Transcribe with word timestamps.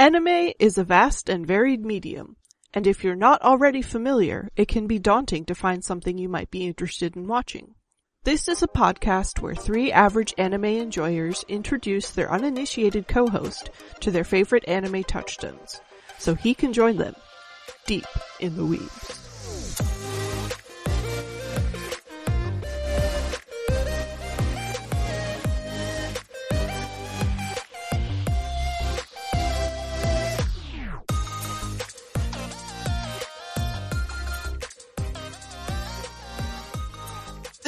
Anime 0.00 0.54
is 0.58 0.78
a 0.78 0.84
vast 0.84 1.28
and 1.28 1.46
varied 1.46 1.84
medium, 1.84 2.36
and 2.72 2.86
if 2.86 3.04
you're 3.04 3.14
not 3.14 3.42
already 3.42 3.82
familiar, 3.82 4.48
it 4.56 4.66
can 4.66 4.86
be 4.86 4.98
daunting 4.98 5.44
to 5.44 5.54
find 5.54 5.84
something 5.84 6.16
you 6.16 6.26
might 6.26 6.50
be 6.50 6.64
interested 6.64 7.16
in 7.16 7.26
watching. 7.26 7.74
This 8.24 8.48
is 8.48 8.62
a 8.62 8.66
podcast 8.66 9.42
where 9.42 9.54
three 9.54 9.92
average 9.92 10.32
anime 10.38 10.64
enjoyers 10.64 11.44
introduce 11.48 12.12
their 12.12 12.32
uninitiated 12.32 13.08
co-host 13.08 13.68
to 14.00 14.10
their 14.10 14.24
favorite 14.24 14.66
anime 14.66 15.04
touchstones, 15.04 15.82
so 16.16 16.34
he 16.34 16.54
can 16.54 16.72
join 16.72 16.96
them 16.96 17.14
deep 17.84 18.06
in 18.40 18.56
the 18.56 18.62
weebs. 18.62 19.29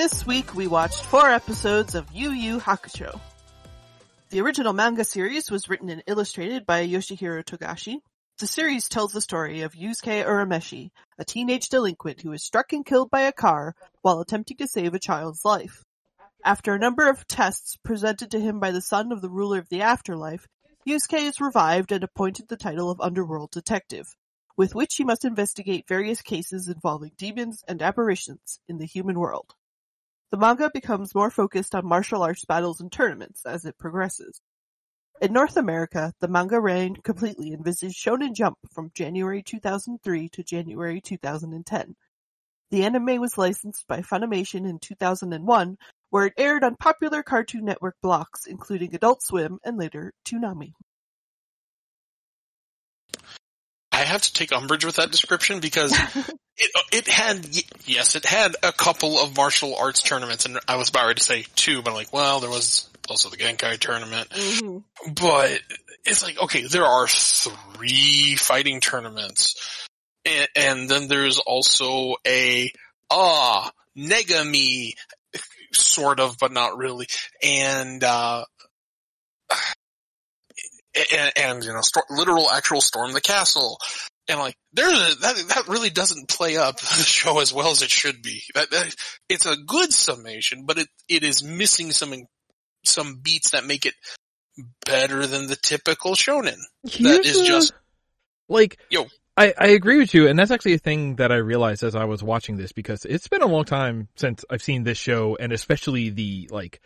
This 0.02 0.26
week 0.26 0.56
we 0.56 0.66
watched 0.66 1.04
four 1.04 1.30
episodes 1.30 1.94
of 1.94 2.10
Yu 2.12 2.32
Yu 2.32 2.58
Hakusho. 2.58 3.20
The 4.30 4.40
original 4.40 4.72
manga 4.72 5.04
series 5.04 5.48
was 5.48 5.68
written 5.68 5.90
and 5.90 6.02
illustrated 6.08 6.66
by 6.66 6.84
Yoshihiro 6.88 7.44
Togashi. 7.44 7.98
The 8.40 8.48
series 8.48 8.88
tells 8.88 9.12
the 9.12 9.20
story 9.20 9.60
of 9.60 9.74
Yusuke 9.74 10.26
Urameshi, 10.26 10.90
a 11.20 11.24
teenage 11.24 11.68
delinquent 11.68 12.20
who 12.20 12.32
is 12.32 12.42
struck 12.42 12.72
and 12.72 12.84
killed 12.84 13.10
by 13.10 13.20
a 13.20 13.32
car 13.32 13.76
while 14.00 14.18
attempting 14.18 14.56
to 14.56 14.66
save 14.66 14.92
a 14.92 14.98
child's 14.98 15.44
life. 15.44 15.84
After 16.44 16.74
a 16.74 16.80
number 16.80 17.08
of 17.08 17.28
tests 17.28 17.78
presented 17.84 18.32
to 18.32 18.40
him 18.40 18.58
by 18.58 18.72
the 18.72 18.80
son 18.80 19.12
of 19.12 19.22
the 19.22 19.30
ruler 19.30 19.60
of 19.60 19.68
the 19.68 19.82
afterlife, 19.82 20.48
Yusuke 20.84 21.28
is 21.28 21.40
revived 21.40 21.92
and 21.92 22.02
appointed 22.02 22.48
the 22.48 22.56
title 22.56 22.90
of 22.90 23.00
Underworld 23.00 23.52
Detective, 23.52 24.08
with 24.56 24.74
which 24.74 24.96
he 24.96 25.04
must 25.04 25.24
investigate 25.24 25.86
various 25.86 26.22
cases 26.22 26.66
involving 26.66 27.12
demons 27.16 27.62
and 27.68 27.80
apparitions 27.80 28.58
in 28.66 28.78
the 28.78 28.86
human 28.86 29.16
world. 29.16 29.54
The 30.32 30.38
manga 30.38 30.70
becomes 30.72 31.14
more 31.14 31.30
focused 31.30 31.74
on 31.74 31.86
martial 31.86 32.22
arts 32.22 32.46
battles 32.46 32.80
and 32.80 32.90
tournaments 32.90 33.44
as 33.44 33.66
it 33.66 33.76
progresses. 33.76 34.40
In 35.20 35.34
North 35.34 35.58
America, 35.58 36.14
the 36.20 36.26
manga 36.26 36.58
ran 36.58 36.96
completely 36.96 37.52
in 37.52 37.62
Viz 37.62 37.82
Shonen 37.82 38.34
Jump 38.34 38.56
from 38.72 38.92
January 38.94 39.42
2003 39.42 40.30
to 40.30 40.42
January 40.42 41.02
2010. 41.02 41.96
The 42.70 42.82
anime 42.82 43.20
was 43.20 43.36
licensed 43.36 43.86
by 43.86 44.00
Funimation 44.00 44.66
in 44.66 44.78
2001, 44.78 45.76
where 46.08 46.24
it 46.24 46.34
aired 46.38 46.64
on 46.64 46.76
popular 46.76 47.22
Cartoon 47.22 47.66
Network 47.66 47.96
blocks 48.00 48.46
including 48.46 48.94
Adult 48.94 49.22
Swim 49.22 49.58
and 49.62 49.76
later 49.76 50.14
Toonami. 50.24 50.72
I 53.92 54.04
have 54.04 54.22
to 54.22 54.32
take 54.32 54.52
umbrage 54.52 54.84
with 54.84 54.96
that 54.96 55.10
description 55.10 55.60
because 55.60 55.92
it, 56.56 56.70
it 56.92 57.08
had, 57.08 57.46
yes, 57.84 58.16
it 58.16 58.24
had 58.24 58.56
a 58.62 58.72
couple 58.72 59.18
of 59.18 59.36
martial 59.36 59.76
arts 59.76 60.02
tournaments 60.02 60.46
and 60.46 60.58
I 60.66 60.76
was 60.76 60.88
about 60.88 61.06
ready 61.06 61.18
to 61.18 61.24
say 61.24 61.44
two, 61.54 61.82
but 61.82 61.90
I'm 61.90 61.96
like, 61.96 62.12
well, 62.12 62.40
there 62.40 62.50
was 62.50 62.88
also 63.08 63.28
the 63.28 63.36
Genkai 63.36 63.78
tournament, 63.78 64.30
Mm-hmm. 64.30 65.12
but 65.20 65.60
it's 66.04 66.22
like, 66.22 66.40
okay, 66.42 66.66
there 66.66 66.84
are 66.84 67.06
three 67.06 68.36
fighting 68.36 68.80
tournaments 68.80 69.88
and, 70.24 70.48
and 70.56 70.88
then 70.88 71.08
there's 71.08 71.38
also 71.38 72.14
a, 72.26 72.72
ah, 73.10 73.70
Negami, 73.96 74.94
sort 75.74 76.20
of, 76.20 76.38
but 76.38 76.52
not 76.52 76.78
really, 76.78 77.06
and, 77.42 78.02
uh, 78.02 78.44
and, 81.12 81.32
and 81.36 81.64
you 81.64 81.72
know, 81.72 81.80
sto- 81.80 82.02
literal 82.10 82.50
actual 82.50 82.80
storm 82.80 83.12
the 83.12 83.20
castle. 83.20 83.78
And 84.28 84.38
like, 84.38 84.54
there's 84.72 84.92
a, 84.92 85.20
that, 85.20 85.36
that 85.48 85.68
really 85.68 85.90
doesn't 85.90 86.28
play 86.28 86.56
up 86.56 86.76
the 86.80 86.86
show 86.86 87.40
as 87.40 87.52
well 87.52 87.70
as 87.70 87.82
it 87.82 87.90
should 87.90 88.22
be. 88.22 88.42
That, 88.54 88.70
that, 88.70 88.94
it's 89.28 89.46
a 89.46 89.56
good 89.56 89.92
summation, 89.92 90.64
but 90.66 90.78
it, 90.78 90.88
it 91.08 91.24
is 91.24 91.42
missing 91.42 91.90
some, 91.90 92.14
some 92.84 93.20
beats 93.22 93.50
that 93.50 93.66
make 93.66 93.86
it 93.86 93.94
better 94.86 95.26
than 95.26 95.46
the 95.46 95.56
typical 95.56 96.12
shonen. 96.14 96.58
That 96.84 97.24
is 97.24 97.36
Here's 97.36 97.40
a- 97.40 97.46
just, 97.46 97.72
like 98.48 98.78
Yo. 98.90 99.06
I, 99.34 99.54
I 99.58 99.68
agree 99.68 99.96
with 99.96 100.12
you, 100.12 100.28
and 100.28 100.38
that's 100.38 100.50
actually 100.50 100.74
a 100.74 100.78
thing 100.78 101.16
that 101.16 101.32
I 101.32 101.36
realized 101.36 101.82
as 101.82 101.94
I 101.94 102.04
was 102.04 102.22
watching 102.22 102.58
this 102.58 102.72
because 102.72 103.06
it's 103.06 103.28
been 103.28 103.40
a 103.40 103.46
long 103.46 103.64
time 103.64 104.08
since 104.16 104.44
I've 104.50 104.62
seen 104.62 104.82
this 104.82 104.98
show, 104.98 105.36
and 105.40 105.52
especially 105.52 106.10
the 106.10 106.50
like 106.52 106.80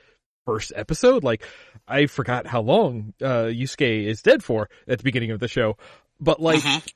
first 0.44 0.72
episode. 0.76 1.25
Like 1.25 1.44
I 1.88 2.06
forgot 2.06 2.47
how 2.47 2.62
long 2.62 3.14
uh 3.22 3.44
Yusuke 3.52 4.06
is 4.06 4.22
dead 4.22 4.42
for 4.42 4.69
at 4.88 4.98
the 4.98 5.04
beginning 5.04 5.30
of 5.30 5.41
the 5.41 5.48
show, 5.48 5.76
but 6.20 6.41
like 6.41 6.60
Mhm. 6.62 6.92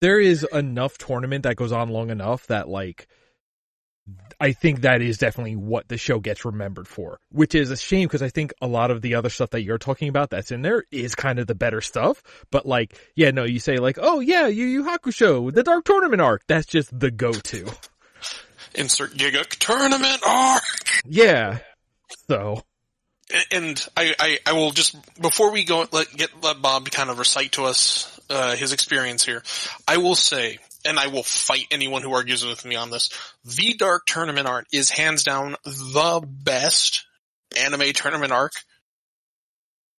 there 0.00 0.20
is 0.20 0.46
enough 0.52 0.98
tournament 0.98 1.42
that 1.44 1.56
goes 1.56 1.72
on 1.72 1.88
long 1.90 2.10
enough 2.10 2.46
that 2.48 2.68
like 2.68 3.06
I 4.40 4.52
think 4.52 4.80
that 4.82 5.02
is 5.02 5.18
definitely 5.18 5.56
what 5.56 5.88
the 5.88 5.98
show 5.98 6.18
gets 6.18 6.44
remembered 6.46 6.88
for, 6.88 7.18
which 7.30 7.54
is 7.54 7.70
a 7.70 7.76
shame 7.76 8.06
because 8.08 8.22
I 8.22 8.30
think 8.30 8.54
a 8.62 8.66
lot 8.66 8.90
of 8.90 9.02
the 9.02 9.16
other 9.16 9.28
stuff 9.28 9.50
that 9.50 9.62
you're 9.62 9.76
talking 9.78 10.08
about 10.08 10.30
that's 10.30 10.50
in 10.50 10.62
there 10.62 10.84
is 10.90 11.14
kind 11.14 11.38
of 11.38 11.46
the 11.46 11.54
better 11.54 11.82
stuff. 11.82 12.22
But 12.50 12.64
like, 12.64 12.98
yeah, 13.16 13.32
no, 13.32 13.44
you 13.44 13.58
say 13.60 13.76
like, 13.76 13.98
oh 14.00 14.20
yeah, 14.20 14.46
Yu 14.46 14.64
Yu 14.64 14.84
Hakusho, 14.84 15.52
the 15.52 15.62
Dark 15.62 15.84
Tournament 15.84 16.22
arc, 16.22 16.42
that's 16.46 16.66
just 16.66 16.98
the 16.98 17.10
go-to. 17.10 17.66
insert 18.74 19.12
Giga 19.12 19.46
tournament 19.58 20.22
arc. 20.26 20.62
Yeah. 21.04 21.58
So, 22.28 22.62
and 23.52 23.88
I, 23.96 24.14
I, 24.18 24.38
I 24.46 24.52
will 24.52 24.70
just 24.70 24.96
before 25.20 25.52
we 25.52 25.64
go 25.64 25.86
let 25.92 26.12
get 26.16 26.30
let 26.42 26.62
Bob 26.62 26.90
kind 26.90 27.10
of 27.10 27.18
recite 27.18 27.52
to 27.52 27.64
us 27.64 28.20
uh, 28.30 28.56
his 28.56 28.72
experience 28.72 29.24
here. 29.24 29.42
I 29.86 29.98
will 29.98 30.14
say, 30.14 30.58
and 30.84 30.98
I 30.98 31.08
will 31.08 31.22
fight 31.22 31.66
anyone 31.70 32.02
who 32.02 32.12
argues 32.12 32.44
with 32.44 32.64
me 32.64 32.76
on 32.76 32.90
this. 32.90 33.10
The 33.44 33.74
Dark 33.74 34.06
Tournament 34.06 34.48
art 34.48 34.66
is 34.72 34.90
hands 34.90 35.24
down 35.24 35.56
the 35.64 36.26
best 36.26 37.06
anime 37.58 37.92
tournament 37.92 38.32
arc. 38.32 38.52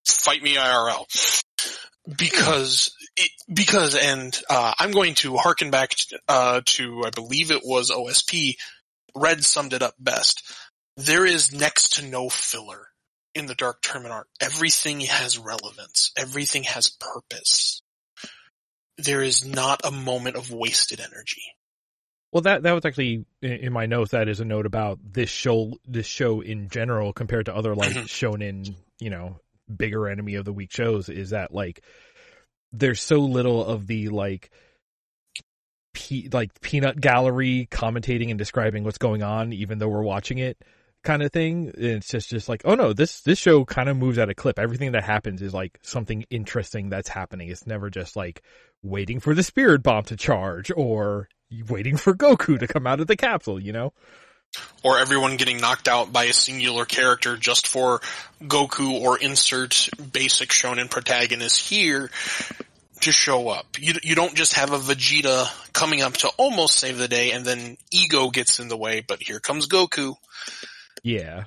Fight 0.08 0.42
me 0.42 0.56
IRL 0.56 1.44
because 2.18 2.96
it, 3.16 3.32
because 3.52 3.96
and 3.96 4.40
uh, 4.50 4.74
I'm 4.80 4.92
going 4.92 5.14
to 5.16 5.38
harken 5.38 5.70
back 5.70 5.92
uh, 6.28 6.62
to 6.66 7.04
I 7.06 7.12
believe 7.12 7.52
it 7.52 7.62
was 7.64 7.92
OSP. 7.92 8.56
Red 9.16 9.44
summed 9.44 9.74
it 9.74 9.84
up 9.84 9.96
best. 10.00 10.44
There 10.98 11.26
is 11.26 11.54
next 11.54 11.96
to 11.96 12.06
no 12.06 12.30
filler 12.30 12.89
in 13.36 13.46
the 13.46 13.56
Dark 13.56 13.84
art. 13.94 14.28
Everything 14.42 15.02
has 15.02 15.38
relevance. 15.38 16.12
Everything 16.18 16.64
has 16.64 16.90
purpose. 16.90 17.82
There 18.98 19.22
is 19.22 19.46
not 19.46 19.82
a 19.86 19.92
moment 19.92 20.36
of 20.36 20.52
wasted 20.52 21.00
energy. 21.00 21.44
well, 22.34 22.42
that 22.42 22.64
that 22.64 22.74
was 22.74 22.86
actually 22.86 23.26
in, 23.42 23.52
in 23.52 23.74
my 23.74 23.86
notes. 23.86 24.12
That 24.12 24.28
is 24.28 24.40
a 24.40 24.46
note 24.46 24.66
about 24.66 25.00
this 25.04 25.30
show, 25.30 25.74
this 25.86 26.06
show 26.06 26.42
in 26.42 26.70
general 26.70 27.14
compared 27.14 27.46
to 27.46 27.56
other 27.56 27.76
like 27.76 27.92
mm-hmm. 27.92 28.06
shonen 28.06 28.76
you 29.00 29.10
know, 29.10 29.40
bigger 29.74 30.08
enemy 30.08 30.36
of 30.36 30.46
the 30.46 30.54
week 30.54 30.72
shows. 30.72 31.10
Is 31.10 31.32
that 31.32 31.54
like 31.54 31.84
there's 32.72 33.02
so 33.02 33.20
little 33.20 33.66
of 33.66 33.88
the 33.88 34.10
like 34.10 34.52
pe- 35.94 36.30
like 36.32 36.60
peanut 36.62 37.00
gallery 37.00 37.68
commentating 37.72 38.30
and 38.30 38.38
describing 38.38 38.84
what's 38.84 38.98
going 38.98 39.24
on, 39.24 39.54
even 39.54 39.80
though 39.80 39.88
we're 39.88 40.02
watching 40.02 40.38
it, 40.38 40.62
kind 41.04 41.24
of 41.24 41.32
thing. 41.32 41.72
It's 41.76 42.08
just 42.08 42.30
just 42.30 42.50
like, 42.50 42.62
oh 42.66 42.76
no, 42.76 42.94
this 42.94 43.22
this 43.22 43.40
show 43.40 43.66
kind 43.66 43.90
of 43.90 43.98
moves 43.98 44.18
at 44.18 44.30
a 44.30 44.36
clip. 44.36 44.60
Everything 44.60 44.92
that 44.94 45.04
happens 45.04 45.42
is 45.42 45.54
like 45.54 45.80
something 45.82 46.26
interesting 46.30 46.90
that's 46.90 47.10
happening. 47.10 47.50
It's 47.50 47.68
never 47.68 47.90
just 47.90 48.16
like 48.16 48.42
waiting 48.84 49.20
for 49.20 49.34
the 49.34 49.44
spirit 49.44 49.84
bomb 49.84 50.04
to 50.06 50.16
charge 50.16 50.72
or 50.76 51.28
waiting 51.68 51.98
for 51.98 52.14
Goku 52.14 52.60
to 52.60 52.68
come 52.68 52.88
out 52.88 53.00
of 53.00 53.08
the 53.08 53.18
capsule. 53.18 53.60
You 53.60 53.74
know? 53.74 53.94
Or 54.84 54.98
everyone 54.98 55.38
getting 55.38 55.58
knocked 55.58 55.88
out 55.88 56.12
by 56.12 56.24
a 56.24 56.34
singular 56.34 56.84
character 56.84 57.38
just 57.38 57.68
for 57.68 58.02
Goku 58.42 59.00
or 59.02 59.20
insert 59.20 59.90
basic 60.12 60.50
shonen 60.50 60.90
protagonist 60.90 61.70
here 61.70 62.10
to 63.02 63.12
show 63.12 63.48
up. 63.50 63.78
You, 63.80 63.94
you 64.04 64.16
don't 64.16 64.34
just 64.34 64.54
have 64.54 64.74
a 64.74 64.80
Vegeta 64.80 65.48
coming 65.72 66.02
up 66.02 66.14
to 66.18 66.30
almost 66.38 66.78
save 66.78 66.98
the 66.98 67.08
day 67.08 67.32
and 67.32 67.46
then 67.46 67.78
ego 67.92 68.30
gets 68.30 68.60
in 68.60 68.68
the 68.68 68.78
way, 68.78 69.04
but 69.08 69.22
here 69.22 69.40
comes 69.40 69.68
Goku. 69.68 70.16
Yeah. 71.04 71.46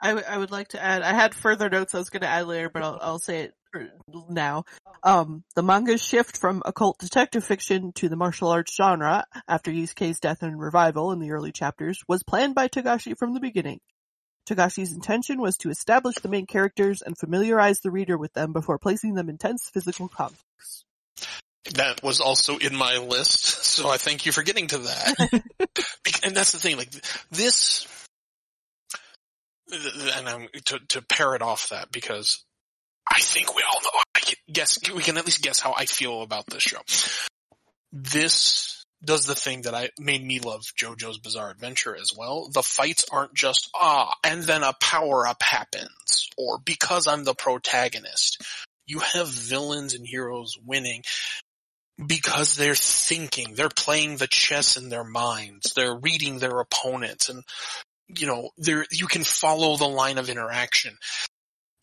I, 0.00 0.08
w- 0.08 0.26
I 0.28 0.36
would 0.36 0.50
like 0.50 0.68
to 0.68 0.82
add, 0.82 1.02
I 1.02 1.14
had 1.14 1.34
further 1.34 1.70
notes 1.70 1.94
I 1.94 1.98
was 1.98 2.10
going 2.10 2.22
to 2.22 2.28
add 2.28 2.46
later, 2.46 2.68
but 2.68 2.82
I'll, 2.82 2.98
I'll 3.00 3.18
say 3.18 3.44
it 3.44 3.54
er, 3.74 3.90
now. 4.28 4.64
Um, 5.02 5.44
the 5.54 5.62
manga's 5.62 6.04
shift 6.04 6.36
from 6.36 6.62
occult 6.64 6.98
detective 6.98 7.44
fiction 7.44 7.92
to 7.94 8.08
the 8.08 8.16
martial 8.16 8.48
arts 8.48 8.74
genre 8.74 9.24
after 9.48 9.70
Yusuke's 9.70 10.20
death 10.20 10.42
and 10.42 10.60
revival 10.60 11.12
in 11.12 11.20
the 11.20 11.30
early 11.30 11.52
chapters 11.52 12.02
was 12.08 12.22
planned 12.22 12.54
by 12.54 12.68
Togashi 12.68 13.16
from 13.16 13.34
the 13.34 13.40
beginning. 13.40 13.80
Togashi's 14.48 14.92
intention 14.92 15.40
was 15.40 15.56
to 15.58 15.70
establish 15.70 16.16
the 16.16 16.28
main 16.28 16.46
characters 16.46 17.00
and 17.00 17.16
familiarize 17.16 17.80
the 17.80 17.90
reader 17.90 18.18
with 18.18 18.32
them 18.34 18.52
before 18.52 18.78
placing 18.78 19.14
them 19.14 19.30
in 19.30 19.38
tense 19.38 19.70
physical 19.72 20.08
conflicts. 20.08 20.84
That 21.76 22.02
was 22.02 22.20
also 22.20 22.58
in 22.58 22.76
my 22.76 22.98
list, 22.98 23.46
so 23.64 23.88
I 23.88 23.96
thank 23.96 24.26
you 24.26 24.32
for 24.32 24.42
getting 24.42 24.66
to 24.68 24.78
that. 24.78 25.42
And 26.22 26.34
that's 26.34 26.52
the 26.52 26.58
thing, 26.58 26.78
like 26.78 26.90
this, 27.30 27.86
and 29.72 30.28
I'm 30.28 30.48
to 30.66 30.78
to 30.88 31.02
it 31.34 31.42
off 31.42 31.70
that 31.70 31.90
because 31.90 32.44
I 33.10 33.20
think 33.20 33.54
we 33.54 33.62
all 33.62 33.80
know 33.80 34.00
I 34.16 34.20
guess 34.52 34.78
we 34.90 35.02
can 35.02 35.16
at 35.16 35.24
least 35.24 35.42
guess 35.42 35.60
how 35.60 35.74
I 35.76 35.86
feel 35.86 36.22
about 36.22 36.46
this 36.46 36.62
show. 36.62 36.80
This 37.92 38.84
does 39.04 39.26
the 39.26 39.34
thing 39.34 39.62
that 39.62 39.74
I 39.74 39.90
made 39.98 40.24
me 40.24 40.40
love 40.40 40.62
JoJo's 40.80 41.18
Bizarre 41.18 41.50
Adventure 41.50 41.94
as 41.94 42.10
well. 42.16 42.48
The 42.52 42.62
fights 42.62 43.04
aren't 43.10 43.34
just 43.34 43.70
ah, 43.74 44.14
and 44.24 44.42
then 44.42 44.62
a 44.62 44.74
power 44.80 45.26
up 45.26 45.42
happens, 45.42 46.28
or 46.36 46.58
because 46.58 47.06
I'm 47.06 47.24
the 47.24 47.34
protagonist. 47.34 48.42
You 48.86 48.98
have 48.98 49.28
villains 49.28 49.94
and 49.94 50.06
heroes 50.06 50.58
winning 50.62 51.02
because 52.04 52.56
they're 52.56 52.74
thinking, 52.74 53.54
they're 53.54 53.68
playing 53.68 54.16
the 54.16 54.26
chess 54.26 54.76
in 54.76 54.88
their 54.88 55.04
minds, 55.04 55.72
they're 55.74 55.96
reading 55.96 56.38
their 56.38 56.60
opponents, 56.60 57.28
and 57.28 57.44
you 58.08 58.26
know, 58.26 58.50
there 58.58 58.84
you 58.90 59.06
can 59.06 59.24
follow 59.24 59.76
the 59.76 59.88
line 59.88 60.18
of 60.18 60.28
interaction. 60.28 60.96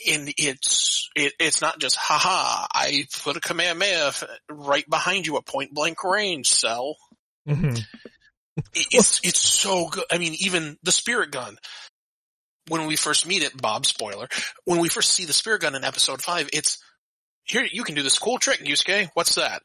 And 0.10 0.34
it's 0.38 1.10
it, 1.16 1.34
it's 1.40 1.62
not 1.62 1.80
just 1.80 1.96
haha, 1.96 2.66
I 2.74 3.06
put 3.24 3.38
a 3.38 3.40
Kamehameha 3.40 4.12
right 4.50 4.90
behind 4.90 5.28
you 5.28 5.38
at 5.38 5.46
point 5.46 5.74
blank 5.74 6.04
range, 6.04 6.50
cell. 6.50 6.96
Mhm. 7.48 7.78
It- 8.74 8.88
It's 8.92 9.20
it's 9.24 9.40
so 9.40 9.90
good. 9.90 10.06
I 10.12 10.18
mean, 10.18 10.36
even 10.40 10.78
the 10.84 10.92
spirit 10.92 11.32
gun. 11.32 11.58
When 12.68 12.86
we 12.86 12.96
first 12.96 13.26
meet 13.28 13.44
it, 13.44 13.60
Bob 13.60 13.86
spoiler. 13.86 14.28
When 14.66 14.80
we 14.80 14.88
first 14.90 15.12
see 15.12 15.26
the 15.26 15.34
spirit 15.34 15.62
gun 15.62 15.76
in 15.76 15.84
episode 15.84 16.22
five, 16.22 16.50
it's 16.54 16.78
here. 17.44 17.68
You 17.70 17.84
can 17.84 17.96
do 17.96 18.04
this 18.04 18.20
cool 18.20 18.38
trick, 18.40 18.60
Yusuke. 18.62 19.10
What's 19.14 19.36
that? 19.36 19.62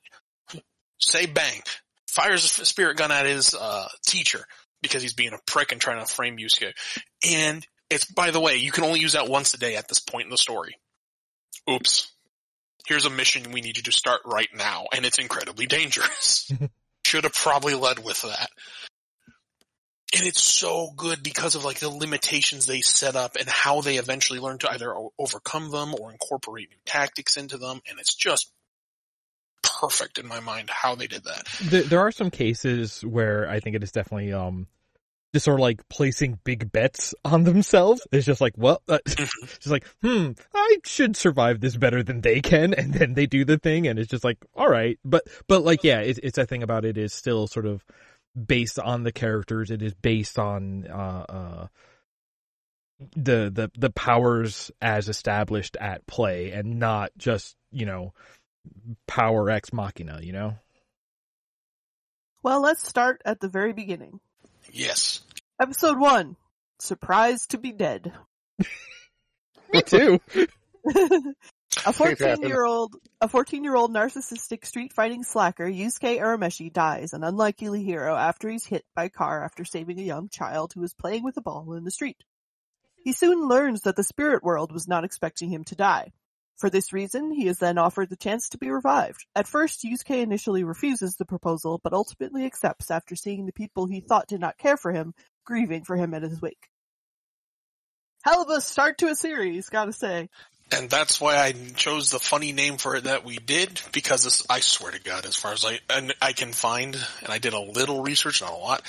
Say 0.98 1.26
bang. 1.26 1.62
Fires 2.08 2.58
a 2.58 2.64
spirit 2.64 2.96
gun 2.96 3.12
at 3.12 3.26
his 3.26 3.54
uh, 3.54 3.86
teacher 4.06 4.46
because 4.86 5.02
he's 5.02 5.14
being 5.14 5.32
a 5.32 5.38
prick 5.46 5.72
and 5.72 5.80
trying 5.80 6.04
to 6.04 6.06
frame 6.06 6.36
Yusuke. 6.36 6.72
And 7.28 7.66
it's 7.90 8.04
by 8.04 8.30
the 8.30 8.40
way, 8.40 8.56
you 8.56 8.72
can 8.72 8.84
only 8.84 9.00
use 9.00 9.12
that 9.12 9.28
once 9.28 9.54
a 9.54 9.58
day 9.58 9.76
at 9.76 9.88
this 9.88 10.00
point 10.00 10.24
in 10.24 10.30
the 10.30 10.38
story. 10.38 10.76
Oops. 11.70 12.10
Here's 12.86 13.06
a 13.06 13.10
mission 13.10 13.50
we 13.52 13.60
need 13.60 13.76
you 13.76 13.82
to 13.84 13.92
start 13.92 14.20
right 14.24 14.48
now, 14.54 14.86
and 14.92 15.04
it's 15.04 15.18
incredibly 15.18 15.66
dangerous 15.66 16.50
should 17.06 17.24
have 17.24 17.34
probably 17.34 17.74
led 17.74 18.04
with 18.04 18.20
that. 18.22 18.48
And 20.16 20.26
it's 20.26 20.40
so 20.40 20.90
good 20.96 21.22
because 21.22 21.54
of 21.54 21.64
like 21.64 21.80
the 21.80 21.88
limitations 21.88 22.66
they 22.66 22.80
set 22.80 23.16
up 23.16 23.36
and 23.36 23.48
how 23.48 23.80
they 23.80 23.96
eventually 23.96 24.38
learn 24.38 24.58
to 24.58 24.70
either 24.70 24.94
overcome 25.18 25.70
them 25.70 25.94
or 25.94 26.12
incorporate 26.12 26.70
new 26.70 26.76
tactics 26.84 27.36
into 27.36 27.58
them. 27.58 27.80
And 27.88 27.98
it's 27.98 28.14
just 28.14 28.52
perfect 29.62 30.18
in 30.18 30.26
my 30.26 30.40
mind 30.40 30.70
how 30.70 30.94
they 30.94 31.06
did 31.06 31.24
that. 31.24 31.46
there, 31.62 31.82
there 31.82 32.00
are 32.00 32.12
some 32.12 32.30
cases 32.30 33.04
where 33.04 33.48
I 33.48 33.60
think 33.60 33.76
it 33.76 33.82
is 33.82 33.92
definitely 33.92 34.32
um 34.32 34.68
just 35.36 35.44
sort 35.44 35.60
of 35.60 35.62
like 35.62 35.86
placing 35.90 36.38
big 36.44 36.72
bets 36.72 37.14
on 37.22 37.44
themselves. 37.44 38.06
It's 38.10 38.24
just 38.24 38.40
like, 38.40 38.54
well, 38.56 38.80
uh, 38.88 39.00
just 39.06 39.66
like, 39.66 39.86
hmm, 40.00 40.30
I 40.54 40.78
should 40.82 41.14
survive 41.14 41.60
this 41.60 41.76
better 41.76 42.02
than 42.02 42.22
they 42.22 42.40
can, 42.40 42.72
and 42.72 42.94
then 42.94 43.12
they 43.12 43.26
do 43.26 43.44
the 43.44 43.58
thing, 43.58 43.86
and 43.86 43.98
it's 43.98 44.10
just 44.10 44.24
like, 44.24 44.38
all 44.54 44.70
right, 44.70 44.98
but 45.04 45.24
but 45.46 45.62
like, 45.62 45.84
yeah, 45.84 46.00
it's 46.00 46.18
it's 46.22 46.38
a 46.38 46.46
thing 46.46 46.62
about 46.62 46.86
it 46.86 46.96
is 46.96 47.12
still 47.12 47.46
sort 47.46 47.66
of 47.66 47.84
based 48.34 48.78
on 48.78 49.02
the 49.02 49.12
characters. 49.12 49.70
It 49.70 49.82
is 49.82 49.92
based 49.92 50.38
on 50.38 50.86
uh 50.86 51.24
uh 51.28 51.66
the 53.14 53.50
the 53.52 53.70
the 53.76 53.90
powers 53.90 54.70
as 54.80 55.10
established 55.10 55.76
at 55.78 56.06
play, 56.06 56.52
and 56.52 56.78
not 56.78 57.12
just 57.18 57.56
you 57.72 57.84
know 57.84 58.14
power 59.06 59.50
ex 59.50 59.70
machina. 59.70 60.20
You 60.22 60.32
know. 60.32 60.54
Well, 62.42 62.62
let's 62.62 62.88
start 62.88 63.20
at 63.26 63.40
the 63.40 63.48
very 63.48 63.74
beginning. 63.74 64.18
Yes. 64.72 65.20
Episode 65.58 65.98
1. 65.98 66.36
Surprised 66.80 67.52
to 67.52 67.58
be 67.58 67.72
dead. 67.72 68.12
Me 69.72 69.80
too. 69.80 70.20
a 71.86 71.92
14 71.94 72.42
year 72.42 72.62
old, 72.62 72.94
a 73.22 73.28
14 73.28 73.64
year 73.64 73.74
old 73.74 73.90
narcissistic 73.90 74.66
street 74.66 74.92
fighting 74.92 75.22
slacker, 75.22 75.66
Yusuke 75.66 76.20
Urameshi 76.20 76.70
dies, 76.70 77.14
an 77.14 77.24
unlikely 77.24 77.82
hero 77.82 78.14
after 78.14 78.50
he's 78.50 78.66
hit 78.66 78.84
by 78.94 79.04
a 79.04 79.08
car 79.08 79.42
after 79.42 79.64
saving 79.64 79.98
a 79.98 80.02
young 80.02 80.28
child 80.28 80.74
who 80.74 80.82
was 80.82 80.92
playing 80.92 81.24
with 81.24 81.38
a 81.38 81.42
ball 81.42 81.72
in 81.72 81.84
the 81.84 81.90
street. 81.90 82.22
He 83.02 83.14
soon 83.14 83.48
learns 83.48 83.80
that 83.82 83.96
the 83.96 84.04
spirit 84.04 84.44
world 84.44 84.72
was 84.72 84.86
not 84.86 85.04
expecting 85.04 85.48
him 85.48 85.64
to 85.64 85.74
die. 85.74 86.12
For 86.58 86.68
this 86.68 86.92
reason, 86.92 87.32
he 87.32 87.48
is 87.48 87.58
then 87.58 87.78
offered 87.78 88.10
the 88.10 88.16
chance 88.16 88.50
to 88.50 88.58
be 88.58 88.70
revived. 88.70 89.24
At 89.34 89.48
first, 89.48 89.84
Yusuke 89.84 90.22
initially 90.22 90.64
refuses 90.64 91.16
the 91.16 91.24
proposal, 91.24 91.80
but 91.82 91.94
ultimately 91.94 92.44
accepts 92.44 92.90
after 92.90 93.16
seeing 93.16 93.46
the 93.46 93.52
people 93.52 93.86
he 93.86 94.00
thought 94.00 94.28
did 94.28 94.40
not 94.40 94.58
care 94.58 94.76
for 94.76 94.92
him 94.92 95.14
grieving 95.46 95.84
for 95.84 95.96
him 95.96 96.12
at 96.12 96.22
his 96.22 96.42
wake. 96.42 96.68
Hell 98.22 98.42
of 98.42 98.50
a 98.50 98.60
start 98.60 98.98
to 98.98 99.06
a 99.06 99.14
series, 99.14 99.70
gotta 99.70 99.92
say. 99.92 100.28
And 100.72 100.90
that's 100.90 101.20
why 101.20 101.36
I 101.36 101.52
chose 101.76 102.10
the 102.10 102.18
funny 102.18 102.52
name 102.52 102.76
for 102.76 102.96
it 102.96 103.04
that 103.04 103.24
we 103.24 103.36
did 103.36 103.80
because 103.92 104.24
this, 104.24 104.44
I 104.50 104.58
swear 104.60 104.90
to 104.90 105.00
God, 105.00 105.24
as 105.24 105.36
far 105.36 105.52
as 105.52 105.64
I 105.64 105.78
and 105.88 106.12
I 106.20 106.32
can 106.32 106.52
find, 106.52 106.96
and 107.22 107.32
I 107.32 107.38
did 107.38 107.52
a 107.52 107.60
little 107.60 108.02
research, 108.02 108.42
not 108.42 108.52
a 108.52 108.56
lot. 108.56 108.82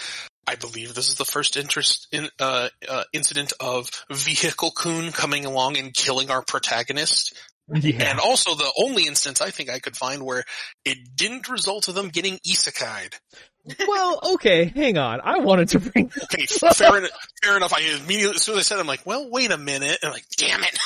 I 0.48 0.56
believe 0.56 0.96
this 0.96 1.10
is 1.10 1.16
the 1.16 1.26
first 1.26 1.56
interest 1.56 2.08
in 2.12 2.30
uh, 2.40 2.70
uh, 2.90 3.04
incident 3.14 3.54
of 3.60 3.92
Vehicle-kun 4.10 5.12
coming 5.12 5.46
along 5.46 5.78
and 5.78 5.94
killing 5.94 6.32
our 6.32 6.42
protagonist, 6.42 7.36
Yeah. 7.74 8.12
and 8.12 8.20
also 8.20 8.56
the 8.56 8.72
only 8.82 9.08
instance 9.08 9.42
I 9.42 9.52
think 9.52 9.70
I 9.70 9.80
could 9.80 9.98
find 9.98 10.24
where 10.24 10.46
it 10.86 10.98
didn't 11.16 11.50
result 11.50 11.90
in 11.90 11.96
them 11.96 12.10
getting 12.10 12.40
isekai'd. 12.48 13.16
well, 13.88 14.20
okay, 14.36 14.66
hang 14.66 14.98
on. 14.98 15.20
I 15.22 15.40
wanted 15.40 15.70
to 15.70 15.80
bring. 15.80 16.10
Okay, 16.24 16.46
fair, 16.46 16.98
en- 16.98 17.10
fair 17.44 17.58
enough. 17.58 17.74
I 17.74 17.82
immediately, 17.82 18.36
as 18.36 18.44
soon 18.44 18.56
as 18.56 18.60
I 18.60 18.62
said, 18.64 18.78
it, 18.78 18.82
I'm 18.82 18.88
like, 18.88 19.06
well, 19.06 19.30
wait 19.30 19.52
a 19.52 19.58
minute, 19.58 20.00
and 20.02 20.10
I'm 20.10 20.14
like, 20.14 20.26
damn 20.38 20.64
it. 20.64 20.78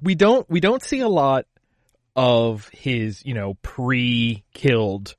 We 0.00 0.16
don't. 0.16 0.48
We 0.50 0.58
don't 0.58 0.82
see 0.82 1.00
a 1.00 1.08
lot 1.08 1.46
of 2.16 2.68
his, 2.70 3.24
you 3.24 3.34
know, 3.34 3.54
pre-killed 3.62 5.14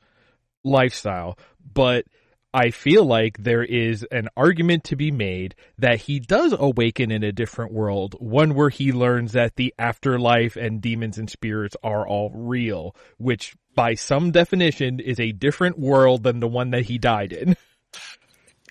lifestyle, 0.63 1.37
but 1.73 2.05
I 2.55 2.71
feel 2.71 3.03
like 3.03 3.37
there 3.37 3.65
is 3.65 4.03
an 4.11 4.29
argument 4.37 4.85
to 4.85 4.95
be 4.95 5.11
made 5.11 5.55
that 5.77 5.99
he 5.99 6.21
does 6.21 6.55
awaken 6.57 7.11
in 7.11 7.21
a 7.21 7.33
different 7.33 7.73
world, 7.73 8.15
one 8.17 8.55
where 8.55 8.69
he 8.69 8.93
learns 8.93 9.33
that 9.33 9.57
the 9.57 9.73
afterlife 9.77 10.55
and 10.55 10.81
demons 10.81 11.17
and 11.17 11.29
spirits 11.29 11.75
are 11.83 12.07
all 12.07 12.31
real, 12.33 12.95
which 13.17 13.57
by 13.75 13.95
some 13.95 14.31
definition 14.31 15.01
is 15.01 15.19
a 15.19 15.33
different 15.33 15.77
world 15.77 16.23
than 16.23 16.39
the 16.39 16.47
one 16.47 16.69
that 16.69 16.83
he 16.83 16.97
died 16.97 17.33
in. 17.33 17.57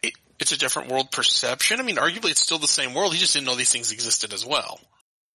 it, 0.02 0.14
it's 0.40 0.52
a 0.52 0.58
different 0.58 0.90
world 0.90 1.10
perception. 1.10 1.78
I 1.78 1.82
mean, 1.82 1.96
arguably 1.96 2.30
it's 2.30 2.40
still 2.40 2.58
the 2.58 2.66
same 2.66 2.94
world. 2.94 3.12
He 3.12 3.19
just 3.19 3.34
didn't 3.34 3.44
know 3.46 3.54
these 3.54 3.70
things 3.70 3.92
existed 3.92 4.32
as 4.32 4.46
well. 4.46 4.80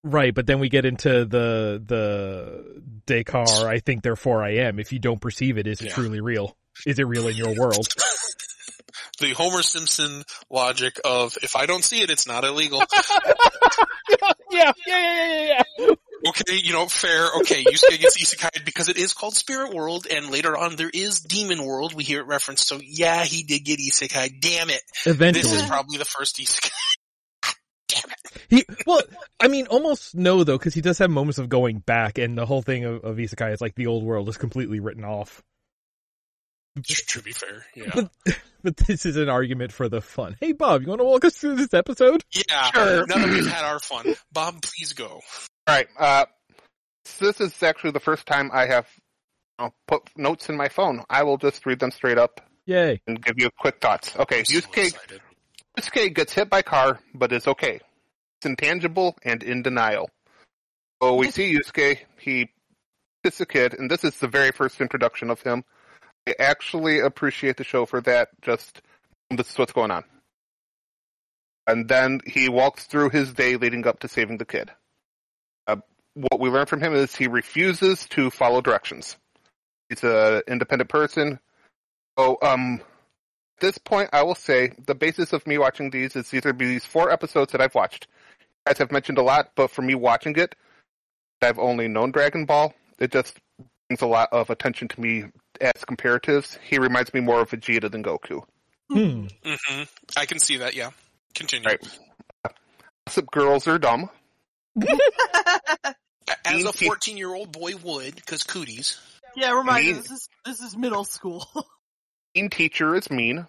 Right, 0.04 0.34
but 0.34 0.48
then 0.48 0.60
we 0.60 0.69
get 0.69 0.86
into 0.86 1.25
the 1.25 1.84
the 1.86 2.81
Descartes, 3.06 3.63
I 3.63 3.78
think 3.78 4.02
therefore 4.02 4.44
I 4.44 4.56
am. 4.56 4.80
If 4.80 4.92
you 4.92 4.98
don't 4.98 5.22
perceive 5.22 5.60
it, 5.60 5.68
is 5.68 5.81
it 5.81 5.88
Yeah. 5.90 5.94
truly 5.94 6.19
real? 6.19 6.57
Is 6.86 7.00
it 7.00 7.07
real 7.07 7.28
in 7.28 7.36
your 7.36 7.56
world? 7.56 7.88
The 9.19 9.33
Homer 9.33 9.64
Simpson 9.64 10.24
logic 10.50 11.00
of 11.04 11.38
if 11.44 11.56
I 11.56 11.66
don't 11.66 11.83
see 11.83 12.02
it, 12.02 12.09
it's 12.09 12.26
not 12.26 12.45
illegal. 12.45 12.80
yeah, 14.52 14.71
yeah, 14.71 14.71
yeah, 14.88 15.28
yeah, 15.28 15.64
yeah. 15.78 15.88
okay, 16.30 16.56
you 16.56 16.71
know, 16.71 16.88
fair. 16.88 17.28
Okay, 17.40 17.64
Yusuke 17.66 18.00
gets 18.00 18.18
isekai 18.18 18.64
because 18.64 18.88
it 18.88 18.98
is 18.98 19.14
called 19.14 19.36
Spirit 19.36 19.74
World, 19.74 20.07
and 20.09 20.30
later 20.30 20.57
on 20.57 20.78
there 20.78 20.90
is 20.92 21.19
Demon 21.19 21.66
World. 21.66 21.94
We 21.94 22.04
hear 22.04 22.21
it 22.21 22.28
referenced. 22.28 22.68
So 22.68 22.80
yeah, 22.81 23.24
he 23.24 23.44
did 23.44 23.66
get 23.66 23.80
isekai. 23.80 24.40
Damn 24.40 24.69
it! 24.69 24.81
Eventually, 25.06 25.44
This 25.44 25.62
is 25.62 25.68
probably 25.68 25.98
the 25.98 26.06
first 26.06 26.38
isekai. 26.38 26.71
Damn 27.90 28.12
it! 28.12 28.42
he 28.50 28.66
well, 28.88 29.02
I 29.40 29.50
mean, 29.50 29.68
almost 29.68 30.16
no 30.16 30.45
though, 30.45 30.57
because 30.57 30.74
he 30.74 30.81
does 30.81 30.98
have 31.00 31.09
moments 31.09 31.40
of 31.40 31.50
going 31.50 31.80
back, 31.80 32.18
and 32.18 32.38
the 32.38 32.45
whole 32.45 32.62
thing 32.62 32.86
of, 32.86 33.04
of 33.04 33.18
Isekai 33.18 33.54
is 33.54 33.59
like 33.59 33.76
the 33.76 33.88
old 33.88 34.04
world 34.04 34.30
is 34.30 34.38
completely 34.38 34.80
written 34.80 35.04
off. 35.04 35.44
To 36.83 37.21
be 37.21 37.31
fair, 37.31 37.66
yeah, 37.76 37.90
But, 37.94 38.11
but 38.64 38.78
this 38.78 39.06
is 39.06 39.18
an 39.18 39.28
argument 39.30 39.71
for 39.71 39.90
the 39.90 40.02
fun. 40.02 40.38
Hey, 40.40 40.54
Bob, 40.54 40.81
you 40.81 40.88
want 40.88 41.02
to 41.02 41.06
walk 41.06 41.26
us 41.26 41.35
through 41.35 41.56
this 41.56 41.73
episode? 41.73 42.23
yeah. 42.31 42.71
Sure. 42.71 43.06
Now 43.07 43.18
that 43.18 43.30
we've 43.30 43.47
had 43.47 43.66
our 43.66 43.80
fun, 43.80 44.16
Bob, 44.31 44.61
please 44.61 44.94
go. 44.94 45.07
All 45.07 45.21
right. 45.68 45.88
Uh, 45.97 46.26
this 47.19 47.42
is 47.42 47.61
actually 47.64 47.92
the 47.92 47.99
first 47.99 48.26
time 48.26 48.49
I 48.54 48.68
have 48.68 48.88
uh, 49.57 49.69
put 49.88 50.04
notes 50.16 50.47
in 50.49 50.56
my 50.57 50.69
phone. 50.69 51.04
I 51.09 51.23
will 51.23 51.38
just 51.38 51.66
read 51.66 51.80
them 51.80 51.92
straight 51.92 52.18
up 52.18 52.40
Yay! 52.66 53.02
and 53.07 53.21
give 53.21 53.35
you 53.38 53.49
quick 53.59 53.81
thoughts. 53.81 54.16
Okay, 54.16 54.40
I'm 54.40 54.45
so 54.45 54.59
Yusuke, 54.59 54.85
excited. 54.88 55.21
Yusuke 55.78 56.16
gets 56.16 56.33
hit 56.33 56.49
by 56.49 56.61
car, 56.61 56.99
but 57.14 57.33
is 57.33 57.47
okay. 57.47 57.80
It's 58.38 58.45
intangible 58.45 59.18
and 59.23 59.44
in 59.44 59.64
denial. 59.64 60.09
So 61.02 61.16
we 61.16 61.31
see 61.31 61.54
Yusuke. 61.54 61.97
He 62.19 62.49
is 63.23 63.42
a 63.42 63.45
kid, 63.45 63.73
and 63.73 63.90
this 63.92 64.04
is 64.06 64.16
the 64.18 64.28
very 64.28 64.52
first 64.52 64.80
introduction 64.80 65.30
of 65.30 65.42
him. 65.42 65.64
Actually 66.38 67.00
appreciate 67.00 67.57
the 67.57 67.64
show 67.64 67.86
for 67.86 68.02
that. 68.02 68.30
Just 68.42 68.81
this 69.30 69.50
is 69.50 69.57
what's 69.57 69.74
going 69.74 69.92
on. 69.92 70.04
And 71.68 71.88
then 71.88 72.21
he 72.26 72.50
walks 72.50 72.86
through 72.86 73.09
his 73.09 73.33
day 73.33 73.56
leading 73.56 73.86
up 73.86 74.00
to 74.00 74.07
saving 74.07 74.38
the 74.38 74.45
kid. 74.45 74.71
Uh, 75.68 75.78
what 76.16 76.40
we 76.40 76.50
learn 76.50 76.66
from 76.66 76.81
him 76.81 76.95
is 76.95 77.16
he 77.16 77.28
refuses 77.28 78.07
to 78.09 78.31
follow 78.31 78.62
directions. 78.62 79.16
He's 79.88 80.04
an 80.04 80.42
independent 80.48 80.90
person. 80.90 81.40
So, 82.18 82.38
um, 82.42 82.81
at 83.57 83.62
this 83.62 83.78
point, 83.78 84.09
I 84.14 84.24
will 84.24 84.36
say 84.36 84.74
the 84.86 84.95
basis 84.95 85.31
of 85.31 85.45
me 85.45 85.57
watching 85.57 85.90
these 85.90 86.16
is 86.16 86.30
these 86.30 86.45
are 86.45 86.54
these 86.54 86.86
four 86.86 87.12
episodes 87.12 87.52
that 87.52 87.62
I've 87.62 87.76
watched. 87.76 88.07
Guys 88.66 88.78
have 88.80 88.92
mentioned 88.92 89.18
a 89.18 89.24
lot, 89.24 89.52
but 89.56 89.69
for 89.69 89.81
me 89.81 89.95
watching 89.95 90.36
it, 90.38 90.56
I've 91.42 91.59
only 91.59 91.88
known 91.88 92.12
Dragon 92.12 92.45
Ball. 92.45 92.74
It 93.00 93.12
just 93.12 93.40
brings 93.90 94.02
a 94.02 94.08
lot 94.08 94.30
of 94.31 94.50
attention 94.50 94.88
to 94.88 95.02
me 95.02 95.26
as 95.60 95.74
comparatives. 95.86 96.58
He 96.64 96.78
reminds 96.78 97.14
me 97.14 97.19
more 97.22 97.42
of 97.42 97.50
Vegeta 97.50 97.92
than 97.92 98.04
Goku. 98.04 98.44
Hmm. 98.90 99.26
hmm 99.44 99.84
I 100.16 100.26
can 100.26 100.40
see 100.40 100.58
that. 100.58 100.76
Yeah. 100.76 100.92
Continue. 101.36 101.68
Right. 101.68 102.00
Gossip 103.08 103.31
girls 103.31 103.68
are 103.68 103.80
dumb. 103.80 104.10
As 106.46 106.64
a 106.64 106.72
14 106.74 107.18
year 107.18 107.34
old 107.34 107.52
boy 107.52 107.74
would, 107.84 108.16
because 108.16 108.44
cooties. 108.44 109.00
yeah, 109.36 109.52
remind 109.52 109.86
me, 109.86 109.94
Me- 109.94 109.98
this 110.00 110.12
is 110.12 110.30
this 110.46 110.62
is 110.62 110.78
middle 110.78 111.04
school. 111.04 111.46
Mean 112.36 112.50
teacher 112.52 112.96
is 112.96 113.10
mean. 113.10 113.48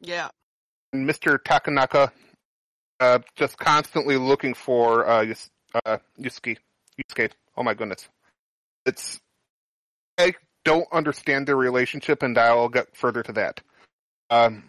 yeah. 0.00 0.28
And 0.92 1.08
Mr. 1.08 1.38
Takenaka, 1.38 2.10
uh, 3.00 3.18
just 3.36 3.56
constantly 3.56 4.18
looking 4.18 4.52
for 4.52 5.08
uh, 5.08 5.22
Yus- 5.22 5.50
uh, 5.86 5.96
Yusuke. 6.20 6.58
Yusuke. 7.00 7.30
Oh 7.56 7.62
my 7.62 7.72
goodness. 7.72 8.06
It's 8.86 9.20
I 10.18 10.34
don't 10.64 10.86
understand 10.92 11.46
their 11.46 11.56
relationship, 11.56 12.22
and 12.22 12.36
I'll 12.38 12.68
get 12.68 12.96
further 12.96 13.22
to 13.22 13.32
that. 13.32 13.60
Um, 14.30 14.64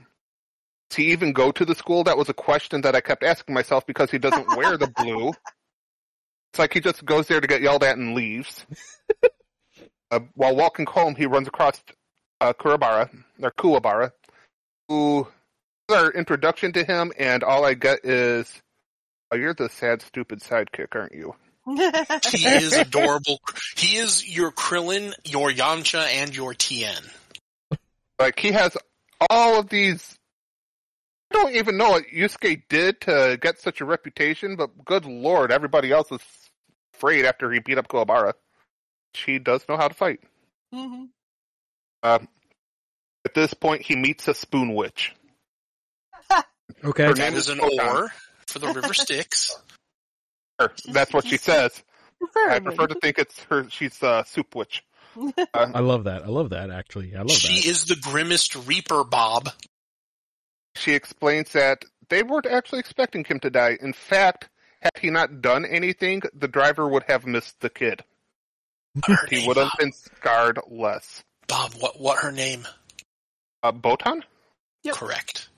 to 0.92 1.04
even 1.04 1.34
go 1.34 1.52
to 1.52 1.66
the 1.66 1.76
school, 1.76 2.04
that 2.04 2.18
was 2.18 2.30
a 2.30 2.34
question 2.34 2.82
that 2.82 2.96
I 2.96 3.02
kept 3.02 3.24
asking 3.24 3.56
myself 3.56 3.86
because 3.86 4.12
he 4.12 4.18
doesn't 4.18 4.56
wear 4.56 4.78
the 4.78 4.88
blue. 4.98 5.30
It's 5.30 6.60
like 6.60 6.74
he 6.74 6.80
just 6.80 7.04
goes 7.04 7.28
there 7.28 7.42
to 7.42 7.48
get 7.48 7.62
yelled 7.62 7.84
at 7.84 7.98
and 7.98 8.16
leaves. 8.16 8.66
uh, 10.12 10.20
while 10.36 10.56
walking 10.56 10.86
home, 10.86 11.16
he 11.16 11.26
runs 11.26 11.48
across 11.48 11.82
uh, 12.40 12.54
Kurabara, 12.54 13.10
or 13.42 13.52
Kuwabara, 13.52 14.12
who 14.88 15.28
is 15.90 15.96
our 15.96 16.12
introduction 16.12 16.74
to 16.74 16.84
him, 16.84 17.12
and 17.18 17.44
all 17.44 17.66
I 17.66 17.74
get 17.74 18.06
is, 18.06 18.62
oh, 19.32 19.38
you're 19.38 19.54
the 19.54 19.70
sad, 19.70 20.02
stupid 20.02 20.40
sidekick, 20.40 20.96
aren't 20.96 21.14
you? 21.14 21.36
He 21.68 22.46
is 22.48 22.74
adorable. 22.74 23.40
He 23.76 23.98
is 23.98 24.28
your 24.28 24.52
Krillin, 24.52 25.14
your 25.24 25.50
Yamcha, 25.50 26.04
and 26.06 26.36
your 26.36 26.54
Tien. 26.54 26.96
Like, 28.20 28.40
he 28.40 28.52
has 28.52 28.78
all 29.30 29.60
of 29.60 29.70
these. 29.70 30.16
I 31.32 31.36
don't 31.36 31.56
even 31.56 31.78
know 31.78 31.90
what 31.90 32.04
Yusuke 32.16 32.62
did 32.70 33.02
to 33.02 33.38
get 33.42 33.60
such 33.60 33.82
a 33.82 33.86
reputation, 33.86 34.56
but 34.56 34.86
good 34.86 35.06
lord, 35.06 35.52
everybody 35.52 35.92
else 35.92 36.12
is 36.12 36.22
afraid 36.94 37.26
after 37.26 37.52
he 37.52 37.60
beat 37.60 37.78
up 37.78 37.88
Kuwabara. 37.88 38.34
She 39.16 39.40
does 39.40 39.66
know 39.68 39.76
how 39.76 39.88
to 39.88 39.94
fight. 39.94 40.20
Mhm. 40.74 41.10
Um, 42.04 42.28
at 43.26 43.34
this 43.34 43.54
point, 43.56 43.82
he 43.82 43.96
meets 43.96 44.28
a 44.28 44.34
spoon 44.34 44.76
witch. 44.76 45.14
Okay. 46.84 47.06
Her 47.06 47.14
name 47.14 47.34
is 47.34 47.48
is 47.48 47.50
an 47.50 47.60
Botan. 47.60 47.94
oar 47.94 48.12
for 48.48 48.60
the 48.60 48.68
River 48.68 48.94
Styx. 48.94 49.56
Or, 50.60 50.72
That's 50.92 51.14
what 51.14 51.28
she 51.28 51.38
says. 51.38 51.84
I 52.22 52.26
Prefer 52.26 52.60
prefer 52.62 52.88
to 52.88 52.96
think 53.02 53.20
it's 53.20 53.40
her. 53.44 53.70
She's 53.70 54.02
a 54.02 54.24
soup 54.28 54.56
witch. 54.56 54.84
me. 55.16 55.34
I 55.54 55.80
love 55.80 56.06
that. 56.06 56.24
I 56.24 56.28
love 56.28 56.50
that. 56.52 56.70
Actually, 56.72 57.14
I 57.16 57.20
love 57.20 57.28
that. 57.28 57.34
She 57.36 57.68
is 57.70 57.86
the 57.86 57.96
grimmest 57.98 58.56
Reaper, 58.68 59.04
Bob. 59.04 59.50
She 60.76 60.94
explains 60.94 61.52
that 61.54 61.84
they 62.10 62.24
weren't 62.24 62.46
actually 62.46 62.80
expecting 62.80 63.24
him 63.26 63.40
to 63.42 63.50
die. 63.50 63.78
In 63.82 63.94
fact, 63.94 64.50
had 64.82 64.92
he 65.02 65.10
not 65.10 65.42
done 65.42 65.66
anything, 65.66 66.22
the 66.34 66.48
driver 66.48 66.88
would 66.88 67.04
have 67.04 67.26
missed 67.26 67.60
the 67.62 67.70
kid. 67.70 68.04
Her 69.06 69.18
He 69.30 69.46
would 69.48 69.58
have 69.58 69.68
Bob. 69.72 69.80
been 69.80 69.92
scarred 69.92 70.60
less. 70.70 71.24
Bob, 71.48 71.74
what 71.80 72.00
what 72.00 72.20
her 72.20 72.32
name? 72.32 72.66
Uh, 73.62 73.72
Botan? 73.72 74.22
Yep. 74.84 74.96
Correct. 74.96 75.50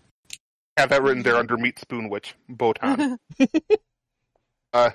Have 0.78 0.90
that 0.90 1.02
written 1.04 1.24
there 1.24 1.36
under 1.38 1.58
Meat 1.58 1.80
Spoon 1.80 2.10
Witch. 2.10 2.36
Botan. 2.50 3.18
uh, 4.78 4.92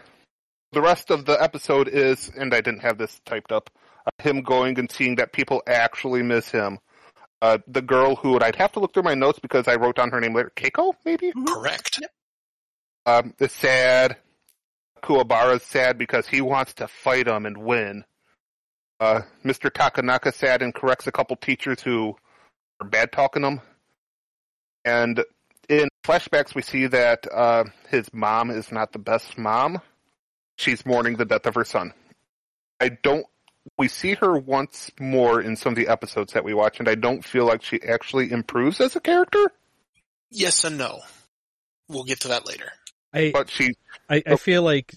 the 0.71 0.81
rest 0.81 1.11
of 1.11 1.25
the 1.25 1.43
episode 1.43 1.89
is, 1.89 2.31
and 2.37 2.55
I 2.55 2.61
didn't 2.61 2.83
have 2.83 2.99
this 2.99 3.21
typed 3.27 3.51
up, 3.51 3.69
uh, 4.07 4.23
him 4.23 4.43
going 4.43 4.79
and 4.79 4.91
seeing 4.91 5.17
that 5.17 5.33
people 5.33 5.63
actually 5.67 6.23
miss 6.23 6.51
him. 6.51 6.79
Uh, 7.41 7.59
the 7.67 7.83
girl 7.83 8.15
who, 8.15 8.35
and 8.37 8.45
I'd 8.45 8.57
have 8.57 8.71
to 8.73 8.81
look 8.81 8.95
through 8.95 9.03
my 9.03 9.15
notes 9.15 9.41
because 9.41 9.67
I 9.67 9.75
wrote 9.75 9.97
down 9.97 10.11
her 10.13 10.21
name 10.21 10.35
later, 10.35 10.53
Keiko, 10.55 10.93
maybe? 11.05 11.33
Correct. 11.49 12.01
um, 13.07 13.35
is 13.41 13.51
sad. 13.51 14.17
Kuwabara's 15.03 15.65
sad 15.65 15.99
because 15.99 16.29
he 16.29 16.41
wants 16.41 16.75
to 16.75 16.87
fight 16.87 17.27
him 17.27 17.45
and 17.45 17.59
win. 17.59 18.05
Uh, 19.01 19.23
Mr. 19.45 19.69
Takenaka 19.69 20.33
sad 20.33 20.63
and 20.63 20.73
corrects 20.73 21.09
a 21.09 21.13
couple 21.13 21.35
teachers 21.35 21.83
who 21.83 22.15
are 22.81 22.89
bad 22.89 23.11
talking 23.11 23.43
him. 23.43 23.61
And 24.85 25.25
in 25.69 25.89
flashbacks, 26.05 26.55
we 26.55 26.63
see 26.63 26.87
that 26.87 27.27
uh, 27.33 27.65
his 27.89 28.13
mom 28.13 28.51
is 28.51 28.71
not 28.73 28.93
the 28.93 28.99
best 28.99 29.39
mom. 29.39 29.81
She's 30.57 30.85
mourning 30.85 31.17
the 31.17 31.25
death 31.25 31.47
of 31.47 31.55
her 31.55 31.65
son. 31.65 31.93
I 32.81 32.91
don't. 33.03 33.27
We 33.79 33.89
see 33.89 34.15
her 34.15 34.37
once 34.37 34.91
more 34.99 35.41
in 35.41 35.55
some 35.57 35.73
of 35.73 35.77
the 35.77 35.89
episodes 35.89 36.33
that 36.33 36.45
we 36.45 36.53
watch, 36.53 36.81
and 36.81 36.89
I 36.89 36.97
don't 36.97 37.25
feel 37.25 37.47
like 37.47 37.63
she 37.63 37.81
actually 37.83 38.33
improves 38.33 38.81
as 38.81 38.97
a 38.97 39.01
character. 39.01 39.53
Yes 40.31 40.65
and 40.65 40.79
no. 40.79 41.01
We'll 41.89 42.05
get 42.05 42.21
to 42.21 42.29
that 42.29 42.47
later. 42.47 42.73
I, 43.13 43.31
But 43.33 43.51
she 43.51 43.75
I, 44.09 44.23
I 44.27 44.37
feel 44.37 44.63
like, 44.63 44.95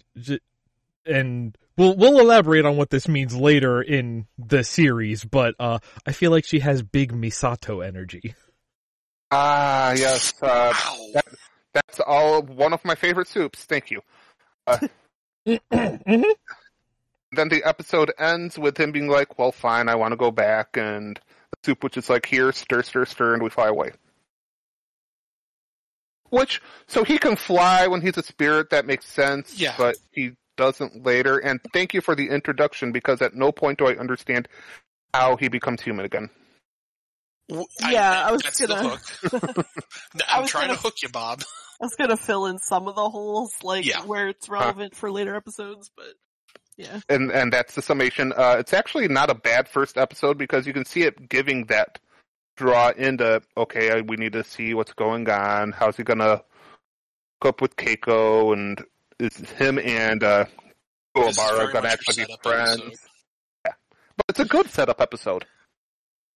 and 1.06 1.56
we'll 1.78 1.96
we'll 1.96 2.20
elaborate 2.20 2.66
on 2.66 2.78
what 2.78 2.90
this 2.90 3.08
means 3.08 3.36
later 3.36 3.82
in 3.82 4.28
the 4.38 4.64
series. 4.64 5.24
But 5.24 5.56
uh, 5.60 5.80
I 6.06 6.12
feel 6.12 6.32
like 6.32 6.46
she 6.46 6.60
has 6.60 6.82
big 6.82 7.14
Misato 7.14 7.86
energy. 7.86 8.36
Ah 9.38 9.92
yes, 9.92 10.34
uh, 10.42 10.72
that- 11.14 11.26
That's 11.74 12.00
all 12.00 12.42
one 12.42 12.72
of 12.72 12.86
my 12.86 12.96
favorite 12.96 13.28
soups. 13.28 13.66
Thank 13.66 13.92
you. 13.92 14.02
Mhm. 15.48 16.24
Then 17.34 17.50
the 17.50 17.64
episode 17.66 18.12
ends 18.18 18.58
with 18.58 18.78
him 18.80 18.92
being 18.94 19.10
like, 19.10 19.38
"Well, 19.38 19.52
fine, 19.52 19.90
I 19.90 19.96
want 19.96 20.14
to 20.14 20.16
go 20.16 20.32
back," 20.32 20.78
and 20.78 21.18
the 21.52 21.58
soup, 21.66 21.84
witch 21.84 21.98
is 21.98 22.10
like, 22.10 22.26
"Here, 22.26 22.52
stir, 22.54 22.82
stir, 22.82 23.04
stir," 23.06 23.34
and 23.34 23.44
we 23.44 23.50
fly 23.50 23.68
away. 23.68 23.92
Which, 26.30 26.62
so 26.88 27.04
he 27.04 27.18
can 27.18 27.36
fly 27.36 27.88
when 27.88 28.02
he's 28.02 28.18
a 28.18 28.24
spirit. 28.24 28.70
That 28.70 28.86
makes 28.86 29.06
sense. 29.06 29.60
Yeah. 29.60 29.76
But 29.78 29.98
he 30.12 30.32
doesn't 30.58 31.06
later. 31.06 31.38
And 31.40 31.60
thank 31.74 31.94
you 31.94 32.00
for 32.02 32.16
the 32.16 32.30
introduction 32.30 32.92
because 32.94 33.22
at 33.22 33.36
no 33.36 33.52
point 33.52 33.80
do 33.80 33.88
I 33.88 33.96
understand 33.98 34.48
how 35.14 35.36
he 35.36 35.50
becomes 35.50 35.82
human 35.82 36.06
again. 36.06 36.30
W- 37.50 37.68
Yeah, 37.90 38.24
I 38.28 38.32
was 38.32 38.42
that's 38.42 38.60
gonna- 38.66 38.76
the 38.76 38.90
hook. 38.90 39.66
I 40.28 40.36
I'm 40.38 40.42
was 40.44 40.52
trying 40.52 40.68
gonna- 40.68 40.78
to 40.78 40.82
hook 40.84 40.96
you, 41.04 41.10
Bob. 41.10 41.42
I 41.82 41.86
was 41.86 41.96
gonna 41.96 42.18
fill 42.18 42.46
in 42.48 42.58
some 42.60 42.88
of 42.88 42.96
the 42.96 43.10
holes, 43.10 43.52
like 43.64 43.86
Yeah. 43.86 44.02
where 44.06 44.28
it's 44.30 44.48
relevant 44.50 44.96
for 44.96 45.12
later 45.12 45.36
episodes, 45.36 45.92
but 45.96 46.06
yeah. 46.78 47.00
and 47.10 47.32
and 47.32 47.52
that's 47.52 47.76
the 47.76 47.82
summation. 47.82 48.32
Uh, 48.36 48.56
it's 48.60 48.74
actually 48.74 49.08
not 49.10 49.30
a 49.30 49.36
bad 49.36 49.68
first 49.68 49.98
episode 49.98 50.38
because 50.38 50.66
you 50.66 50.74
can 50.74 50.86
see 50.86 51.04
it 51.04 51.28
giving 51.30 51.66
that 51.66 52.00
draw 52.58 52.90
into 52.96 53.42
okay, 53.58 53.90
uh, 53.92 54.04
we 54.08 54.16
need 54.16 54.34
to 54.34 54.44
see 54.46 54.74
what's 54.74 54.94
going 54.94 55.30
on. 55.30 55.74
How's 55.74 55.98
he 55.98 56.04
gonna 56.04 56.38
hook 57.42 57.46
up 57.46 57.62
with 57.62 57.76
Keiko, 57.76 58.54
and 58.54 58.82
is 59.20 59.36
him 59.52 59.78
and 59.78 60.24
uh, 60.24 60.46
This 61.14 61.32
is 61.32 61.38
Kuwabara 61.38 61.58
very 61.58 61.74
gonna 61.74 61.90
actually 61.90 62.26
be 62.26 62.38
friends? 62.42 62.82
episode. 62.82 62.98
But 64.18 64.26
it's 64.30 64.40
a 64.40 64.46
good 64.46 64.70
setup 64.70 65.02
episode. 65.02 65.46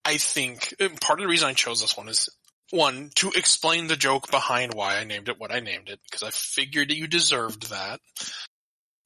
I 0.06 0.18
think 0.18 0.74
part 1.02 1.20
of 1.20 1.24
the 1.24 1.30
reason 1.30 1.48
I 1.50 1.54
chose 1.54 1.82
this 1.82 1.96
one 1.98 2.10
is 2.10 2.30
one 2.72 3.10
to 3.16 3.32
explain 3.36 3.88
the 3.88 3.96
joke 3.96 4.30
behind 4.32 4.74
why 4.74 4.98
I 4.98 5.04
named 5.04 5.30
it 5.30 5.40
what 5.40 5.52
I 5.52 5.60
named 5.60 5.90
it 5.90 6.00
because 6.10 6.24
I 6.24 6.30
figured 6.32 6.90
that 6.90 6.98
you 6.98 7.08
deserved 7.08 7.70
that. 7.72 8.00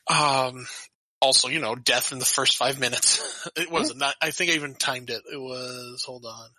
Um, 0.08 0.66
also, 1.22 1.48
you 1.48 1.60
know, 1.60 1.76
death 1.76 2.12
in 2.12 2.20
the 2.20 2.26
first 2.26 2.58
five 2.58 2.80
minutes. 2.80 3.50
it 3.56 3.72
wasn't 3.72 4.00
that. 4.00 4.16
I 4.22 4.32
think 4.32 4.52
I 4.52 4.56
even 4.56 4.76
timed 4.76 5.10
it. 5.10 5.22
It 5.32 5.40
was 5.40 6.04
hold 6.06 6.26
on. 6.26 6.50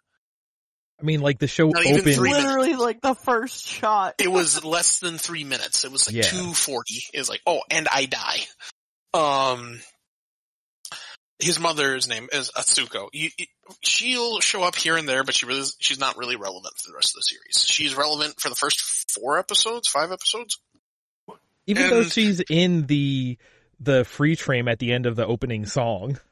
I 1.01 1.05
mean, 1.05 1.21
like 1.21 1.39
the 1.39 1.49
show 1.49 1.69
Not 1.69 1.85
even 1.85 2.01
opened. 2.01 2.15
three 2.15 2.31
minutes. 2.31 2.47
Literally 2.47 2.75
like 2.77 3.01
the 3.03 3.15
first 3.15 3.67
shot. 3.67 4.15
It 4.19 4.31
was 4.31 4.65
less 4.65 5.01
than 5.01 5.19
three 5.19 5.45
minutes. 5.45 5.85
It 5.85 5.93
was 5.93 6.07
like 6.07 6.17
Yeah. 6.17 6.23
two 6.23 6.55
forty. 6.55 7.03
It 7.13 7.19
was 7.19 7.29
like, 7.29 7.43
oh, 7.47 7.61
and 7.71 7.89
I 7.93 8.07
die. 8.07 8.39
Um, 9.13 9.81
his 11.45 11.61
mother's 11.61 12.09
name 12.09 12.29
is 12.33 12.51
Atsuko. 12.57 13.09
You, 13.13 13.31
you- 13.39 13.47
she'll 13.83 14.41
show 14.41 14.63
up 14.63 14.75
here 14.77 14.97
and 14.97 15.09
there, 15.09 15.25
but 15.25 15.35
she 15.35 15.47
really 15.47 15.65
she's 15.79 15.99
not 15.99 16.17
really 16.19 16.37
relevant 16.37 16.75
for 16.79 16.91
the 16.91 16.95
rest 16.97 17.11
of 17.15 17.21
the 17.21 17.23
series. 17.23 17.65
She's 17.67 17.95
relevant 17.97 18.41
for 18.41 18.49
the 18.49 18.55
first 18.55 18.81
four 19.13 19.39
episodes, 19.39 19.89
five 19.89 20.13
episodes. 20.13 20.59
Even 21.67 21.89
though 21.91 22.03
she's 22.05 22.41
in 22.51 22.87
the 22.87 23.39
the 23.81 24.05
free 24.05 24.35
frame 24.35 24.69
at 24.69 24.79
the 24.79 24.93
end 24.93 25.07
of 25.07 25.17
the 25.17 25.27
opening 25.27 25.67
song. 25.67 26.19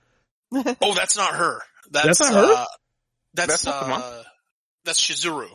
Oh, 0.82 0.92
that's 0.94 1.16
not 1.16 1.34
her. 1.34 1.60
That's, 1.90 2.18
That's 2.18 2.20
not 2.30 2.34
her? 2.34 2.52
Uh, 2.54 2.64
that's 3.34 3.48
That's 3.48 3.64
not 3.66 3.80
the 3.82 3.88
mom? 3.88 4.02
uh, 4.04 4.22
that's 4.84 5.00
Shizuru. 5.00 5.48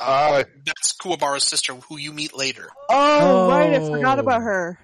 Uh, 0.00 0.02
Uh, 0.02 0.44
that's 0.64 0.94
Kuwabara's 0.96 1.44
sister, 1.44 1.74
who 1.74 1.98
you 1.98 2.12
meet 2.14 2.34
later. 2.36 2.68
oh, 2.88 3.50
right, 3.50 3.74
I 3.74 3.80
forgot 3.80 4.18
Oh. 4.18 4.22
about 4.22 4.40
her. 4.42 4.78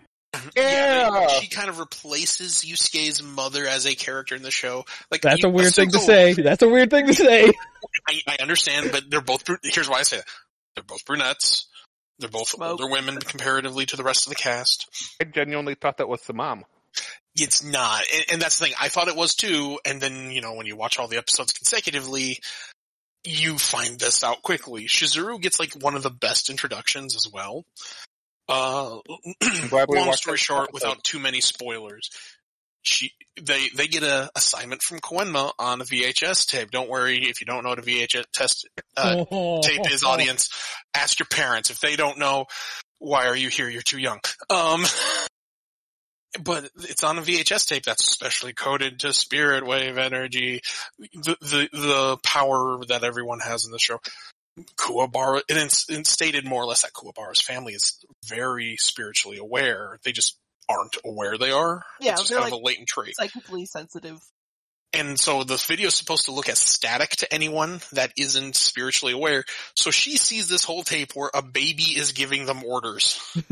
Yeah, 0.57 1.11
they- 1.11 1.21
Yeah. 1.21 1.29
she 1.41 1.49
kind 1.49 1.69
of 1.69 1.79
replaces 1.79 2.65
Yusuke's 2.65 3.23
mother 3.23 3.67
as 3.67 3.87
a 3.87 3.95
character 3.95 4.35
in 4.35 4.43
the 4.43 4.51
show. 4.51 4.85
Like 5.11 5.23
That's 5.23 5.43
you- 5.43 5.49
a 5.49 5.53
weird 5.53 5.75
thing 5.75 5.91
to 5.91 5.99
say. 5.99 6.33
That's 6.35 6.63
a 6.63 6.69
weird 6.69 6.91
thing 6.91 7.07
to 7.07 7.15
say. 7.15 7.53
I, 8.09 8.21
I 8.29 8.37
understand, 8.43 8.91
but 8.93 9.05
they're 9.11 9.21
both. 9.21 9.45
Here's 9.63 9.89
why 9.89 9.99
I 9.99 10.03
say 10.03 10.17
that: 10.19 10.27
they're 10.75 10.85
both 10.85 11.05
brunettes. 11.05 11.67
They're 12.19 12.31
both 12.31 12.49
Smoke. 12.49 12.81
older 12.81 12.89
women 12.91 13.19
comparatively 13.19 13.87
to 13.87 13.97
the 13.97 14.05
rest 14.05 14.27
of 14.27 14.31
the 14.31 14.37
cast. 14.37 14.89
I 15.21 15.25
genuinely 15.25 15.75
thought 15.75 15.99
that 15.99 16.09
was 16.09 16.23
the 16.23 16.33
mom. 16.33 16.65
it's 17.37 17.65
not. 17.65 18.03
And, 18.15 18.25
and 18.35 18.41
that's 18.43 18.59
the 18.61 18.67
thing. 18.67 18.75
I 18.81 18.89
thought 18.89 19.09
it 19.09 19.17
was 19.17 19.35
too. 19.35 19.81
And 19.85 20.01
then, 20.01 20.31
you 20.31 20.41
know, 20.41 20.55
when 20.55 20.67
you 20.67 20.77
watch 20.77 20.99
all 21.01 21.09
the 21.09 21.17
episodes 21.17 21.51
consecutively, 21.53 22.39
you 23.25 23.59
find 23.59 23.99
this 23.99 24.23
out 24.23 24.43
quickly. 24.43 24.85
Shizuru 24.87 25.41
gets 25.41 25.59
like 25.59 25.73
one 25.75 25.97
of 25.97 26.05
the 26.05 26.11
best 26.11 26.51
introductions 26.51 27.17
as 27.17 27.29
well. 27.33 27.65
Uh, 28.49 28.99
I'm 29.43 29.69
glad 29.69 29.89
long 29.89 30.09
watched 30.09 30.23
story 30.23 30.39
short, 30.39 30.69
episode. 30.69 30.75
without 30.75 31.05
too 31.05 31.19
many 31.19 31.41
spoilers, 31.41 32.11
she 32.83 33.13
they 33.41 33.69
they 33.75 33.89
get 33.89 34.03
a 34.03 34.31
assignment 34.37 34.83
from 34.83 35.01
Koenma 35.01 35.53
on 35.59 35.81
a 35.81 35.85
VHS 35.85 36.47
tape. 36.47 36.71
Don't 36.71 36.91
worry 36.91 37.19
if 37.29 37.41
you 37.41 37.47
don't 37.47 37.63
know 37.63 37.71
what 37.71 37.79
a 37.79 37.83
VHS 37.83 38.25
test 38.33 38.69
uh, 38.97 39.25
tape 39.63 39.91
is, 39.91 40.05
audience. 40.05 40.51
Ask 40.95 41.19
your 41.19 41.27
parents 41.27 41.71
if 41.71 41.81
they 41.81 41.97
don't 41.97 42.19
know. 42.19 42.47
Why 42.99 43.27
are 43.27 43.37
you 43.37 43.49
here? 43.49 43.69
You're 43.69 43.83
too 43.83 43.99
young. 43.99 44.21
Um, 44.51 44.85
but 46.43 46.69
it's 46.77 47.05
on 47.05 47.19
a 47.19 47.23
VHS 47.23 47.67
tape 47.67 47.85
that's 47.85 48.11
specially 48.11 48.53
coded 48.53 49.01
to 49.01 49.15
spirit 49.15 49.67
wave 49.67 49.99
energy, 49.99 50.61
the 50.99 51.37
the 51.41 51.69
the 51.73 52.19
power 52.23 52.81
that 52.89 53.05
everyone 53.05 53.41
has 53.41 53.65
in 53.65 53.73
the 53.73 53.79
show. 53.79 53.99
Kuwabara, 54.77 55.43
and 55.49 55.59
it's, 55.59 55.89
it's 55.89 56.11
stated 56.11 56.45
more 56.45 56.63
or 56.63 56.67
less 56.67 56.83
that 56.83 56.93
Kuwabara's 56.93 57.41
family 57.41 57.73
is 57.73 58.05
very 58.27 58.77
spiritually 58.79 59.39
aware. 59.39 59.99
They 60.05 60.13
just 60.13 60.39
aren't 60.69 60.97
aware 61.05 61.37
they 61.37 61.51
are. 61.51 61.83
Yeah, 62.01 62.13
it's 62.13 62.23
just 62.23 62.33
kind 62.33 62.45
like 62.45 62.53
of 62.53 62.61
a 62.61 62.63
latent 62.63 62.89
trait. 62.89 63.17
psychically 63.17 63.67
sensitive. 63.67 64.19
And 64.93 65.19
so 65.19 65.43
the 65.43 65.57
video 65.57 65.89
is 65.89 65.95
supposed 65.95 66.27
to 66.27 66.33
look 66.33 66.49
as 66.49 66.61
static 66.61 67.11
to 67.17 67.35
anyone 67.35 67.81
that 67.93 68.13
isn't 68.17 68.55
spiritually 68.55 69.13
aware. 69.13 69.45
So 69.75 69.91
she 69.91 70.17
sees 70.17 70.49
this 70.49 70.63
whole 70.63 70.85
tape 70.85 71.13
where 71.15 71.31
a 71.35 71.43
baby 71.43 71.97
is 71.97 72.13
giving 72.13 72.47
them 72.47 72.63
orders. 72.65 73.21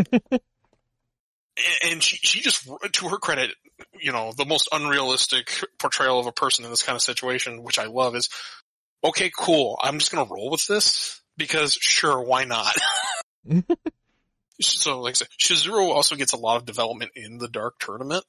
And 1.85 2.03
she, 2.03 2.17
she 2.17 2.41
just, 2.41 2.67
to 2.93 3.09
her 3.09 3.19
credit, 3.19 3.55
you 4.01 4.11
know, 4.11 4.33
the 4.33 4.47
most 4.47 4.69
unrealistic 4.73 5.53
portrayal 5.79 6.19
of 6.19 6.27
a 6.27 6.33
person 6.33 6.65
in 6.65 6.71
this 6.71 6.83
kind 6.83 6.97
of 6.97 7.03
situation, 7.03 7.63
which 7.63 7.79
I 7.79 7.87
love 7.87 8.17
is, 8.17 8.31
okay, 9.05 9.31
cool. 9.37 9.79
I'm 9.83 9.99
just 9.99 10.13
going 10.13 10.27
to 10.27 10.33
roll 10.33 10.51
with 10.51 10.67
this 10.67 11.21
because 11.37 11.75
sure, 11.75 12.23
why 12.23 12.45
not? 12.45 12.77
so 14.61 15.01
like 15.01 15.13
I 15.13 15.15
said, 15.15 15.29
Shizuru 15.41 15.89
also 15.91 16.17
gets 16.17 16.33
a 16.33 16.39
lot 16.39 16.57
of 16.57 16.65
development 16.65 17.13
in 17.15 17.39
the 17.39 17.49
Dark 17.49 17.79
Tournament. 17.79 18.25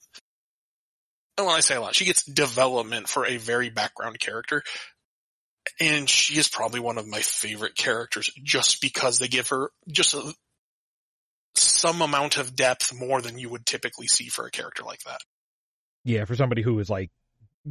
And 1.37 1.47
when 1.47 1.55
I 1.55 1.61
say 1.61 1.75
a 1.75 1.81
lot, 1.81 1.95
she 1.95 2.05
gets 2.05 2.23
development 2.23 3.07
for 3.07 3.25
a 3.25 3.37
very 3.37 3.69
background 3.69 4.19
character. 4.19 4.63
And 5.79 6.09
she 6.09 6.37
is 6.37 6.47
probably 6.47 6.79
one 6.79 6.97
of 6.97 7.07
my 7.07 7.19
favorite 7.19 7.75
characters 7.75 8.29
just 8.43 8.81
because 8.81 9.17
they 9.17 9.27
give 9.27 9.47
her 9.47 9.71
just 9.87 10.13
a, 10.13 10.33
some 11.55 12.01
amount 12.01 12.37
of 12.37 12.55
depth 12.55 12.93
more 12.93 13.21
than 13.21 13.39
you 13.39 13.49
would 13.49 13.65
typically 13.65 14.07
see 14.07 14.27
for 14.27 14.45
a 14.45 14.51
character 14.51 14.83
like 14.83 15.01
that. 15.03 15.21
Yeah, 16.03 16.25
for 16.25 16.35
somebody 16.35 16.61
who 16.61 16.77
is 16.79 16.89
like 16.89 17.09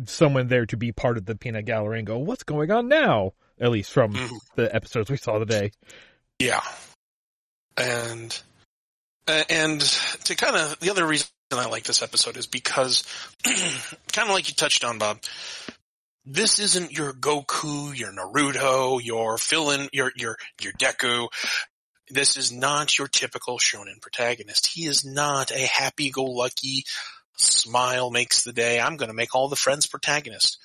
someone 0.07 0.49
there 0.49 0.67
to 0.67 0.77
be 0.77 0.93
part 0.93 1.17
of 1.17 1.27
the 1.27 1.35
peanut 1.35 1.65
gallery 1.65 1.99
and 1.99 2.07
go, 2.07 2.19
what's 2.19 2.45
going 2.45 2.71
on 2.71 2.89
now? 2.89 3.33
At 3.61 3.71
least 3.71 3.93
from 3.93 4.15
Mhm. 4.15 4.39
the 4.57 4.75
episodes 4.75 5.11
we 5.11 5.17
saw 5.17 5.39
today. 5.39 5.71
Yeah. 6.39 6.63
And, 7.77 8.39
and 9.27 9.81
to 9.81 10.35
kind 10.35 10.57
of, 10.57 10.79
the 10.81 10.91
other 10.91 11.07
reason 11.07 11.29
I 11.53 11.67
like 11.67 11.85
this 11.85 12.03
episode 12.03 12.37
is 12.37 12.47
because, 12.47 13.05
kind 13.45 14.29
of 14.29 14.31
like 14.31 14.49
you 14.49 14.55
touched 14.55 14.85
on, 14.85 14.99
Bob, 14.99 15.21
this 16.25 16.59
isn't 16.59 16.93
your 16.93 17.13
Goku, 17.13 17.97
your 17.97 18.13
Naruto, 18.13 19.01
your 19.03 19.39
fill-in, 19.39 19.89
your, 19.93 20.13
your, 20.17 20.37
your 20.61 20.73
Deku. 20.73 21.29
This 22.11 22.37
is 22.37 22.53
not 22.53 22.99
your 22.99 23.09
typical 23.09 23.59
shonen 23.59 24.01
protagonist. 24.01 24.67
He 24.67 24.87
is 24.87 25.05
not 25.05 25.51
a 25.51 25.59
happy-go-lucky, 25.67 26.85
smile 27.37 28.11
makes 28.11 28.45
the 28.45 28.53
day, 28.53 28.81
I'm 28.81 28.97
gonna 28.97 29.15
make 29.15 29.35
all 29.35 29.49
the 29.49 29.57
friends 29.57 29.87
protagonist. 29.87 30.59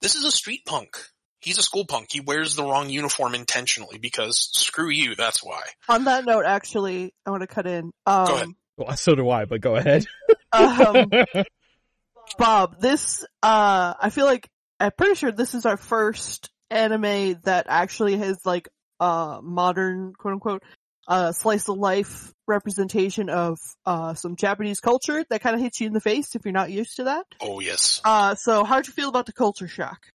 This 0.00 0.14
is 0.14 0.24
a 0.24 0.30
street 0.30 0.64
punk. 0.66 0.96
He's 1.40 1.58
a 1.58 1.62
school 1.62 1.84
punk. 1.84 2.08
He 2.10 2.20
wears 2.20 2.56
the 2.56 2.62
wrong 2.62 2.88
uniform 2.88 3.34
intentionally 3.34 3.98
because 3.98 4.48
screw 4.52 4.88
you, 4.88 5.14
that's 5.14 5.44
why. 5.44 5.62
On 5.88 6.04
that 6.04 6.24
note, 6.24 6.46
actually, 6.46 7.12
I 7.26 7.30
want 7.30 7.42
to 7.42 7.46
cut 7.46 7.66
in. 7.66 7.90
Um, 8.06 8.26
Go 8.26 8.34
ahead. 8.34 8.48
Well, 8.76 8.96
so 8.96 9.14
do 9.14 9.28
I, 9.28 9.44
but 9.44 9.60
go 9.60 9.76
ahead. 9.76 10.06
um, 10.52 11.10
Bob, 12.38 12.80
this, 12.80 13.24
uh, 13.42 13.94
I 14.00 14.10
feel 14.10 14.24
like, 14.24 14.48
I'm 14.80 14.90
pretty 14.96 15.14
sure 15.14 15.30
this 15.30 15.54
is 15.54 15.66
our 15.66 15.76
first 15.76 16.50
anime 16.70 17.38
that 17.44 17.66
actually 17.68 18.16
has 18.16 18.38
like, 18.44 18.68
uh, 18.98 19.40
modern, 19.42 20.14
quote 20.14 20.34
unquote, 20.34 20.62
uh, 21.06 21.32
slice 21.32 21.68
of 21.68 21.78
life 21.78 22.32
representation 22.46 23.28
of, 23.30 23.58
uh, 23.86 24.14
some 24.14 24.36
Japanese 24.36 24.80
culture 24.80 25.24
that 25.30 25.40
kind 25.40 25.54
of 25.54 25.60
hits 25.62 25.80
you 25.80 25.86
in 25.86 25.92
the 25.92 26.00
face 26.00 26.34
if 26.34 26.44
you're 26.44 26.52
not 26.52 26.70
used 26.70 26.96
to 26.96 27.04
that. 27.04 27.26
Oh 27.40 27.60
yes. 27.60 28.00
Uh, 28.04 28.34
so 28.34 28.64
how'd 28.64 28.86
you 28.86 28.92
feel 28.92 29.08
about 29.08 29.26
the 29.26 29.32
culture 29.32 29.68
shock? 29.68 30.06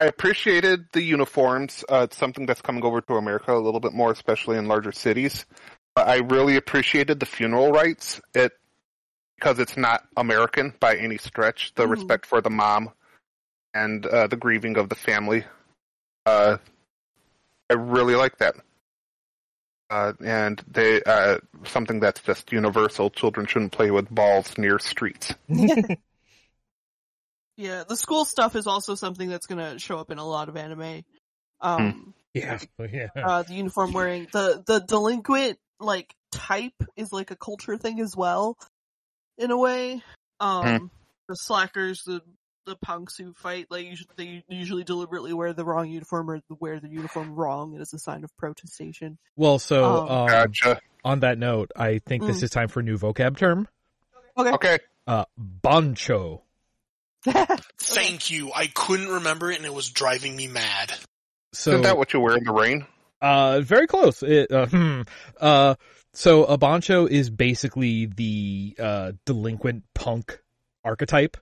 I 0.00 0.06
appreciated 0.06 0.86
the 0.92 1.02
uniforms. 1.02 1.84
Uh, 1.86 2.06
it's 2.08 2.16
something 2.16 2.46
that's 2.46 2.62
coming 2.62 2.84
over 2.84 3.02
to 3.02 3.14
America 3.14 3.52
a 3.52 3.58
little 3.58 3.80
bit 3.80 3.92
more, 3.92 4.10
especially 4.10 4.56
in 4.56 4.66
larger 4.66 4.92
cities. 4.92 5.44
But 5.94 6.08
I 6.08 6.18
really 6.18 6.56
appreciated 6.56 7.20
the 7.20 7.26
funeral 7.26 7.70
rites. 7.70 8.20
It 8.34 8.52
because 9.36 9.58
it's 9.58 9.76
not 9.76 10.06
American 10.16 10.74
by 10.80 10.96
any 10.96 11.16
stretch. 11.16 11.72
The 11.74 11.86
Mhm. 11.86 11.90
respect 11.90 12.26
for 12.26 12.40
the 12.42 12.50
mom 12.50 12.92
and 13.72 14.04
uh, 14.04 14.26
the 14.26 14.36
grieving 14.36 14.76
of 14.76 14.88
the 14.88 14.94
family. 14.94 15.44
Uh, 16.26 16.58
I 17.70 17.74
really 17.74 18.14
like 18.14 18.38
that. 18.38 18.56
Uh, 19.90 20.12
and 20.24 20.62
they 20.70 21.02
uh, 21.02 21.38
something 21.64 21.98
that's 21.98 22.20
just 22.22 22.52
universal. 22.52 23.10
Children 23.10 23.46
shouldn't 23.46 23.72
play 23.72 23.90
with 23.90 24.08
balls 24.08 24.56
near 24.56 24.78
streets. 24.78 25.34
Yeah, 27.60 27.84
the 27.86 27.94
school 27.94 28.24
stuff 28.24 28.56
is 28.56 28.66
also 28.66 28.94
something 28.94 29.28
that's 29.28 29.46
gonna 29.46 29.78
show 29.78 29.98
up 29.98 30.10
in 30.10 30.16
a 30.16 30.26
lot 30.26 30.48
of 30.48 30.56
anime. 30.56 31.04
Um, 31.60 32.14
yeah, 32.32 32.58
yeah. 32.78 33.08
uh, 33.14 33.42
the 33.42 33.52
uniform 33.52 33.92
wearing, 33.92 34.28
the, 34.32 34.62
the 34.66 34.80
delinquent, 34.80 35.58
like, 35.78 36.14
type 36.32 36.72
is 36.96 37.12
like 37.12 37.30
a 37.30 37.36
culture 37.36 37.76
thing 37.76 38.00
as 38.00 38.16
well, 38.16 38.56
in 39.36 39.50
a 39.50 39.58
way. 39.58 40.02
Um, 40.40 40.90
the 41.28 41.34
slackers, 41.34 42.02
the, 42.06 42.22
the 42.66 42.76
punks 42.76 43.16
who 43.16 43.32
fight, 43.32 43.66
like, 43.70 43.86
usually, 43.86 44.08
they 44.16 44.44
usually 44.48 44.84
deliberately 44.84 45.32
wear 45.32 45.52
the 45.52 45.64
wrong 45.64 45.88
uniform 45.88 46.30
or 46.30 46.40
wear 46.60 46.78
the 46.80 46.88
uniform 46.88 47.34
wrong 47.34 47.76
as 47.80 47.92
a 47.92 47.98
sign 47.98 48.22
of 48.24 48.36
protestation. 48.36 49.18
Well, 49.36 49.58
so 49.58 49.84
Oh. 49.84 50.08
um, 50.22 50.26
Gotcha. 50.28 50.80
on 51.04 51.20
that 51.20 51.38
note, 51.38 51.70
I 51.76 52.00
think 52.06 52.24
this 52.26 52.40
Mm. 52.40 52.42
is 52.44 52.50
time 52.50 52.68
for 52.68 52.80
a 52.80 52.82
new 52.82 52.98
vocab 52.98 53.36
term. 53.38 53.66
Okay. 54.36 54.50
Okay. 54.52 54.78
Uh, 55.06 55.24
bancho. 55.36 56.42
Thank 57.78 58.30
you. 58.30 58.50
I 58.54 58.66
couldn't 58.68 59.08
remember 59.08 59.50
it 59.50 59.56
and 59.56 59.66
it 59.66 59.74
was 59.74 59.88
driving 59.90 60.36
me 60.36 60.46
mad. 60.48 60.92
So 61.52 61.70
Isn't 61.72 61.82
that 61.82 61.96
what 61.98 62.12
you 62.12 62.20
wear 62.20 62.36
in 62.36 62.44
the 62.44 62.52
rain? 62.52 62.86
Uh, 63.20 63.60
very 63.60 63.86
close. 63.86 64.22
It, 64.22 64.50
uh, 64.50 64.66
hmm. 64.70 65.02
Uh, 65.38 65.74
so 66.12 66.44
a 66.44 66.56
bancho 66.56 67.06
is 67.06 67.28
basically 67.30 68.06
the 68.06 68.74
uh 68.78 69.12
delinquent 69.26 69.84
punk 69.94 70.40
archetype. 70.84 71.36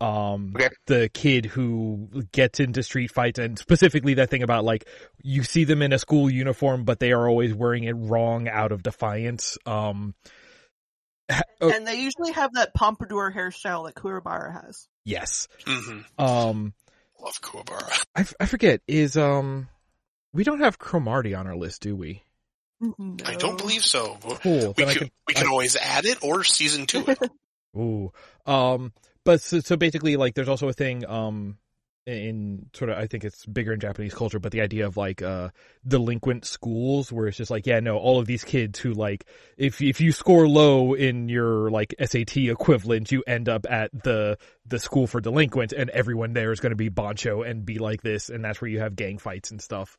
Um, 0.00 0.52
Okay. 0.56 0.68
the 0.86 1.08
kid 1.08 1.46
who 1.46 2.08
gets 2.32 2.60
into 2.60 2.82
street 2.82 3.10
fights, 3.12 3.38
and 3.38 3.58
specifically 3.58 4.14
that 4.14 4.28
thing 4.28 4.42
about 4.42 4.64
like 4.64 4.86
you 5.22 5.42
see 5.44 5.64
them 5.64 5.82
in 5.82 5.92
a 5.92 5.98
school 5.98 6.28
uniform, 6.30 6.84
but 6.84 6.98
they 7.00 7.12
are 7.12 7.28
always 7.28 7.54
wearing 7.54 7.84
it 7.84 7.92
wrong 7.92 8.48
out 8.48 8.72
of 8.72 8.82
defiance. 8.82 9.56
Um, 9.66 10.14
oh, 11.30 11.70
and 11.70 11.86
they 11.86 12.00
usually 12.00 12.32
have 12.32 12.54
that 12.54 12.74
pompadour 12.74 13.32
hairstyle 13.32 13.86
that 13.86 13.94
Kuwabara 13.94 14.64
has. 14.64 14.86
yes. 15.04 15.48
hmm 15.64 16.00
Um, 16.18 16.74
Love 17.20 17.40
Kuwabara. 17.40 18.04
I, 18.14 18.20
f- 18.22 18.34
I 18.40 18.46
forget 18.46 18.80
is 18.86 19.16
um, 19.16 19.68
we 20.34 20.44
don't 20.44 20.60
have 20.60 20.78
Cromartie 20.78 21.34
on 21.34 21.46
our 21.46 21.56
list, 21.56 21.82
do 21.82 21.96
we? 21.96 22.22
I 23.24 23.36
don't 23.36 23.56
believe 23.56 23.84
so. 23.84 24.18
Cool. 24.42 24.74
We 24.76 24.84
Then 24.84 24.88
I 24.88 24.92
could, 24.92 24.98
can 25.02 25.10
we 25.28 25.34
can 25.34 25.46
always 25.46 25.76
add 25.76 26.04
it 26.04 26.18
or 26.22 26.44
season 26.44 26.84
two 26.86 27.04
it. 27.06 27.18
Ooh. 27.78 28.12
Um, 28.44 28.92
but 29.24 29.40
so, 29.40 29.60
so 29.60 29.76
basically, 29.76 30.16
like, 30.16 30.34
there's 30.34 30.48
also 30.48 30.68
a 30.68 30.72
thing, 30.72 31.04
um, 31.06 31.58
in 32.06 32.66
sort 32.74 32.90
of, 32.90 32.98
I 32.98 33.06
think 33.06 33.24
it's 33.24 33.46
bigger 33.46 33.72
in 33.72 33.80
Japanese 33.80 34.12
culture, 34.12 34.38
but 34.38 34.52
the 34.52 34.60
idea 34.60 34.86
of 34.86 34.98
like, 34.98 35.22
uh, 35.22 35.48
delinquent 35.88 36.44
schools 36.44 37.10
where 37.10 37.28
it's 37.28 37.38
just 37.38 37.50
like, 37.50 37.66
yeah, 37.66 37.80
no, 37.80 37.96
all 37.96 38.18
of 38.20 38.26
these 38.26 38.44
kids 38.44 38.78
who 38.78 38.92
like, 38.92 39.24
if, 39.56 39.80
if 39.80 40.02
you 40.02 40.12
score 40.12 40.46
low 40.46 40.92
in 40.92 41.30
your 41.30 41.70
like 41.70 41.94
SAT 41.98 42.36
equivalent, 42.36 43.10
you 43.10 43.24
end 43.26 43.48
up 43.48 43.64
at 43.70 43.90
the, 44.04 44.36
the 44.66 44.78
school 44.78 45.06
for 45.06 45.22
delinquent 45.22 45.72
and 45.72 45.88
everyone 45.90 46.34
there 46.34 46.52
is 46.52 46.60
going 46.60 46.72
to 46.72 46.76
be 46.76 46.90
boncho 46.90 47.48
and 47.48 47.64
be 47.64 47.78
like 47.78 48.02
this. 48.02 48.28
And 48.28 48.44
that's 48.44 48.60
where 48.60 48.70
you 48.70 48.80
have 48.80 48.96
gang 48.96 49.16
fights 49.16 49.50
and 49.50 49.62
stuff. 49.62 49.96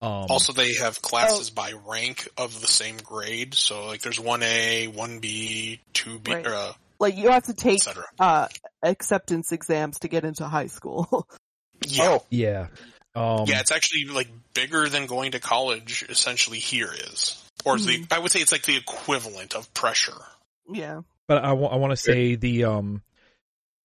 Um, 0.00 0.26
Also, 0.30 0.52
they 0.52 0.74
have 0.74 1.02
classes 1.02 1.50
by 1.50 1.72
rank 1.88 2.28
of 2.36 2.60
the 2.60 2.68
same 2.68 2.98
grade. 2.98 3.54
So, 3.54 3.86
like, 3.86 4.00
there's 4.00 4.20
1A, 4.20 4.94
1B, 4.94 5.80
2B, 5.92 6.28
Right. 6.28 6.46
uh, 6.46 6.72
Like, 7.00 7.16
you 7.16 7.30
have 7.30 7.44
to 7.44 7.54
take, 7.54 7.80
uh, 8.18 8.48
acceptance 8.82 9.52
exams 9.52 10.00
to 10.00 10.08
get 10.08 10.24
into 10.24 10.44
high 10.44 10.66
school. 10.66 11.28
Yeah. 11.86 12.08
Oh, 12.08 12.24
yeah. 12.28 12.66
Um, 13.14 13.44
yeah, 13.46 13.60
it's 13.60 13.70
actually, 13.70 14.06
like, 14.06 14.28
bigger 14.52 14.88
than 14.88 15.06
going 15.06 15.30
to 15.30 15.38
college, 15.38 16.04
essentially, 16.08 16.58
here 16.58 16.90
is. 16.92 17.40
Or 17.64 17.76
is 17.76 17.86
the, 17.86 18.04
I 18.10 18.18
would 18.18 18.32
say 18.32 18.40
it's 18.40 18.50
like 18.50 18.62
the 18.62 18.76
equivalent 18.76 19.54
of 19.54 19.72
pressure. 19.74 20.20
yeah. 20.68 21.02
But 21.28 21.44
I 21.44 21.52
want 21.52 21.90
to 21.92 21.96
say 21.96 22.34
the 22.34 22.64
um, 22.64 23.02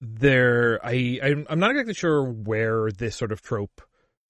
there 0.02 0.80
I 0.84 1.20
I'm, 1.22 1.46
I'm 1.50 1.60
not 1.60 1.72
exactly 1.72 1.94
sure 1.94 2.24
where 2.24 2.90
this 2.90 3.16
sort 3.16 3.32
of 3.32 3.42
trope, 3.42 3.82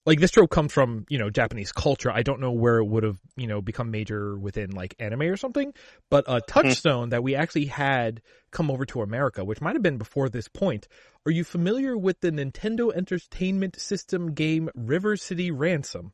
like 0.06 0.20
this 0.20 0.30
trope 0.30 0.50
comes 0.50 0.72
from, 0.72 1.06
you 1.08 1.18
know, 1.18 1.30
Japanese 1.30 1.72
culture. 1.72 2.10
I 2.10 2.22
don't 2.22 2.40
know 2.40 2.52
where 2.52 2.78
it 2.78 2.84
would 2.84 3.04
have, 3.04 3.18
you 3.36 3.46
know, 3.46 3.62
become 3.62 3.90
major 3.90 4.36
within 4.36 4.70
like 4.70 4.94
anime 4.98 5.22
or 5.22 5.36
something. 5.36 5.72
But 6.10 6.24
a 6.28 6.40
touchstone 6.40 7.10
that 7.10 7.22
we 7.22 7.34
actually 7.34 7.66
had 7.66 8.20
come 8.50 8.70
over 8.70 8.84
to 8.86 9.02
America, 9.02 9.44
which 9.44 9.60
might 9.60 9.74
have 9.74 9.82
been 9.82 9.98
before 9.98 10.28
this 10.28 10.48
point. 10.48 10.88
Are 11.26 11.32
you 11.32 11.42
familiar 11.42 11.96
with 11.96 12.20
the 12.20 12.30
Nintendo 12.30 12.94
Entertainment 12.94 13.80
System 13.80 14.34
game 14.34 14.68
River 14.74 15.16
City 15.16 15.50
Ransom? 15.50 16.12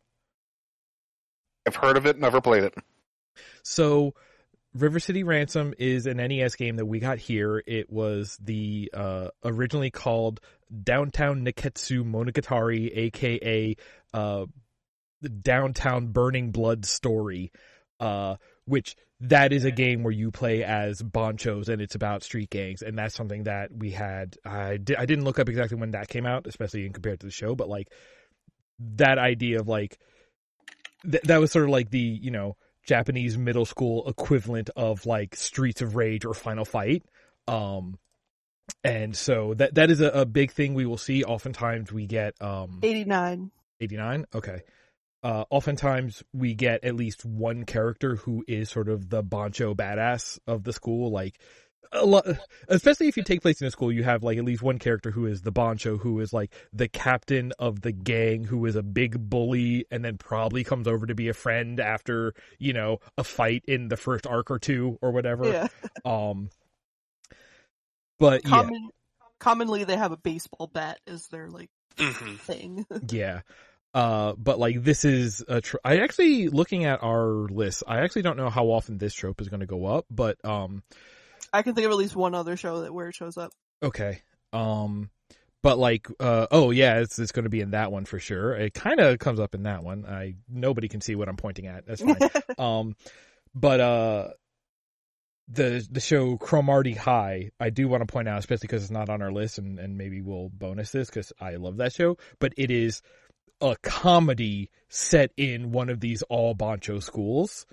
I've 1.66 1.76
heard 1.76 1.96
of 1.96 2.07
it, 2.07 2.18
never 2.18 2.40
played 2.40 2.64
it. 2.64 2.74
So 3.62 4.14
River 4.74 5.00
City 5.00 5.24
Ransom 5.24 5.74
is 5.79 6.07
an 6.07 6.18
NES 6.18 6.55
game 6.55 6.76
that 6.76 6.87
we 6.87 7.00
got 7.00 7.18
here. 7.18 7.62
It 7.66 7.90
was 7.90 8.38
the 8.40 8.90
uh, 8.94 9.29
originally 9.44 9.90
called 9.90 10.40
Downtown 10.83 11.44
Nekketsu 11.44 12.04
Monogatari, 12.04 12.90
aka 12.96 13.76
uh, 14.14 14.46
the 15.20 15.28
Downtown 15.28 16.09
Burning 16.09 16.50
Blood 16.52 16.85
Story, 16.85 17.52
uh, 17.98 18.37
which 18.64 18.96
that 19.20 19.52
is 19.52 19.64
a 19.64 19.70
game 19.70 20.02
where 20.02 20.12
you 20.12 20.30
play 20.30 20.64
as 20.64 21.02
bonchos 21.02 21.68
and 21.68 21.83
it's 21.83 21.94
about 21.94 22.22
street 22.22 22.50
gangs, 22.50 22.83
and 22.83 22.96
that's 22.98 23.14
something 23.14 23.44
that 23.44 23.70
we 23.72 23.90
had. 23.90 24.37
I 24.44 24.78
di- 24.78 24.96
I 24.96 25.06
didn't 25.06 25.24
look 25.24 25.38
up 25.38 25.48
exactly 25.48 25.78
when 25.78 25.90
that 25.90 26.09
came 26.09 26.26
out, 26.26 26.46
especially 26.46 26.87
in 26.87 26.92
compared 26.92 27.20
to 27.20 27.26
the 27.26 27.33
show, 27.33 27.54
but 27.54 27.68
like 27.68 27.88
that 28.96 29.18
idea 29.18 29.61
of 29.61 29.68
like 29.68 29.98
th- 31.02 31.22
that 31.24 31.38
was 31.38 31.52
sort 31.52 31.64
of 31.64 31.70
like 31.70 31.90
the 31.90 31.98
you 31.98 32.30
know 32.30 32.56
Japanese 32.87 33.37
middle 33.37 33.66
school 33.66 34.09
equivalent 34.09 34.70
of 34.74 35.04
like 35.04 35.37
Streets 35.37 35.83
of 35.83 35.96
Rage 35.96 36.24
or 36.24 36.35
Final 36.35 36.64
Fight. 36.64 37.04
Um, 37.46 37.98
and 38.85 39.16
so 39.16 39.54
that 39.54 39.74
that 39.74 39.90
is 39.90 40.00
a, 40.00 40.09
a 40.09 40.26
big 40.26 40.52
thing 40.52 40.74
we 40.74 40.87
will 40.87 40.98
see. 40.98 41.24
Oftentimes 41.24 41.92
we 41.92 42.06
get 42.06 42.35
um 42.40 42.80
89. 42.83 43.50
89. 43.80 44.26
Okay. 44.35 44.62
Uh, 45.22 45.44
oftentimes 45.50 46.22
we 46.33 46.54
get 46.54 46.83
at 46.83 46.94
least 46.94 47.24
one 47.24 47.64
character 47.64 48.16
who 48.16 48.42
is 48.48 48.70
sort 48.70 48.88
of 48.88 49.11
the 49.11 49.22
boncho 49.22 49.74
badass 49.74 50.38
of 50.46 50.64
the 50.64 50.72
school. 50.72 51.11
Like 51.11 51.38
a 51.92 52.06
lot, 52.06 52.26
especially 52.68 53.09
if 53.09 53.16
you 53.16 53.22
take 53.22 53.42
place 53.42 53.61
in 53.61 53.66
a 53.66 53.70
school, 53.70 53.92
you 53.92 54.02
have 54.02 54.22
like 54.22 54.38
at 54.38 54.44
least 54.44 54.62
one 54.62 54.78
character 54.78 55.11
who 55.11 55.26
is 55.26 55.42
the 55.42 55.52
boncho, 55.52 55.98
who 55.98 56.20
is 56.20 56.33
like 56.33 56.52
the 56.72 56.88
captain 56.88 57.52
of 57.59 57.83
the 57.83 57.92
gang, 57.92 58.44
who 58.44 58.64
is 58.66 58.76
a 58.76 58.83
big 58.83 59.28
bully, 59.28 59.85
and 59.90 60.04
then 60.04 60.16
probably 60.16 60.64
comes 60.64 60.87
over 60.87 61.06
to 61.06 61.14
be 61.14 61.28
a 61.28 61.35
friend 61.35 61.80
after 61.80 62.33
you 62.59 62.72
know 62.72 62.98
a 63.18 63.24
fight 63.24 63.64
in 63.66 63.88
the 63.88 63.96
first 63.96 64.26
arc 64.26 64.50
or 64.50 64.59
two 64.59 64.98
or 65.02 65.11
whatever. 65.11 65.50
Yeah. 65.50 65.68
Um, 66.04 66.50
but 68.20 68.46
yeah, 68.46 68.68
Commonly, 69.40 69.85
they 69.85 69.96
have 69.96 70.12
a 70.12 70.18
baseball 70.18 70.68
bat 70.68 71.00
as 71.06 71.26
their 71.28 71.48
like 71.48 71.70
hmm 71.98 72.37
thing. 72.37 72.87
yeah. 73.11 73.40
Uh, 73.92 74.35
but 74.38 74.59
like 74.61 74.85
this 74.85 75.04
is 75.04 75.42
a 75.48 75.61
tr- 75.61 75.78
I 75.85 75.98
actually 75.98 76.48
looking 76.48 76.85
at 76.85 77.02
our 77.02 77.26
list, 77.26 77.83
I 77.88 78.00
actually 78.00 78.22
don't 78.22 78.37
know 78.37 78.50
how 78.50 78.66
often 78.66 78.98
this 78.98 79.14
trope 79.14 79.40
is 79.40 79.48
going 79.48 79.61
to 79.61 79.66
go 79.66 79.87
up, 79.87 80.04
but 80.11 80.37
um, 80.44 80.85
I 81.52 81.62
can 81.62 81.74
think 81.74 81.87
of 81.87 81.90
at 81.90 81.98
least 81.98 82.14
one 82.14 82.35
other 82.35 82.56
show 82.56 82.83
that 82.83 82.94
where 82.94 83.09
it 83.09 83.16
shows 83.16 83.37
up. 83.37 83.50
Okay. 83.83 84.22
Um, 84.52 85.11
but 85.62 85.78
like, 85.78 86.06
uh, 86.20 86.46
oh 86.50 86.70
yeah, 86.70 87.00
it's 87.00 87.18
it's 87.18 87.33
going 87.33 87.44
to 87.44 87.50
be 87.50 87.61
in 87.61 87.72
that 87.72 87.90
one 87.90 88.04
for 88.04 88.18
sure. 88.18 88.54
It 88.54 88.74
kind 88.74 89.00
of 89.00 89.18
comes 89.18 89.40
up 89.40 89.54
in 89.54 89.64
that 89.64 89.83
one. 89.83 90.06
I 90.06 90.35
nobody 90.48 90.88
can 90.88 91.00
see 91.00 91.14
what 91.14 91.28
I'm 91.28 91.37
pointing 91.37 91.66
at. 91.66 91.87
That's 91.87 92.02
fine. 92.02 92.30
um, 92.59 92.94
but 93.54 93.80
uh, 93.80 94.28
the 95.50 95.86
the 95.90 96.00
show 96.00 96.36
Cromartie 96.36 96.94
High, 96.94 97.50
I 97.58 97.70
do 97.70 97.88
want 97.88 98.02
to 98.02 98.12
point 98.12 98.28
out, 98.28 98.38
especially 98.38 98.68
because 98.68 98.82
it's 98.82 98.92
not 98.92 99.08
on 99.08 99.22
our 99.22 99.32
list, 99.32 99.58
and 99.58 99.78
and 99.78 99.98
maybe 99.98 100.20
we'll 100.20 100.48
bonus 100.50 100.92
this 100.92 101.08
because 101.08 101.32
I 101.40 101.56
love 101.56 101.78
that 101.78 101.92
show. 101.92 102.16
But 102.38 102.54
it 102.56 102.70
is 102.70 103.02
a 103.60 103.76
comedy 103.82 104.70
set 104.88 105.32
in 105.36 105.72
one 105.72 105.90
of 105.90 106.00
these 106.00 106.22
all 106.22 106.54
bancho 106.54 107.00
schools. 107.00 107.66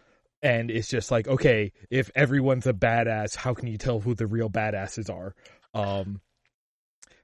And 0.43 0.69
it's 0.69 0.87
just 0.87 1.09
like, 1.09 1.27
okay, 1.27 1.71
if 1.89 2.11
everyone's 2.13 2.67
a 2.67 2.73
badass, 2.73 3.35
how 3.35 3.53
can 3.53 3.67
you 3.67 3.77
tell 3.77 3.99
who 3.99 4.13
the 4.13 4.27
real 4.27 4.49
badasses 4.49 5.09
are? 5.09 5.33
Um, 5.73 6.21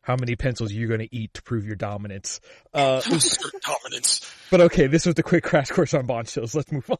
how 0.02 0.18
many 0.18 0.36
pencils 0.36 0.72
are 0.72 0.76
you 0.76 0.88
going 0.88 1.00
to 1.00 1.16
eat 1.16 1.34
to 1.36 1.44
prove 1.44 1.66
your 1.66 1.76
dominance? 1.76 2.42
Uh, 2.74 3.02
dominance. 3.66 4.34
but 4.52 4.62
okay, 4.62 4.88
this 4.88 5.06
was 5.06 5.16
the 5.16 5.24
quick 5.24 5.44
crash 5.44 5.70
course 5.70 5.94
on 5.94 6.06
banchos. 6.08 6.56
Let's 6.56 6.72
move 6.72 6.90
on. 6.90 6.98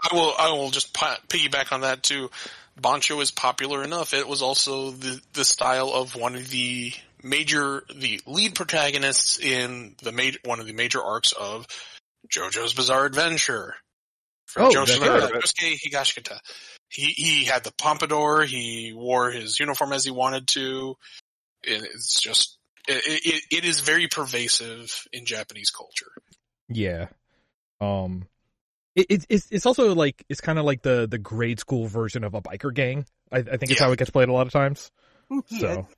I 0.00 0.14
will. 0.14 0.32
I 0.38 0.52
will 0.52 0.70
just 0.70 0.94
pi- 0.94 1.18
piggyback 1.28 1.72
on 1.72 1.82
that 1.82 2.02
too. 2.02 2.30
Bancho 2.76 3.20
is 3.20 3.30
popular 3.30 3.82
enough. 3.84 4.14
It 4.14 4.26
was 4.26 4.42
also 4.42 4.90
the 4.90 5.20
the 5.32 5.44
style 5.44 5.90
of 5.92 6.16
one 6.16 6.34
of 6.34 6.48
the 6.50 6.92
major, 7.22 7.82
the 7.94 8.20
lead 8.26 8.54
protagonists 8.54 9.38
in 9.38 9.94
the 10.02 10.12
major 10.12 10.38
one 10.44 10.60
of 10.60 10.66
the 10.66 10.72
major 10.72 11.02
arcs 11.02 11.32
of 11.32 11.66
JoJo's 12.28 12.74
Bizarre 12.74 13.06
Adventure. 13.06 13.74
From 14.46 14.66
Oh, 14.66 14.70
Josuke. 14.70 15.30
Josuke 15.30 15.78
Higashikata. 15.80 16.38
He 16.88 17.04
he 17.16 17.44
had 17.44 17.62
the 17.64 17.72
pompadour. 17.72 18.42
He 18.44 18.92
wore 18.94 19.30
his 19.30 19.60
uniform 19.60 19.92
as 19.92 20.04
he 20.04 20.10
wanted 20.10 20.48
to. 20.48 20.96
It, 21.62 21.82
it's 21.94 22.20
just 22.20 22.58
it, 22.88 23.02
it 23.06 23.42
it 23.58 23.64
is 23.64 23.80
very 23.80 24.08
pervasive 24.08 25.06
in 25.12 25.24
Japanese 25.24 25.70
culture. 25.70 26.10
Yeah. 26.68 27.08
Um, 27.80 28.26
it, 29.00 29.06
it 29.08 29.26
it's 29.28 29.48
it's 29.50 29.66
also 29.66 29.94
like 29.94 30.24
it's 30.28 30.40
kind 30.40 30.58
of 30.58 30.64
like 30.64 30.82
the 30.82 31.06
the 31.08 31.18
grade 31.18 31.60
school 31.60 31.86
version 31.86 32.24
of 32.24 32.34
a 32.34 32.42
biker 32.42 32.72
gang. 32.72 33.06
I, 33.32 33.38
I 33.38 33.42
think 33.42 33.70
it's 33.70 33.80
Yeah. 33.80 33.86
how 33.86 33.92
it 33.92 33.98
gets 33.98 34.10
played 34.10 34.28
a 34.28 34.32
lot 34.32 34.46
of 34.46 34.52
times. 34.52 34.90
Yeah. 35.48 35.60
So 35.60 35.88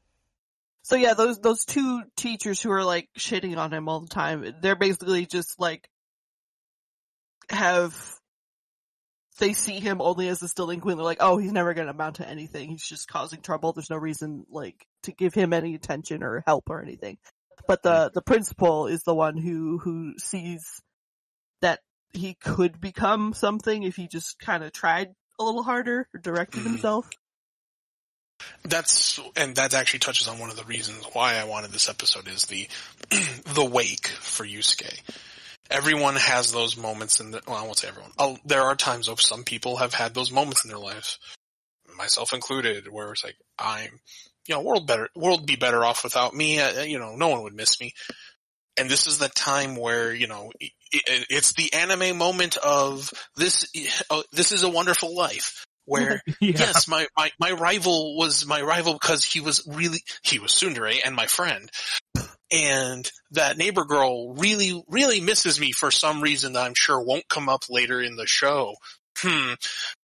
So 0.83 0.97
yeah, 0.97 1.15
those 1.15 1.39
those 1.39 1.65
two 1.65 2.03
teachers 2.17 2.61
who 2.61 2.71
are 2.71 2.85
like 2.85 3.09
shitting 3.19 3.57
on 3.57 3.73
him 3.73 3.89
all 3.89 4.01
the 4.01 4.09
time, 4.09 4.55
they're 4.61 4.77
basically 4.77 5.25
just 5.27 5.59
like 5.59 5.89
have 7.49 7.95
they 9.39 9.55
see 9.55 9.81
him 9.81 10.01
only 10.01 10.29
as 10.29 10.41
this 10.41 10.55
delinquent. 10.55 10.99
They're 10.99 11.05
like, 11.05 11.19
oh, 11.21 11.39
he's 11.39 11.53
never 11.53 11.73
going 11.73 11.87
to 11.87 11.95
amount 11.95 12.17
to 12.17 12.29
anything. 12.29 12.69
He's 12.69 12.85
just 12.85 13.09
causing 13.09 13.41
trouble. 13.41 13.73
There's 13.73 13.91
no 13.91 13.97
reason 13.97 14.45
like 14.51 14.87
to 15.05 15.13
give 15.13 15.35
him 15.35 15.53
any 15.53 15.75
attention 15.75 16.23
or 16.23 16.43
help 16.47 16.69
or 16.69 16.83
anything. 16.83 17.17
But 17.67 17.83
the 17.83 18.09
hmm. 18.09 18.13
the 18.15 18.23
principal 18.23 18.87
is 18.87 19.03
the 19.03 19.15
one 19.15 19.37
who 19.37 19.79
who 19.79 20.15
sees 20.19 20.63
that 20.65 20.92
he 22.13 22.35
could 22.35 22.81
become 22.81 23.33
something 23.35 23.83
if 23.83 23.97
he 23.97 24.07
just 24.07 24.39
kind 24.39 24.63
of 24.63 24.73
tried 24.73 25.09
a 25.39 25.45
little 25.45 25.63
harder 25.63 26.09
or 26.15 26.21
directed 26.21 26.61
Mhm. 26.61 26.73
himself. 26.73 27.09
That's 28.65 29.21
and 29.37 29.57
that 29.57 29.75
actually 29.75 30.01
touches 30.01 30.29
on 30.29 30.39
one 30.39 30.51
of 30.51 30.57
the 30.57 30.65
reasons 30.65 31.05
why 31.13 31.37
I 31.37 31.45
wanted 31.45 31.71
this 31.73 31.89
episode 31.89 32.29
is 32.29 32.47
the 32.47 32.69
the 33.11 33.65
wake 33.65 34.09
for 34.09 34.45
Yusuke. 34.45 35.01
Everyone 35.71 36.17
has 36.17 36.53
those 36.53 36.77
moments 36.77 37.21
in 37.21 37.31
the 37.31 37.41
well, 37.47 37.57
I 37.57 37.63
won't 37.63 37.79
say 37.79 37.89
everyone. 37.89 38.11
i 38.19 38.41
there 38.45 38.63
are 38.63 38.75
times 38.77 39.09
of 39.09 39.21
some 39.21 39.45
people 39.45 39.77
have 39.77 39.95
had 39.95 40.15
those 40.15 40.33
moments 40.33 40.65
in 40.65 40.71
their 40.71 40.79
lives, 40.79 41.19
myself 41.97 42.33
included, 42.33 42.89
where 42.91 43.13
it's 43.13 43.25
like 43.25 43.37
I'm, 43.59 44.01
you 44.47 44.55
know, 44.55 44.61
world 44.63 44.87
better, 44.87 45.09
world 45.15 45.47
be 45.47 45.57
better 45.57 45.85
off 45.85 46.03
without 46.05 46.35
me. 46.35 46.59
Uh, 46.61 46.83
you 46.83 46.99
know, 46.99 47.15
no 47.17 47.29
one 47.29 47.43
would 47.45 47.55
miss 47.55 47.81
me. 47.81 47.95
And 48.79 48.89
this 48.89 49.07
is 49.07 49.19
the 49.19 49.29
time 49.29 49.77
where 49.77 50.15
you 50.15 50.27
know 50.27 50.51
it, 50.59 50.73
it, 50.93 51.27
it's 51.31 51.53
the 51.55 51.73
anime 51.75 52.17
moment 52.17 52.57
of 52.57 53.13
this. 53.37 53.71
Uh, 54.11 54.23
this 54.33 54.53
is 54.53 54.63
a 54.63 54.71
wonderful 54.71 55.15
life 55.15 55.67
where 55.85 56.23
yeah, 56.41 56.53
yes, 56.57 56.89
my, 56.89 57.07
my, 57.17 57.31
my 57.39 57.53
rival 57.53 58.17
was 58.17 58.47
my 58.47 58.61
rival 58.61 58.95
because 58.95 59.25
he 59.25 59.41
was 59.41 59.67
really, 59.67 59.99
he 60.23 60.39
was 60.39 60.53
tsundere 60.53 61.01
and 61.05 61.15
my 61.15 61.27
friend. 61.27 61.71
And 62.51 63.11
that 63.31 63.57
neighbor 63.57 63.85
girl 63.85 64.35
really, 64.35 64.83
really 64.89 65.21
misses 65.21 65.59
me 65.59 65.73
for 65.73 65.91
some 65.91 66.21
reason 66.21 66.53
that 66.53 66.67
I'm 66.67 66.75
sure 66.75 67.03
won't 67.03 67.29
come 67.29 67.49
up 67.49 67.65
later 67.71 68.01
in 68.01 68.17
the 68.17 68.27
show. 68.27 68.75
Hmm. 69.19 69.55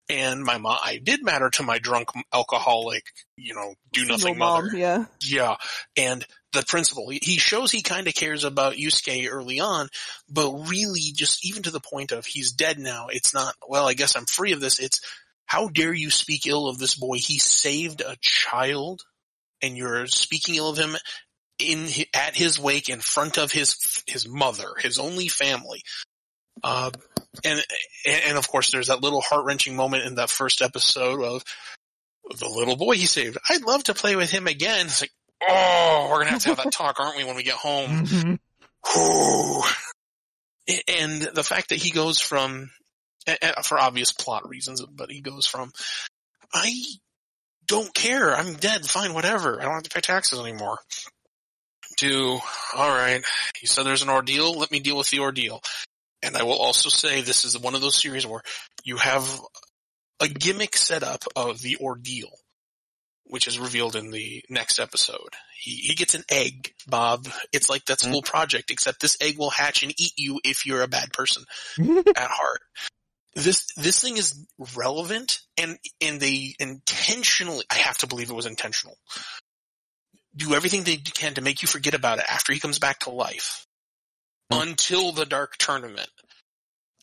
And 0.09 0.42
my 0.42 0.57
mom, 0.57 0.78
I 0.83 0.98
did 1.02 1.22
matter 1.22 1.50
to 1.50 1.62
my 1.62 1.78
drunk 1.78 2.09
alcoholic, 2.33 3.04
you 3.37 3.54
know, 3.54 3.74
do 3.92 4.07
nothing 4.07 4.38
mom, 4.38 4.64
mother. 4.64 4.76
yeah. 4.76 5.04
Yeah. 5.22 5.57
And 5.98 6.24
the 6.52 6.64
principal, 6.66 7.08
he- 7.11 7.38
shows 7.38 7.70
he 7.70 7.82
kind 7.82 8.06
of 8.08 8.14
cares 8.14 8.44
about 8.44 8.74
Yusuke 8.74 9.28
early 9.30 9.61
on, 9.61 9.88
but 10.28 10.68
really 10.68 11.12
just 11.14 11.44
even 11.44 11.62
to 11.64 11.70
the 11.70 11.80
point 11.80 12.12
of 12.12 12.24
he's 12.24 12.52
dead 12.52 12.78
now. 12.78 13.08
It's 13.11 13.34
not, 13.34 13.54
well, 13.68 13.88
I 13.88 13.94
guess 13.94 14.16
I'm 14.16 14.26
free 14.26 14.52
of 14.52 14.61
this. 14.61 14.78
It's, 14.78 15.00
how 15.46 15.68
dare 15.68 15.94
you 15.94 16.11
speak 16.11 16.46
ill 16.46 16.68
of 16.68 16.78
this 16.78 16.94
boy? 16.94 17.16
He 17.16 17.38
saved 17.38 18.02
a 18.02 18.16
child 18.20 19.02
and 19.62 19.76
you're 19.76 20.06
speaking 20.06 20.56
ill 20.56 20.68
of 20.68 20.78
him 20.78 20.96
in, 21.58 21.87
at 22.14 22.37
his 22.37 22.58
wake 22.58 22.88
in 22.88 23.00
front 23.00 23.38
of 23.38 23.50
his, 23.50 24.02
his 24.06 24.28
mother, 24.28 24.68
his 24.78 24.98
only 24.98 25.28
family. 25.28 25.82
Uh, 26.62 26.90
and, 27.44 27.64
and 28.06 28.37
of 28.37 28.48
course 28.48 28.72
there's 28.72 28.88
that 28.88 29.02
little 29.02 29.20
heart 29.20 29.44
wrenching 29.44 29.76
moment 29.76 30.04
in 30.04 30.16
that 30.16 30.30
first 30.30 30.61
episode 30.61 31.22
of 31.22 31.44
the 32.38 32.48
little 32.48 32.76
boy 32.76 32.94
he 32.94 33.06
saved. 33.06 33.38
I'd 33.48 33.62
love 33.62 33.84
to 33.84 33.94
play 33.94 34.16
with 34.16 34.30
him 34.30 34.46
again. 34.46 34.87
It's 34.87 35.00
like, 35.00 35.12
oh, 35.46 36.09
we're 36.11 36.18
gonna 36.20 36.31
have 36.31 36.42
to 36.42 36.48
have 36.48 36.59
that 36.59 36.72
talk, 36.72 36.98
aren't 37.01 37.16
we, 37.16 37.24
when 37.24 37.37
we 37.37 37.42
get 37.42 37.55
home? 37.55 38.07
Mhm. 38.85 39.62
And 40.88 41.22
the 41.22 41.42
fact 41.42 41.70
that 41.70 41.79
he 41.79 41.90
goes 41.90 42.20
from, 42.20 42.70
for 43.64 43.79
obvious 43.79 44.12
plot 44.12 44.48
reasons, 44.48 44.85
but 44.85 45.11
he 45.11 45.20
goes 45.20 45.46
from, 45.46 45.72
I 46.53 46.72
don't 47.66 47.92
care. 47.94 48.35
I'm 48.35 48.55
dead. 48.55 48.85
Fine, 48.87 49.14
whatever. 49.14 49.61
I 49.61 49.64
don't 49.64 49.74
have 49.74 49.83
to 49.85 49.90
pay 49.90 50.01
taxes 50.01 50.40
anymore. 50.40 50.79
To, 51.98 52.38
alright, 52.77 53.24
you 53.61 53.66
said 53.68 53.85
there's 53.85 54.03
an 54.03 54.11
ordeal, 54.11 54.57
let 54.59 54.70
me 54.70 54.79
deal 54.81 54.96
with 54.96 55.11
the 55.11 55.20
ordeal. 55.20 55.61
And 56.22 56.37
I 56.37 56.44
will 56.44 56.59
also 56.59 56.88
say 56.90 57.20
this 57.22 57.44
is 57.44 57.59
one 57.59 57.74
of 57.74 57.81
those 57.81 58.01
series 58.01 58.27
where 58.27 58.42
you 58.85 58.96
have 58.98 59.40
a 60.20 60.29
gimmick 60.29 60.77
setup 60.77 61.24
of 61.35 61.61
the 61.61 61.77
ordeal, 61.81 62.31
which 63.29 63.47
is 63.47 63.59
revealed 63.59 63.95
in 63.95 64.11
the 64.11 64.43
next 64.49 64.79
episode. 64.79 65.37
He, 65.61 65.73
he 65.77 65.95
gets 65.95 66.14
an 66.14 66.25
egg, 66.31 66.73
Bob. 66.87 67.29
It's 67.53 67.69
like 67.69 67.85
that 67.87 68.01
school 68.01 68.21
hmm. 68.21 68.31
project, 68.31 68.71
except 68.71 69.01
this 69.01 69.17
egg 69.21 69.38
will 69.38 69.51
hatch 69.51 69.83
and 69.83 69.93
eat 69.99 70.12
you 70.17 70.41
if 70.45 70.67
you're 70.67 70.83
a 70.83 70.88
bad 70.88 71.12
person 71.12 71.45
at 71.79 72.31
heart. 72.31 72.61
This, 73.35 73.67
this 73.77 74.01
thing 74.01 74.17
is 74.17 74.35
relevant 74.77 75.41
and, 75.57 75.79
and 76.01 76.21
they 76.21 76.55
intentionally, 76.59 77.64
I 77.71 77.77
have 77.77 77.99
to 77.99 78.07
believe 78.07 78.31
it 78.31 78.37
was 78.37 78.47
intentional, 78.47 78.97
do 80.35 80.55
everything 80.55 80.83
they 80.83 80.97
can 80.97 81.35
to 81.35 81.43
make 81.43 81.62
you 81.62 81.69
forget 81.69 81.95
about 81.95 82.19
it 82.19 82.25
after 82.29 82.53
he 82.53 82.61
comes 82.61 82.79
back 82.79 83.01
to 83.01 83.11
life 83.11 83.67
hmm. 84.51 84.61
until 84.61 85.12
the 85.12 85.27
dark 85.27 85.57
tournament. 85.59 86.11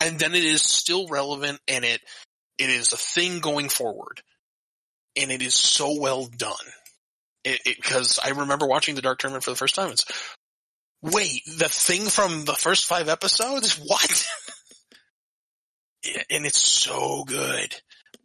And 0.01 0.19
then 0.19 0.35
it 0.35 0.43
is 0.43 0.61
still 0.61 1.07
relevant 1.07 1.59
and 1.67 1.85
it, 1.85 2.01
it 2.57 2.69
is 2.69 2.91
a 2.91 2.97
thing 2.97 3.39
going 3.39 3.69
forward. 3.69 4.21
And 5.17 5.31
it 5.31 5.41
is 5.41 5.55
so 5.55 5.99
well 5.99 6.25
done. 6.25 6.53
It, 7.43 7.61
it, 7.65 7.83
cause 7.83 8.19
I 8.23 8.29
remember 8.29 8.67
watching 8.67 8.95
the 8.95 9.01
dark 9.01 9.19
tournament 9.19 9.43
for 9.43 9.51
the 9.51 9.55
first 9.55 9.75
time. 9.75 9.91
It's, 9.91 10.05
wait, 11.01 11.41
the 11.45 11.69
thing 11.69 12.07
from 12.07 12.45
the 12.45 12.53
first 12.53 12.85
five 12.85 13.07
episodes? 13.07 13.77
What? 13.77 14.27
and 16.29 16.45
it's 16.45 16.59
so 16.59 17.23
good. 17.25 17.75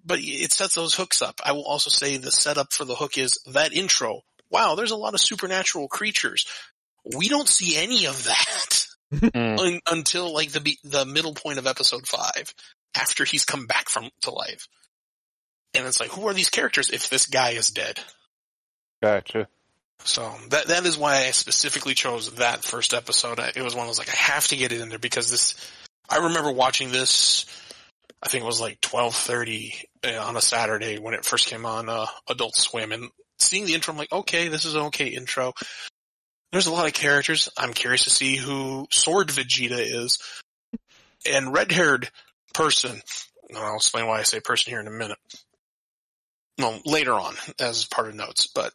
But 0.04 0.18
it 0.20 0.52
sets 0.52 0.74
those 0.74 0.94
hooks 0.94 1.20
up. 1.20 1.40
I 1.44 1.52
will 1.52 1.64
also 1.64 1.90
say 1.90 2.16
the 2.16 2.30
setup 2.30 2.72
for 2.72 2.84
the 2.84 2.94
hook 2.94 3.18
is 3.18 3.38
that 3.52 3.74
intro. 3.74 4.22
Wow, 4.50 4.74
there's 4.74 4.90
a 4.90 4.96
lot 4.96 5.14
of 5.14 5.20
supernatural 5.20 5.88
creatures. 5.88 6.46
We 7.16 7.28
don't 7.28 7.48
see 7.48 7.76
any 7.76 8.06
of 8.06 8.24
that 8.24 8.86
Mm. 9.12 9.58
un, 9.58 9.80
until 9.90 10.32
like 10.32 10.52
the 10.52 10.60
be- 10.60 10.78
the 10.84 11.04
middle 11.04 11.34
point 11.34 11.58
of 11.58 11.66
episode 11.66 12.06
five, 12.06 12.54
after 12.94 13.24
he's 13.24 13.44
come 13.44 13.66
back 13.66 13.88
from 13.88 14.08
to 14.22 14.30
life. 14.30 14.68
And 15.74 15.86
it's 15.86 16.00
like, 16.00 16.10
who 16.10 16.26
are 16.26 16.34
these 16.34 16.50
characters 16.50 16.90
if 16.90 17.10
this 17.10 17.26
guy 17.26 17.50
is 17.50 17.70
dead? 17.70 18.00
Gotcha. 19.02 19.48
So 20.04 20.32
that 20.48 20.68
that 20.68 20.86
is 20.86 20.96
why 20.96 21.26
I 21.26 21.30
specifically 21.30 21.94
chose 21.94 22.34
that 22.36 22.64
first 22.64 22.94
episode. 22.94 23.38
It 23.38 23.62
was 23.62 23.74
one 23.74 23.82
of 23.82 23.88
those 23.88 23.98
like 23.98 24.08
I 24.08 24.16
have 24.16 24.46
to 24.48 24.56
get 24.56 24.72
it 24.72 24.80
in 24.80 24.88
there 24.88 24.98
because 24.98 25.30
this. 25.30 25.54
I 26.08 26.16
remember 26.16 26.50
watching 26.50 26.90
this. 26.90 27.46
I 28.22 28.28
think 28.28 28.42
it 28.42 28.46
was 28.46 28.60
like 28.60 28.80
twelve 28.80 29.14
thirty 29.14 29.74
uh, 30.04 30.18
on 30.18 30.36
a 30.36 30.40
Saturday 30.40 30.98
when 30.98 31.14
it 31.14 31.24
first 31.24 31.46
came 31.46 31.66
on 31.66 31.88
uh, 31.88 32.06
Adult 32.28 32.56
Swim, 32.56 32.92
and 32.92 33.10
seeing 33.38 33.66
the 33.66 33.74
intro, 33.74 33.92
I'm 33.92 33.98
like, 33.98 34.12
okay, 34.12 34.48
this 34.48 34.64
is 34.64 34.74
an 34.74 34.82
okay 34.84 35.08
intro. 35.08 35.52
There's 36.52 36.66
a 36.66 36.72
lot 36.72 36.86
of 36.86 36.92
characters. 36.94 37.48
I'm 37.56 37.72
curious 37.72 38.04
to 38.04 38.10
see 38.10 38.36
who 38.36 38.88
Sword 38.90 39.28
Vegeta 39.28 39.78
is, 39.78 40.18
and 41.30 41.52
red-haired 41.52 42.10
person. 42.54 43.00
and 43.48 43.58
I'll 43.58 43.76
explain 43.76 44.06
why 44.06 44.18
I 44.18 44.24
say 44.24 44.40
person 44.40 44.70
here 44.70 44.80
in 44.80 44.88
a 44.88 44.90
minute. 44.90 45.18
No, 46.60 46.78
later 46.84 47.14
on 47.14 47.34
as 47.58 47.86
part 47.86 48.08
of 48.08 48.14
notes, 48.14 48.46
but 48.46 48.72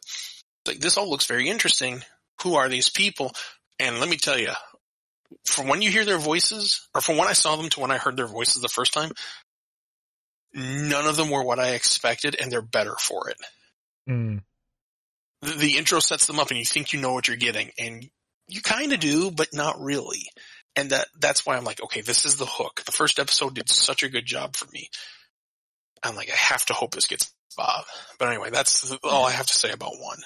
like 0.66 0.80
this 0.80 0.96
all 0.96 1.08
looks 1.08 1.26
very 1.26 1.48
interesting. 1.48 2.02
Who 2.42 2.56
are 2.56 2.68
these 2.68 2.90
people? 2.90 3.32
And 3.78 4.00
let 4.00 4.08
me 4.08 4.16
tell 4.16 4.38
you, 4.38 4.50
from 5.44 5.68
when 5.68 5.82
you 5.82 5.90
hear 5.90 6.04
their 6.04 6.18
voices, 6.18 6.88
or 6.94 7.00
from 7.00 7.16
when 7.16 7.28
I 7.28 7.32
saw 7.32 7.54
them 7.54 7.68
to 7.70 7.80
when 7.80 7.92
I 7.92 7.98
heard 7.98 8.16
their 8.16 8.26
voices 8.26 8.60
the 8.60 8.68
first 8.68 8.92
time, 8.92 9.12
none 10.52 11.06
of 11.06 11.16
them 11.16 11.30
were 11.30 11.44
what 11.44 11.60
I 11.60 11.74
expected, 11.74 12.36
and 12.40 12.50
they're 12.50 12.60
better 12.60 12.94
for 12.98 13.30
it. 13.30 13.36
Mm. 14.08 14.42
The, 15.42 15.52
the 15.52 15.76
intro 15.78 16.00
sets 16.00 16.26
them 16.26 16.40
up, 16.40 16.50
and 16.50 16.58
you 16.58 16.64
think 16.64 16.92
you 16.92 17.00
know 17.00 17.12
what 17.12 17.28
you're 17.28 17.36
getting, 17.36 17.70
and 17.78 18.08
you 18.48 18.62
kind 18.62 18.92
of 18.92 19.00
do, 19.00 19.30
but 19.30 19.54
not 19.54 19.80
really. 19.80 20.26
And 20.74 20.90
that 20.90 21.06
that's 21.20 21.46
why 21.46 21.56
I'm 21.56 21.64
like, 21.64 21.82
okay, 21.82 22.00
this 22.00 22.24
is 22.24 22.36
the 22.36 22.46
hook. 22.46 22.82
The 22.84 22.92
first 22.92 23.20
episode 23.20 23.54
did 23.54 23.68
such 23.68 24.02
a 24.02 24.08
good 24.08 24.26
job 24.26 24.56
for 24.56 24.66
me. 24.72 24.90
I'm 26.02 26.16
like, 26.16 26.30
I 26.30 26.36
have 26.36 26.64
to 26.66 26.74
hope 26.74 26.94
this 26.94 27.06
gets 27.06 27.32
Bob. 27.54 27.84
But 28.18 28.28
anyway, 28.28 28.50
that's 28.50 28.92
all 29.04 29.24
I 29.24 29.32
have 29.32 29.46
to 29.46 29.54
say 29.54 29.70
about 29.70 29.98
one. 29.98 30.18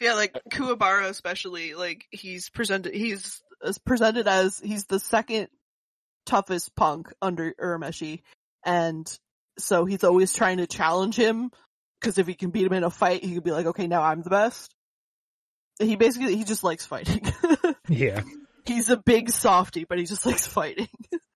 Yeah, 0.00 0.14
like 0.14 0.38
Kuwabara 0.50 1.08
especially, 1.08 1.74
like 1.74 2.06
he's 2.10 2.48
presented, 2.50 2.94
he's 2.94 3.40
presented 3.84 4.26
as 4.26 4.58
he's 4.58 4.84
the 4.84 4.98
second 4.98 5.48
toughest 6.26 6.74
punk 6.74 7.12
under 7.20 7.52
Urameshi, 7.60 8.22
and 8.64 9.06
so 9.58 9.84
he's 9.84 10.04
always 10.04 10.32
trying 10.32 10.56
to 10.58 10.66
challenge 10.66 11.16
him 11.16 11.50
because 12.00 12.18
if 12.18 12.26
he 12.26 12.34
can 12.34 12.50
beat 12.50 12.66
him 12.66 12.72
in 12.72 12.84
a 12.84 12.90
fight, 12.90 13.22
he 13.24 13.34
could 13.34 13.44
be 13.44 13.50
like, 13.50 13.66
okay, 13.66 13.86
now 13.86 14.02
I'm 14.02 14.22
the 14.22 14.30
best. 14.30 14.74
He 15.78 15.96
basically 15.96 16.36
he 16.36 16.44
just 16.44 16.64
likes 16.64 16.86
fighting. 16.86 17.22
Yeah. 17.88 18.22
he's 18.66 18.88
a 18.88 18.96
big 18.96 19.30
softy, 19.30 19.84
but 19.84 19.98
he 19.98 20.04
just 20.04 20.24
likes 20.24 20.46
fighting. 20.46 20.88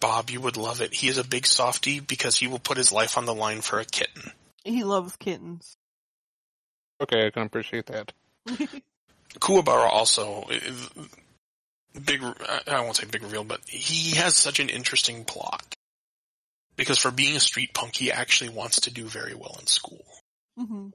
Bob, 0.00 0.30
you 0.30 0.40
would 0.40 0.56
love 0.56 0.80
it. 0.80 0.94
He 0.94 1.08
is 1.08 1.18
a 1.18 1.24
big 1.24 1.46
softy 1.46 2.00
because 2.00 2.36
he 2.36 2.46
will 2.46 2.58
put 2.58 2.78
his 2.78 2.92
life 2.92 3.18
on 3.18 3.26
the 3.26 3.34
line 3.34 3.60
for 3.60 3.78
a 3.78 3.84
kitten. 3.84 4.32
he 4.64 4.84
loves 4.84 5.16
kittens. 5.16 5.76
Okay, 7.00 7.26
I 7.26 7.30
can 7.30 7.42
appreciate 7.42 7.86
that. 7.86 8.12
Kuwabara 9.38 9.90
also, 9.90 10.44
big, 12.04 12.22
I 12.66 12.80
won't 12.80 12.96
say 12.96 13.06
big 13.06 13.22
reveal, 13.22 13.44
but 13.44 13.60
he 13.68 14.16
has 14.16 14.34
such 14.34 14.60
an 14.60 14.70
interesting 14.70 15.24
plot. 15.24 15.76
Because 16.76 16.98
for 16.98 17.10
being 17.10 17.36
a 17.36 17.40
street 17.40 17.74
punk, 17.74 17.96
he 17.96 18.12
actually 18.12 18.50
wants 18.50 18.82
to 18.82 18.92
do 18.92 19.04
very 19.04 19.34
well 19.34 19.56
in 19.60 19.66
school. 19.66 20.04
Mm-hmm. 20.58 20.88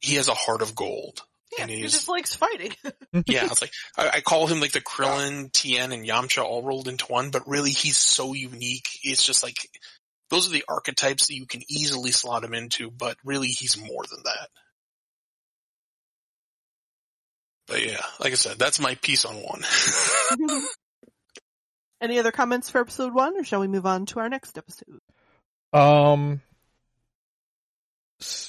He 0.00 0.14
has 0.14 0.28
a 0.28 0.34
heart 0.34 0.62
of 0.62 0.74
gold. 0.74 1.22
Yeah, 1.56 1.62
And 1.62 1.70
he 1.70 1.82
just 1.82 2.08
likes 2.08 2.34
fighting. 2.34 2.72
Yeah, 3.26 3.46
it's 3.46 3.62
like, 3.62 3.72
I, 3.96 4.10
I 4.16 4.20
call 4.20 4.46
him 4.46 4.60
like 4.60 4.72
the 4.72 4.82
Krillin, 4.82 5.50
Tien, 5.50 5.92
and 5.92 6.06
Yamcha 6.06 6.44
all 6.44 6.62
rolled 6.62 6.88
into 6.88 7.06
one, 7.06 7.30
but 7.30 7.48
really 7.48 7.70
he's 7.70 7.96
so 7.96 8.34
unique. 8.34 8.86
It's 9.02 9.22
just 9.22 9.42
like, 9.42 9.56
those 10.28 10.46
are 10.46 10.52
the 10.52 10.64
archetypes 10.68 11.28
that 11.28 11.34
you 11.34 11.46
can 11.46 11.62
easily 11.68 12.10
slot 12.10 12.44
him 12.44 12.52
into, 12.52 12.90
but 12.90 13.16
really 13.24 13.48
he's 13.48 13.78
more 13.78 14.04
than 14.10 14.22
that. 14.24 14.48
But 17.66 17.86
yeah, 17.86 18.00
like 18.20 18.32
I 18.32 18.36
said, 18.36 18.58
that's 18.58 18.80
my 18.80 18.94
piece 18.96 19.24
on 19.24 19.36
one. 19.36 19.62
Any 22.00 22.18
other 22.18 22.32
comments 22.32 22.70
for 22.70 22.80
episode 22.80 23.12
one, 23.12 23.36
or 23.36 23.44
shall 23.44 23.60
we 23.60 23.68
move 23.68 23.86
on 23.86 24.06
to 24.06 24.20
our 24.20 24.28
next 24.28 24.56
episode? 24.56 25.00
Um, 25.72 26.40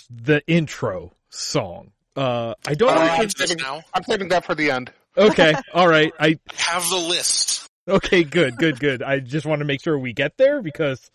the 0.09 0.41
intro 0.47 1.13
song. 1.29 1.91
Uh, 2.19 2.53
I 2.67 2.73
don't 2.73 2.89
Uh, 2.89 2.95
know. 2.95 3.12
I'm 3.13 3.29
saving- 3.29 3.58
now. 3.58 3.82
I'm 3.93 4.03
saving 4.03 4.27
that 4.29 4.43
for 4.45 4.53
the 4.55 4.71
end. 4.71 4.91
okay, 5.17 5.53
all 5.73 5.88
right. 5.88 6.12
I 6.19 6.38
Have 6.58 6.89
the 6.89 6.97
list. 6.97 7.67
okay, 7.88 8.23
good, 8.23 8.58
good, 8.58 8.79
good. 8.79 9.01
I 9.01 9.19
just 9.19 9.45
want 9.45 9.60
to 9.60 9.65
make 9.65 9.82
sure 9.82 9.97
we 9.97 10.12
get 10.13 10.36
there 10.38 10.62
because, 10.62 11.10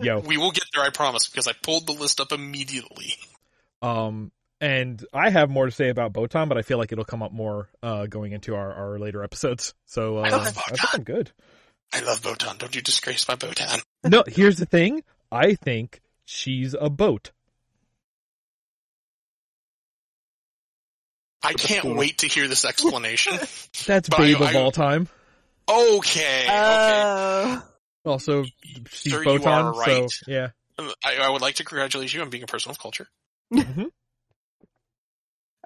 yo, 0.00 0.20
We 0.20 0.38
will 0.38 0.50
get 0.52 0.64
there, 0.74 0.82
I 0.82 0.90
promise, 0.90 1.28
because 1.28 1.46
I 1.46 1.52
pulled 1.62 1.86
the 1.86 1.92
list 1.92 2.20
up 2.20 2.32
immediately. 2.32 3.16
um, 3.82 4.32
and 4.62 5.04
I 5.12 5.30
have 5.30 5.48
more 5.50 5.66
to 5.66 5.72
say 5.72 5.88
about 5.88 6.12
Botan, 6.12 6.48
but 6.48 6.58
I 6.58 6.62
feel 6.62 6.78
like 6.78 6.92
it'll 6.92 7.04
come 7.04 7.22
up 7.22 7.32
more 7.32 7.68
uh 7.82 8.06
going 8.06 8.32
into 8.32 8.54
our 8.54 8.72
our 8.72 8.98
later 8.98 9.22
episodes. 9.24 9.74
So 9.86 10.18
uh, 10.18 10.22
I 10.22 10.28
love 10.30 10.42
I 10.42 10.50
think 10.50 10.56
Botan. 10.80 10.94
I'm 10.94 11.04
good. 11.04 11.32
I 11.92 12.00
love 12.00 12.20
Botan. 12.20 12.58
Don't 12.58 12.74
you 12.74 12.82
disgrace 12.82 13.26
my 13.28 13.36
Botan. 13.36 13.82
No, 14.04 14.22
here's 14.26 14.56
the 14.58 14.66
thing. 14.66 15.02
I 15.32 15.54
think 15.54 16.00
she's 16.24 16.74
a 16.78 16.88
boat. 16.90 17.30
I 21.42 21.52
can't 21.54 21.96
wait 21.96 22.18
to 22.18 22.26
hear 22.26 22.46
this 22.48 22.64
explanation. 22.64 23.34
That's 23.86 24.08
But 24.08 24.20
I- 24.20 24.22
Babe 24.24 24.40
of 24.42 24.48
I- 24.48 24.58
all 24.60 24.72
time. 24.72 25.08
okay, 25.68 26.44
okay. 26.44 26.46
Uh, 26.48 27.60
Also, 28.04 28.44
she's 28.90 29.12
Sir, 29.12 29.22
you 29.24 29.42
are 29.44 29.72
right. 29.74 30.10
So 30.10 30.24
yeah. 30.30 30.48
I, 31.04 31.16
I 31.22 31.28
would 31.30 31.42
like 31.42 31.56
to 31.56 31.64
congratulate 31.64 32.12
you 32.14 32.22
on 32.22 32.30
being 32.30 32.42
a 32.42 32.46
person 32.46 32.70
of 32.70 32.78
culture. 32.78 33.06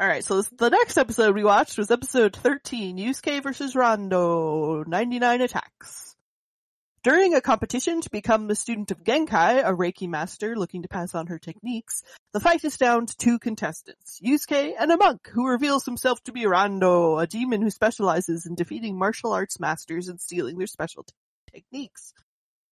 Alright, 0.01 0.25
so 0.25 0.39
this, 0.39 0.49
the 0.49 0.71
next 0.71 0.97
episode 0.99 1.37
we 1.37 1.45
watched 1.45 1.79
was 1.79 1.91
episode 1.93 2.35
13, 2.35 2.97
Yusuke 2.99 3.43
versus 3.45 3.75
Rando, 3.75 4.85
99 4.87 5.41
attacks. 5.41 6.14
During 7.05 7.35
a 7.35 7.43
competition 7.43 8.01
to 8.01 8.09
become 8.09 8.47
the 8.47 8.55
student 8.55 8.91
of 8.91 9.05
Genkai, 9.05 9.63
a 9.63 9.77
Reiki 9.77 10.09
master 10.09 10.57
looking 10.57 10.81
to 10.85 10.89
pass 10.89 11.15
on 11.15 11.27
her 11.27 11.39
techniques, 11.39 12.03
the 12.33 12.41
fight 12.41 12.65
is 12.65 12.79
down 12.79 13.05
to 13.05 13.17
two 13.19 13.39
contestants, 13.39 14.19
Yusuke 14.25 14.73
and 14.79 14.91
a 14.91 14.97
monk 14.97 15.29
who 15.29 15.47
reveals 15.47 15.85
himself 15.85 16.25
to 16.25 16.33
be 16.33 16.45
Rando, 16.45 17.23
a 17.23 17.27
demon 17.27 17.61
who 17.61 17.69
specializes 17.69 18.47
in 18.47 18.55
defeating 18.55 18.99
martial 18.99 19.35
arts 19.35 19.61
masters 19.61 20.09
and 20.09 20.19
stealing 20.19 20.57
their 20.57 20.67
special 20.67 21.05
techniques. 21.53 22.15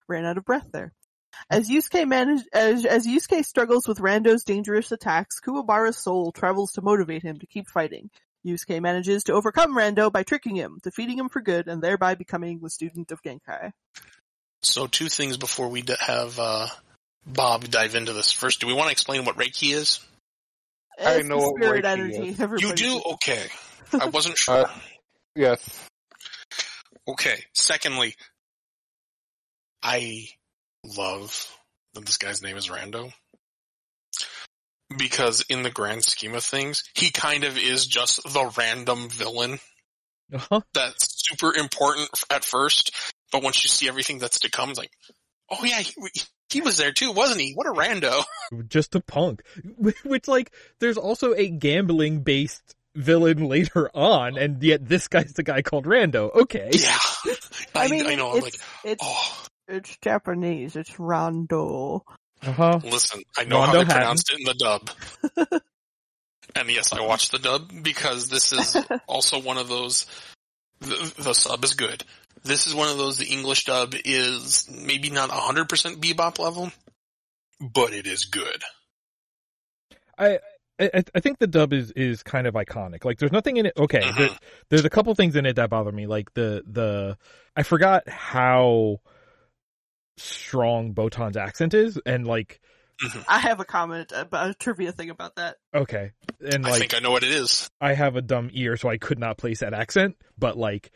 Ran 0.08 0.24
out 0.24 0.38
of 0.38 0.46
breath 0.46 0.68
there. 0.72 0.94
As 1.50 1.68
Yusuke 1.68 2.08
manage, 2.08 2.42
as, 2.54 2.86
as 2.86 3.06
Yusuke 3.06 3.44
struggles 3.44 3.86
with 3.86 3.98
Rando's 3.98 4.44
dangerous 4.44 4.92
attacks, 4.92 5.42
Kuwabara's 5.42 5.98
soul 5.98 6.32
travels 6.32 6.72
to 6.72 6.80
motivate 6.80 7.22
him 7.22 7.38
to 7.40 7.46
keep 7.46 7.68
fighting. 7.68 8.08
Yusuke 8.46 8.80
manages 8.80 9.24
to 9.24 9.34
overcome 9.34 9.76
Rando 9.76 10.10
by 10.10 10.22
tricking 10.22 10.56
him, 10.56 10.78
defeating 10.82 11.18
him 11.18 11.28
for 11.28 11.42
good, 11.42 11.68
and 11.68 11.82
thereby 11.82 12.14
becoming 12.14 12.60
the 12.60 12.70
student 12.70 13.12
of 13.12 13.22
Genkai. 13.22 13.72
So 14.62 14.86
two 14.86 15.08
things 15.08 15.36
before 15.36 15.68
we 15.68 15.82
d- 15.82 15.94
have 16.00 16.38
uh, 16.38 16.66
Bob 17.26 17.64
dive 17.68 17.94
into 17.94 18.12
this 18.12 18.30
first. 18.32 18.60
Do 18.60 18.66
we 18.66 18.74
want 18.74 18.88
to 18.88 18.92
explain 18.92 19.24
what 19.24 19.36
Reiki 19.36 19.74
is? 19.74 20.00
I 21.02 21.16
It's 21.16 21.28
know 21.28 21.38
what 21.38 21.54
spirit 21.56 21.84
Reiki 21.84 21.88
energy. 21.88 22.28
is. 22.28 22.40
Everybody 22.40 22.66
You 22.68 22.74
do? 22.74 22.94
does. 22.94 23.12
Okay. 23.14 23.46
I 24.00 24.06
wasn't 24.06 24.38
sure. 24.38 24.66
Uh, 24.66 24.70
yes. 25.34 25.88
Okay. 27.08 27.36
Secondly, 27.54 28.14
I 29.82 30.26
love 30.96 31.46
that 31.94 32.06
this 32.06 32.18
guy's 32.18 32.42
name 32.42 32.56
is 32.56 32.68
Rando. 32.68 33.12
Because 34.96 35.42
in 35.48 35.62
the 35.62 35.70
grand 35.70 36.04
scheme 36.04 36.34
of 36.34 36.44
things, 36.44 36.84
he 36.94 37.10
kind 37.10 37.44
of 37.44 37.56
is 37.56 37.86
just 37.86 38.22
the 38.24 38.52
random 38.58 39.08
villain 39.08 39.58
Uh-huh. 40.32 40.60
that's 40.74 41.08
super 41.28 41.54
important 41.56 42.10
at 42.30 42.44
first, 42.44 42.92
but 43.32 43.42
once 43.42 43.64
you 43.64 43.68
see 43.68 43.88
everything 43.88 44.18
that's 44.18 44.40
to 44.40 44.50
come, 44.50 44.70
it's 44.70 44.78
like, 44.78 44.92
oh 45.50 45.64
yeah, 45.64 45.80
he, 45.80 45.94
he 46.50 46.60
was 46.60 46.76
there 46.76 46.92
too, 46.92 47.12
wasn't 47.12 47.40
he? 47.40 47.54
What 47.54 47.66
a 47.66 47.72
rando. 47.72 48.22
Just 48.68 48.94
a 48.94 49.00
punk. 49.00 49.42
Which, 49.78 50.28
like, 50.28 50.52
there's 50.78 50.98
also 50.98 51.34
a 51.34 51.48
gambling 51.48 52.20
based 52.20 52.76
villain 52.94 53.48
later 53.48 53.90
on, 53.94 54.36
and 54.36 54.62
yet 54.62 54.86
this 54.86 55.08
guy's 55.08 55.32
the 55.32 55.42
guy 55.42 55.62
called 55.62 55.86
Rando. 55.86 56.34
Okay. 56.34 56.70
Yeah. 56.72 56.98
I, 57.74 57.86
I 57.86 57.88
mean, 57.88 58.06
I 58.06 58.14
know, 58.14 58.32
I'm 58.32 58.36
it's, 58.38 58.44
like, 58.44 58.54
it's, 58.84 59.04
oh, 59.04 59.44
it's 59.66 59.96
Japanese. 60.02 60.76
It's 60.76 60.92
Rando. 60.92 62.02
Uh 62.44 62.52
huh. 62.52 62.80
listen, 62.84 63.22
I 63.38 63.44
know 63.44 63.60
how 63.60 63.72
Rondo 63.72 63.78
they 63.78 63.84
Hatton. 63.84 63.96
pronounced 63.98 64.32
it 64.32 64.38
in 64.40 64.44
the 64.44 64.54
dub. 64.54 65.60
and 66.56 66.68
yes, 66.70 66.92
I 66.92 67.00
watched 67.06 67.32
the 67.32 67.38
dub 67.38 67.70
because 67.82 68.28
this 68.28 68.52
is 68.52 68.76
also 69.06 69.40
one 69.40 69.58
of 69.58 69.68
those, 69.68 70.06
the, 70.80 71.14
the 71.18 71.34
sub 71.34 71.64
is 71.64 71.74
good. 71.74 72.02
This 72.44 72.66
is 72.66 72.74
one 72.74 72.88
of 72.88 72.98
those, 72.98 73.18
the 73.18 73.26
English 73.26 73.64
dub 73.64 73.94
is 74.04 74.68
maybe 74.70 75.10
not 75.10 75.30
100% 75.30 75.66
bebop 75.96 76.38
level, 76.38 76.72
but 77.60 77.92
it 77.92 78.06
is 78.06 78.24
good. 78.24 78.62
I, 80.18 80.38
I 80.80 81.02
I 81.14 81.20
think 81.20 81.38
the 81.38 81.46
dub 81.46 81.72
is 81.72 81.90
is 81.92 82.22
kind 82.22 82.46
of 82.46 82.54
iconic. 82.54 83.04
Like, 83.04 83.18
there's 83.18 83.32
nothing 83.32 83.56
in 83.58 83.66
it. 83.66 83.74
Okay, 83.76 84.00
Mhm. 84.00 84.16
there, 84.16 84.30
there's 84.70 84.84
a 84.84 84.90
couple 84.90 85.14
things 85.14 85.36
in 85.36 85.46
it 85.46 85.56
that 85.56 85.70
bother 85.70 85.92
me. 85.92 86.06
Like 86.06 86.32
the 86.34 86.62
the 86.66 87.16
I 87.56 87.62
forgot 87.62 88.08
how 88.08 89.00
strong 90.18 90.92
Botan's 90.92 91.36
accent 91.36 91.74
is, 91.74 91.98
and 92.04 92.26
like 92.26 92.60
I 93.28 93.38
have 93.38 93.60
a 93.60 93.64
comment 93.64 94.12
about 94.14 94.50
a 94.50 94.54
trivia 94.54 94.92
thing 94.92 95.10
about 95.10 95.36
that. 95.36 95.56
okay, 95.74 96.12
and 96.40 96.66
I 96.66 96.78
think 96.78 96.94
I 96.94 96.98
know 97.00 97.10
what 97.10 97.22
it 97.24 97.30
is. 97.30 97.68
I 97.80 97.94
have 97.94 98.16
a 98.16 98.22
dumb 98.22 98.50
ear, 98.52 98.76
so 98.76 98.88
I 98.88 98.98
could 98.98 99.18
not 99.18 99.38
place 99.38 99.60
that 99.60 99.74
accent. 99.74 100.16
But 100.38 100.56
like, 100.56 100.92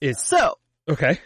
it's 0.00 0.24
So, 0.26 0.56
okay. 0.88 1.20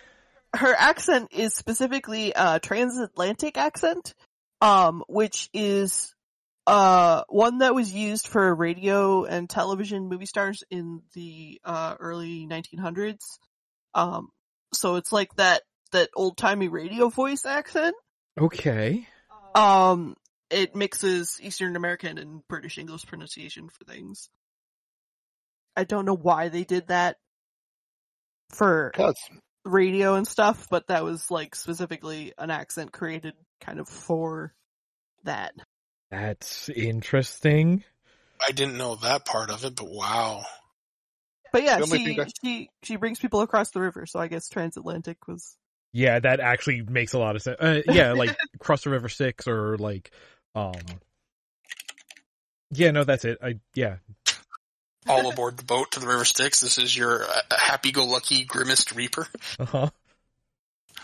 her 0.57 0.75
accent 0.77 1.29
is 1.33 1.55
specifically 1.55 2.33
a 2.35 2.61
transatlantic 2.61 3.57
accent, 3.57 4.15
um, 4.61 5.03
which 5.09 5.49
is 5.53 6.15
uh 6.67 7.25
one 7.29 7.59
that 7.59 7.75
was 7.75 7.93
used 7.93 8.27
for 8.27 8.55
radio 8.55 9.25
and 9.25 9.51
television 9.51 10.09
movie 10.09 10.25
stars 10.25 10.63
in 10.71 11.03
the 11.15 11.61
uh 11.63 11.95
early 12.01 12.47
1900s. 12.47 13.19
Um, 13.95 14.31
so 14.73 14.97
it's 14.97 15.13
like 15.13 15.35
that 15.37 15.63
that 15.93 16.11
old 16.17 16.37
timey 16.37 16.69
radio 16.69 17.09
voice 17.09 17.45
accent. 17.45 17.95
Okay. 18.39 19.07
Um, 19.55 20.17
it 20.51 20.75
mixes 20.75 21.39
Eastern 21.43 21.77
American 21.77 22.19
and 22.19 22.47
British 22.49 22.79
English 22.79 23.07
pronunciation 23.07 23.69
for 23.69 23.85
things. 23.85 24.29
I 25.77 25.85
don't 25.85 26.05
know 26.05 26.17
why 26.17 26.49
they 26.49 26.65
did 26.65 26.89
that 26.89 27.17
for 28.51 28.91
Because 28.93 29.17
radio 29.65 30.15
and 30.15 30.27
stuff, 30.27 30.69
but 30.71 30.87
that 30.89 31.05
was 31.05 31.31
like 31.31 31.55
specifically 31.55 32.33
an 32.39 32.51
accent 32.51 32.93
created 32.93 33.35
kind 33.61 33.81
of 33.81 33.89
for 33.89 34.55
that. 35.25 35.53
That's 36.11 36.69
interesting. 36.69 37.85
I 38.47 38.53
didn't 38.53 38.77
know 38.77 38.97
that 38.97 39.25
part 39.25 39.51
of 39.51 39.65
it, 39.65 39.75
but 39.75 39.89
wow. 39.89 40.45
But 41.53 41.63
yeah, 41.63 41.81
she 41.85 42.15
thing 42.15 42.27
she 42.43 42.69
she 42.83 42.97
brings 42.97 43.19
people 43.19 43.41
across 43.41 43.71
the 43.71 43.81
river, 43.81 44.07
so 44.07 44.19
I 44.19 44.27
guess 44.27 44.49
transatlantic 44.49 45.29
was 45.29 45.57
Yeah, 45.93 46.19
that 46.19 46.41
actually 46.41 46.83
makes 46.83 47.13
a 47.13 47.19
lot 47.19 47.37
of 47.37 47.43
sense. 47.43 47.59
Uh, 47.61 47.81
yeah, 47.87 48.13
like 48.13 48.37
Cross 48.59 48.83
the 48.85 48.91
River 48.91 49.09
Styx 49.09 49.47
or 49.47 49.79
like, 49.79 50.11
um, 50.57 50.75
yeah, 52.73 52.91
no, 52.91 53.05
that's 53.05 53.25
it. 53.25 53.39
I 53.41 53.61
yeah, 53.75 53.97
All 55.09 55.31
aboard 55.31 55.57
the 55.57 55.65
boat 55.65 55.93
to 55.93 56.01
the 56.01 56.07
River 56.07 56.25
Styx. 56.25 56.61
This 56.61 56.79
is 56.79 56.97
your 56.97 57.25
uh, 57.25 57.41
happy-go-lucky 57.57 58.45
Grimmest 58.47 58.95
Reaper. 58.95 59.27
uh 59.59 59.65
huh. 59.65 59.91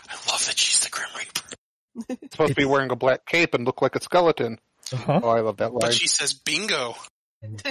I 0.09 0.31
love 0.31 0.45
that 0.45 0.57
she's 0.57 0.79
the 0.79 0.89
Grim 0.89 1.09
Reaper. 1.17 2.17
supposed 2.31 2.49
to 2.49 2.55
be 2.55 2.65
wearing 2.65 2.91
a 2.91 2.95
black 2.95 3.25
cape 3.25 3.53
and 3.53 3.65
look 3.65 3.81
like 3.81 3.95
a 3.95 4.01
skeleton. 4.01 4.59
Uh 4.91 4.97
huh. 4.97 5.19
Oh, 5.23 5.29
I 5.29 5.41
love 5.41 5.57
that 5.57 5.71
line. 5.71 5.79
But 5.81 5.93
she 5.93 6.07
says 6.07 6.33
bingo. 6.33 6.95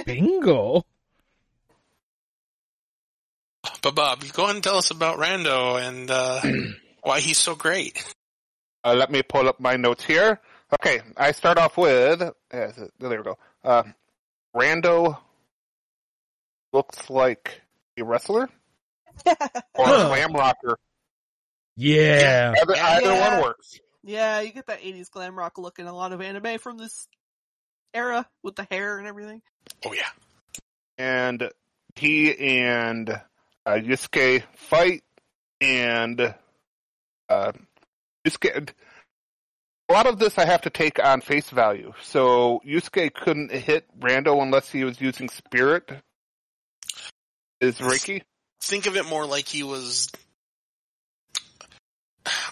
Bingo. 0.05 0.85
But 3.81 3.95
Bob, 3.95 4.23
go 4.33 4.43
ahead 4.43 4.55
and 4.55 4.63
tell 4.63 4.77
us 4.77 4.91
about 4.91 5.17
Rando 5.19 5.81
and 5.81 6.09
uh, 6.09 6.41
why 7.03 7.19
he's 7.19 7.37
so 7.37 7.55
great. 7.55 8.03
Uh, 8.83 8.95
let 8.95 9.11
me 9.11 9.21
pull 9.21 9.47
up 9.47 9.59
my 9.59 9.75
notes 9.75 10.03
here. 10.03 10.39
Okay, 10.73 11.01
I 11.17 11.31
start 11.33 11.57
off 11.57 11.77
with, 11.77 12.21
uh, 12.21 12.31
there 12.51 12.87
we 12.99 13.17
go. 13.17 13.37
Uh, 13.63 13.83
Rando 14.55 15.17
looks 16.73 17.09
like 17.09 17.61
a 17.97 18.03
wrestler 18.03 18.49
or 19.25 19.35
a 19.85 20.05
glam 20.07 20.33
rocker. 20.33 20.77
Yeah. 21.77 22.53
Either, 22.61 22.75
either 22.75 23.05
Yeah. 23.13 23.33
one 23.35 23.43
works. 23.43 23.79
yeah, 24.03 24.41
you 24.41 24.51
get 24.51 24.67
that 24.67 24.79
eighties 24.83 25.09
glam 25.09 25.37
rock 25.37 25.57
look 25.57 25.79
in 25.79 25.87
a 25.87 25.93
lot 25.95 26.11
of 26.13 26.21
anime 26.21 26.57
from 26.59 26.77
this 26.77 27.07
era 27.93 28.27
with 28.43 28.55
the 28.55 28.67
hair 28.69 28.97
and 28.97 29.07
everything. 29.07 29.41
Oh 29.85 29.93
yeah. 29.93 30.09
And 30.97 31.49
he 31.95 32.37
and 32.59 33.09
uh, 33.09 33.71
Yusuke 33.73 34.43
fight, 34.55 35.03
and 35.59 36.33
uh, 37.29 37.51
Yusuke. 38.27 38.69
A 39.89 39.93
lot 39.93 40.07
of 40.07 40.19
this 40.19 40.37
I 40.37 40.45
have 40.45 40.61
to 40.61 40.69
take 40.69 41.03
on 41.03 41.19
face 41.21 41.49
value. 41.49 41.91
So 42.01 42.61
Yusuke 42.65 43.13
couldn't 43.13 43.51
hit 43.51 43.85
Rando 43.99 44.41
unless 44.41 44.71
he 44.71 44.83
was 44.85 45.01
using 45.01 45.27
Spirit. 45.27 45.91
Is 47.61 47.77
Reiki? 47.77 48.23
Think 48.61 48.87
of 48.87 48.97
it 48.97 49.05
more 49.05 49.25
like 49.25 49.47
he 49.47 49.63
was. 49.63 50.09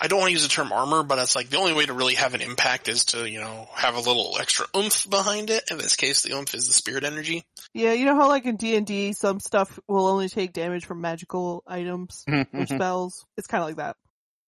I 0.01 0.07
don't 0.07 0.19
want 0.19 0.29
to 0.29 0.33
use 0.33 0.43
the 0.43 0.49
term 0.49 0.71
armor, 0.71 1.03
but 1.03 1.19
it's 1.19 1.35
like 1.35 1.49
the 1.49 1.57
only 1.57 1.73
way 1.73 1.85
to 1.85 1.93
really 1.93 2.15
have 2.15 2.33
an 2.33 2.41
impact 2.41 2.87
is 2.87 3.05
to, 3.05 3.29
you 3.29 3.39
know, 3.39 3.67
have 3.73 3.95
a 3.95 3.99
little 3.99 4.37
extra 4.39 4.65
oomph 4.75 5.07
behind 5.09 5.49
it. 5.49 5.63
In 5.69 5.77
this 5.77 5.95
case, 5.95 6.21
the 6.21 6.33
oomph 6.33 6.53
is 6.55 6.67
the 6.67 6.73
spirit 6.73 7.03
energy. 7.03 7.43
Yeah, 7.73 7.93
you 7.93 8.05
know 8.05 8.15
how 8.15 8.27
like 8.27 8.45
in 8.45 8.55
D 8.55 8.75
and 8.75 8.85
D, 8.85 9.13
some 9.13 9.39
stuff 9.39 9.79
will 9.87 10.07
only 10.07 10.29
take 10.29 10.53
damage 10.53 10.85
from 10.85 11.01
magical 11.01 11.63
items 11.67 12.23
or 12.53 12.65
spells. 12.65 13.25
It's 13.37 13.47
kind 13.47 13.61
of 13.61 13.69
like 13.69 13.77
that. 13.77 13.95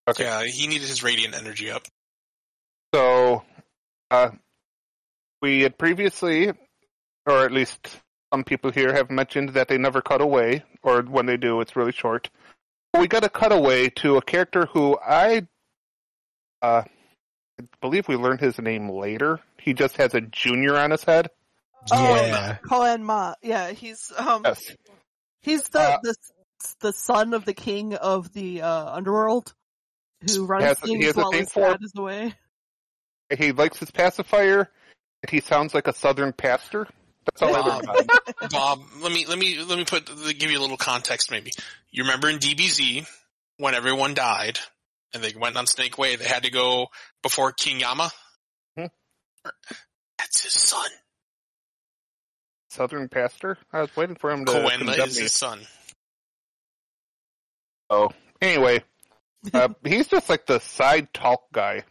Okay. 0.08 0.24
Yeah, 0.24 0.44
he 0.44 0.66
needed 0.66 0.88
his 0.88 1.02
radiant 1.02 1.34
energy 1.34 1.70
up. 1.70 1.82
So, 2.94 3.42
uh, 4.10 4.30
we 5.40 5.62
had 5.62 5.78
previously, 5.78 6.52
or 7.26 7.44
at 7.44 7.52
least 7.52 7.88
some 8.32 8.44
people 8.44 8.70
here 8.72 8.92
have 8.94 9.10
mentioned 9.10 9.50
that 9.50 9.68
they 9.68 9.76
never 9.78 10.00
cut 10.00 10.22
away, 10.22 10.64
or 10.82 11.02
when 11.02 11.26
they 11.26 11.36
do, 11.36 11.60
it's 11.60 11.76
really 11.76 11.92
short. 11.92 12.30
We 12.98 13.06
got 13.06 13.24
a 13.24 13.28
cutaway 13.28 13.90
to 13.96 14.16
a 14.16 14.22
character 14.22 14.66
who 14.72 14.98
I, 14.98 15.46
uh, 16.62 16.82
I 17.60 17.64
believe 17.80 18.08
we 18.08 18.16
learned 18.16 18.40
his 18.40 18.58
name 18.58 18.88
later. 18.88 19.40
He 19.58 19.74
just 19.74 19.96
has 19.98 20.14
a 20.14 20.20
junior 20.22 20.76
on 20.76 20.90
his 20.90 21.04
head. 21.04 21.28
Yeah. 21.92 22.58
Koenma. 22.64 23.34
Yeah, 23.42 23.70
he's 23.72 24.12
um 24.16 24.42
Yes. 24.44 24.62
he's 25.42 25.68
the 25.68 25.80
Uh, 25.80 25.98
the 26.02 26.14
the 26.80 26.92
son 26.92 27.34
of 27.34 27.44
the 27.44 27.54
king 27.54 27.94
of 27.96 28.32
the 28.32 28.62
uh 28.62 28.94
underworld 28.94 29.52
who 30.20 30.46
runs 30.46 30.64
has- 30.64 30.78
things 30.78 30.98
he 31.00 31.04
has 31.06 31.16
a 31.16 31.20
while 31.20 31.30
thing 31.32 31.40
his 31.40 31.52
for- 31.52 31.60
dad 31.60 31.78
is 31.82 31.92
away. 31.96 32.34
He 33.36 33.52
likes 33.52 33.78
his 33.78 33.90
pacifier, 33.90 34.70
and 35.22 35.30
he 35.30 35.40
sounds 35.40 35.74
like 35.74 35.86
a 35.88 35.92
southern 35.92 36.32
pastor. 36.32 36.86
That's 37.24 37.42
all 37.42 37.54
I 37.54 37.78
about. 37.78 38.50
Bob, 38.50 38.80
let 39.00 39.12
me 39.12 39.26
let 39.26 39.38
me 39.38 39.62
let 39.62 39.78
me 39.78 39.84
put 39.84 40.06
give 40.38 40.50
you 40.50 40.58
a 40.58 40.60
little 40.62 40.76
context. 40.76 41.30
Maybe 41.30 41.52
you 41.90 42.04
remember 42.04 42.28
in 42.28 42.38
DBZ 42.38 43.06
when 43.58 43.74
everyone 43.74 44.14
died 44.14 44.58
and 45.14 45.22
they 45.22 45.32
went 45.38 45.56
on 45.56 45.66
Snake 45.66 45.98
Way, 45.98 46.16
they 46.16 46.24
had 46.24 46.44
to 46.44 46.50
go 46.50 46.88
before 47.22 47.52
King 47.52 47.80
Yama. 47.80 48.10
Hmm. 48.76 48.86
That's 50.18 50.44
his 50.44 50.54
son. 50.54 50.88
Southern 52.70 53.08
pastor? 53.08 53.58
I 53.72 53.82
was 53.82 53.94
waiting 53.94 54.16
for 54.16 54.30
him 54.30 54.46
to 54.46 54.52
condemn 54.52 54.88
is 54.88 55.16
me. 55.16 55.22
his 55.22 55.32
son. 55.34 55.60
Oh, 57.90 58.10
anyway, 58.40 58.82
uh, 59.52 59.68
he's 59.84 60.08
just 60.08 60.30
like 60.30 60.46
the 60.46 60.58
side 60.58 61.12
talk 61.12 61.42
guy. 61.52 61.84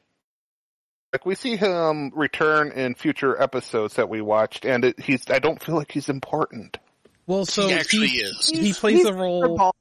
Like 1.13 1.25
we 1.25 1.35
see 1.35 1.57
him 1.57 2.11
return 2.15 2.71
in 2.71 2.95
future 2.95 3.39
episodes 3.41 3.95
that 3.95 4.07
we 4.07 4.21
watched, 4.21 4.65
and 4.65 4.85
it, 4.85 4.99
he's. 4.99 5.29
I 5.29 5.39
don't 5.39 5.61
feel 5.61 5.75
like 5.75 5.91
he's 5.91 6.07
important. 6.07 6.77
Well, 7.27 7.45
so 7.45 7.67
he 7.67 7.73
actually 7.73 8.07
he, 8.07 8.17
is. 8.19 8.49
he 8.49 8.73
plays 8.73 8.97
he's 8.99 9.05
a 9.05 9.13
role. 9.13 9.57
Thunderball. 9.57 9.71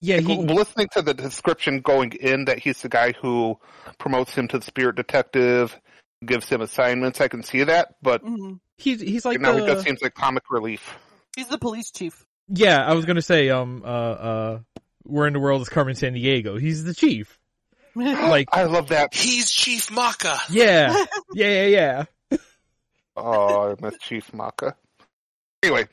Yeah, 0.00 0.20
he, 0.20 0.36
listening 0.36 0.88
to 0.92 1.02
the 1.02 1.14
description 1.14 1.80
going 1.80 2.12
in 2.12 2.44
that 2.46 2.58
he's 2.58 2.82
the 2.82 2.90
guy 2.90 3.12
who 3.12 3.58
promotes 3.98 4.34
him 4.34 4.48
to 4.48 4.58
the 4.58 4.64
spirit 4.64 4.96
detective, 4.96 5.78
gives 6.24 6.46
him 6.48 6.60
assignments. 6.60 7.20
I 7.22 7.28
can 7.28 7.42
see 7.42 7.64
that, 7.64 7.94
but 8.02 8.22
Mhm. 8.22 8.60
he's 8.76 9.00
he's 9.00 9.24
like 9.24 9.40
now 9.40 9.52
the, 9.52 9.60
he 9.60 9.66
just 9.66 9.84
seems 9.84 10.02
like 10.02 10.14
comic 10.14 10.44
relief. 10.50 10.94
He's 11.36 11.48
the 11.48 11.58
police 11.58 11.90
chief. 11.90 12.26
yeah. 12.48 12.84
I 12.84 12.92
was 12.94 13.04
gonna 13.06 13.22
say 13.22 13.48
um 13.50 13.82
uh 13.84 13.88
uh 13.88 14.58
we're 15.06 15.26
in 15.26 15.32
the 15.32 15.40
world 15.40 15.62
as 15.62 15.68
Carmen 15.70 15.94
Sandiego. 15.94 16.60
He's 16.60 16.84
the 16.84 16.94
chief. 16.94 17.38
Like 17.96 18.48
I 18.52 18.64
love 18.64 18.88
that. 18.88 19.14
He's 19.14 19.50
Chief 19.50 19.90
Maka. 19.90 20.36
yeah 20.50 21.04
yeah 21.34 21.66
yeah 21.66 22.04
yeah. 22.30 22.38
Oh, 23.16 23.70
I 23.70 23.76
miss 23.80 23.98
Chief 23.98 24.32
Maka. 24.34 24.74
Anyway, 25.62 25.86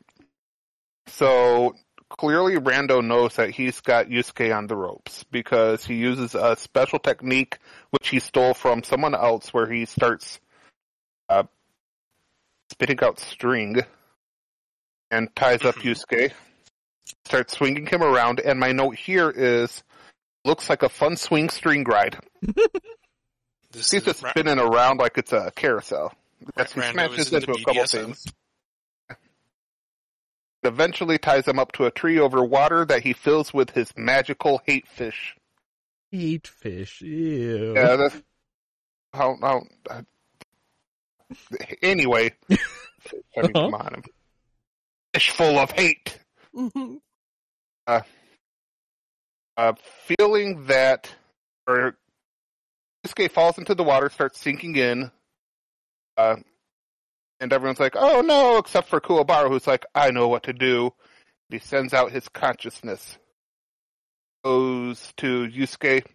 so 1.08 1.76
clearly 2.10 2.56
Rando 2.56 3.06
knows 3.06 3.36
that 3.36 3.52
he's 3.52 3.80
got 3.82 4.08
Yusuke 4.08 4.56
on 4.56 4.68
the 4.68 4.76
ropes 4.76 5.24
because 5.32 5.86
he 5.86 5.96
uses 5.96 6.36
a 6.36 6.56
special 6.56 7.00
technique 7.00 7.58
which 7.92 8.10
he 8.10 8.20
stole 8.20 8.54
from 8.54 8.84
someone 8.84 9.14
else 9.16 9.54
where 9.54 9.72
he 9.72 9.86
starts 9.86 10.40
uh, 11.30 11.44
spitting 12.72 13.00
out 13.04 13.20
string 13.20 13.78
and 15.12 15.34
ties 15.36 15.64
up 15.64 15.76
Yusuke, 15.76 16.32
starts 17.26 17.58
swinging 17.58 17.86
him 17.86 18.02
around, 18.02 18.40
and 18.40 18.60
my 18.60 18.72
note 18.72 18.96
here 18.96 19.30
is 19.30 19.84
looks 20.46 20.70
like 20.70 20.84
a 20.84 20.90
fun 20.90 21.18
swing 21.18 21.50
string 21.50 21.84
ride. 21.84 22.18
This 23.74 23.90
He's 23.92 24.02
is 24.02 24.06
just 24.06 24.24
Ra- 24.24 24.32
spinning 24.32 24.60
around 24.60 24.98
like 24.98 25.18
it's 25.18 25.32
a 25.32 25.50
carousel. 25.56 26.12
Yes, 26.58 26.74
he 26.74 26.82
smashes 26.82 27.32
into 27.32 27.52
into 27.52 27.62
a 27.62 27.64
couple 27.64 27.84
BDSM. 27.84 28.04
things. 28.06 28.26
Eventually 30.64 31.18
ties 31.18 31.48
him 31.48 31.58
up 31.58 31.72
to 31.74 31.86
a 31.86 31.92
tree 31.92 32.20
over 32.20 32.44
water 32.44 32.84
that 32.84 33.02
he 33.04 33.14
fills 33.14 33.54
with 33.54 33.70
his 33.72 33.90
magical 33.96 34.62
hate 34.66 34.88
fish. 34.90 35.36
Eat 36.12 36.48
fish. 36.48 37.00
Ew. 37.02 37.74
Yeah, 37.74 37.96
that's 37.96 38.22
how. 39.14 39.38
how 39.42 39.64
uh, 39.90 40.02
anyway, 41.82 42.34
I 42.52 43.42
mean, 43.42 43.54
come 43.54 43.74
on, 43.74 44.04
fish 45.14 45.30
full 45.32 45.58
of 45.58 45.72
hate. 45.72 46.20
Uh, 47.88 48.02
feeling 50.18 50.66
that, 50.66 51.14
or 51.68 51.98
Yusuke 53.06 53.32
falls 53.32 53.58
into 53.58 53.76
the 53.76 53.84
water, 53.84 54.10
starts 54.10 54.40
sinking 54.40 54.76
in, 54.76 55.12
uh, 56.18 56.38
and 57.40 57.54
everyone's 57.54 57.80
like, 57.80 57.96
"Oh 57.96 58.22
no!" 58.22 58.58
Except 58.58 58.88
for 58.88 59.02
Kuwabara, 59.02 59.50
who's 59.50 59.68
like, 59.68 59.86
"I 59.96 60.12
know 60.12 60.28
what 60.28 60.44
to 60.44 60.54
do." 60.54 60.94
He 61.50 61.60
sends 61.60 61.94
out 61.94 62.12
his 62.12 62.30
consciousness, 62.30 63.18
goes 64.44 65.12
to 65.18 65.48
Yusuke, 65.48 66.06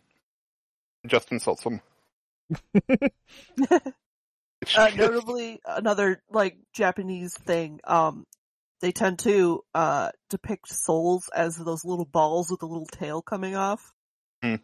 and 1.02 1.10
just 1.10 1.30
insults 1.30 1.62
him. 1.64 1.80
uh, 3.70 3.78
notably, 4.96 5.60
another 5.66 6.22
like 6.30 6.56
Japanese 6.72 7.36
thing. 7.36 7.80
Um, 7.84 8.24
they 8.80 8.92
tend 8.92 9.18
to 9.20 9.62
uh 9.74 10.10
depict 10.30 10.68
souls 10.68 11.28
as 11.34 11.56
those 11.56 11.84
little 11.84 12.04
balls 12.04 12.50
with 12.50 12.62
a 12.62 12.66
little 12.66 12.86
tail 12.86 13.22
coming 13.22 13.56
off. 13.56 13.92
Hmm. 14.42 14.56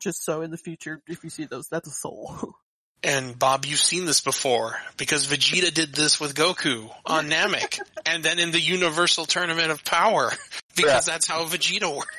Just 0.00 0.24
so 0.24 0.42
in 0.42 0.50
the 0.50 0.58
future, 0.58 1.00
if 1.06 1.24
you 1.24 1.30
see 1.30 1.44
those, 1.46 1.68
that's 1.68 1.88
a 1.88 1.92
soul. 1.92 2.54
And 3.04 3.38
Bob, 3.38 3.66
you've 3.66 3.78
seen 3.78 4.04
this 4.06 4.20
before 4.22 4.74
because 4.96 5.28
Vegeta 5.28 5.72
did 5.72 5.92
this 5.94 6.18
with 6.18 6.34
Goku 6.34 6.90
on 7.04 7.26
Namek, 7.30 7.78
and 8.06 8.24
then 8.24 8.38
in 8.40 8.50
the 8.50 8.58
Universal 8.60 9.26
Tournament 9.26 9.70
of 9.70 9.84
Power 9.84 10.32
because 10.76 11.06
Yeah. 11.06 11.12
that's 11.12 11.26
how 11.26 11.44
Vegeta 11.44 11.94
works. 11.94 12.16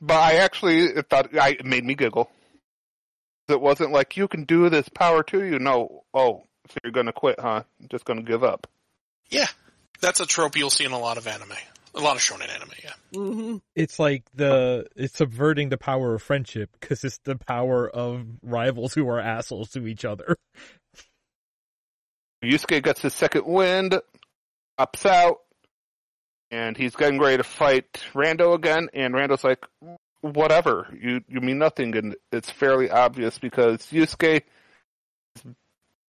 But 0.00 0.16
I 0.18 0.34
actually 0.38 0.88
thought 1.08 1.34
I, 1.38 1.50
it 1.50 1.64
made 1.64 1.84
me 1.84 1.94
giggle. 1.94 2.30
It 3.48 3.60
wasn't 3.60 3.92
like 3.92 4.16
you 4.16 4.28
can 4.28 4.44
do 4.44 4.68
this, 4.68 4.88
power 4.88 5.22
to 5.24 5.42
you. 5.44 5.58
No, 5.60 6.02
oh, 6.12 6.44
so 6.68 6.76
you're 6.82 6.92
gonna 6.92 7.12
quit, 7.12 7.38
huh? 7.40 7.62
Just 7.88 8.04
gonna 8.04 8.22
give 8.22 8.42
up. 8.44 8.66
Yeah, 9.30 9.46
that's 10.00 10.20
a 10.20 10.26
trope 10.26 10.56
you'll 10.56 10.70
see 10.70 10.84
in 10.84 10.92
a 10.92 10.98
lot 10.98 11.18
of 11.18 11.26
anime, 11.26 11.52
a 11.94 12.00
lot 12.00 12.16
of 12.16 12.22
shonen 12.22 12.48
anime. 12.54 12.70
Yeah, 12.82 12.92
hmm 13.14 13.56
It's 13.74 13.98
like 13.98 14.24
the 14.34 14.86
it's 14.96 15.16
subverting 15.16 15.68
the 15.68 15.78
power 15.78 16.14
of 16.14 16.22
friendship 16.22 16.70
because 16.78 17.04
it's 17.04 17.18
the 17.24 17.36
power 17.36 17.88
of 17.88 18.24
rivals 18.42 18.94
who 18.94 19.08
are 19.08 19.20
assholes 19.20 19.70
to 19.70 19.86
each 19.86 20.04
other. 20.04 20.36
Yusuke 22.44 22.82
gets 22.82 23.02
his 23.02 23.12
second 23.12 23.44
wind, 23.44 24.00
ups 24.78 25.04
out, 25.04 25.40
and 26.50 26.76
he's 26.76 26.96
getting 26.96 27.20
ready 27.20 27.36
to 27.36 27.44
fight 27.44 28.02
Rando 28.14 28.54
again. 28.54 28.88
And 28.94 29.14
Rando's 29.14 29.44
like, 29.44 29.66
"Whatever, 30.22 30.88
you 30.98 31.20
you 31.28 31.40
mean 31.40 31.58
nothing." 31.58 31.96
And 31.96 32.16
it's 32.32 32.50
fairly 32.50 32.90
obvious 32.90 33.38
because 33.38 33.86
Yusuke 33.88 34.42
is 35.36 35.44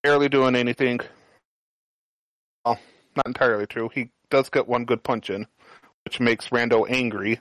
barely 0.03 0.29
doing 0.29 0.55
anything. 0.55 0.99
Well, 2.65 2.79
not 3.15 3.27
entirely 3.27 3.67
true. 3.67 3.89
He 3.93 4.11
does 4.29 4.49
get 4.49 4.67
one 4.67 4.85
good 4.85 5.03
punch 5.03 5.29
in, 5.29 5.47
which 6.05 6.19
makes 6.19 6.49
Rando 6.49 6.89
angry. 6.89 7.39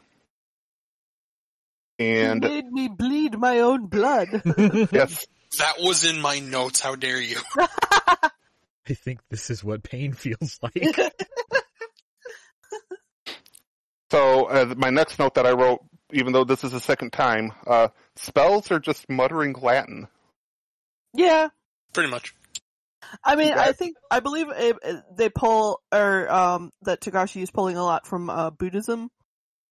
And 1.98 2.42
you 2.42 2.48
made 2.50 2.72
me 2.72 2.88
bleed 2.88 3.38
my 3.38 3.60
own 3.60 3.86
blood. 3.86 4.28
yes, 4.92 5.26
that 5.58 5.74
was 5.80 6.04
in 6.04 6.20
my 6.20 6.38
notes. 6.40 6.80
How 6.80 6.94
dare 6.96 7.20
you? 7.20 7.36
I 7.58 8.94
think 8.94 9.20
this 9.28 9.50
is 9.50 9.62
what 9.62 9.82
pain 9.82 10.14
feels 10.14 10.58
like. 10.62 11.12
So 14.10 14.46
uh, 14.46 14.74
my 14.76 14.90
next 14.90 15.18
note 15.18 15.34
that 15.34 15.46
I 15.46 15.52
wrote, 15.52 15.84
even 16.12 16.32
though 16.32 16.42
this 16.44 16.64
is 16.64 16.72
the 16.72 16.80
second 16.80 17.12
time, 17.12 17.52
uh, 17.66 17.88
spells 18.16 18.70
are 18.72 18.80
just 18.80 19.08
muttering 19.08 19.54
Latin. 19.60 20.08
yeah, 21.14 21.48
Pretty 21.92 22.10
much. 22.10 22.34
I 23.24 23.34
mean, 23.36 23.52
I 23.54 23.72
think 23.72 23.96
I 24.10 24.20
believe 24.20 24.48
it, 24.50 24.76
it- 24.82 25.04
they 25.16 25.28
pull 25.28 25.80
or 25.92 26.30
um 26.30 26.70
that 26.82 27.00
Togashi 27.00 27.42
is 27.42 27.50
pulling 27.50 27.76
a 27.76 27.84
lot 27.84 28.06
from 28.06 28.28
uh 28.30 28.50
Buddhism 28.50 29.08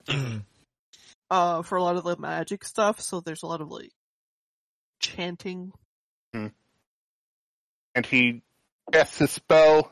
uh 1.30 1.62
for 1.62 1.76
a 1.78 1.84
lot 1.84 1.96
of 1.96 2.04
the 2.04 2.18
magic 2.18 2.64
stuff. 2.66 3.00
So 3.02 3.22
there's 3.22 3.44
a 3.44 3.48
lot 3.48 3.62
of 3.62 3.70
like 3.70 3.92
chanting. 5.00 5.72
And 6.34 8.06
he 8.06 8.44
casts 8.92 9.18
his 9.18 9.32
spell. 9.32 9.92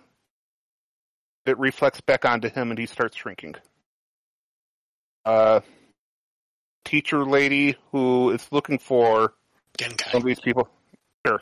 It 1.45 1.57
reflects 1.57 1.99
back 2.01 2.25
onto 2.25 2.49
him, 2.49 2.69
and 2.69 2.79
he 2.79 2.85
starts 2.85 3.17
shrinking. 3.17 3.55
Uh, 5.25 5.61
teacher 6.85 7.25
lady 7.25 7.75
who 7.91 8.29
is 8.31 8.47
looking 8.51 8.77
for 8.79 9.19
one 9.19 9.33
Genkai. 9.77 10.13
of 10.13 10.23
these 10.23 10.39
people, 10.39 10.69
sure, 11.25 11.41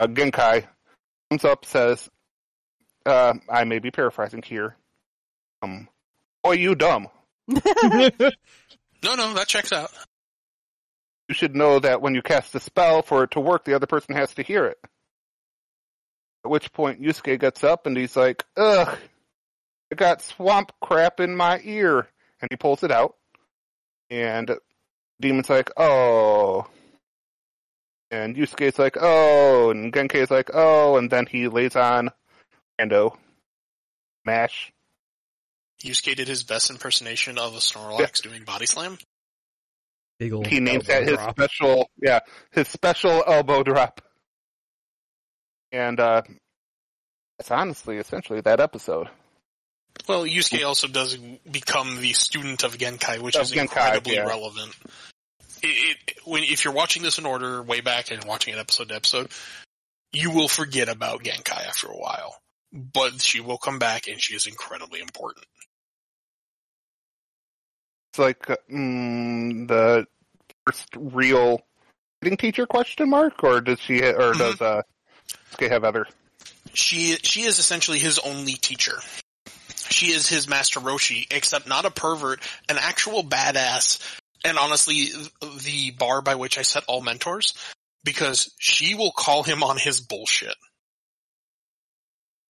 uh, 0.00 0.06
Genkai, 0.06 0.66
comes 1.30 1.44
up, 1.44 1.64
says, 1.64 2.08
uh, 3.06 3.34
"I 3.48 3.64
may 3.64 3.78
be 3.78 3.90
paraphrasing 3.90 4.42
here. 4.42 4.76
Um, 5.62 5.88
boy, 6.42 6.52
you 6.52 6.74
dumb." 6.74 7.08
No, 9.02 9.14
no, 9.14 9.32
that 9.32 9.48
checks 9.48 9.72
out. 9.72 9.90
you 11.26 11.34
should 11.34 11.56
know 11.56 11.78
that 11.78 12.02
when 12.02 12.14
you 12.14 12.20
cast 12.20 12.54
a 12.54 12.60
spell 12.60 13.00
for 13.00 13.24
it 13.24 13.30
to 13.30 13.40
work, 13.40 13.64
the 13.64 13.72
other 13.72 13.86
person 13.86 14.14
has 14.14 14.34
to 14.34 14.42
hear 14.42 14.66
it. 14.66 14.78
At 16.44 16.50
which 16.50 16.70
point 16.74 17.00
Yusuke 17.00 17.40
gets 17.40 17.64
up 17.64 17.86
and 17.86 17.96
he's 17.96 18.14
like, 18.14 18.44
ugh, 18.58 18.98
I 19.90 19.94
got 19.94 20.20
swamp 20.20 20.72
crap 20.82 21.18
in 21.18 21.34
my 21.34 21.60
ear. 21.64 22.08
And 22.42 22.50
he 22.50 22.56
pulls 22.56 22.82
it 22.82 22.90
out. 22.90 23.14
And 24.10 24.50
Demon's 25.18 25.48
like, 25.48 25.70
oh. 25.78 26.66
And 28.10 28.36
Yusuke's 28.36 28.78
like, 28.78 28.96
oh. 29.00 29.70
And 29.70 29.92
Genkai's 29.92 30.30
like, 30.30 30.50
oh. 30.52 30.96
And 30.96 31.10
then 31.10 31.26
he 31.26 31.48
lays 31.48 31.76
on 31.76 32.10
Rando. 32.80 33.16
Mash. 34.24 34.72
Yusuke 35.82 36.16
did 36.16 36.28
his 36.28 36.42
best 36.42 36.70
impersonation 36.70 37.38
of 37.38 37.54
a 37.54 37.58
Snorlax 37.58 38.22
doing 38.22 38.44
body 38.44 38.66
slam. 38.66 38.98
Big 40.18 40.32
old 40.34 40.46
He 40.46 40.60
names 40.60 40.86
that 40.86 41.04
his 41.04 41.16
drop. 41.16 41.30
special, 41.30 41.88
yeah, 42.02 42.20
his 42.50 42.68
special 42.68 43.24
elbow 43.26 43.62
drop. 43.62 44.02
And 45.72 45.98
uh 45.98 46.22
that's 47.38 47.50
honestly 47.50 47.96
essentially 47.96 48.42
that 48.42 48.60
episode. 48.60 49.08
Well, 50.06 50.24
Yusuke 50.24 50.66
also 50.66 50.88
does 50.88 51.16
become 51.50 52.00
the 52.00 52.12
student 52.12 52.64
of 52.64 52.76
Genkai, 52.76 53.20
which 53.20 53.36
Of 53.36 53.42
is 53.42 53.52
Genkai, 53.52 53.62
incredibly 53.62 54.14
yeah. 54.16 54.24
relevant. 54.26 54.74
It, 55.62 55.96
it, 56.06 56.18
when 56.24 56.42
if 56.42 56.64
you're 56.64 56.74
watching 56.74 57.02
this 57.02 57.18
in 57.18 57.26
order, 57.26 57.62
way 57.62 57.80
back 57.80 58.10
and 58.10 58.24
watching 58.24 58.54
it 58.54 58.58
episode 58.58 58.88
to 58.88 58.94
episode, 58.94 59.30
you 60.12 60.30
will 60.30 60.48
forget 60.48 60.88
about 60.88 61.22
Genkai 61.22 61.66
after 61.66 61.88
a 61.88 61.96
while. 61.96 62.36
But 62.72 63.20
she 63.20 63.40
will 63.40 63.58
come 63.58 63.78
back, 63.78 64.06
and 64.06 64.22
she 64.22 64.34
is 64.34 64.46
incredibly 64.46 65.00
important. 65.00 65.44
It's 68.12 68.18
like 68.18 68.48
uh, 68.50 68.56
mm, 68.70 69.68
the 69.68 70.06
first 70.66 70.88
real 70.96 71.60
reading 72.22 72.36
teacher 72.36 72.66
question 72.66 73.08
mark 73.08 73.42
or 73.42 73.60
does 73.60 73.80
she 73.80 74.02
or 74.02 74.34
does 74.34 74.60
uh 74.60 74.82
Yusuke 75.52 75.70
have 75.70 75.84
other 75.84 76.06
She 76.72 77.16
she 77.22 77.42
is 77.42 77.58
essentially 77.58 77.98
his 77.98 78.18
only 78.18 78.54
teacher. 78.54 78.98
She 79.90 80.12
is 80.12 80.28
his 80.28 80.48
master 80.48 80.80
Roshi, 80.80 81.26
except 81.32 81.68
not 81.68 81.84
a 81.84 81.90
pervert, 81.90 82.40
an 82.68 82.76
actual 82.78 83.24
badass, 83.24 84.19
and 84.44 84.58
honestly, 84.58 85.08
the 85.40 85.92
bar 85.98 86.22
by 86.22 86.34
which 86.34 86.58
I 86.58 86.62
set 86.62 86.84
all 86.86 87.00
mentors, 87.00 87.54
because 88.04 88.54
she 88.58 88.94
will 88.94 89.12
call 89.12 89.42
him 89.42 89.62
on 89.62 89.76
his 89.76 90.00
bullshit. 90.00 90.54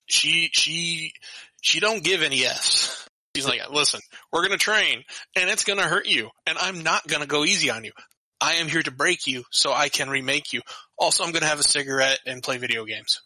She, 0.07 0.51
she, 0.53 1.13
she 1.61 1.81
don't 1.81 2.03
give 2.03 2.23
any 2.23 2.45
S. 2.45 3.09
She's 3.35 3.47
like, 3.47 3.61
listen, 3.71 4.01
we're 4.33 4.43
gonna 4.43 4.57
train, 4.57 5.05
and 5.37 5.49
it's 5.49 5.65
gonna 5.65 5.83
hurt 5.83 6.09
you, 6.09 6.31
and 6.47 6.59
I'm 6.59 6.83
not 6.83 7.07
gonna 7.07 7.27
go 7.27 7.45
easy 7.45 7.71
on 7.71 7.85
you. 7.85 7.93
I 8.41 8.55
am 8.55 8.69
here 8.69 8.83
to 8.83 8.91
break 8.91 9.27
you 9.27 9.45
so 9.51 9.73
I 9.73 9.89
can 9.89 10.09
remake 10.09 10.53
you. 10.53 10.63
Also, 10.99 11.25
I'm 11.25 11.33
gonna 11.33 11.47
have 11.47 11.61
a 11.61 11.65
cigarette 11.65 12.19
and 12.27 12.43
play 12.43 12.59
video 12.59 12.85
games. 12.85 13.21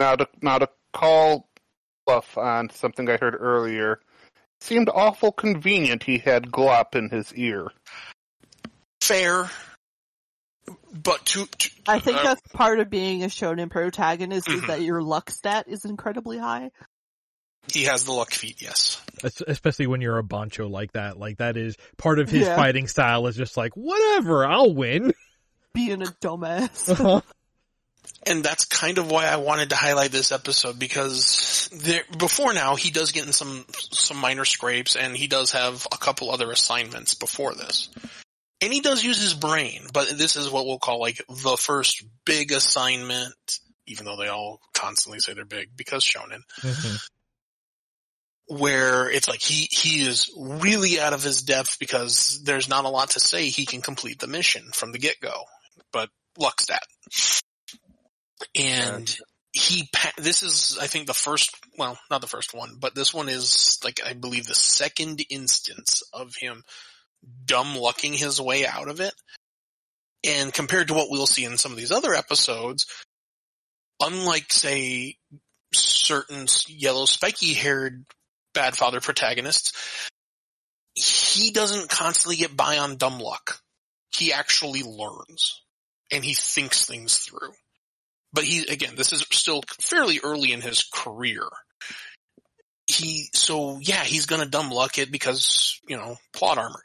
Now 0.00 0.16
to 0.16 0.26
now 0.40 0.58
to 0.58 0.68
call 0.92 1.48
bluff 2.06 2.36
on 2.36 2.70
something 2.70 3.08
I 3.08 3.16
heard 3.16 3.36
earlier. 3.38 4.00
Seemed 4.62 4.88
awful 4.94 5.32
convenient 5.32 6.04
he 6.04 6.18
had 6.18 6.52
glop 6.52 6.94
in 6.94 7.08
his 7.10 7.34
ear. 7.34 7.66
Fair. 9.00 9.50
But 10.92 11.26
to, 11.26 11.46
to 11.46 11.70
I 11.88 11.98
think 11.98 12.18
uh, 12.18 12.22
that's 12.22 12.40
part 12.52 12.78
of 12.78 12.88
being 12.88 13.24
a 13.24 13.26
shonen 13.26 13.68
protagonist 13.70 14.48
is 14.48 14.60
Mhm. 14.60 14.66
that 14.68 14.80
your 14.82 15.02
luck 15.02 15.30
stat 15.30 15.64
is 15.66 15.84
incredibly 15.84 16.38
high. 16.38 16.70
he 17.72 17.84
has 17.84 18.04
the 18.04 18.12
luck 18.12 18.30
feat, 18.32 18.62
yes. 18.62 19.00
Especially 19.48 19.88
when 19.88 20.00
you're 20.00 20.18
a 20.18 20.22
bancho 20.24 20.68
like 20.68 20.92
that. 20.92 21.18
Like 21.18 21.38
that 21.38 21.56
is 21.56 21.76
part 21.98 22.20
of 22.20 22.28
his 22.30 22.46
Yeah. 22.46 22.54
fighting 22.56 22.86
style 22.86 23.26
is 23.26 23.34
just 23.36 23.56
like 23.56 23.72
whatever, 23.76 24.46
I'll 24.46 24.72
win. 24.74 25.12
Being 25.74 26.02
a 26.02 26.06
dumbass. 26.22 27.22
And 28.24 28.44
that's 28.44 28.64
kind 28.66 28.98
of 28.98 29.10
why 29.10 29.26
I 29.26 29.36
wanted 29.36 29.70
to 29.70 29.76
highlight 29.76 30.12
this 30.12 30.30
episode 30.30 30.78
because 30.78 31.68
there, 31.72 32.02
before 32.18 32.54
now 32.54 32.76
he 32.76 32.90
does 32.90 33.10
get 33.10 33.26
in 33.26 33.32
some 33.32 33.64
some 33.90 34.16
minor 34.16 34.44
scrapes 34.44 34.94
and 34.94 35.16
he 35.16 35.26
does 35.26 35.52
have 35.52 35.86
a 35.92 35.96
couple 35.98 36.30
other 36.30 36.50
assignments 36.50 37.14
before 37.14 37.54
this. 37.54 37.88
And 38.60 38.72
he 38.72 38.80
does 38.80 39.02
use 39.02 39.20
his 39.20 39.34
brain, 39.34 39.86
but 39.92 40.08
this 40.16 40.36
is 40.36 40.50
what 40.50 40.66
we'll 40.66 40.78
call 40.78 41.00
like 41.00 41.20
the 41.28 41.56
first 41.56 42.04
big 42.24 42.52
assignment, 42.52 43.34
even 43.88 44.04
though 44.04 44.16
they 44.16 44.28
all 44.28 44.60
constantly 44.72 45.18
say 45.18 45.34
they're 45.34 45.44
big 45.44 45.70
because 45.76 46.04
shonen, 46.04 46.42
Mhm. 46.60 47.00
where 48.46 49.10
it's 49.10 49.28
like 49.28 49.40
he, 49.42 49.66
he 49.70 50.06
is 50.06 50.30
really 50.38 51.00
out 51.00 51.12
of 51.12 51.24
his 51.24 51.42
depth 51.42 51.78
because 51.80 52.40
there's 52.44 52.68
not 52.68 52.84
a 52.84 52.88
lot 52.88 53.10
to 53.10 53.20
say 53.20 53.48
he 53.48 53.66
can 53.66 53.80
complete 53.80 54.20
the 54.20 54.28
mission 54.28 54.70
from 54.72 54.92
the 54.92 54.98
get-go, 54.98 55.44
but 55.92 56.08
luck's 56.38 56.64
stat. 56.64 56.82
And 58.58 59.14
he, 59.52 59.88
pa- 59.92 60.12
this 60.16 60.42
is, 60.42 60.78
I 60.80 60.86
think 60.86 61.06
the 61.06 61.14
first, 61.14 61.54
well, 61.78 61.98
not 62.10 62.20
the 62.20 62.26
first 62.26 62.54
one, 62.54 62.76
but 62.78 62.94
this 62.94 63.12
one 63.12 63.28
is 63.28 63.78
like, 63.84 64.00
I 64.04 64.14
believe 64.14 64.46
the 64.46 64.54
second 64.54 65.22
instance 65.30 66.02
of 66.12 66.34
him 66.34 66.62
dumb 67.44 67.76
lucking 67.76 68.14
his 68.14 68.40
way 68.40 68.66
out 68.66 68.88
of 68.88 69.00
it. 69.00 69.14
And 70.24 70.52
compared 70.52 70.88
to 70.88 70.94
what 70.94 71.08
we'll 71.10 71.26
see 71.26 71.44
in 71.44 71.58
some 71.58 71.72
of 71.72 71.78
these 71.78 71.92
other 71.92 72.14
episodes, 72.14 72.86
unlike 74.00 74.52
say 74.52 75.16
certain 75.74 76.46
yellow 76.68 77.06
spiky 77.06 77.54
haired 77.54 78.04
bad 78.54 78.76
father 78.76 79.00
protagonists, 79.00 79.72
he 80.94 81.50
doesn't 81.50 81.88
constantly 81.88 82.36
get 82.36 82.56
by 82.56 82.78
on 82.78 82.96
dumb 82.96 83.18
luck. 83.18 83.58
He 84.14 84.32
actually 84.32 84.82
learns 84.82 85.62
and 86.12 86.24
he 86.24 86.34
thinks 86.34 86.84
things 86.84 87.18
through. 87.18 87.52
But 88.32 88.44
he, 88.44 88.66
again, 88.66 88.94
this 88.96 89.12
is 89.12 89.26
still 89.32 89.62
fairly 89.80 90.20
early 90.22 90.52
in 90.52 90.60
his 90.60 90.82
career. 90.92 91.46
He, 92.86 93.28
so 93.34 93.78
yeah, 93.80 94.04
he's 94.04 94.26
gonna 94.26 94.46
dumb 94.46 94.70
luck 94.70 94.98
it 94.98 95.10
because, 95.12 95.80
you 95.88 95.96
know, 95.96 96.16
plot 96.32 96.58
armor. 96.58 96.82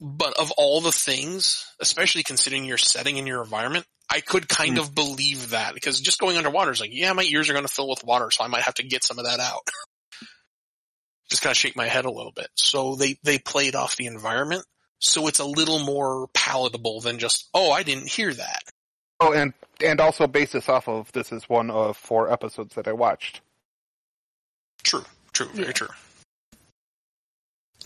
But 0.00 0.38
of 0.38 0.52
all 0.52 0.80
the 0.82 0.92
things, 0.92 1.64
especially 1.80 2.22
considering 2.22 2.64
your 2.64 2.76
setting 2.78 3.18
and 3.18 3.26
your 3.26 3.42
environment, 3.42 3.86
I 4.10 4.20
could 4.20 4.48
kind 4.48 4.74
Hmm. 4.74 4.80
of 4.80 4.94
believe 4.94 5.50
that 5.50 5.74
because 5.74 6.00
just 6.00 6.20
going 6.20 6.36
underwater 6.36 6.70
is 6.70 6.80
like, 6.80 6.92
yeah, 6.92 7.12
my 7.12 7.24
ears 7.24 7.48
are 7.48 7.54
going 7.54 7.66
to 7.66 7.72
fill 7.72 7.88
with 7.88 8.04
water, 8.04 8.30
so 8.30 8.44
I 8.44 8.48
might 8.48 8.62
have 8.62 8.74
to 8.74 8.86
get 8.86 9.04
some 9.04 9.18
of 9.18 9.24
that 9.24 9.40
out. 9.40 9.62
just 11.30 11.42
kind 11.42 11.50
of 11.50 11.56
shake 11.56 11.76
my 11.76 11.86
head 11.86 12.04
a 12.04 12.10
little 12.10 12.32
bit. 12.32 12.48
So 12.54 12.94
they, 12.94 13.18
they 13.24 13.38
played 13.38 13.74
off 13.74 13.96
the 13.96 14.06
environment. 14.06 14.64
So 14.98 15.26
it's 15.26 15.40
a 15.40 15.44
little 15.44 15.80
more 15.80 16.28
palatable 16.34 17.00
than 17.00 17.18
just, 17.18 17.48
oh, 17.52 17.70
I 17.72 17.82
didn't 17.82 18.08
hear 18.08 18.32
that. 18.32 18.62
Oh, 19.20 19.32
and 19.32 19.54
and 19.82 20.00
also 20.00 20.26
base 20.26 20.52
this 20.52 20.68
off 20.68 20.88
of 20.88 21.10
this 21.12 21.32
is 21.32 21.48
one 21.48 21.70
of 21.70 21.96
four 21.96 22.30
episodes 22.32 22.74
that 22.74 22.88
I 22.88 22.92
watched. 22.92 23.40
True, 24.82 25.04
true, 25.32 25.48
very 25.48 25.68
Yeah. 25.68 25.72
true. 25.72 25.88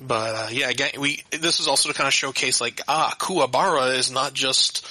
But 0.00 0.34
uh, 0.34 0.48
yeah, 0.50 0.70
again, 0.70 0.92
we 0.98 1.22
this 1.30 1.60
is 1.60 1.68
also 1.68 1.88
to 1.88 1.94
kind 1.94 2.08
of 2.08 2.14
showcase 2.14 2.60
like 2.60 2.80
ah, 2.88 3.14
Kuwabara 3.18 3.96
is 3.96 4.10
not 4.10 4.32
just 4.32 4.86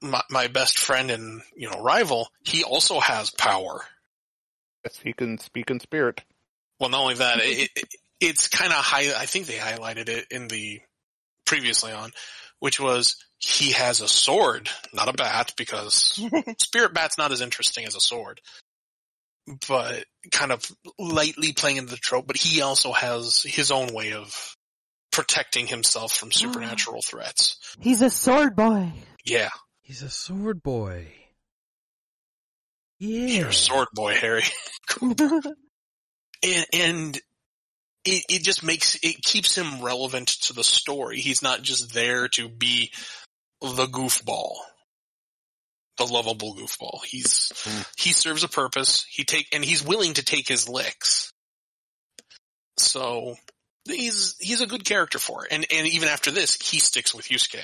my, 0.00 0.22
my 0.30 0.46
best 0.46 0.78
friend 0.78 1.10
and 1.10 1.42
you 1.56 1.68
know 1.70 1.82
rival. 1.82 2.28
He 2.44 2.62
also 2.64 3.00
has 3.00 3.30
power. 3.30 3.82
Yes, 4.84 4.98
he 5.02 5.12
can 5.12 5.38
speak 5.38 5.70
in 5.70 5.80
spirit. 5.80 6.22
Well, 6.78 6.90
not 6.90 7.00
only 7.00 7.14
that, 7.14 7.40
it, 7.40 7.70
it, 7.76 7.88
it's 8.20 8.48
kind 8.48 8.70
of 8.72 8.78
high. 8.78 9.12
I 9.20 9.26
think 9.26 9.46
they 9.46 9.56
highlighted 9.56 10.08
it 10.08 10.26
in 10.30 10.48
the 10.48 10.80
previously 11.44 11.92
on, 11.92 12.12
which 12.60 12.78
was 12.80 13.16
he 13.40 13.72
has 13.72 14.00
a 14.00 14.08
sword, 14.08 14.68
not 14.92 15.08
a 15.08 15.12
bat, 15.12 15.54
because 15.56 16.20
spirit 16.58 16.94
bat's 16.94 17.18
not 17.18 17.32
as 17.32 17.40
interesting 17.40 17.86
as 17.86 17.96
a 17.96 18.00
sword. 18.00 18.40
But 19.68 20.04
kind 20.30 20.52
of 20.52 20.64
lightly 20.98 21.52
playing 21.52 21.78
into 21.78 21.90
the 21.90 21.96
trope, 21.96 22.26
but 22.26 22.36
he 22.36 22.60
also 22.60 22.92
has 22.92 23.42
his 23.42 23.70
own 23.70 23.92
way 23.94 24.12
of 24.12 24.54
protecting 25.10 25.66
himself 25.66 26.12
from 26.12 26.28
ah. 26.28 26.36
supernatural 26.36 27.00
threats. 27.02 27.56
He's 27.80 28.02
a 28.02 28.10
sword 28.10 28.54
boy. 28.54 28.92
Yeah, 29.24 29.48
He's 29.90 30.02
a 30.02 30.08
sword 30.08 30.62
boy. 30.62 31.08
Yeah. 33.00 33.26
you're 33.26 33.48
a 33.48 33.52
sword 33.52 33.88
boy, 33.92 34.14
Harry. 34.14 34.44
and, 35.00 35.16
and 36.44 37.16
it, 38.04 38.24
it 38.28 38.42
just 38.44 38.62
makes 38.62 38.96
it 39.02 39.20
keeps 39.20 39.58
him 39.58 39.82
relevant 39.82 40.28
to 40.42 40.52
the 40.52 40.62
story. 40.62 41.18
He's 41.18 41.42
not 41.42 41.62
just 41.62 41.92
there 41.92 42.28
to 42.28 42.48
be 42.48 42.92
the 43.60 43.86
goofball, 43.86 44.54
the 45.98 46.04
lovable 46.06 46.54
goofball. 46.54 47.04
He's 47.04 47.52
Mm. 47.64 47.86
he 47.98 48.12
serves 48.12 48.42
a 48.44 48.48
purpose. 48.48 49.04
He 49.08 49.24
take 49.24 49.48
and 49.52 49.64
he's 49.64 49.84
willing 49.84 50.14
to 50.14 50.24
take 50.24 50.48
his 50.48 50.68
licks. 50.68 51.32
So 52.78 53.36
he's 53.84 54.36
he's 54.40 54.60
a 54.60 54.66
good 54.66 54.84
character 54.84 55.18
for 55.18 55.44
it. 55.44 55.52
And 55.52 55.66
and 55.70 55.86
even 55.88 56.08
after 56.08 56.30
this, 56.30 56.56
he 56.56 56.78
sticks 56.78 57.14
with 57.14 57.28
Yusuke, 57.28 57.62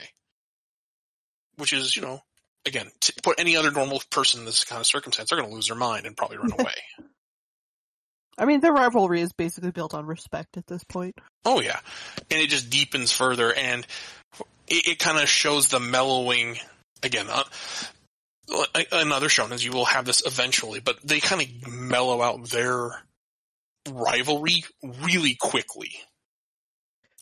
which 1.56 1.72
is 1.72 1.96
you 1.96 2.02
know 2.02 2.20
again 2.66 2.90
to 3.00 3.12
put 3.22 3.40
any 3.40 3.56
other 3.56 3.70
normal 3.70 4.02
person 4.10 4.40
in 4.40 4.46
this 4.46 4.64
kind 4.64 4.80
of 4.80 4.86
circumstance, 4.86 5.30
they're 5.30 5.38
going 5.38 5.48
to 5.48 5.54
lose 5.54 5.68
their 5.68 5.76
mind 5.76 6.04
and 6.06 6.16
probably 6.16 6.36
run 6.38 6.52
away. 6.58 6.74
I 8.38 8.44
mean, 8.44 8.60
their 8.60 8.72
rivalry 8.72 9.22
is 9.22 9.32
basically 9.32 9.70
built 9.70 9.94
on 9.94 10.04
respect 10.04 10.58
at 10.58 10.66
this 10.66 10.84
point. 10.84 11.16
Oh 11.46 11.60
yeah, 11.62 11.80
and 12.30 12.38
it 12.40 12.50
just 12.50 12.68
deepens 12.68 13.10
further, 13.10 13.50
and 13.54 13.86
it, 14.68 14.86
it 14.86 14.98
kind 14.98 15.18
of 15.18 15.28
shows 15.28 15.68
the 15.68 15.80
mellowing 15.80 16.56
again. 17.02 17.26
Uh, 17.30 17.44
another 18.92 19.28
shonen, 19.28 19.52
is 19.52 19.64
you 19.64 19.72
will 19.72 19.84
have 19.84 20.04
this 20.04 20.24
eventually, 20.24 20.80
but 20.80 21.00
they 21.02 21.20
kind 21.20 21.42
of 21.42 21.72
mellow 21.72 22.22
out 22.22 22.48
their 22.50 22.90
rivalry 23.90 24.64
really 25.02 25.34
quickly, 25.34 25.90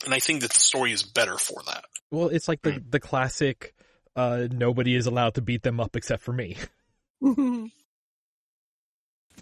and 0.05 0.13
I 0.13 0.19
think 0.19 0.43
that 0.43 0.53
the 0.53 0.61
story 0.61 0.93
is 0.93 1.03
better 1.03 1.39
for 1.39 1.63
that. 1.67 1.85
Well, 2.11 2.29
it's 2.29 2.49
like 2.49 2.63
the 2.63 2.83
the 2.89 3.01
classic. 3.01 3.75
Uh, 4.17 4.47
nobody 4.49 4.95
is 4.95 5.07
allowed 5.07 5.35
to 5.35 5.43
beat 5.43 5.65
them 5.65 5.81
up 5.81 5.97
except 5.97 6.23
for 6.23 6.33
me. 6.33 6.57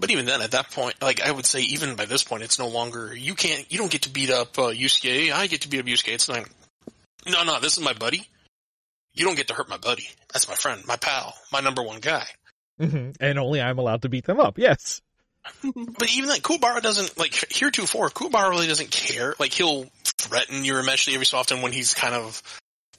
But 0.00 0.11
even 0.11 0.26
then, 0.26 0.40
at 0.42 0.53
that 0.53 0.70
point, 0.70 1.00
like 1.03 1.20
I 1.20 1.30
would 1.30 1.46
say, 1.46 1.61
even 1.61 1.96
by 1.96 2.07
this 2.07 2.24
point, 2.24 2.42
it's 2.42 2.59
no 2.59 2.68
longer 2.68 3.14
you 3.14 3.34
can't, 3.34 3.70
you 3.70 3.78
don't 3.78 3.90
get 3.90 4.03
to 4.03 4.11
beat 4.11 4.30
up 4.30 4.59
uh, 4.59 4.72
Yusuke. 4.72 5.32
I 5.32 5.46
get 5.46 5.62
to 5.62 5.68
beat 5.68 5.80
up 5.80 5.86
Yusuke. 5.86 6.14
It's 6.14 6.28
like, 6.28 6.48
no, 7.29 7.45
no, 7.45 7.61
this 7.61 7.77
is 7.79 7.85
my 7.85 7.93
buddy. 7.93 8.27
You 9.14 9.25
don't 9.27 9.37
get 9.37 9.49
to 9.49 9.55
hurt 9.55 9.68
my 9.68 9.77
buddy. 9.77 10.09
That's 10.33 10.49
my 10.49 10.55
friend, 10.55 10.83
my 10.87 10.97
pal, 10.97 11.35
my 11.53 11.61
number 11.61 11.83
one 11.83 12.01
guy. 12.01 12.27
Mhm. 12.81 13.14
and 13.20 13.39
only 13.39 13.61
I'm 13.61 13.79
allowed 13.79 14.03
to 14.03 14.09
beat 14.09 14.25
them 14.25 14.41
up. 14.41 14.59
Yes. 14.59 15.03
But 15.62 16.12
even 16.14 16.29
that, 16.31 16.41
Kuwabara 16.43 16.81
doesn't 16.81 17.18
like 17.18 17.35
heretofore. 17.53 18.09
Kuwabara 18.11 18.51
really 18.51 18.66
doesn't 18.68 18.91
care. 18.91 19.35
Like 19.39 19.53
he'll 19.53 19.85
threaten 20.05 20.62
Urameshi 20.62 21.12
every 21.14 21.27
so 21.27 21.37
often 21.39 21.62
when 21.62 21.73
he's 21.73 21.95
kind 21.95 22.14
of 22.14 22.43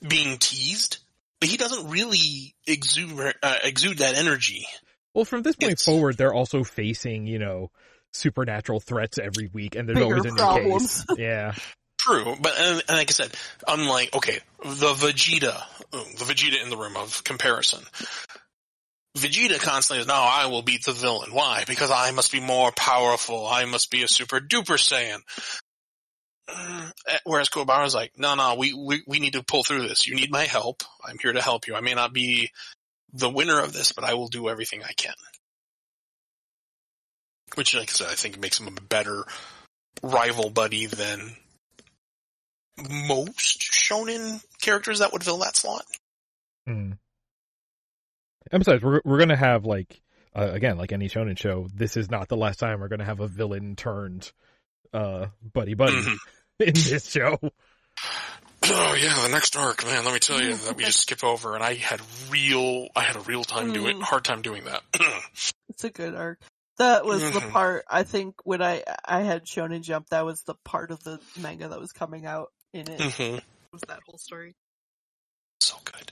being 0.08 0.38
teased, 0.38 0.98
but 1.40 1.50
he 1.50 1.58
doesn't 1.58 1.90
really 1.90 2.54
exude 2.68 3.34
uh, 3.42 3.56
exude 3.64 3.98
that 4.00 4.16
energy. 4.16 4.66
Well, 5.14 5.26
from 5.26 5.42
this 5.42 5.56
point 5.56 5.72
It's- 5.74 5.86
forward, 5.86 6.18
they're 6.18 6.34
also 6.34 6.64
facing, 6.64 7.28
you 7.28 7.40
know, 7.40 7.72
supernatural 8.12 8.80
threats 8.80 9.18
every 9.18 9.50
week, 9.54 9.76
and 9.76 9.88
there's 9.88 9.98
Bigger 9.98 10.16
always 10.16 10.26
a 10.26 10.30
new 10.30 10.36
problems. 10.36 11.06
case. 11.06 11.18
Yeah. 11.20 11.54
True, 12.06 12.36
but 12.42 12.54
and, 12.60 12.84
and 12.90 12.98
like 12.98 13.10
I 13.10 13.14
said, 13.14 13.34
unlike 13.66 14.14
okay, 14.14 14.40
the 14.62 14.94
Vegeta, 14.94 15.64
the 15.92 16.26
Vegeta 16.26 16.62
in 16.62 16.70
the 16.70 16.76
room 16.76 16.98
of 16.98 17.24
comparison, 17.24 17.82
Vegeta 19.18 19.62
constantly 19.62 20.02
is, 20.02 20.08
no, 20.08 20.16
I 20.16 20.48
will 20.48 20.64
beat 20.64 20.84
the 20.84 20.92
villain. 20.92 21.34
Why? 21.34 21.64
Because 21.68 21.92
I 21.92 22.12
must 22.12 22.32
be 22.32 22.42
more 22.42 22.72
powerful. 22.72 23.48
I 23.48 23.66
must 23.66 23.92
be 23.92 24.04
a 24.04 24.08
super 24.08 24.40
duper 24.40 24.78
Saiyan. 24.78 25.20
Mm, 26.50 26.92
Whereas 27.24 27.50
Kuwabara's 27.50 27.96
like, 27.96 28.12
no, 28.18 28.36
no, 28.36 28.56
we, 28.56 28.74
we, 28.74 29.04
we 29.08 29.20
need 29.20 29.34
to 29.34 29.44
pull 29.44 29.64
through 29.64 29.88
this. 29.88 30.08
You 30.08 30.16
need 30.16 30.32
my 30.32 30.44
help. 30.44 30.84
I'm 31.06 31.18
here 31.20 31.32
to 31.32 31.42
help 31.42 31.68
you. 31.68 31.76
I 31.76 31.82
may 31.82 31.94
not 31.94 32.12
be 32.12 32.52
the 33.14 33.30
winner 33.30 33.62
of 33.62 33.72
this, 33.72 33.92
but 33.92 34.04
I 34.04 34.16
will 34.16 34.28
do 34.28 34.50
everything 34.50 34.84
I 34.84 34.94
can. 34.94 35.14
Which, 37.56 37.76
like 37.76 37.90
I 37.90 37.94
said, 37.94 38.08
I 38.10 38.16
think 38.16 38.40
makes 38.40 38.60
him 38.60 38.68
a 38.68 38.82
better 38.82 39.26
rival 40.02 40.50
buddy 40.50 40.88
than 40.88 41.38
most 42.78 43.60
shonen 43.62 44.44
characters 44.62 45.00
that 45.00 45.12
would 45.14 45.24
fill 45.24 45.38
that 45.40 45.56
slot. 45.56 45.86
Hmm. 46.68 46.94
And 48.52 48.60
besides, 48.64 48.84
we're 48.84 49.02
we're 49.06 49.20
gonna 49.20 49.36
have 49.38 49.66
like 49.66 50.02
uh, 50.36 50.50
again, 50.52 50.78
like 50.78 50.92
any 50.92 51.10
shonen 51.10 51.38
show, 51.38 51.68
this 51.74 51.96
is 51.98 52.10
not 52.10 52.28
the 52.28 52.38
last 52.38 52.60
time 52.60 52.80
we're 52.80 52.88
gonna 52.88 53.06
have 53.06 53.20
a 53.20 53.28
villain 53.28 53.76
turned 53.76 54.32
uh 54.94 55.28
buddy 55.54 55.74
buddy 55.74 55.94
Mhm. 56.02 56.18
in 56.60 56.74
this 56.74 57.10
show. 57.10 57.38
Oh 58.66 58.96
yeah, 58.98 59.24
the 59.24 59.30
next 59.30 59.58
arc, 59.58 59.84
man. 59.84 60.06
Let 60.06 60.14
me 60.14 60.22
tell 60.22 60.42
you 60.42 60.56
that 60.68 60.78
we 60.78 60.86
just 60.86 61.02
skip 61.02 61.22
over, 61.22 61.54
and 61.54 61.62
I 61.62 61.74
had 61.74 62.00
real, 62.30 62.88
I 62.96 63.02
had 63.02 63.18
a 63.18 63.20
real 63.20 63.44
time 63.44 63.74
doing, 63.74 63.98
Mm. 63.98 64.04
hard 64.04 64.24
time 64.24 64.42
doing 64.42 64.64
that. 64.64 64.82
It's 65.70 65.84
a 65.84 65.90
good 65.90 66.16
arc. 66.16 66.40
That 66.78 67.04
was 67.04 67.22
the 67.22 67.40
Mhm. 67.42 67.52
part 67.52 67.84
I 67.90 68.04
think 68.04 68.36
when 68.46 68.62
I 68.62 68.84
I 69.04 69.24
had 69.24 69.44
Shonen 69.46 69.82
Jump. 69.82 70.08
That 70.12 70.24
was 70.24 70.44
the 70.44 70.56
part 70.64 70.92
of 70.92 71.04
the 71.04 71.20
manga 71.38 71.68
that 71.68 71.80
was 71.80 71.92
coming 71.92 72.26
out 72.26 72.54
in 72.74 72.90
it. 72.90 73.02
hmm 73.02 73.38
Was 73.72 73.82
that 73.88 74.00
whole 74.06 74.18
story? 74.18 74.54
So 75.62 75.76
good. 75.86 76.12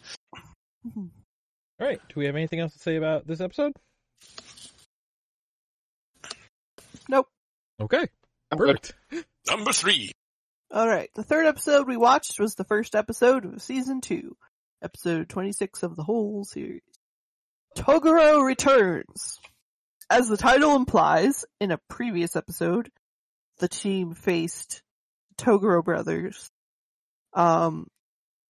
All 0.95 1.87
right, 1.87 1.99
do 2.09 2.19
we 2.19 2.25
have 2.25 2.35
anything 2.35 2.59
else 2.59 2.73
to 2.73 2.79
say 2.79 2.95
about 2.95 3.27
this 3.27 3.41
episode? 3.41 3.73
Nope. 7.09 7.27
Okay, 7.81 8.07
I'm 8.51 8.57
good. 8.57 8.81
perfect. 9.09 9.25
Number 9.49 9.73
three. 9.73 10.11
All 10.71 10.87
right. 10.87 11.09
The 11.15 11.23
third 11.23 11.47
episode 11.47 11.87
we 11.87 11.97
watched 11.97 12.39
was 12.39 12.55
the 12.55 12.63
first 12.63 12.95
episode 12.95 13.43
of 13.45 13.61
season 13.61 13.99
two, 13.99 14.37
episode 14.81 15.27
26 15.27 15.83
of 15.83 15.95
the 15.95 16.03
whole 16.03 16.45
series. 16.45 16.81
Toguro 17.75 18.41
returns. 18.45 19.39
As 20.09 20.27
the 20.29 20.37
title 20.37 20.75
implies, 20.75 21.43
in 21.59 21.71
a 21.71 21.79
previous 21.89 22.35
episode, 22.35 22.89
the 23.59 23.67
team 23.67 24.13
faced 24.13 24.81
Toguro 25.41 25.83
brothers. 25.83 26.49
Um, 27.33 27.87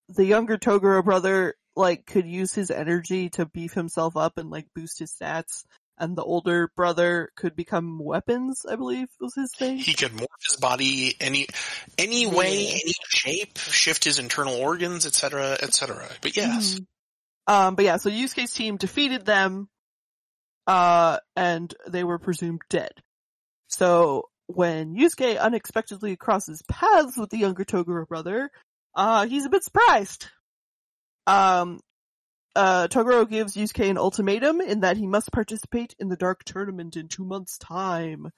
the 0.09 0.25
younger 0.25 0.57
Toguro 0.57 1.03
brother, 1.03 1.55
like, 1.75 2.05
could 2.05 2.25
use 2.27 2.53
his 2.53 2.71
energy 2.71 3.29
to 3.31 3.45
beef 3.45 3.73
himself 3.73 4.17
up 4.17 4.37
and, 4.37 4.49
like, 4.49 4.67
boost 4.75 4.99
his 4.99 5.13
stats. 5.13 5.63
And 5.97 6.17
the 6.17 6.23
older 6.23 6.71
brother 6.75 7.29
could 7.35 7.55
become 7.55 7.99
weapons, 7.99 8.65
I 8.67 8.75
believe 8.75 9.07
was 9.19 9.35
his 9.35 9.51
thing. 9.55 9.77
He 9.77 9.93
could 9.93 10.11
morph 10.11 10.25
his 10.47 10.57
body 10.57 11.15
any, 11.21 11.45
any 11.99 12.25
way, 12.25 12.63
Yeah. 12.63 12.71
any 12.81 12.93
shape, 13.07 13.57
shift 13.59 14.03
his 14.05 14.17
internal 14.17 14.55
organs, 14.55 15.05
etc., 15.05 15.57
etc. 15.61 16.09
But 16.21 16.35
yes, 16.35 16.79
Mhm. 16.79 16.85
Um, 17.47 17.75
but 17.75 17.85
yeah, 17.85 17.97
so 17.97 18.09
Yusuke's 18.09 18.53
team 18.53 18.77
defeated 18.77 19.25
them, 19.25 19.69
uh, 20.65 21.19
and 21.35 21.73
they 21.87 22.03
were 22.03 22.17
presumed 22.19 22.61
dead. 22.69 22.91
So 23.67 24.30
when 24.55 24.95
Yusuke 24.95 25.39
unexpectedly 25.39 26.15
crosses 26.15 26.61
paths 26.67 27.17
with 27.17 27.29
the 27.29 27.37
younger 27.37 27.65
Toguro 27.65 28.07
brother, 28.07 28.49
uh, 28.95 29.25
he's 29.25 29.45
a 29.45 29.49
bit 29.49 29.63
surprised. 29.63 30.27
Um, 31.27 31.79
uh, 32.55 32.87
Toguro 32.87 33.29
gives 33.29 33.55
Yusuke 33.55 33.89
an 33.89 33.97
ultimatum 33.97 34.61
in 34.61 34.81
that 34.81 34.97
he 34.97 35.07
must 35.07 35.31
participate 35.31 35.95
in 35.99 36.09
the 36.09 36.17
Dark 36.17 36.43
Tournament 36.43 36.95
in 36.95 37.07
two 37.07 37.25
months' 37.25 37.57
time. 37.57 38.29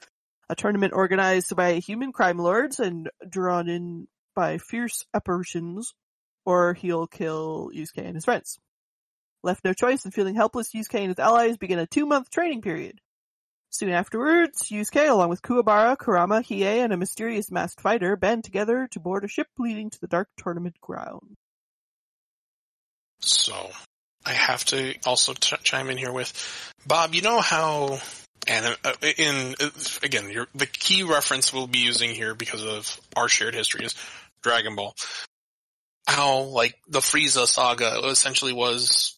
A 0.50 0.56
tournament 0.56 0.94
organized 0.94 1.56
by 1.56 1.76
human 1.76 2.12
crime 2.12 2.38
lords 2.38 2.80
and 2.80 3.10
drawn 3.28 3.70
in 3.70 4.08
by 4.36 4.58
fierce 4.58 5.06
apparitions, 5.14 5.94
or 6.46 6.74
he'll 6.74 7.08
kill 7.08 7.72
Yusuke 7.74 8.06
and 8.06 8.16
his 8.16 8.26
friends. 8.26 8.60
Left 9.42 9.64
no 9.64 9.74
choice 9.74 10.06
and 10.06 10.14
feeling 10.14 10.36
helpless, 10.36 10.74
Yusuke 10.74 11.00
and 11.00 11.08
his 11.08 11.20
allies 11.20 11.58
begin 11.58 11.80
a 11.80 11.88
two-month 11.88 12.30
training 12.30 12.62
period. 12.62 13.00
Soon 13.74 13.90
afterwards, 13.90 14.70
Yusuke, 14.70 15.10
along 15.10 15.30
with 15.30 15.42
Kuwabara, 15.42 15.98
Kurama, 15.98 16.44
Hiei, 16.44 16.84
and 16.84 16.94
a 16.94 16.98
mysterious 16.98 17.50
masked 17.50 17.82
fighter, 17.82 18.16
band 18.16 18.44
together 18.44 18.88
to 18.92 19.00
board 19.00 19.24
a 19.24 19.28
ship 19.28 19.48
leading 19.58 19.90
to 19.90 20.00
the 20.00 20.06
Dark 20.06 20.30
Tournament 20.38 20.80
ground. 20.80 21.34
So 23.22 23.72
I 24.24 24.34
have 24.34 24.64
to 24.66 24.94
also 25.08 25.34
ch- 25.34 25.64
chime 25.64 25.90
in 25.90 25.98
here 25.98 26.12
with 26.12 26.32
Bob. 26.86 27.16
You 27.16 27.24
know 27.24 27.42
how, 27.42 27.98
and 28.48 28.78
uh, 28.86 28.94
in 29.18 29.56
uh, 29.60 29.70
again, 30.04 30.30
your, 30.30 30.48
the 30.54 30.68
key 30.68 31.02
reference 31.02 31.52
we'll 31.52 31.66
be 31.66 31.80
using 31.80 32.12
here 32.12 32.36
because 32.36 32.64
of 32.64 33.02
our 33.16 33.28
shared 33.28 33.56
history 33.56 33.86
is 33.86 33.96
Dragon 34.44 34.76
Ball. 34.76 34.94
How 36.06 36.42
like 36.42 36.76
the 36.88 37.00
Frieza 37.00 37.48
saga 37.48 38.08
essentially 38.08 38.54
was 38.54 39.18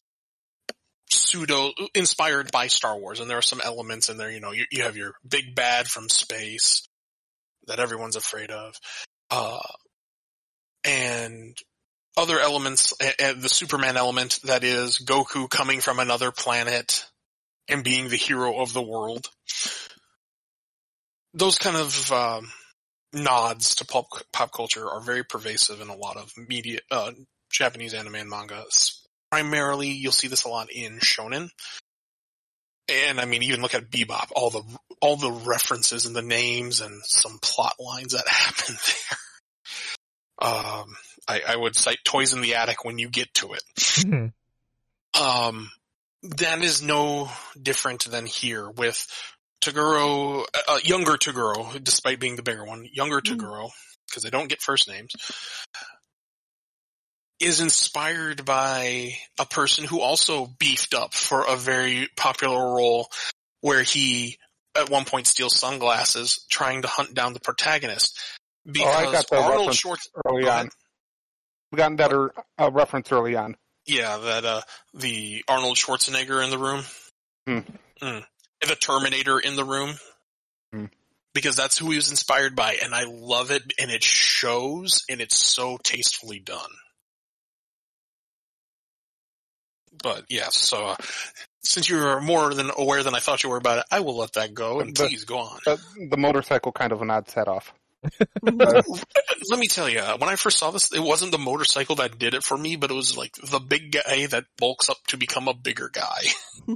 pseudo 1.11 1.71
inspired 1.93 2.51
by 2.51 2.67
Star 2.67 2.97
Wars, 2.97 3.19
and 3.19 3.29
there 3.29 3.37
are 3.37 3.43
some 3.43 3.61
elements 3.63 4.09
in 4.09 4.17
there. 4.17 4.31
You 4.31 4.39
know, 4.39 4.51
you, 4.51 4.65
you 4.71 4.83
have 4.83 4.97
your 4.97 5.13
big 5.27 5.55
bad 5.55 5.87
from 5.87 6.09
space 6.09 6.87
that 7.67 7.79
everyone's 7.79 8.15
afraid 8.15 8.51
of, 8.51 8.75
uh, 9.31 9.59
and 10.83 11.57
other 12.17 12.39
elements, 12.39 12.93
a- 13.01 13.33
the 13.33 13.49
Superman 13.49 13.97
element 13.97 14.39
that 14.43 14.63
is 14.63 14.99
Goku 14.99 15.49
coming 15.49 15.81
from 15.81 15.99
another 15.99 16.31
planet 16.31 17.05
and 17.67 17.83
being 17.83 18.09
the 18.09 18.15
hero 18.15 18.59
of 18.59 18.73
the 18.73 18.81
world. 18.81 19.27
Those 21.33 21.57
kind 21.57 21.75
of 21.75 22.11
um, 22.11 22.51
nods 23.11 23.75
to 23.75 23.85
pop 23.85 24.05
pop 24.31 24.53
culture 24.53 24.89
are 24.89 25.01
very 25.01 25.23
pervasive 25.23 25.81
in 25.81 25.89
a 25.89 25.95
lot 25.95 26.17
of 26.17 26.31
media, 26.37 26.79
uh, 26.91 27.11
Japanese 27.51 27.93
anime 27.93 28.15
and 28.15 28.29
manga. 28.29 28.63
Primarily, 29.35 29.89
you'll 29.89 30.13
see 30.13 30.29
this 30.29 30.45
a 30.45 30.47
lot 30.47 30.71
in 30.71 30.99
shonen. 30.99 31.49
And 32.87 33.19
I 33.19 33.25
mean, 33.25 33.43
even 33.43 33.61
look 33.61 33.73
at 33.73 33.89
Bebop, 33.89 34.31
all 34.33 34.49
the 34.49 34.63
all 35.01 35.17
the 35.17 35.31
references 35.31 36.05
and 36.05 36.15
the 36.15 36.21
names 36.21 36.79
and 36.79 37.01
some 37.03 37.37
plot 37.41 37.73
lines 37.77 38.13
that 38.13 38.25
happen 38.29 38.75
there. 38.87 40.49
Um, 40.49 40.95
I, 41.27 41.41
I 41.49 41.55
would 41.57 41.75
cite 41.75 41.99
Toys 42.05 42.31
in 42.33 42.39
the 42.39 42.55
Attic 42.55 42.85
when 42.85 42.97
you 42.97 43.09
get 43.09 43.33
to 43.35 43.51
it. 43.53 43.63
Mhm. 43.75 44.31
Um, 45.19 45.69
that 46.37 46.61
is 46.61 46.81
no 46.81 47.29
different 47.61 48.05
than 48.09 48.25
here 48.25 48.69
with 48.69 49.05
Toguro, 49.61 50.45
uh, 50.67 50.79
younger 50.81 51.17
Toguro, 51.17 51.83
despite 51.83 52.21
being 52.21 52.37
the 52.37 52.43
bigger 52.43 52.63
one, 52.63 52.87
younger 52.89 53.19
Mm. 53.19 53.37
Toguro, 53.37 53.69
because 54.07 54.23
they 54.23 54.29
don't 54.29 54.47
get 54.47 54.61
first 54.61 54.87
names, 54.87 55.11
is 57.39 57.59
inspired 57.59 58.45
by 58.45 59.13
a 59.39 59.45
person 59.45 59.85
who 59.85 59.99
also 59.99 60.47
beefed 60.59 60.93
up 60.93 61.13
for 61.13 61.45
a 61.47 61.55
very 61.55 62.07
popular 62.15 62.75
role 62.75 63.07
where 63.61 63.83
he 63.83 64.37
at 64.75 64.89
one 64.89 65.05
point 65.05 65.27
steals 65.27 65.57
sunglasses 65.57 66.45
trying 66.49 66.81
to 66.83 66.87
hunt 66.87 67.13
down 67.13 67.33
the 67.33 67.39
protagonist. 67.39 68.19
Because 68.65 68.95
Oh, 68.95 69.09
I 69.09 69.11
got 69.11 69.29
the 69.29 69.35
Arnold 69.37 69.57
reference. 69.59 69.77
Schwartz, 69.77 70.09
early 70.25 70.47
on. 70.47 70.69
We 71.71 71.77
got 71.77 71.97
that 71.97 72.31
uh, 72.59 72.71
reference 72.71 73.11
early 73.11 73.35
on. 73.35 73.55
Yeah, 73.85 74.17
that 74.17 74.45
uh 74.45 74.61
the 74.93 75.43
Arnold 75.47 75.77
Schwarzenegger 75.77 76.43
in 76.43 76.49
the 76.49 76.57
room. 76.57 76.83
Hmm. 77.47 77.59
Mm. 78.01 78.23
The 78.67 78.75
Terminator 78.75 79.39
in 79.39 79.55
the 79.55 79.63
room. 79.63 79.95
Hmm. 80.73 80.85
Because 81.33 81.55
that's 81.55 81.77
who 81.77 81.91
he 81.91 81.97
was 81.97 82.09
inspired 82.09 82.55
by, 82.55 82.77
and 82.81 82.95
I 82.95 83.03
love 83.03 83.51
it, 83.51 83.73
and 83.79 83.91
it 83.91 84.03
shows, 84.03 85.03
and 85.09 85.19
it's 85.21 85.37
so 85.37 85.77
tastefully 85.83 86.39
done. 86.39 86.69
But 90.01 90.25
yes, 90.29 90.55
so 90.55 90.87
uh, 90.87 90.95
since 91.63 91.89
you're 91.89 92.21
more 92.21 92.53
than 92.53 92.71
aware 92.77 93.03
than 93.03 93.15
I 93.15 93.19
thought 93.19 93.43
you 93.43 93.49
were 93.49 93.57
about 93.57 93.79
it, 93.79 93.85
I 93.91 93.99
will 94.01 94.17
let 94.17 94.33
that 94.33 94.53
go, 94.53 94.79
and 94.79 94.93
But- 94.95 95.07
please 95.07 95.25
go 95.25 95.39
on. 95.39 95.59
The, 95.65 95.79
the 96.11 96.17
motorcycle 96.17 96.71
kind 96.71 96.91
of 96.91 97.01
nods 97.01 97.33
that 97.33 97.47
off. 97.47 97.73
Let 98.43 99.59
me 99.59 99.67
tell 99.67 99.89
you, 99.89 99.99
when 99.99 100.29
I 100.29 100.35
first 100.35 100.59
saw 100.59 100.69
this, 100.69 100.93
it 100.93 101.01
wasn't 101.01 101.31
the 101.31 101.39
motorcycle 101.39 101.95
that 101.95 102.19
did 102.19 102.35
it 102.35 102.43
for 102.43 102.55
me, 102.55 102.75
but 102.75 102.91
it 102.91 102.93
was 102.93 103.17
like 103.17 103.33
the 103.33 103.59
big 103.59 103.93
guy 103.93 104.27
that 104.27 104.45
bulks 104.59 104.89
up 104.89 104.97
to 105.07 105.17
become 105.17 105.47
a 105.47 105.53
bigger 105.55 105.89
guy. 105.91 106.21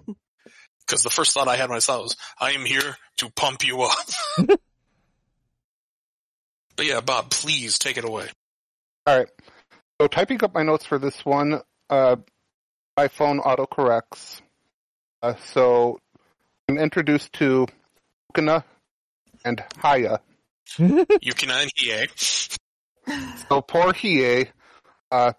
Because 0.90 1.04
the 1.04 1.12
first 1.12 1.34
thought 1.36 1.48
I 1.48 1.56
had 1.56 1.70
when 1.70 1.76
I 1.76 1.82
saw 1.82 2.00
it 2.00 2.02
was, 2.02 2.18
I 2.40 2.54
am 2.54 2.66
here 2.66 2.98
to 3.18 3.30
pump 3.30 3.64
you 3.64 3.84
up. 3.84 3.96
but 6.76 6.86
yeah, 6.86 7.00
Bob, 7.02 7.30
please 7.30 7.78
take 7.78 7.98
it 7.98 8.06
away. 8.06 8.28
All 9.06 9.16
right. 9.20 9.28
So 10.02 10.08
typing 10.08 10.44
up 10.44 10.56
my 10.56 10.64
notes 10.64 10.86
for 10.86 10.98
this 10.98 11.24
one, 11.24 11.62
uh, 11.92 12.16
my 13.00 13.08
phone 13.08 13.39
autocorrects. 13.39 14.41
Uh, 15.24 15.34
so 15.54 16.00
I'm 16.68 16.78
introduced 16.78 17.32
to 17.34 17.66
Ukana 18.34 18.66
and 19.45 19.64
Haya. 19.78 20.20
Yukina 20.78 21.62
and 21.62 21.72
Hiei. 21.80 22.58
So 23.47 23.62
poor 23.62 23.93
Hiei, 23.93 24.50
uh, 25.12 25.32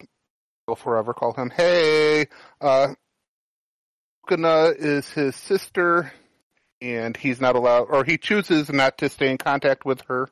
will 0.66 0.76
forever 0.76 1.12
call 1.12 1.34
him, 1.34 1.50
hey, 1.50 2.28
uh, 2.62 2.94
Ukana 4.26 4.74
is 4.74 5.10
his 5.10 5.36
sister, 5.36 6.10
and 6.80 7.14
he's 7.14 7.42
not 7.42 7.56
allowed, 7.56 7.88
or 7.90 8.04
he 8.04 8.16
chooses 8.16 8.70
not 8.70 8.96
to 8.98 9.10
stay 9.10 9.30
in 9.30 9.36
contact 9.36 9.84
with 9.84 10.00
her. 10.08 10.30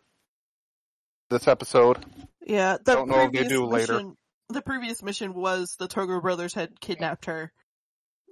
This 1.28 1.46
episode, 1.46 2.02
Yeah, 2.46 2.78
the 2.82 2.94
Don't 2.94 3.08
know 3.10 3.24
if 3.24 3.32
they 3.32 3.46
do 3.46 3.66
later. 3.66 4.00
Mission, 4.48 4.54
the 4.54 4.62
previous 4.62 5.02
mission 5.02 5.34
was 5.34 5.76
the 5.78 5.88
Togo 5.88 6.20
brothers 6.20 6.54
had 6.54 6.80
kidnapped 6.80 7.26
her, 7.26 7.52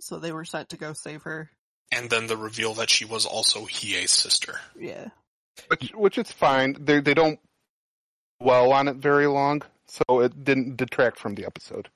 so 0.01 0.19
they 0.19 0.33
were 0.33 0.45
sent 0.45 0.71
to 0.71 0.77
go 0.77 0.93
save 0.93 1.23
her. 1.23 1.51
And 1.93 2.11
then 2.11 2.27
the 2.27 2.37
reveal 2.37 2.75
that 2.75 2.91
she 2.91 3.05
was 3.05 3.27
also 3.27 3.61
Hiei's 3.67 4.11
sister. 4.11 4.59
Yeah. 4.79 5.09
which 5.69 5.91
which 5.95 6.19
is 6.19 6.31
fine. 6.33 6.77
They 6.81 7.01
they 7.01 7.15
don't 7.15 7.39
dwell 8.41 8.73
on 8.73 8.89
it 8.89 8.97
very 8.97 9.27
long, 9.27 9.63
so 9.87 10.21
it 10.21 10.45
didn't 10.45 10.77
detract 10.77 11.19
from 11.19 11.35
the 11.35 11.47
episode. 11.47 11.89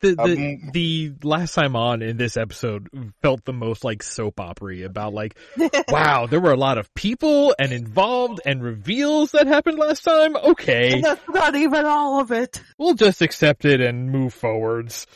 The 0.00 0.14
the, 0.14 0.22
Um, 0.22 0.70
the 0.72 1.12
last 1.22 1.54
time 1.54 1.74
on 1.76 2.02
in 2.02 2.16
this 2.16 2.36
episode 2.36 2.88
felt 3.22 3.44
the 3.44 3.52
most 3.52 3.84
like 3.84 4.02
soap 4.02 4.38
opera 4.38 4.82
about 4.84 5.14
like 5.14 5.36
wow 5.88 6.26
there 6.26 6.40
were 6.40 6.52
a 6.52 6.56
lot 6.56 6.78
of 6.78 6.92
people 6.94 7.54
and 7.58 7.72
involved 7.72 8.40
and 8.44 8.62
reveals 8.62 9.32
that 9.32 9.46
happened 9.46 9.78
last 9.78 10.04
time. 10.04 10.36
Okay, 10.36 11.00
that's 11.00 11.26
not 11.28 11.54
even 11.56 11.84
all 11.86 12.20
of 12.20 12.30
it. 12.32 12.62
we'll 12.78 12.94
just 12.94 13.22
accept 13.22 13.64
it 13.64 13.80
and 13.80 14.10
move 14.12 14.34
forwards. 14.34 15.06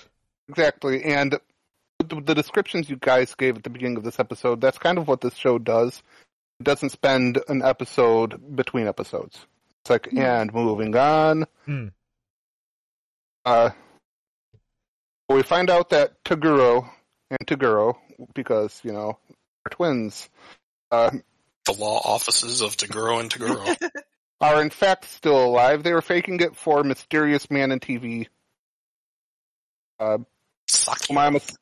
Exactly, 0.49 1.05
and 1.05 1.39
the, 1.99 2.21
the 2.23 2.35
descriptions 2.35 2.89
you 2.89 2.97
guys 2.97 3.35
gave 3.35 3.57
at 3.59 3.63
the 3.65 3.71
beginning 3.71 3.99
of 3.99 4.05
this 4.05 4.19
episode, 4.19 4.61
that's 4.61 4.79
kind 4.79 4.97
of 4.99 5.07
what 5.07 5.21
this 5.21 5.35
show 5.35 5.59
does. 5.59 6.03
It 6.61 6.65
doesn't 6.65 6.91
spend 6.91 7.39
an 7.49 7.63
episode 7.63 8.57
between 8.57 8.87
episodes. 8.89 9.39
It's 9.83 9.91
like, 9.91 10.09
Hmm. 10.11 10.19
and 10.19 10.55
moving 10.55 10.97
on. 10.97 11.45
Hmm. 11.67 11.89
Uh, 13.45 13.71
we 15.37 15.43
find 15.43 15.71
out 15.71 15.91
that 15.91 16.23
Taguro 16.25 16.89
and 17.31 17.39
Taguro, 17.47 17.97
because, 18.35 18.81
you 18.85 18.93
know, 18.93 19.19
they're 19.29 19.71
twins, 19.77 20.29
uh, 20.91 21.11
The 21.67 21.73
law 21.75 22.01
offices 22.05 22.61
of 22.63 22.77
Taguro 22.77 23.21
and 23.21 23.31
Taguro. 23.31 23.77
are 24.41 24.63
in 24.63 24.71
fact 24.71 25.05
still 25.07 25.45
alive. 25.45 25.83
They 25.83 25.93
were 25.93 26.01
faking 26.03 26.41
it 26.41 26.55
for 26.57 26.83
Mysterious 26.85 27.51
Man 27.51 27.73
in 27.73 27.81
TV. 27.81 28.27
Uh, 29.99 30.19
Saki. 30.69 31.17
I'm 31.17 31.37
ass- 31.37 31.57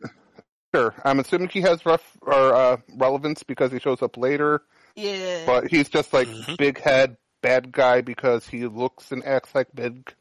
sure. 0.75 0.95
I'm 1.05 1.19
assuming 1.21 1.49
he 1.49 1.63
has 1.63 1.85
rough 1.87 2.05
or 2.21 2.55
uh, 2.55 2.77
relevance 2.97 3.43
because 3.43 3.73
he 3.73 3.79
shows 3.81 4.03
up 4.03 4.17
later, 4.19 4.63
Yeah. 4.95 5.45
but 5.47 5.69
he's 5.71 5.89
just 5.89 6.13
like 6.13 6.29
Mhm. 6.29 6.59
big 6.59 6.79
head 6.81 7.17
bad 7.43 7.73
guy 7.73 8.01
because 8.03 8.47
he 8.47 8.67
looks 8.67 9.11
and 9.13 9.25
acts 9.25 9.55
like 9.55 9.69
big 9.75 10.13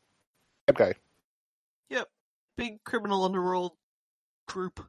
bad 0.68 0.76
guy. 0.78 0.94
Yep. 2.58 2.68
Big 2.68 2.84
criminal 2.84 3.24
underworld 3.24 3.74
group. 4.48 4.80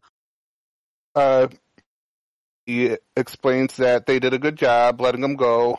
Uh, 1.15 1.49
he 2.67 2.97
explains 3.17 3.77
that 3.77 4.07
they 4.07 4.19
did 4.19 4.35
a 4.35 4.39
good 4.39 4.57
job 4.57 5.01
letting 5.01 5.23
him 5.23 5.37
go, 5.37 5.79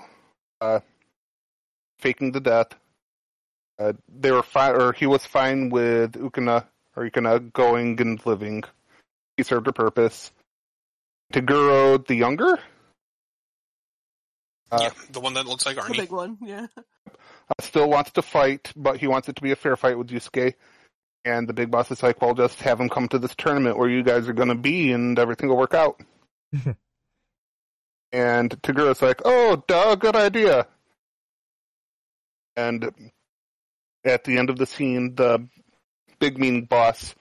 uh, 0.61 0.79
faking 1.99 2.31
the 2.31 2.39
death. 2.39 2.67
Uh, 3.79 3.93
they 4.09 4.31
were 4.31 4.43
fine, 4.43 4.73
or 4.75 4.93
he 4.93 5.05
was 5.05 5.25
fine 5.25 5.69
with 5.69 6.13
Ukana 6.13 6.65
or 6.95 7.07
Ukana 7.07 7.53
going 7.53 8.01
and 8.01 8.25
living. 8.25 8.63
He 9.35 9.43
served 9.43 9.67
a 9.67 9.73
purpose. 9.73 10.31
Taguro 11.31 12.05
the 12.05 12.15
younger 12.15 12.57
Uh, 14.71 14.79
yeah, 14.81 14.89
the 15.11 15.19
one 15.19 15.33
that 15.35 15.45
looks 15.45 15.65
like 15.65 15.75
The 15.75 15.93
big 15.93 16.11
one, 16.11 16.37
yeah. 16.41 16.67
uh, 16.77 17.61
still 17.61 17.89
wants 17.89 18.11
to 18.11 18.21
fight, 18.21 18.73
but 18.75 18.97
he 18.97 19.07
wants 19.07 19.29
it 19.29 19.35
to 19.35 19.41
be 19.41 19.51
a 19.51 19.55
fair 19.55 19.77
fight 19.77 19.97
with 19.97 20.07
Yusuke. 20.07 20.55
And 21.27 21.45
the 21.45 21.53
big 21.53 21.69
boss 21.69 21.91
is 21.91 22.01
like, 22.01 22.21
well, 22.21 22.33
just 22.33 22.61
have 22.61 22.79
him 22.79 22.87
come 22.87 23.09
to 23.09 23.19
this 23.19 23.35
tournament 23.35 23.77
where 23.77 23.89
you 23.89 24.01
guys 24.01 24.29
are 24.29 24.33
going 24.33 24.47
to 24.47 24.55
be 24.55 24.93
and 24.93 25.19
everything 25.19 25.49
will 25.49 25.57
work 25.57 25.73
out. 25.73 26.01
and 28.13 28.49
Taguro's 28.61 29.01
like, 29.01 29.19
oh, 29.25 29.61
duh, 29.67 29.95
good 29.95 30.15
idea. 30.15 30.67
And 32.55 33.11
at 34.05 34.23
the 34.23 34.37
end 34.37 34.49
of 34.49 34.57
the 34.57 34.65
scene, 34.65 35.15
the 35.15 35.45
big 36.17 36.39
mean 36.39 36.63
boss, 36.63 37.13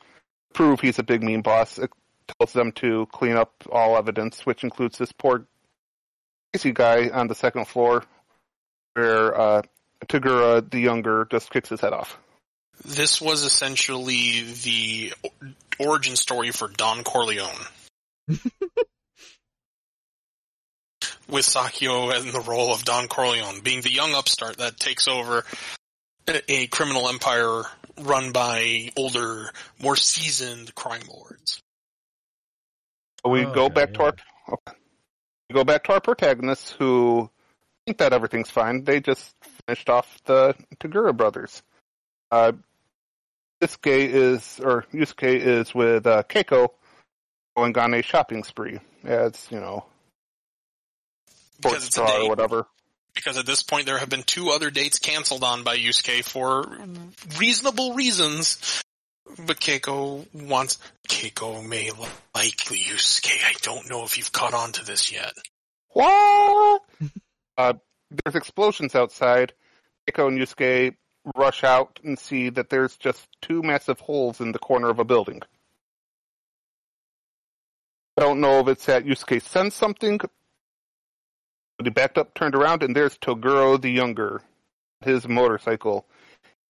prove 0.55 0.79
he's 0.79 1.01
a 1.01 1.03
big 1.03 1.25
mean 1.25 1.43
boss, 1.43 1.81
tells 2.39 2.53
them 2.53 2.71
to 2.77 3.07
clean 3.13 3.37
up 3.37 3.55
all 3.73 3.97
evidence, 3.97 4.47
which 4.47 4.63
includes 4.63 4.99
this 4.99 5.11
poor 5.11 5.49
crazy 6.53 6.71
guy 6.71 7.09
on 7.09 7.27
the 7.27 7.35
second 7.35 7.67
floor 7.67 8.05
where 8.95 9.37
uh, 9.37 9.63
Tagura 10.07 10.71
the 10.71 10.79
younger 10.79 11.27
just 11.29 11.51
kicks 11.51 11.71
his 11.71 11.81
head 11.81 11.93
off. 11.93 12.17
This 12.85 13.20
was 13.20 13.43
essentially 13.43 14.43
the 14.62 15.12
origin 15.79 16.16
story 16.16 16.51
for 16.51 16.68
Don 16.68 17.03
Corleone. 17.05 17.66
With 21.29 21.45
Sakyo 21.45 22.11
in 22.11 22.33
the 22.33 22.41
role 22.41 22.72
of 22.72 22.85
Don 22.85 23.09
Corleone, 23.09 23.61
being 23.61 23.81
the 23.81 23.91
young 23.93 24.14
upstart 24.14 24.59
that 24.59 24.79
takes 24.79 25.09
over 25.09 25.45
a, 26.29 26.53
a 26.53 26.66
criminal 26.68 27.09
empire 27.09 27.62
run 28.01 28.31
by 28.33 28.91
older, 28.97 29.51
more 29.83 29.97
seasoned 29.97 30.72
crime 30.74 31.03
lords. 31.09 31.61
We 33.24 33.45
go 33.45 33.64
Okay, 33.66 33.74
back 33.74 33.95
to 33.95 34.03
our 34.05 34.14
okay. 34.53 34.77
we 35.51 35.55
go 35.55 35.64
back 35.64 35.83
to 35.85 35.95
our 35.95 36.01
protagonists 36.01 36.70
who 36.79 37.29
think 37.85 37.99
that 37.99 38.12
everything's 38.12 38.51
fine. 38.51 38.85
They 38.85 39.01
just 39.01 39.35
finished 39.66 39.89
off 39.89 40.07
the 40.27 40.55
Tagura 40.79 41.16
brothers. 41.16 41.62
Uh, 42.37 42.53
Yusuke 43.62 44.09
is 44.09 44.61
or 44.62 44.84
Yusuke 44.93 45.41
is 45.41 45.74
with 45.74 46.07
uh, 46.07 46.22
Keiko 46.24 46.68
going 47.57 47.76
on 47.78 47.95
a 47.95 48.03
shopping 48.03 48.45
spree, 48.45 48.78
as 49.05 49.47
you 49.51 49.59
know, 49.59 49.87
Because 51.62 51.87
it's 51.87 51.97
or 51.97 52.28
whatever. 52.28 52.66
Because 53.14 53.39
at 53.39 53.47
this 53.47 53.62
point 53.62 53.87
there 53.87 53.97
have 53.97 54.11
been 54.11 54.22
two 54.22 54.51
other 54.51 54.70
dates 54.70 54.99
canceled 54.99 55.43
on 55.43 55.64
by 55.64 55.78
Yusuke 55.78 56.24
for 56.24 56.66
reasonable 57.39 57.95
reasons. 57.95 58.82
But 59.39 59.59
Keiko 59.59 60.26
wants, 60.34 60.78
Keiko 61.09 61.66
may 61.66 61.91
like 62.34 62.57
Yusuke. 62.57 63.43
I 63.43 63.55
don't 63.62 63.89
know 63.89 64.05
if 64.05 64.18
you've 64.18 64.30
caught 64.30 64.53
on 64.53 64.72
to 64.72 64.84
this 64.84 65.11
yet. 65.11 65.32
What? 65.89 66.82
uh, 67.57 67.72
there's 68.11 68.37
explosions 68.37 68.95
outside. 68.95 69.55
Keiko 70.07 70.28
and 70.28 70.39
Yusuke 70.39 70.95
rush 71.35 71.64
out 71.64 71.99
and 72.05 72.18
see 72.18 72.51
that 72.51 72.70
there's 72.70 72.97
just 72.97 73.27
two 73.43 73.62
massive 73.62 74.01
holes 74.01 74.41
in 74.41 74.53
the 74.53 74.59
corner 74.59 74.89
of 74.89 74.99
a 74.99 75.05
building. 75.05 75.43
I 78.16 78.22
don't 78.22 78.41
know 78.41 78.61
if 78.61 78.68
it's 78.68 78.87
that 78.87 79.05
Yusuke 79.05 79.43
sensed 79.43 79.77
something, 79.77 80.18
but 80.18 80.31
he 81.85 81.91
backed 81.91 82.16
up, 82.16 82.35
turned 82.35 82.55
around, 82.55 82.83
and 82.83 82.97
there's 82.97 83.18
Toguro 83.18 83.81
the 83.81 83.91
Younger, 83.91 84.41
his 85.03 85.29
motorcycle, 85.29 86.07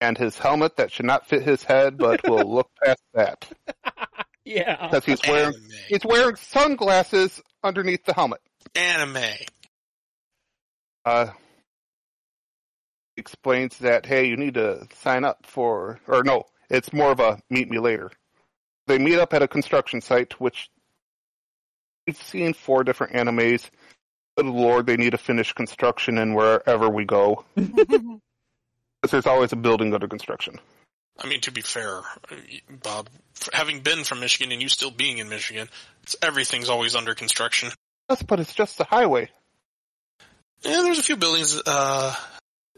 and 0.01 0.19
his 0.19 0.37
helmet 0.39 0.77
that 0.77 0.91
should 0.91 1.07
not 1.07 1.27
fit 1.29 1.43
his 1.43 1.63
head, 1.63 1.99
but 1.99 2.21
we'll 2.29 2.51
look 2.55 2.71
past 2.83 3.03
that. 3.15 3.49
Yeah. 4.49 4.87
Because 4.87 5.05
he's 5.05 5.21
wearing, 5.29 5.55
Anime. 5.57 5.71
he's 5.89 6.05
wearing 6.05 6.37
sunglasses 6.37 7.43
underneath 7.65 8.05
the 8.05 8.15
helmet. 8.15 8.41
Anime. 8.77 9.25
uh, 11.05 11.27
explains 13.17 13.79
that 13.79 14.07
hey, 14.07 14.27
you 14.27 14.37
need 14.37 14.55
to 14.55 14.87
sign 15.01 15.25
up 15.25 15.47
for, 15.47 16.01
or 16.07 16.23
no, 16.23 16.45
it's 16.71 16.93
more 16.93 17.11
of 17.11 17.21
a 17.21 17.41
meet 17.51 17.71
me 17.71 17.79
later. 17.79 18.11
They 18.87 18.99
meet 18.99 19.19
up 19.19 19.35
at 19.35 19.43
a 19.43 19.49
construction 19.49 20.01
site, 20.01 20.41
which 20.41 20.71
we've 22.07 22.17
seen 22.17 22.55
four 22.55 22.85
different 22.85 23.15
animes. 23.15 23.69
Good 24.37 24.47
lord, 24.47 24.87
they 24.87 24.97
need 24.97 25.11
to 25.11 25.19
finish 25.19 25.53
construction 25.53 26.19
in 26.19 26.35
wherever 26.35 26.89
we 26.89 27.05
go, 27.05 27.45
because 27.55 28.21
there's 29.11 29.27
always 29.27 29.53
a 29.53 29.57
building 29.57 29.95
under 29.95 30.09
construction. 30.09 30.61
I 31.19 31.27
mean, 31.29 31.41
to 31.43 31.51
be 31.51 31.63
fair, 31.63 32.03
Bob, 32.83 33.09
having 33.53 33.81
been 33.81 34.05
from 34.05 34.21
Michigan 34.21 34.53
and 34.53 34.61
you 34.61 34.69
still 34.69 34.91
being 34.91 35.19
in 35.19 35.31
Michigan, 35.31 35.69
it's, 36.03 36.15
everything's 36.21 36.69
always 36.69 36.95
under 36.95 37.15
construction. 37.15 37.71
Yes, 38.11 38.23
but 38.23 38.39
it's 38.39 38.55
just 38.55 38.77
the 38.77 38.85
highway. 38.85 39.31
Yeah, 40.63 40.83
there's 40.83 40.99
a 40.99 41.03
few 41.03 41.17
buildings 41.17 41.61
uh, 41.67 42.15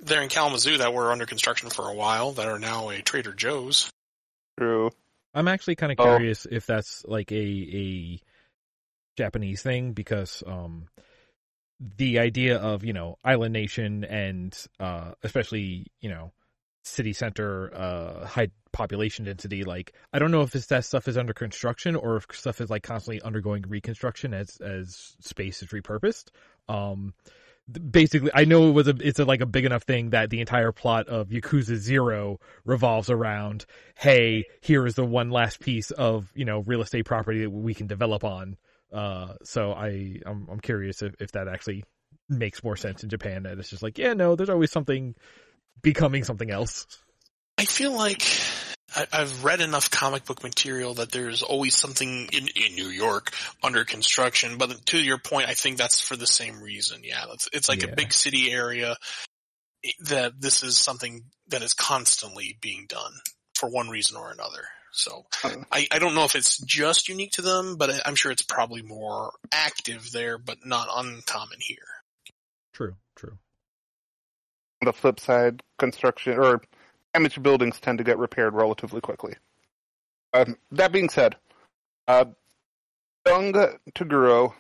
there 0.03 0.23
in 0.23 0.29
Kalamazoo 0.29 0.79
that 0.79 0.93
were 0.95 1.13
under 1.13 1.27
construction 1.27 1.71
for 1.71 1.89
a 1.89 1.95
while 1.95 2.33
that 2.33 2.49
are 2.49 2.59
now 2.59 2.91
a 2.91 3.03
Trader 3.03 3.33
Joe's. 3.33 3.91
True. 4.59 4.91
I'm 5.35 5.49
actually 5.49 5.77
kind 5.77 5.93
of 5.93 6.01
Oh. 6.01 6.17
curious 6.17 6.47
if 6.51 6.67
that's 6.67 7.05
like 7.07 7.31
a 7.33 7.37
a 7.37 8.21
Japanese 9.17 9.63
thing 9.63 9.93
because 9.93 10.43
um 10.47 10.89
the 11.97 12.19
idea 12.19 12.59
of 12.59 12.85
you 12.85 12.93
know 12.93 13.17
island 13.25 13.53
nation 13.53 14.05
and 14.05 14.57
uh 14.81 15.13
especially 15.23 15.87
you 16.01 16.09
know 16.11 16.33
city 16.85 17.13
center 17.13 17.73
uh 17.75 18.25
high 18.27 18.49
population 18.73 19.25
density 19.25 19.65
like 19.65 19.93
I 20.13 20.19
don't 20.19 20.31
know 20.31 20.43
if 20.43 20.53
that 20.53 20.85
stuff 20.85 21.07
is 21.09 21.19
under 21.19 21.33
construction 21.35 21.95
or 21.97 22.17
if 22.17 22.27
stuff 22.33 22.61
is 22.61 22.71
like 22.71 22.83
constantly 22.83 23.21
undergoing 23.23 23.65
reconstruction 23.69 24.35
as 24.35 24.57
as 24.61 25.17
space 25.21 25.63
is 25.63 25.69
repurposed 25.69 26.31
um 26.69 27.15
basically 27.69 28.31
I 28.35 28.45
know 28.45 28.69
it 28.69 28.73
was 28.73 28.89
a 28.89 28.95
it's 29.01 29.19
a, 29.19 29.25
like 29.25 29.41
a 29.41 29.47
big 29.47 29.65
enough 29.65 29.83
thing 29.83 30.11
that 30.11 30.31
the 30.31 30.41
entire 30.41 30.73
plot 30.73 31.09
of 31.09 31.29
Yakuza 31.29 31.77
0 31.77 32.41
revolves 32.65 33.11
around 33.11 33.67
hey, 33.97 34.45
here 34.61 34.87
is 34.87 34.95
the 34.95 35.05
one 35.05 35.31
last 35.31 35.61
piece 35.61 35.91
of, 35.91 36.31
you 36.35 36.45
know, 36.45 36.61
real 36.61 36.81
estate 36.81 37.05
property 37.05 37.43
that 37.43 37.51
we 37.51 37.75
can 37.75 37.87
develop 37.87 38.25
on. 38.25 38.57
Uh 38.93 39.35
so 39.45 39.73
I 39.73 40.21
I'm 40.25 40.49
I'm 40.51 40.61
curious 40.61 41.03
if 41.03 41.15
if 41.21 41.33
that 41.33 41.49
actually 41.49 41.85
makes 42.29 42.63
more 42.63 42.77
sense 42.77 43.03
in 43.03 43.09
Japan 43.09 43.45
that 43.45 43.59
it's 43.59 43.71
just 43.71 43.83
like, 43.83 43.99
yeah, 43.99 44.15
no, 44.15 44.37
there's 44.37 44.51
always 44.51 44.71
something 44.71 45.15
becoming 45.83 46.25
something 46.25 46.51
else. 46.51 46.87
I 47.59 47.65
feel 47.65 47.93
like 47.93 48.23
I, 48.95 49.07
I've 49.13 49.45
read 49.45 49.61
enough 49.61 49.91
comic 49.91 50.25
book 50.25 50.43
material 50.43 50.95
that 50.95 51.13
there's 51.13 51.43
always 51.43 51.77
something 51.77 52.29
in, 52.33 52.49
in 52.49 52.75
New 52.75 52.89
York 52.89 53.33
under 53.63 53.85
construction. 53.85 54.57
But 54.59 54.87
to 54.87 54.99
your 54.99 55.19
point, 55.19 55.49
I 55.49 55.55
think 55.55 55.77
that's 55.79 56.01
for 56.01 56.17
the 56.17 56.27
same 56.27 56.61
reason. 56.63 57.01
Yeah, 57.05 57.25
it's, 57.33 57.49
it's 57.53 57.69
like 57.69 57.83
Yeah. 57.83 57.91
a 57.91 57.97
big 57.97 58.13
city 58.13 58.51
area 58.51 58.97
that 60.01 60.41
this 60.41 60.63
is 60.63 60.77
something 60.77 61.25
that 61.49 61.63
is 61.63 61.73
constantly 61.75 62.57
being 62.61 62.87
done 62.89 63.13
for 63.55 63.69
one 63.69 63.89
reason 63.89 64.17
or 64.17 64.31
another. 64.31 64.65
So 64.93 65.27
Uh. 65.45 65.55
I, 65.71 65.87
I 65.93 65.99
don't 65.99 66.15
know 66.15 66.25
if 66.25 66.35
it's 66.35 66.59
just 66.59 67.09
unique 67.09 67.33
to 67.33 67.43
them, 67.43 67.77
but 67.77 67.91
I- 67.91 68.01
I'm 68.07 68.15
sure 68.15 68.33
it's 68.33 68.43
probably 68.43 68.83
more 68.83 69.33
active 69.53 70.11
there, 70.13 70.39
but 70.39 70.65
not 70.65 70.89
uncommon 70.91 71.59
here. 71.61 71.77
True, 72.73 72.97
true. 73.17 73.39
On 74.83 74.87
the 74.87 74.93
flip 74.93 75.21
side, 75.21 75.63
construction 75.79 76.39
or 76.39 76.63
damaged 77.15 77.43
buildings 77.43 77.81
tend 77.81 77.99
to 77.99 78.05
get 78.05 78.19
repaired 78.19 78.55
relatively 78.55 79.01
quickly. 79.01 79.35
Um, 80.35 80.57
that 80.73 80.93
being 80.93 81.09
said, 81.09 81.37
uh, 82.07 82.27
young 83.27 83.53
Taguro 83.95 84.53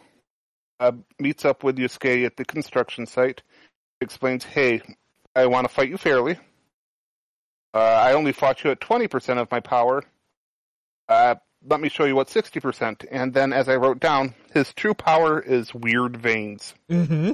uh, 0.80 0.92
meets 1.18 1.44
up 1.44 1.62
with 1.64 1.76
Yusuke 1.76 2.24
at 2.24 2.36
the 2.36 2.44
construction 2.44 3.06
site. 3.06 3.42
Explains, 4.00 4.44
"Hey, 4.44 4.80
I 5.34 5.46
want 5.46 5.68
to 5.68 5.74
fight 5.74 5.88
you 5.88 5.98
fairly. 5.98 6.38
Uh, 7.74 7.78
I 7.78 8.12
only 8.14 8.32
fought 8.32 8.64
you 8.64 8.70
at 8.70 8.80
twenty 8.80 9.08
percent 9.08 9.38
of 9.38 9.50
my 9.50 9.60
power. 9.60 10.02
Uh, 11.08 11.34
let 11.66 11.80
me 11.80 11.88
show 11.88 12.04
you 12.04 12.14
what 12.14 12.30
sixty 12.30 12.60
percent." 12.60 13.04
And 13.10 13.34
then, 13.34 13.52
as 13.52 13.68
I 13.68 13.76
wrote 13.76 14.00
down, 14.00 14.34
his 14.54 14.72
true 14.72 14.94
power 14.94 15.40
is 15.40 15.74
weird 15.74 16.16
veins. 16.16 16.74
Mm-hmm. 16.90 17.32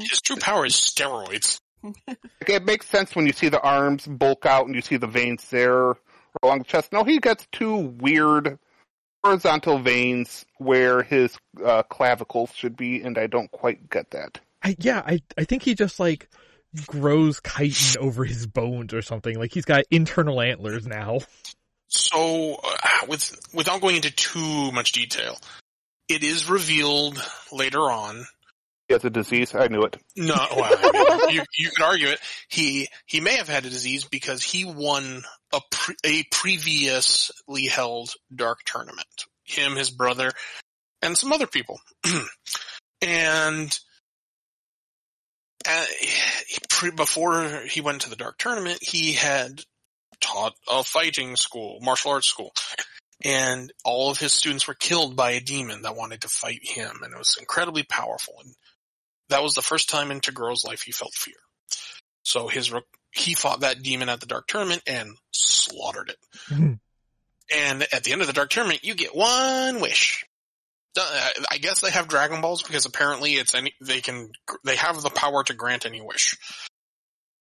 His 0.00 0.20
true 0.20 0.36
power 0.36 0.66
is 0.66 0.74
steroids. 0.74 1.60
Like, 2.06 2.50
it 2.50 2.64
makes 2.64 2.86
sense 2.86 3.14
when 3.14 3.26
you 3.26 3.32
see 3.32 3.48
the 3.48 3.60
arms 3.60 4.06
bulk 4.06 4.46
out 4.46 4.66
and 4.66 4.74
you 4.74 4.80
see 4.80 4.96
the 4.96 5.06
veins 5.06 5.48
there 5.50 5.94
along 6.42 6.58
the 6.58 6.64
chest. 6.64 6.92
No, 6.92 7.04
he 7.04 7.18
gets 7.18 7.46
two 7.52 7.76
weird 7.76 8.58
horizontal 9.22 9.78
veins 9.78 10.46
where 10.58 11.02
his 11.02 11.36
uh, 11.64 11.82
clavicles 11.84 12.50
should 12.54 12.76
be, 12.76 13.02
and 13.02 13.18
I 13.18 13.26
don't 13.26 13.50
quite 13.50 13.90
get 13.90 14.10
that. 14.12 14.40
I, 14.62 14.76
yeah, 14.78 15.02
I 15.04 15.20
I 15.36 15.44
think 15.44 15.62
he 15.62 15.74
just 15.74 16.00
like 16.00 16.28
grows 16.86 17.40
chitin 17.40 18.00
over 18.00 18.24
his 18.24 18.46
bones 18.46 18.92
or 18.94 19.02
something. 19.02 19.38
Like 19.38 19.52
he's 19.52 19.64
got 19.64 19.84
internal 19.90 20.40
antlers 20.40 20.86
now. 20.86 21.20
So, 21.88 22.60
uh, 22.62 23.06
with 23.08 23.38
without 23.54 23.80
going 23.80 23.96
into 23.96 24.10
too 24.10 24.72
much 24.72 24.92
detail, 24.92 25.38
it 26.08 26.22
is 26.22 26.48
revealed 26.48 27.22
later 27.52 27.80
on. 27.80 28.26
He 28.88 28.94
has 28.94 29.04
a 29.04 29.10
disease. 29.10 29.54
I 29.54 29.68
knew 29.68 29.82
it. 29.82 29.96
No, 30.16 30.34
well, 30.56 30.76
I 30.82 31.26
mean, 31.26 31.36
you 31.36 31.42
you 31.56 31.70
could 31.70 31.84
argue 31.84 32.08
it. 32.08 32.20
He 32.48 32.88
he 33.06 33.20
may 33.20 33.36
have 33.36 33.48
had 33.48 33.66
a 33.66 33.70
disease 33.70 34.04
because 34.04 34.42
he 34.42 34.64
won 34.64 35.22
a 35.52 35.60
pre, 35.70 35.94
a 36.04 36.24
previously 36.30 37.66
held 37.66 38.14
dark 38.34 38.60
tournament. 38.64 39.06
Him, 39.44 39.76
his 39.76 39.90
brother, 39.90 40.32
and 41.02 41.16
some 41.16 41.32
other 41.32 41.46
people, 41.46 41.80
and. 43.02 43.78
Uh, 45.68 45.84
pre- 46.70 46.92
before 46.92 47.62
he 47.68 47.80
went 47.80 48.02
to 48.02 48.10
the 48.10 48.16
dark 48.16 48.38
tournament, 48.38 48.78
he 48.80 49.12
had 49.12 49.60
taught 50.20 50.54
a 50.70 50.82
fighting 50.84 51.36
school, 51.36 51.78
martial 51.82 52.12
arts 52.12 52.28
school. 52.28 52.52
And 53.24 53.72
all 53.84 54.10
of 54.10 54.18
his 54.18 54.32
students 54.32 54.68
were 54.68 54.74
killed 54.74 55.16
by 55.16 55.32
a 55.32 55.40
demon 55.40 55.82
that 55.82 55.96
wanted 55.96 56.22
to 56.22 56.28
fight 56.28 56.60
him, 56.62 57.00
and 57.02 57.12
it 57.12 57.18
was 57.18 57.36
incredibly 57.38 57.82
powerful. 57.82 58.34
And 58.42 58.54
that 59.28 59.42
was 59.42 59.54
the 59.54 59.62
first 59.62 59.88
time 59.88 60.10
in 60.10 60.20
Taguro's 60.20 60.64
life 60.64 60.82
he 60.82 60.92
felt 60.92 61.14
fear. 61.14 61.36
So 62.22 62.48
his 62.48 62.72
he 63.10 63.34
fought 63.34 63.60
that 63.60 63.82
demon 63.82 64.08
at 64.08 64.20
the 64.20 64.26
dark 64.26 64.46
tournament 64.46 64.82
and 64.86 65.16
slaughtered 65.32 66.10
it. 66.10 66.18
Mhm. 66.50 66.80
And 67.50 67.82
at 67.92 68.04
the 68.04 68.12
end 68.12 68.20
of 68.20 68.26
the 68.26 68.34
dark 68.34 68.50
tournament, 68.50 68.84
you 68.84 68.94
get 68.94 69.14
one 69.14 69.80
wish. 69.80 70.24
I 70.96 71.58
guess 71.60 71.80
they 71.80 71.90
have 71.90 72.08
Dragon 72.08 72.40
Balls 72.40 72.62
because 72.62 72.84
apparently 72.84 73.34
it's 73.34 73.54
any 73.54 73.72
they 73.80 74.00
can 74.00 74.32
they 74.64 74.76
have 74.76 75.00
the 75.00 75.10
power 75.10 75.44
to 75.44 75.54
grant 75.54 75.86
any 75.86 76.00
wish. 76.00 76.34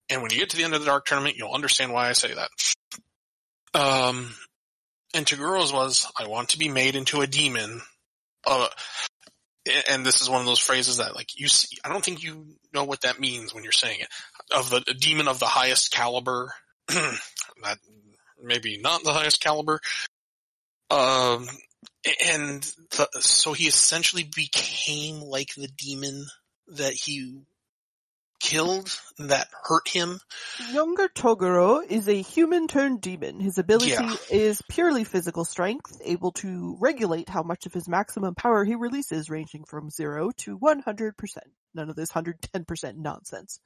And 0.09 0.21
when 0.21 0.31
you 0.31 0.37
get 0.37 0.51
to 0.51 0.57
the 0.57 0.63
end 0.63 0.73
of 0.73 0.81
the 0.81 0.85
dark 0.85 1.05
tournament, 1.05 1.37
you'll 1.37 1.53
understand 1.53 1.91
why 1.91 2.09
I 2.09 2.13
say 2.13 2.33
that. 2.33 2.49
Um, 3.73 4.35
and 5.13 5.25
Taguro's 5.25 5.73
was, 5.73 6.09
I 6.17 6.27
want 6.27 6.49
to 6.49 6.59
be 6.59 6.69
made 6.69 6.95
into 6.95 7.21
a 7.21 7.27
demon. 7.27 7.81
Uh, 8.45 8.67
and 9.89 10.05
this 10.05 10.21
is 10.21 10.29
one 10.29 10.39
of 10.39 10.45
those 10.45 10.59
phrases 10.59 10.97
that 10.97 11.15
like 11.15 11.39
you 11.39 11.47
see, 11.47 11.77
I 11.83 11.89
don't 11.89 12.03
think 12.03 12.23
you 12.23 12.47
know 12.73 12.83
what 12.83 13.01
that 13.01 13.19
means 13.19 13.53
when 13.53 13.63
you're 13.63 13.71
saying 13.71 13.99
it. 14.01 14.07
Of 14.55 14.69
the 14.69 14.81
demon 14.99 15.27
of 15.27 15.39
the 15.39 15.45
highest 15.45 15.91
caliber, 15.91 16.53
that 16.87 17.77
maybe 18.41 18.77
not 18.77 19.03
the 19.03 19.13
highest 19.13 19.41
caliber. 19.41 19.79
Um, 20.89 21.47
and 22.25 22.63
the, 22.91 23.07
so 23.19 23.53
he 23.53 23.65
essentially 23.65 24.29
became 24.35 25.21
like 25.21 25.53
the 25.55 25.67
demon 25.67 26.25
that 26.69 26.93
he 26.93 27.39
killed 28.39 28.89
that 29.17 29.47
hurt 29.63 29.87
him. 29.87 30.19
Younger 30.71 31.07
Toguro 31.09 31.83
is 31.87 32.07
a 32.07 32.21
human 32.21 32.67
turned 32.67 33.01
demon. 33.01 33.39
His 33.39 33.57
ability 33.57 33.91
Yeah. 33.91 34.15
is 34.29 34.61
purely 34.69 35.03
physical 35.03 35.45
strength, 35.45 35.99
able 36.03 36.31
to 36.33 36.77
regulate 36.79 37.29
how 37.29 37.43
much 37.43 37.65
of 37.65 37.73
his 37.73 37.87
maximum 37.87 38.35
power 38.35 38.63
he 38.63 38.75
releases, 38.75 39.29
ranging 39.29 39.63
from 39.65 39.89
0 39.89 40.31
to 40.37 40.57
100%. 40.57 41.51
None 41.73 41.89
of 41.89 41.95
this 41.95 42.11
110% 42.11 42.97
nonsense. 42.97 43.59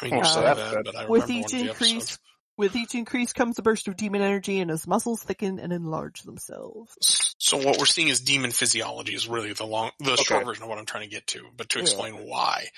I 0.00 0.04
mean, 0.06 0.14
you 0.14 0.20
Uh, 0.20 0.24
say 0.24 0.40
that, 0.42 0.84
but 0.84 0.96
I 0.96 1.06
With 1.06 1.30
each 1.30 1.44
one 1.44 1.44
of 1.46 1.50
the 1.52 1.68
increase, 1.70 1.92
episodes. 2.02 2.18
with 2.58 2.76
each 2.76 2.94
increase 2.94 3.32
comes 3.32 3.58
a 3.58 3.62
burst 3.62 3.88
of 3.88 3.96
demon 3.96 4.20
energy 4.22 4.60
and 4.60 4.70
his 4.70 4.86
muscles 4.86 5.22
thicken 5.22 5.58
and 5.58 5.72
enlarge 5.72 6.22
themselves. 6.22 6.92
So 7.38 7.56
what 7.58 7.78
we're 7.78 7.86
seeing 7.86 8.08
is 8.08 8.20
demon 8.20 8.50
physiology 8.50 9.14
is 9.14 9.26
really 9.28 9.52
the 9.52 9.66
long, 9.66 9.92
the 10.00 10.16
short 10.16 10.44
version 10.44 10.62
of 10.64 10.68
what 10.68 10.78
I'm 10.78 10.86
trying 10.86 11.04
to 11.04 11.14
get 11.14 11.26
to, 11.28 11.48
but 11.56 11.68
to 11.70 11.78
Yeah. 11.78 11.82
explain 11.84 12.26
why. 12.26 12.68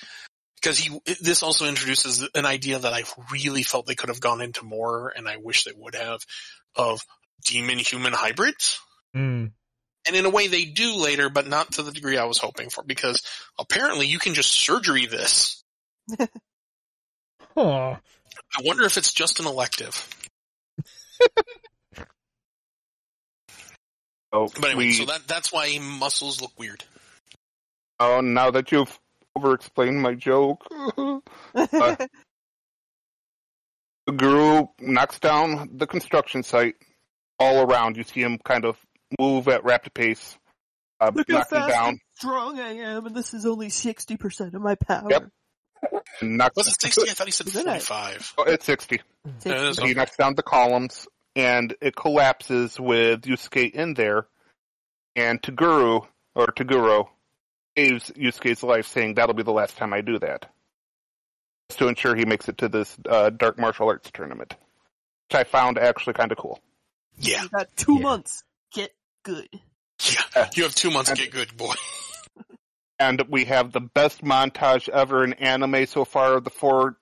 Because 0.60 0.78
he, 0.78 1.00
this 1.20 1.42
also 1.42 1.66
introduces 1.66 2.28
an 2.34 2.46
idea 2.46 2.78
that 2.78 2.92
I 2.92 3.04
really 3.32 3.62
felt 3.62 3.86
they 3.86 3.94
could 3.94 4.08
have 4.08 4.20
gone 4.20 4.40
into 4.40 4.64
more, 4.64 5.12
and 5.14 5.28
I 5.28 5.36
wish 5.36 5.64
they 5.64 5.72
would 5.76 5.94
have, 5.94 6.20
of 6.74 7.00
demon 7.44 7.78
human 7.78 8.12
hybrids. 8.12 8.80
Mm. 9.14 9.52
And 10.06 10.16
in 10.16 10.26
a 10.26 10.30
way 10.30 10.48
they 10.48 10.64
do 10.64 10.96
later, 10.96 11.28
but 11.28 11.46
not 11.46 11.72
to 11.72 11.82
the 11.82 11.92
degree 11.92 12.16
I 12.16 12.24
was 12.24 12.38
hoping 12.38 12.70
for, 12.70 12.82
because 12.82 13.22
apparently 13.58 14.06
you 14.06 14.18
can 14.18 14.34
just 14.34 14.50
surgery 14.50 15.06
this. 15.06 15.62
Huh. 17.56 17.96
I 18.56 18.62
wonder 18.64 18.84
if 18.84 18.96
it's 18.96 19.12
just 19.12 19.40
an 19.40 19.46
elective. 19.46 20.08
So 24.32 24.48
But 24.60 24.70
anyway, 24.70 24.84
we, 24.84 24.92
so 24.92 25.06
that, 25.06 25.26
that's 25.26 25.52
why 25.52 25.78
muscles 25.80 26.40
look 26.40 26.52
weird. 26.58 26.84
oh, 27.98 28.20
now 28.20 28.50
that 28.50 28.70
you've 28.70 28.98
over-explained 29.38 30.00
my 30.00 30.14
joke, 30.14 30.66
the 31.54 32.08
guru 34.06 34.66
knocks 34.80 35.18
down 35.18 35.70
the 35.74 35.86
construction 35.86 36.42
site 36.42 36.74
all 37.38 37.62
around. 37.62 37.96
You 37.96 38.02
see 38.02 38.20
him 38.20 38.38
kind 38.44 38.64
of 38.64 38.76
move 39.18 39.48
at 39.48 39.64
rapid 39.64 39.94
pace, 39.94 40.36
uh, 41.00 41.12
Look 41.14 41.30
how 41.30 41.38
knocking 41.38 41.58
fast 41.58 41.70
down, 41.70 41.88
and 41.88 42.00
strong 42.14 42.60
I 42.60 42.72
am, 42.78 43.06
and 43.06 43.14
this 43.14 43.32
is 43.32 43.46
only 43.46 43.68
60% 43.68 44.54
of 44.54 44.60
my 44.60 44.74
power. 44.74 45.08
Yep. 45.08 45.28
knocks, 46.22 46.56
Was 46.56 46.68
it 46.68 46.80
60? 46.80 47.02
I 47.02 47.12
thought 47.14 47.26
he 47.26 47.30
said 47.30 47.46
Isn't 47.46 47.60
it? 47.68 47.82
45. 47.82 48.34
Oh, 48.38 48.42
it's 48.44 48.66
60. 48.66 49.00
It 49.44 49.52
is 49.52 49.78
He 49.78 49.94
knocks 49.94 50.16
down 50.16 50.34
the 50.34 50.42
columns, 50.42 51.06
and 51.36 51.74
it 51.80 51.94
collapses 51.94 52.80
with 52.80 53.22
Yusuke 53.22 53.70
in 53.70 53.94
there, 53.94 54.26
and 55.14 55.40
Taguru, 55.40 56.06
or 56.34 56.46
Taguro, 56.46 57.08
saves 57.78 58.10
Yusuke's 58.10 58.62
life, 58.62 58.86
saying 58.88 59.14
that'll 59.14 59.34
be 59.34 59.42
the 59.44 59.52
last 59.52 59.76
time 59.76 59.92
I 59.92 60.00
do 60.00 60.18
that. 60.18 60.46
Just 61.68 61.78
to 61.78 61.88
ensure 61.88 62.16
he 62.16 62.24
makes 62.24 62.48
it 62.48 62.58
to 62.58 62.68
this 62.68 62.96
uh, 63.08 63.30
dark 63.30 63.58
martial 63.58 63.88
arts 63.88 64.10
tournament. 64.12 64.54
Which 65.28 65.34
I 65.38 65.44
found 65.44 65.78
actually 65.78 66.14
kind 66.14 66.32
of 66.32 66.38
cool. 66.38 66.60
Yeah. 67.18 67.42
You 67.42 67.48
got 67.50 67.76
two 67.76 67.94
Yeah. 67.96 68.02
months. 68.02 68.42
Get 68.72 68.90
good. 69.22 69.48
Yeah. 70.34 70.48
You 70.54 70.62
have 70.64 70.74
two 70.74 70.90
months 70.90 71.10
to 71.10 71.16
get 71.16 71.30
good, 71.30 71.56
boy. 71.56 71.74
And 73.00 73.22
we 73.28 73.44
have 73.44 73.70
the 73.70 73.78
best 73.80 74.24
montage 74.24 74.88
ever 74.88 75.22
in 75.22 75.34
anime 75.34 75.86
so 75.86 76.04
far 76.04 76.32
of 76.34 76.42
the 76.42 76.50
four 76.50 76.96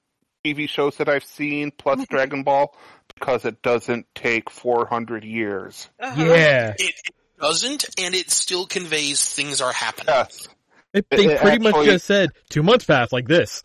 TV 0.45 0.69
shows 0.69 0.99
that 0.99 1.09
I've 1.09 1.25
seen, 1.25 1.71
plus 1.71 2.07
Dragon 2.11 2.43
Ball, 2.43 2.77
because 3.15 3.47
it 3.47 3.63
doesn't 3.63 4.05
take 4.15 4.51
400 4.51 5.25
years. 5.25 5.89
Yeah. 5.99 6.75
It 6.79 6.95
doesn't, 7.41 7.87
and 7.99 8.15
it 8.15 8.31
still 8.31 8.67
conveys 8.67 9.27
things 9.27 9.63
are 9.63 9.73
happening. 9.73 10.09
Yes. 10.15 10.49
It, 10.97 11.07
they 11.11 11.27
It 11.35 11.41
pretty 11.41 11.59
much 11.63 11.85
just 11.85 12.07
said 12.07 12.31
two 12.49 12.63
months 12.63 12.85
passed 12.85 13.13
like 13.13 13.29
this. 13.29 13.63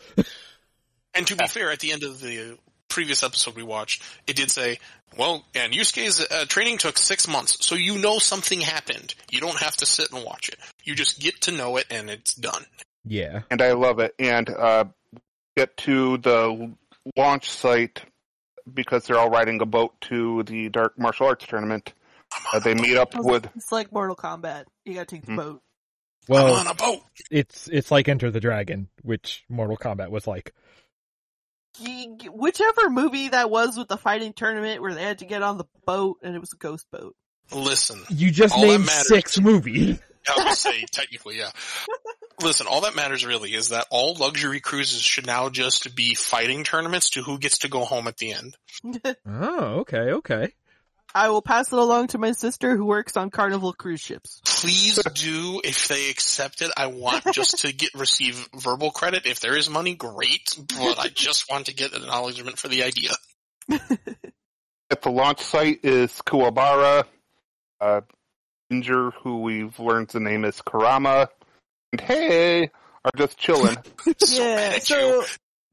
And 1.14 1.26
to 1.28 1.36
be 1.36 1.48
fair, 1.48 1.72
at 1.72 1.80
the 1.80 1.92
end 1.92 2.04
of 2.04 2.20
the 2.22 2.58
previous 2.88 3.24
episode 3.24 3.56
we 3.56 3.64
watched, 3.64 4.04
it 4.28 4.36
did 4.36 4.52
say, 4.52 4.80
well, 5.18 5.44
and 5.56 5.74
Yusuke's 5.74 6.26
uh, 6.32 6.46
training 6.46 6.78
took 6.78 6.98
six 6.98 7.28
months, 7.28 7.66
so 7.66 7.76
you 7.76 7.98
know 8.00 8.20
something 8.20 8.62
happened. 8.62 9.14
You 9.30 9.42
don't 9.42 9.58
have 9.58 9.76
to 9.78 9.86
sit 9.86 10.12
and 10.12 10.24
watch 10.24 10.50
it. 10.50 10.58
You 10.84 10.96
just 10.96 11.20
get 11.20 11.42
to 11.42 11.52
know 11.52 11.78
it 11.78 11.86
and 11.90 12.10
it's 12.10 12.34
done. 12.34 12.64
Yeah. 13.04 13.42
and 13.50 13.62
I 13.62 13.72
love 13.74 14.00
it. 14.00 14.14
And 14.20 14.50
uh, 14.50 14.86
get 15.58 15.76
to 15.78 16.18
the 16.20 16.72
launch 17.18 17.50
site 17.50 18.02
because 18.74 19.06
they're 19.06 19.18
all 19.18 19.30
riding 19.30 19.60
a 19.62 19.66
boat 19.66 20.00
to 20.02 20.44
the 20.44 20.70
Dark 20.70 20.98
Martial 21.00 21.28
Arts 21.28 21.46
tournament. 21.48 21.94
Uh, 22.54 22.60
they 22.60 22.74
meet 22.74 22.96
up 22.96 23.14
with 23.16 23.50
It's 23.56 23.72
like 23.72 23.92
Mortal 23.92 24.16
Kombat. 24.16 24.66
You 24.86 24.94
gotta 24.94 25.06
take 25.08 25.26
the 25.26 25.32
Hmm. 25.34 25.38
boat. 25.38 25.62
I'm 26.38 26.44
Well, 26.46 26.54
on 26.56 26.68
a 26.68 26.74
boat. 26.74 27.00
it's 27.30 27.68
it's 27.68 27.92
like 27.92 28.08
Enter 28.10 28.32
the 28.32 28.40
Dragon, 28.40 28.88
which 29.04 29.44
Mortal 29.50 29.78
Kombat 29.78 30.10
was 30.10 30.28
like. 30.28 30.54
Whichever 32.34 32.90
movie 32.90 33.30
that 33.30 33.50
was 33.50 33.78
with 33.78 33.88
the 33.88 33.98
fighting 33.98 34.34
tournament 34.34 34.82
where 34.82 34.94
they 34.94 35.04
had 35.04 35.20
to 35.20 35.26
get 35.26 35.42
on 35.42 35.58
the 35.58 35.66
boat 35.86 36.18
and 36.22 36.36
it 36.36 36.40
was 36.40 36.54
a 36.54 36.58
ghost 36.58 36.86
boat. 36.92 37.16
Listen, 37.54 38.02
You 38.10 38.30
just 38.32 38.54
All 38.56 38.62
named 38.62 38.86
matters- 38.86 39.08
six 39.08 39.40
movies. 39.40 40.00
I 40.30 40.44
would 40.50 40.58
say 40.58 40.86
technically, 40.92 41.38
yeah. 41.40 41.50
Listen, 42.44 42.68
all 42.68 42.82
that 42.82 42.96
matters 42.96 43.26
really 43.26 43.54
is 43.54 43.70
that 43.70 43.88
all 43.90 44.14
luxury 44.16 44.60
cruises 44.60 45.02
should 45.02 45.26
now 45.26 45.50
just 45.50 45.96
be 45.96 46.14
fighting 46.14 46.64
tournaments 46.64 47.12
to 47.12 47.24
who 47.24 47.40
gets 47.40 47.60
to 47.60 47.70
go 47.70 47.86
home 47.86 48.08
at 48.08 48.18
the 48.18 48.34
end. 48.34 48.56
Oh, 49.28 49.80
okay, 49.82 50.12
okay. 50.14 50.54
I 51.14 51.30
will 51.30 51.42
pass 51.42 51.72
it 51.72 51.78
along 51.78 52.08
to 52.08 52.18
my 52.18 52.32
sister 52.32 52.76
who 52.76 52.86
works 52.86 53.18
on 53.18 53.30
Carnival 53.30 53.74
cruise 53.74 54.02
ships. 54.02 54.42
Please 54.46 55.00
do 55.14 55.62
if 55.64 55.88
they 55.88 56.10
accept 56.10 56.62
it. 56.62 56.72
I 56.78 56.88
want 56.88 57.26
just 57.34 57.60
to 57.60 57.74
get 57.74 57.94
receive 57.94 58.48
verbal 58.56 58.92
credit. 58.92 59.26
If 59.26 59.40
there 59.40 59.58
is 59.58 59.70
money, 59.70 59.96
great. 59.96 60.56
But 60.58 61.00
I 61.00 61.08
just 61.08 61.50
want 61.52 61.66
to 61.68 61.74
get 61.74 61.94
an 61.94 62.04
acknowledgement 62.04 62.58
for 62.58 62.68
the 62.68 62.84
idea. 62.84 63.12
at 64.92 65.02
the 65.02 65.10
launch 65.10 65.42
site 65.42 65.80
is 65.84 66.12
Kuwabara, 66.26 67.06
uh, 67.80 68.02
Ginger, 68.72 69.12
who 69.12 69.42
we've 69.42 69.80
learned 69.80 70.10
the 70.10 70.20
name 70.20 70.46
is 70.46 70.62
Kurama, 70.62 71.30
and 71.92 72.02
Hiei 72.02 72.70
are 73.04 73.12
just 73.18 73.38
chilling. 73.38 73.78
So 74.18 74.44
yeah, 74.44 74.56
mad 74.56 74.84
so 74.84 74.98
you. 74.98 75.26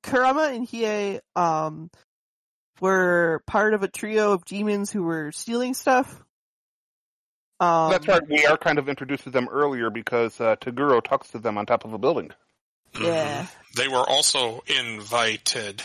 Kurama 0.02 0.50
and 0.54 0.66
Hiei, 0.66 1.20
um, 1.36 1.90
were 2.80 3.42
part 3.46 3.74
of 3.74 3.82
a 3.82 3.88
trio 3.88 4.32
of 4.32 4.44
demons 4.44 4.90
who 4.90 5.02
were 5.02 5.32
stealing 5.32 5.74
stuff. 5.74 6.22
Um, 7.60 7.90
That's 7.90 8.06
right. 8.06 8.22
We 8.28 8.46
are 8.46 8.56
kind 8.56 8.78
of 8.78 8.88
introduced 8.88 9.24
to 9.24 9.30
them 9.30 9.48
earlier 9.50 9.90
because 9.90 10.40
uh, 10.40 10.56
Toguro 10.56 11.02
talks 11.02 11.30
to 11.30 11.38
them 11.38 11.58
on 11.58 11.66
top 11.66 11.84
of 11.84 11.92
a 11.92 11.98
building. 11.98 12.30
Yeah. 13.00 13.42
Mhm. 13.42 13.48
They 13.76 13.88
were 13.88 14.08
also 14.08 14.62
invited. 14.78 15.82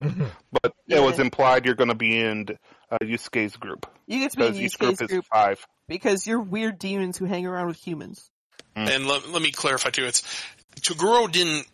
But 0.00 0.74
Yeah. 0.86 0.98
it 0.98 1.02
was 1.02 1.18
implied 1.18 1.64
you're 1.64 1.74
going 1.74 1.88
to 1.88 1.94
be 1.94 2.20
in 2.20 2.46
uh, 2.90 2.98
Yusuke's 3.02 3.56
group 3.56 3.86
You 4.06 4.20
get 4.20 4.32
to 4.32 4.36
be 4.36 4.46
in 4.46 4.52
because 4.52 4.62
each 4.62 4.78
group 4.78 4.92
Yusuke's 4.94 5.00
is 5.02 5.08
group 5.08 5.24
five. 5.32 5.66
because 5.88 6.26
you're 6.26 6.40
weird 6.40 6.78
demons 6.78 7.16
who 7.16 7.24
hang 7.24 7.46
around 7.46 7.68
with 7.68 7.78
humans. 7.78 8.30
Mm. 8.76 8.90
And 8.94 9.06
let, 9.06 9.28
let 9.30 9.40
me 9.42 9.50
clarify 9.52 9.90
too. 9.90 10.04
It's 10.04 10.22
Toguro 10.82 11.30
didn't. 11.32 11.66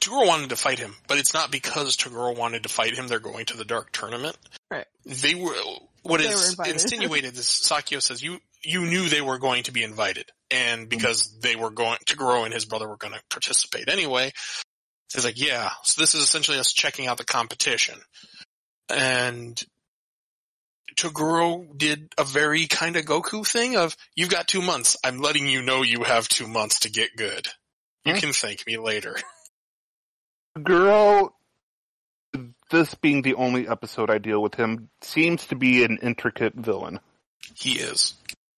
Toguro 0.00 0.26
wanted 0.26 0.50
to 0.50 0.56
fight 0.56 0.78
him, 0.78 0.94
but 1.06 1.18
it's 1.18 1.34
not 1.34 1.50
because 1.52 1.96
Toguro 1.96 2.36
wanted 2.36 2.62
to 2.64 2.68
fight 2.68 2.94
him. 2.94 3.08
They're 3.08 3.18
going 3.20 3.46
to 3.46 3.56
the 3.56 3.64
Dark 3.64 3.92
Tournament. 3.92 4.36
Right. 4.70 4.86
They 5.04 5.34
were. 5.34 5.54
What 6.02 6.20
They 6.20 6.26
is 6.26 6.56
were 6.58 6.64
insinuated 6.64 7.36
is 7.36 7.46
Sakyo 7.46 8.02
says 8.02 8.22
you 8.22 8.38
you 8.64 8.82
knew 8.86 9.08
they 9.08 9.20
were 9.20 9.38
going 9.38 9.64
to 9.64 9.72
be 9.72 9.82
invited, 9.84 10.30
and 10.50 10.88
because 10.88 11.38
they 11.40 11.56
were 11.56 11.70
going 11.70 11.98
Toguro 12.06 12.44
and 12.44 12.52
his 12.54 12.64
brother 12.64 12.88
were 12.88 12.96
going 12.96 13.12
to 13.12 13.20
participate 13.30 13.88
anyway. 13.88 14.32
He's 15.12 15.24
like, 15.24 15.40
yeah. 15.40 15.70
So 15.84 16.00
this 16.00 16.14
is 16.14 16.22
essentially 16.22 16.58
us 16.58 16.72
checking 16.72 17.06
out 17.06 17.18
the 17.18 17.24
competition, 17.24 17.98
and 18.88 19.62
Toguro 20.96 21.76
did 21.76 22.12
a 22.18 22.24
very 22.24 22.66
kind 22.66 22.96
of 22.96 23.04
Goku 23.04 23.46
thing 23.46 23.76
of, 23.76 23.96
you've 24.14 24.30
got 24.30 24.48
two 24.48 24.62
months. 24.62 24.96
I'm 25.04 25.18
letting 25.18 25.46
you 25.48 25.62
know 25.62 25.82
you 25.82 26.02
have 26.04 26.28
two 26.28 26.46
months 26.48 26.80
to 26.80 26.90
get 26.90 27.16
good. 27.16 27.46
You 28.04 28.14
Hmm. 28.14 28.18
can 28.18 28.32
thank 28.32 28.66
me 28.66 28.78
later. 28.78 29.16
Toguro, 30.56 31.30
this 32.70 32.94
being 32.94 33.22
the 33.22 33.34
only 33.34 33.68
episode 33.68 34.10
I 34.10 34.18
deal 34.18 34.42
with 34.42 34.54
him, 34.54 34.88
seems 35.00 35.46
to 35.46 35.56
be 35.56 35.84
an 35.84 35.98
intricate 36.02 36.54
villain. 36.54 37.00
He 37.54 37.72
is. 37.72 38.14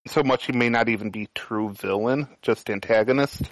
So 0.07 0.23
much 0.23 0.47
he 0.47 0.53
may 0.53 0.69
not 0.69 0.89
even 0.89 1.11
be 1.11 1.29
true 1.35 1.71
villain, 1.71 2.29
just 2.43 2.69
antagonist. 2.69 3.43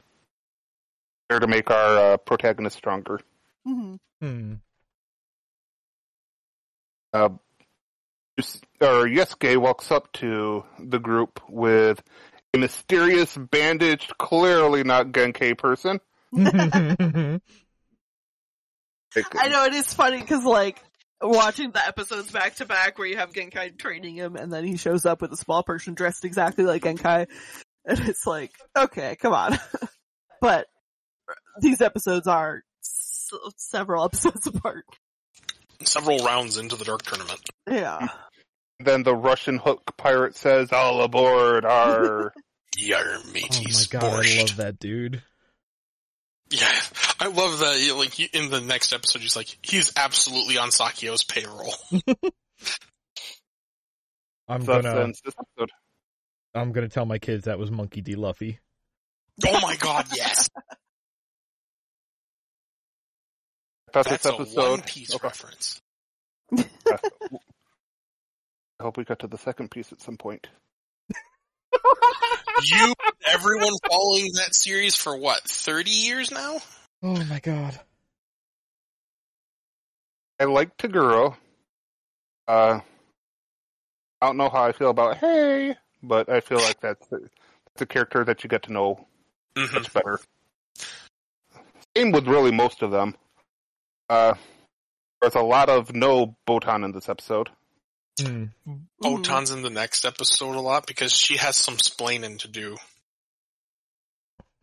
There 1.29 1.41
to 1.41 1.47
make 1.47 1.71
our 1.71 2.15
uh, 2.15 2.17
protagonist 2.19 2.77
stronger. 2.77 3.21
hmm 3.65 3.95
Hmm. 4.21 4.55
Uh, 7.13 7.31
or 8.81 9.07
Yusuke 9.07 9.57
walks 9.57 9.91
up 9.91 10.13
to 10.13 10.65
the 10.79 10.99
group 10.99 11.41
with 11.49 12.03
a 12.55 12.59
mysterious, 12.59 13.37
bandaged, 13.37 14.17
clearly 14.19 14.85
not 14.85 15.09
Genkai 15.09 15.59
person. 15.59 16.01
Like, 19.17 19.27
I 19.39 19.49
know 19.49 19.65
it 19.65 19.75
is 19.75 19.93
funny 19.93 20.21
because 20.21 20.45
like 20.45 20.83
watching 21.21 21.71
the 21.71 21.87
episodes 21.87 22.31
back 22.31 22.57
to 22.57 22.67
back 22.67 22.99
where 22.99 23.07
you 23.07 23.17
have 23.17 23.33
Genkai 23.33 23.79
training 23.79 24.17
him 24.17 24.37
and 24.37 24.53
then 24.53 24.65
he 24.65 24.77
shows 24.77 25.07
up 25.07 25.21
with 25.23 25.33
a 25.33 25.37
small 25.37 25.63
person 25.63 25.95
dressed 25.95 26.25
exactly 26.25 26.65
like 26.65 26.83
Genkai, 26.83 27.27
and 27.85 27.99
it's 28.01 28.27
like, 28.27 28.53
okay, 28.77 29.17
come 29.17 29.33
on. 29.33 29.59
but 30.41 30.67
these 31.61 31.81
episodes 31.81 32.27
are 32.27 32.63
s- 32.83 33.31
several 33.57 34.05
episodes 34.07 34.47
apart. 34.47 34.85
Several 35.85 36.19
rounds 36.25 36.59
into 36.59 36.77
the 36.77 36.85
Dark 36.85 37.03
Tournament. 37.03 37.41
Yeah. 37.69 38.09
Then 38.79 39.03
the 39.03 39.15
Russian 39.15 39.59
hook 39.59 39.97
pirate 39.97 40.37
says, 40.37 40.73
"All 40.73 41.03
aboard!" 41.03 41.65
Our 41.65 42.33
Yar 42.79 43.05
oh 43.05 43.23
my 43.25 43.85
god, 43.91 44.05
I 44.05 44.41
love 44.41 44.57
that 44.57 44.79
dude. 44.79 45.23
Yeah, 46.53 46.71
I 47.19 47.29
love 47.29 47.59
that. 47.61 47.81
you- 47.81 47.97
Like 47.97 48.13
he- 48.13 48.29
in 48.33 48.51
the 48.51 48.61
next 48.61 48.93
episode, 48.93 49.23
he's 49.23 49.35
like, 49.37 49.57
he's 49.63 49.93
absolutely 49.97 50.59
on 50.59 50.69
Sakyo's 50.71 51.25
payroll. 51.25 51.75
I'm 54.49 54.65
thus 54.65 54.85
gonna 54.85 55.01
ends 55.01 55.21
this 55.25 55.35
episode. 55.39 55.71
I'm 56.55 56.73
gonna 56.73 56.89
tell 56.89 57.07
my 57.07 57.19
kids 57.19 57.45
that 57.47 57.59
was 57.59 57.71
Monkey 57.71 58.03
D. 58.03 58.15
Luffy. 58.17 58.59
Oh 59.47 59.61
my 59.63 59.77
god, 59.77 60.07
yes! 60.15 60.51
That's, 63.95 64.09
That's 64.11 64.23
this 64.25 64.57
a. 64.57 64.61
One 64.61 64.83
Piece 64.83 65.15
Okay. 65.15 65.27
reference. 65.27 65.81
I 66.59 66.65
hope 68.83 68.97
we 68.99 69.05
got 69.05 69.21
to 69.21 69.27
the 69.27 69.39
second 69.39 69.71
piece 69.71 69.93
at 69.93 70.01
some 70.03 70.17
point. 70.19 70.49
You, 72.61 72.95
everyone 73.27 73.73
following 73.89 74.33
that 74.35 74.55
series 74.55 74.95
for 74.95 75.17
what, 75.17 75.43
30 75.43 75.91
years 75.91 76.31
now? 76.31 76.59
Oh 77.03 77.25
my 77.25 77.41
god. 77.41 77.79
I 80.39 80.45
like 80.45 80.77
Toguro. 80.77 81.37
Uh, 82.49 82.81
I 84.21 84.27
don't 84.27 84.37
know 84.37 84.49
how 84.49 84.65
I 84.65 84.73
feel 84.73 84.91
about 84.91 85.19
Hiei, 85.19 85.77
but 86.03 86.29
I 86.29 86.41
feel 86.41 86.59
like 86.59 86.81
that's 86.81 87.07
the, 87.09 87.21
that's 87.67 87.83
a 87.83 87.87
character 87.87 88.25
that 88.25 88.43
you 88.45 88.49
get 88.49 88.65
to 88.65 88.73
know 88.73 89.07
Mhm. 89.57 89.73
much 89.75 89.93
better. 89.93 90.21
Same 91.97 92.13
with 92.13 92.27
really 92.27 92.53
most 92.53 92.83
of 92.83 92.91
them. 92.91 93.15
Uh, 94.09 94.35
there's 95.21 95.35
a 95.35 95.41
lot 95.43 95.69
of 95.69 95.95
no 95.95 96.37
Botan 96.47 96.85
in 96.85 96.93
this 96.93 97.09
episode. 97.09 97.51
Hmm. 98.21 98.45
Botan's 99.01 99.51
in 99.51 99.63
the 99.63 99.71
next 99.71 100.05
episode 100.05 100.57
a 100.57 100.61
lot 100.61 100.87
because 100.87 101.13
she 101.13 101.37
has 101.37 101.57
some 101.57 101.77
splaining 101.77 102.39
to 102.41 102.49
do. 102.49 102.77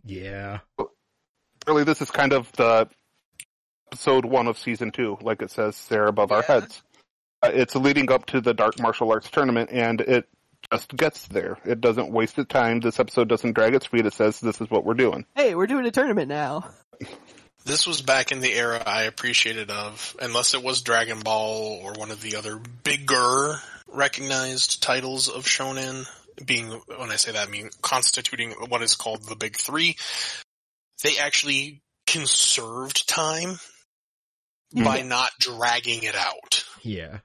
Yeah. 0.03 0.59
Really, 1.67 1.83
this 1.83 2.01
is 2.01 2.11
kind 2.11 2.33
of 2.33 2.51
the 2.53 2.89
episode 3.91 4.25
one 4.25 4.47
of 4.47 4.57
season 4.57 4.91
two, 4.91 5.17
like 5.21 5.41
it 5.41 5.51
says 5.51 5.87
there 5.87 6.05
above 6.05 6.31
our 6.31 6.41
heads. 6.41 6.81
Uh, 7.41 7.51
it's 7.53 7.75
leading 7.75 8.11
up 8.11 8.25
to 8.27 8.41
the 8.41 8.53
Dark 8.53 8.79
Martial 8.79 9.11
Arts 9.11 9.29
tournament, 9.29 9.69
and 9.71 10.01
it 10.01 10.27
just 10.71 10.95
gets 10.95 11.27
there. 11.27 11.57
It 11.65 11.81
doesn't 11.81 12.11
waste 12.11 12.37
its 12.37 12.49
time. 12.49 12.79
This 12.79 12.99
episode 12.99 13.29
doesn't 13.29 13.53
drag 13.53 13.75
its 13.75 13.87
feet. 13.87 14.05
It 14.05 14.13
says, 14.13 14.39
this 14.39 14.61
is 14.61 14.69
what 14.69 14.85
we're 14.85 14.93
doing. 14.93 15.25
Hey, 15.35 15.55
we're 15.55 15.67
doing 15.67 15.85
a 15.85 15.91
tournament 15.91 16.27
now. 16.27 16.69
This 17.65 17.85
was 17.85 18.01
back 18.01 18.31
in 18.31 18.39
the 18.39 18.53
era 18.53 18.81
I 18.85 19.03
appreciated 19.03 19.69
of, 19.69 20.15
unless 20.21 20.53
it 20.53 20.63
was 20.63 20.81
Dragon 20.81 21.19
Ball 21.19 21.79
or 21.83 21.93
one 21.93 22.11
of 22.11 22.21
the 22.21 22.37
other 22.37 22.57
bigger 22.57 23.55
recognized 23.87 24.81
titles 24.81 25.29
of 25.29 25.45
shonen, 25.45 26.07
being, 26.43 26.69
when 26.69 27.11
I 27.11 27.17
say 27.17 27.33
that, 27.33 27.47
I 27.47 27.51
mean 27.51 27.69
constituting 27.81 28.51
what 28.51 28.81
is 28.81 28.95
called 28.95 29.23
the 29.23 29.35
big 29.35 29.55
three. 29.57 29.97
They 31.03 31.17
actually 31.17 31.81
conserved 32.07 33.07
time 33.07 33.59
by 34.73 35.01
not 35.01 35.31
dragging 35.39 36.03
it 36.03 36.15
out. 36.15 36.63
Yeah. 36.81 37.19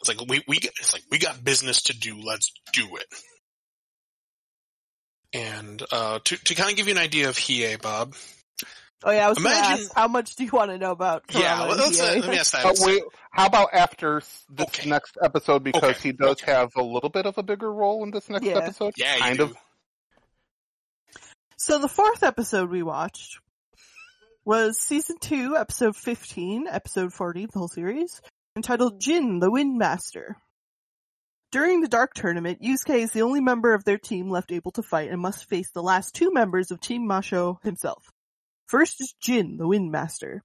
It's 0.00 0.08
like 0.08 0.20
we 0.28 0.42
we 0.48 0.56
it's 0.56 0.92
like 0.92 1.04
we 1.10 1.18
got 1.18 1.44
business 1.44 1.82
to 1.82 1.96
do. 1.96 2.20
Let's 2.20 2.52
do 2.72 2.96
it. 2.96 3.06
And 5.32 5.82
uh, 5.92 6.18
to 6.24 6.36
to 6.36 6.54
kind 6.54 6.70
of 6.70 6.76
give 6.76 6.88
you 6.88 6.94
an 6.94 6.98
idea 6.98 7.28
of 7.28 7.36
Hiei, 7.36 7.80
Bob. 7.80 8.14
Oh 9.04 9.10
yeah, 9.10 9.26
I 9.26 9.28
was 9.28 9.38
going 9.38 9.50
to 9.56 9.60
ask, 9.60 9.92
how 9.94 10.06
much 10.06 10.36
do 10.36 10.44
you 10.44 10.50
want 10.52 10.70
to 10.70 10.78
know 10.78 10.92
about 10.92 11.26
Kurama 11.26 11.42
yeah, 11.42 11.60
and 11.62 11.80
let's, 11.80 12.00
uh, 12.00 12.04
Hiei? 12.04 12.20
let 12.20 12.30
me 12.30 12.38
ask 12.38 12.52
that. 12.52 12.62
But 12.62 12.78
wait, 12.78 13.02
how 13.32 13.46
about 13.46 13.70
after 13.72 14.20
this 14.48 14.66
Okay. 14.68 14.88
next 14.88 15.18
episode 15.22 15.64
because 15.64 15.82
Okay. 15.96 16.08
he 16.10 16.12
does 16.12 16.40
Okay. 16.42 16.52
have 16.52 16.70
a 16.76 16.82
little 16.82 17.10
bit 17.10 17.26
of 17.26 17.36
a 17.36 17.42
bigger 17.42 17.72
role 17.72 18.04
in 18.04 18.12
this 18.12 18.28
next 18.30 18.44
Yeah. 18.46 18.58
episode? 18.58 18.92
yeah, 18.96 19.16
you 19.16 19.20
kind 19.22 19.38
do. 19.38 19.44
of. 19.46 19.56
So 21.56 21.78
the 21.78 21.88
fourth 21.88 22.22
episode 22.22 22.70
we 22.70 22.82
watched 22.82 23.38
was 24.44 24.78
season 24.78 25.16
two, 25.20 25.56
episode 25.56 25.96
15, 25.96 26.66
episode 26.68 27.12
40 27.12 27.44
of 27.44 27.50
the 27.52 27.58
whole 27.58 27.68
series, 27.68 28.20
entitled 28.56 29.00
Jin, 29.00 29.40
the 29.40 29.50
Wind 29.50 29.78
Master. 29.78 30.36
During 31.50 31.80
the 31.80 31.88
Dark 31.88 32.14
Tournament, 32.14 32.62
Yusuke 32.62 32.98
is 33.00 33.10
the 33.12 33.22
only 33.22 33.40
member 33.40 33.74
of 33.74 33.84
their 33.84 33.98
team 33.98 34.30
left 34.30 34.52
able 34.52 34.70
to 34.72 34.82
fight 34.82 35.10
and 35.10 35.20
must 35.20 35.48
face 35.48 35.70
the 35.72 35.82
last 35.82 36.14
two 36.14 36.32
members 36.32 36.70
of 36.70 36.80
Team 36.80 37.06
Masho 37.06 37.60
himself. 37.62 38.11
First 38.66 39.00
is 39.00 39.14
Jin, 39.20 39.56
the 39.56 39.66
Wind 39.68 39.90
Master. 39.90 40.42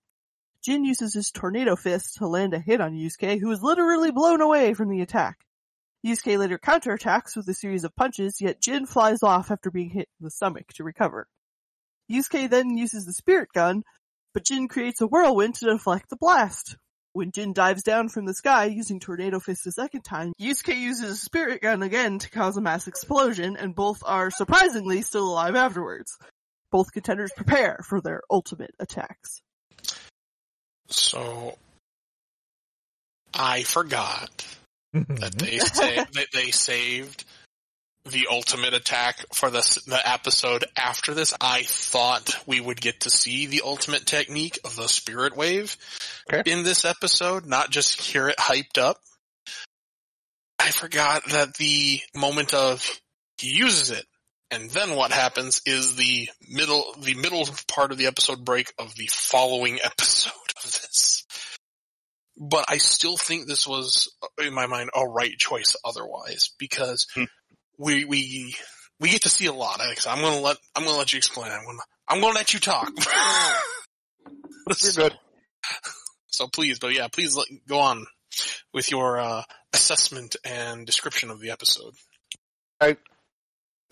Jin 0.64 0.84
uses 0.84 1.14
his 1.14 1.32
tornado 1.32 1.76
fist 1.76 2.16
to 2.16 2.28
land 2.28 2.54
a 2.54 2.60
hit 2.60 2.82
on 2.82 2.94
Yusuke, 2.94 3.40
who 3.40 3.52
is 3.52 3.64
literally 3.64 4.12
blown 4.12 4.42
away 4.42 4.74
from 4.74 4.90
the 4.90 5.02
attack. 5.02 5.38
Yusuke 6.06 6.38
later 6.38 6.58
counterattacks 6.58 7.36
with 7.36 7.48
a 7.48 7.54
series 7.54 7.84
of 7.84 7.96
punches, 7.96 8.42
yet 8.42 8.62
Jin 8.62 8.86
flies 8.86 9.24
off 9.24 9.50
after 9.50 9.72
being 9.72 9.90
hit 9.90 10.10
in 10.20 10.26
the 10.26 10.32
stomach 10.32 10.68
to 10.74 10.84
recover. 10.84 11.28
Yusuke 12.12 12.50
then 12.50 12.78
uses 12.78 13.06
the 13.06 13.14
spirit 13.14 13.50
gun, 13.54 13.84
but 14.34 14.46
Jin 14.46 14.68
creates 14.68 15.02
a 15.02 15.08
whirlwind 15.08 15.56
to 15.56 15.66
deflect 15.66 16.10
the 16.10 16.18
blast. 16.18 16.76
When 17.14 17.32
Jin 17.32 17.54
dives 17.54 17.82
down 17.82 18.10
from 18.10 18.26
the 18.26 18.34
sky 18.34 18.66
using 18.66 19.00
Tornado 19.00 19.40
Fist 19.40 19.66
a 19.66 19.72
second 19.72 20.04
time, 20.04 20.34
Yusuke 20.40 20.78
uses 20.78 21.20
spirit 21.20 21.62
gun 21.62 21.82
again 21.82 22.20
to 22.20 22.30
cause 22.30 22.58
a 22.58 22.62
mass 22.62 22.88
explosion, 22.88 23.58
and 23.58 23.74
both 23.74 24.04
are 24.06 24.30
surprisingly 24.30 25.02
still 25.02 25.30
alive 25.30 25.56
afterwards. 25.56 26.18
Both 26.72 26.92
contenders 26.92 27.32
prepare 27.36 27.80
for 27.88 28.02
their 28.02 28.22
ultimate 28.30 28.76
attacks. 28.80 29.42
So 30.90 31.58
I 33.34 33.64
forgot 33.64 34.46
mm-hmm. 34.96 35.16
that 35.16 35.38
they 35.38 35.58
sa- 35.60 36.06
that 36.14 36.28
they 36.34 36.52
saved 36.52 37.26
the 38.06 38.28
ultimate 38.32 38.74
attack 38.74 39.26
for 39.34 39.50
this 39.50 39.76
the 39.86 40.10
episode 40.10 40.66
after 40.78 41.14
this. 41.14 41.34
I 41.40 41.64
thought 41.64 42.36
we 42.46 42.60
would 42.60 42.80
get 42.80 43.02
to 43.02 43.10
see 43.10 43.48
the 43.48 43.62
ultimate 43.66 44.06
technique 44.06 44.60
of 44.64 44.76
the 44.76 44.88
spirit 44.88 45.36
wave 45.36 45.78
Okay. 46.32 46.50
in 46.52 46.64
this 46.64 46.86
episode, 46.86 47.46
not 47.46 47.70
just 47.70 48.02
hear 48.02 48.30
it 48.30 48.38
hyped 48.38 48.78
up. 48.78 48.98
I 50.60 50.72
forgot 50.72 51.24
that 51.30 51.56
the 51.56 52.02
moment 52.16 52.54
of 52.54 53.00
he 53.38 53.50
uses 53.50 53.92
it 53.92 54.06
and 54.52 54.70
then 54.70 54.96
what 54.96 55.12
happens 55.12 55.62
is 55.66 55.96
the 55.96 56.30
middle 56.50 56.84
the 57.02 57.16
middle 57.16 57.48
part 57.68 57.92
of 57.92 57.98
the 57.98 58.08
episode 58.08 58.46
break 58.46 58.74
of 58.80 58.96
the 58.96 59.08
following 59.12 59.80
episode 59.84 60.32
of 60.58 60.64
this. 60.64 61.26
But 62.40 62.66
I 62.70 62.78
still 62.78 63.18
think 63.18 63.48
this 63.48 63.68
was 63.68 64.10
in 64.44 64.54
my 64.54 64.68
mind 64.68 64.92
a 64.96 65.08
right 65.08 65.36
choice 65.38 65.76
otherwise 65.84 66.52
because 66.60 67.08
Hmm. 67.14 67.24
we 67.78 68.06
we 68.06 68.56
we 69.00 69.10
get 69.10 69.24
to 69.24 69.30
see 69.30 69.48
a 69.48 69.54
lot. 69.54 69.82
Alex. 69.82 70.08
I'm 70.08 70.22
gonna 70.22 70.42
let 70.42 70.58
I'm 70.76 70.84
gonna 70.86 70.98
let 70.98 71.14
you 71.14 71.18
explain. 71.18 71.52
I'm 71.52 71.66
gonna 71.66 71.84
I'm 72.08 72.22
gonna 72.22 72.36
let 72.36 72.54
you 72.54 72.60
talk. 72.60 72.92
You're 74.68 74.76
so, 74.76 75.02
good. 75.04 75.18
so 76.28 76.48
please, 76.48 76.80
but 76.80 76.96
yeah, 76.96 77.08
please 77.08 77.36
let, 77.36 77.48
go 77.68 77.80
on 77.80 78.06
with 78.74 78.92
your 78.92 79.20
uh, 79.20 79.44
assessment 79.74 80.36
and 80.44 80.86
description 80.86 81.32
of 81.32 81.40
the 81.40 81.52
episode. 81.52 81.94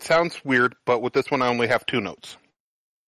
Sounds 0.00 0.38
weird, 0.44 0.74
but 0.84 1.00
with 1.00 1.12
this 1.12 1.30
one 1.30 1.42
I 1.42 1.48
only 1.48 1.68
have 1.68 1.86
two 1.86 2.00
notes. 2.00 2.36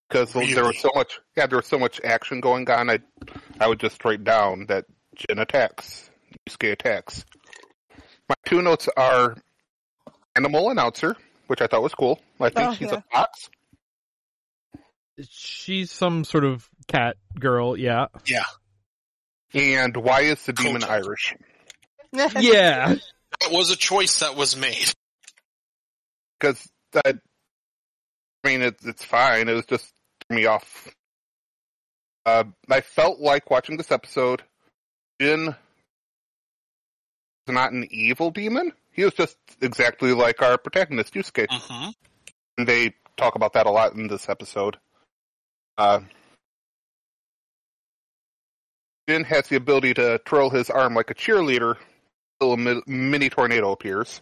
Because 0.09 0.33
there 0.33 0.65
was 0.65 0.79
so 0.79 0.91
much, 0.95 1.21
yeah, 1.37 1.47
there 1.47 1.59
was 1.59 1.67
so 1.67 1.79
much 1.79 2.01
action 2.03 2.41
going 2.41 2.69
on. 2.71 2.89
I, 2.89 3.01
I 3.61 3.69
would 3.69 3.79
just 3.79 4.03
write 4.07 4.25
down 4.25 4.65
that 4.69 4.87
Jin 5.15 5.39
attacks, 5.39 6.09
Yusuke 6.49 6.73
attacks. 6.73 7.27
My 8.29 8.35
two 8.47 8.63
notes 8.63 8.89
are 8.97 9.37
animal 10.35 10.71
announcer, 10.71 11.15
which 11.49 11.61
I 11.61 11.67
thought 11.67 11.83
was 11.83 11.95
cool. 11.95 12.19
I 12.41 12.49
think 12.49 12.69
Oh, 12.71 12.75
she's 12.75 12.91
yeah. 12.91 12.97
a 12.99 13.03
fox. 13.13 13.51
She's 15.29 15.91
some 15.91 16.25
sort 16.25 16.45
of 16.45 16.67
cat 16.87 17.17
girl, 17.39 17.77
yeah. 17.77 18.07
Yeah. 18.25 18.45
And 19.53 19.95
why 19.97 20.23
is 20.23 20.43
the 20.47 20.53
demon 20.55 20.83
Kojo. 20.83 20.91
Irish? 20.91 21.35
Yeah. 22.13 22.95
That 23.41 23.51
was 23.53 23.71
a 23.71 23.77
choice 23.77 24.21
that 24.21 24.37
was 24.37 24.57
made. 24.57 24.91
Because 26.41 26.65
that, 26.93 27.19
I 28.45 28.49
mean, 28.49 28.63
it's 28.63 28.85
it's 28.85 29.05
fine. 29.05 29.49
It 29.49 29.55
was 29.55 29.67
just 29.67 29.93
threw 30.29 30.37
me 30.37 30.47
off. 30.47 30.89
Uh, 32.27 32.45
I 32.71 32.81
felt 32.81 33.21
like 33.21 33.51
watching 33.51 33.77
this 33.77 33.91
episode. 33.91 34.43
Jin 35.21 35.49
is 35.49 35.55
not 37.49 37.73
an 37.73 37.89
evil 37.91 38.31
demon. 38.31 38.73
He 38.93 39.05
was 39.05 39.15
just 39.15 39.37
exactly 39.61 40.13
like 40.13 40.43
our 40.43 40.59
protagonist, 40.59 41.15
Yusuke. 41.15 41.47
Mm-hmm. 41.49 41.91
And 42.59 42.67
they 42.67 42.95
talk 43.17 43.35
about 43.35 43.55
that 43.55 43.67
a 43.67 43.71
lot 43.71 43.95
in 43.95 44.09
this 44.09 44.29
episode. 44.29 44.77
Uh, 45.77 46.01
Jin 49.09 49.25
has 49.25 49.49
the 49.49 49.57
ability 49.57 49.95
to 49.95 50.19
twirl 50.25 50.51
his 50.51 50.69
arm 50.69 50.95
like 50.95 51.11
a 51.11 51.15
cheerleader 51.15 51.77
until 52.41 52.55
a 52.55 52.57
mi- 52.57 52.83
mini 52.87 53.31
tornado 53.31 53.73
appears. 53.73 54.21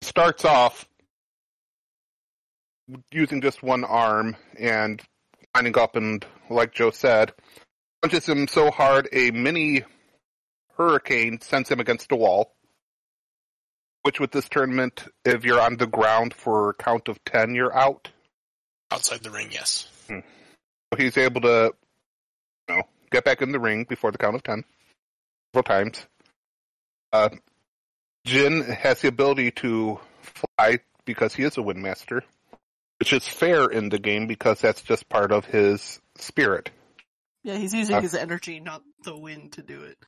Starts 0.00 0.44
off 0.44 0.88
using 3.10 3.40
just 3.40 3.62
one 3.62 3.84
arm 3.84 4.36
and 4.58 5.00
lining 5.54 5.78
up 5.78 5.96
and, 5.96 6.24
like 6.50 6.72
Joe 6.72 6.90
said, 6.90 7.32
punches 8.00 8.28
him 8.28 8.48
so 8.48 8.70
hard 8.70 9.08
a 9.12 9.30
mini 9.30 9.84
hurricane 10.76 11.40
sends 11.40 11.68
him 11.68 11.80
against 11.80 12.12
a 12.12 12.16
wall. 12.16 12.52
Which 14.02 14.18
with 14.18 14.32
this 14.32 14.48
tournament, 14.48 15.04
if 15.24 15.44
you're 15.44 15.60
on 15.60 15.76
the 15.76 15.86
ground 15.86 16.34
for 16.34 16.70
a 16.70 16.74
count 16.74 17.08
of 17.08 17.22
ten, 17.24 17.54
you're 17.54 17.76
out. 17.76 18.10
Outside 18.90 19.22
the 19.22 19.30
ring, 19.30 19.50
yes. 19.52 19.88
He's 20.98 21.16
able 21.16 21.40
to, 21.42 21.72
you 22.68 22.74
know, 22.74 22.82
get 23.10 23.24
back 23.24 23.42
in 23.42 23.52
the 23.52 23.60
ring 23.60 23.84
before 23.88 24.10
the 24.10 24.18
count 24.18 24.34
of 24.34 24.42
ten, 24.42 24.64
several 25.54 25.62
times. 25.62 26.04
Uh, 27.12 27.28
Jin 28.24 28.62
has 28.62 29.00
the 29.00 29.08
ability 29.08 29.52
to 29.52 30.00
fly 30.20 30.80
because 31.04 31.34
he 31.34 31.44
is 31.44 31.56
a 31.56 31.60
windmaster, 31.60 32.22
which 33.02 33.12
is 33.12 33.26
fair 33.26 33.66
in 33.66 33.88
the 33.88 33.98
game 33.98 34.28
because 34.28 34.60
that's 34.60 34.80
just 34.80 35.08
part 35.08 35.32
of 35.32 35.44
his 35.44 36.00
spirit. 36.18 36.70
Yeah, 37.42 37.56
he's 37.56 37.74
using 37.74 37.96
Uh, 37.96 38.00
his 38.00 38.14
energy, 38.14 38.60
not 38.60 38.80
the 39.02 39.16
wind, 39.16 39.54
to 39.54 39.62
do 39.62 39.82
it. 39.82 39.98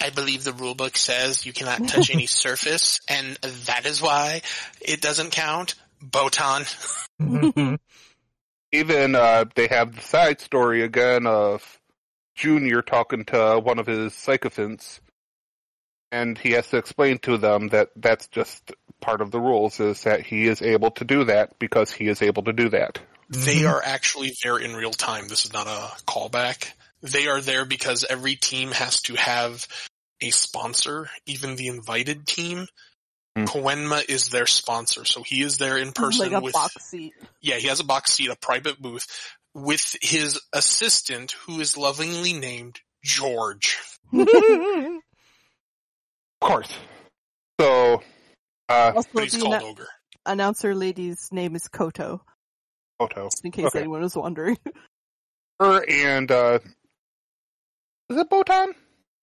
I 0.00 0.10
believe 0.10 0.42
the 0.42 0.50
rulebook 0.50 0.96
says 0.96 1.46
you 1.46 1.52
cannot 1.52 1.86
touch 1.86 2.10
any 2.10 2.26
surface, 2.44 2.98
and 3.06 3.36
that 3.66 3.86
is 3.86 4.02
why 4.02 4.42
it 4.80 5.00
doesn't 5.00 5.30
count. 5.30 5.76
Botan. 6.04 6.66
Even 8.72 9.14
uh, 9.14 9.44
they 9.54 9.68
have 9.68 9.94
the 9.94 10.02
side 10.02 10.40
story 10.40 10.82
again 10.82 11.28
of 11.28 11.78
Junior 12.34 12.82
talking 12.82 13.24
to 13.26 13.60
one 13.62 13.78
of 13.78 13.86
his 13.86 14.14
sycophants, 14.14 15.00
and 16.10 16.36
he 16.36 16.50
has 16.52 16.68
to 16.70 16.76
explain 16.76 17.18
to 17.20 17.38
them 17.38 17.68
that 17.68 17.90
that's 17.94 18.26
just 18.26 18.72
part 19.00 19.20
of 19.20 19.30
the 19.30 19.40
rules 19.40 19.80
is 19.80 20.02
that 20.04 20.24
he 20.24 20.46
is 20.46 20.62
able 20.62 20.90
to 20.92 21.04
do 21.04 21.24
that 21.24 21.58
because 21.58 21.90
he 21.90 22.08
is 22.08 22.22
able 22.22 22.44
to 22.44 22.52
do 22.52 22.68
that. 22.70 22.98
They 23.28 23.64
are 23.64 23.80
actually 23.84 24.32
there 24.42 24.58
in 24.58 24.74
real 24.74 24.92
time. 24.92 25.28
This 25.28 25.44
is 25.44 25.52
not 25.52 25.66
a 25.66 25.92
callback. 26.04 26.72
They 27.02 27.28
are 27.28 27.40
there 27.40 27.64
because 27.64 28.04
every 28.08 28.34
team 28.34 28.72
has 28.72 29.02
to 29.02 29.14
have 29.14 29.66
a 30.20 30.30
sponsor, 30.30 31.08
even 31.26 31.56
the 31.56 31.68
invited 31.68 32.26
team. 32.26 32.66
Hmm. 33.36 33.44
Koenma 33.44 34.08
is 34.08 34.28
their 34.28 34.46
sponsor, 34.46 35.04
so 35.04 35.22
he 35.22 35.42
is 35.42 35.58
there 35.58 35.78
in 35.78 35.92
person 35.92 36.32
like 36.32 36.40
a 36.40 36.44
with 36.44 36.52
box 36.52 36.74
seat. 36.84 37.12
yeah, 37.40 37.56
he 37.56 37.68
has 37.68 37.78
a 37.78 37.84
box 37.84 38.12
seat, 38.12 38.28
a 38.28 38.36
private 38.36 38.82
booth 38.82 39.06
with 39.54 39.96
his 40.02 40.40
assistant 40.52 41.32
who 41.46 41.60
is 41.60 41.76
lovingly 41.76 42.32
named 42.32 42.80
George. 43.04 43.78
Of 46.42 46.48
course. 46.48 46.72
So, 47.60 48.02
uh, 48.70 48.92
also, 48.96 49.08
But 49.12 49.22
he's 49.24 49.32
the 49.34 49.40
called 49.40 49.54
annou- 49.54 49.70
Ogre. 49.70 49.88
announcer 50.26 50.74
lady's 50.74 51.28
name 51.32 51.54
is 51.56 51.68
Koto, 51.68 52.22
Photo. 52.98 53.24
just 53.26 53.44
in 53.44 53.50
case 53.50 53.66
Okay. 53.66 53.80
anyone 53.80 54.00
was 54.02 54.16
wondering. 54.16 54.56
Her 55.60 55.84
and, 55.88 56.30
uh, 56.30 56.58
is 58.08 58.16
it 58.16 58.30
Botan? 58.30 58.68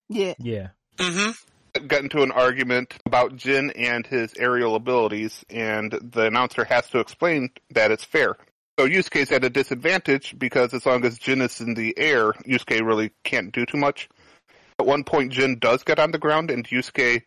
yeah. 0.08 0.34
yeah. 0.38 0.68
Mm-hmm. 0.98 1.86
got 1.86 2.02
into 2.02 2.22
an 2.22 2.32
argument 2.32 2.94
about 3.06 3.36
Jin 3.36 3.70
and 3.72 4.04
his 4.06 4.34
aerial 4.36 4.74
abilities, 4.74 5.44
and 5.50 5.92
the 5.92 6.26
announcer 6.26 6.64
has 6.64 6.88
to 6.90 6.98
explain 7.00 7.50
that 7.70 7.90
it's 7.92 8.04
fair. 8.04 8.36
So 8.78 8.86
Yusuke's 8.88 9.30
at 9.32 9.44
a 9.44 9.50
disadvantage 9.50 10.36
because 10.38 10.72
as 10.74 10.86
long 10.86 11.04
as 11.04 11.18
Jin 11.18 11.40
is 11.40 11.60
in 11.60 11.74
the 11.74 11.96
air, 11.98 12.32
Yusuke 12.46 12.84
really 12.84 13.10
can't 13.24 13.52
do 13.52 13.64
too 13.66 13.76
much. 13.78 14.08
At 14.80 14.86
one 14.86 15.04
point, 15.04 15.32
Jin 15.32 15.58
does 15.58 15.82
get 15.84 15.98
on 15.98 16.10
the 16.12 16.18
ground, 16.18 16.50
and 16.50 16.66
Yusuke 16.66 17.22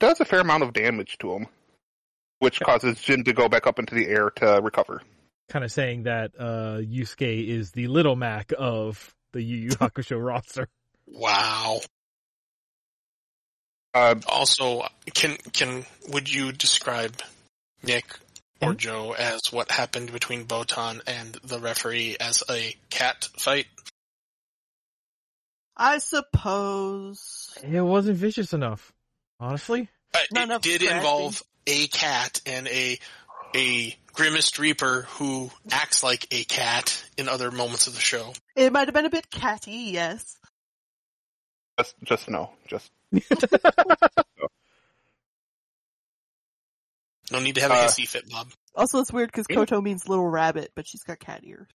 does 0.00 0.20
a 0.20 0.24
fair 0.24 0.40
amount 0.40 0.62
of 0.62 0.72
damage 0.72 1.18
to 1.18 1.32
him. 1.32 1.46
which 2.40 2.60
causes 2.60 3.00
Jin 3.00 3.24
to 3.24 3.32
go 3.32 3.48
back 3.48 3.66
up 3.66 3.78
into 3.80 3.94
the 3.96 4.06
air 4.06 4.30
to 4.36 4.60
recover. 4.62 5.02
Kind 5.48 5.64
of 5.64 5.72
saying 5.72 6.04
that 6.04 6.30
uh, 6.38 6.78
Yusuke 6.78 7.48
is 7.48 7.72
the 7.72 7.88
little 7.88 8.14
Mac 8.14 8.52
of 8.56 9.12
the 9.32 9.42
Yu 9.42 9.56
Yu 9.56 9.70
Hakusho 9.70 10.24
roster. 10.24 10.68
Wow. 11.06 11.80
Uh, 13.94 14.14
Also, 14.28 14.86
can 15.14 15.36
can 15.52 15.84
would 16.10 16.32
you 16.32 16.52
describe 16.52 17.16
Nick 17.82 18.04
or 18.60 18.74
Mhm. 18.74 18.76
Joe 18.76 19.12
as 19.18 19.40
what 19.50 19.70
happened 19.72 20.12
between 20.12 20.44
Botan 20.44 21.00
and 21.08 21.32
the 21.42 21.58
referee 21.58 22.16
as 22.20 22.44
a 22.48 22.76
cat 22.90 23.28
fight? 23.38 23.66
I 25.76 25.98
suppose. 25.98 27.56
It 27.62 27.80
wasn't 27.80 28.18
vicious 28.18 28.52
enough, 28.52 28.92
honestly. 29.40 29.88
Uh, 30.14 30.18
it 30.30 30.62
did 30.62 30.80
scratching. 30.82 30.96
involve 30.96 31.42
a 31.66 31.86
cat 31.88 32.40
and 32.46 32.66
a 32.68 32.98
a 33.54 33.96
grimaced 34.12 34.58
reaper 34.58 35.02
who 35.10 35.50
acts 35.70 36.02
like 36.02 36.26
a 36.30 36.44
cat 36.44 37.02
in 37.16 37.28
other 37.28 37.50
moments 37.50 37.86
of 37.86 37.94
the 37.94 38.00
show. 38.00 38.32
It 38.56 38.72
might 38.72 38.88
have 38.88 38.94
been 38.94 39.06
a 39.06 39.10
bit 39.10 39.30
catty, 39.30 39.90
yes. 39.92 40.36
just, 41.78 41.94
just 42.04 42.28
no, 42.28 42.50
just 42.66 42.90
No 47.30 47.40
need 47.40 47.56
to 47.56 47.60
have 47.60 47.70
a 47.70 47.74
Uh, 47.74 47.86
hissy 47.88 48.08
fit, 48.08 48.28
Bob. 48.30 48.48
Also, 48.74 49.00
it's 49.00 49.12
weird 49.12 49.30
because 49.30 49.46
Koto 49.46 49.80
means 49.82 50.08
little 50.08 50.26
rabbit, 50.26 50.72
but 50.74 50.86
she's 50.88 51.02
got 51.02 51.18
cat 51.18 51.42
ears. 51.44 51.68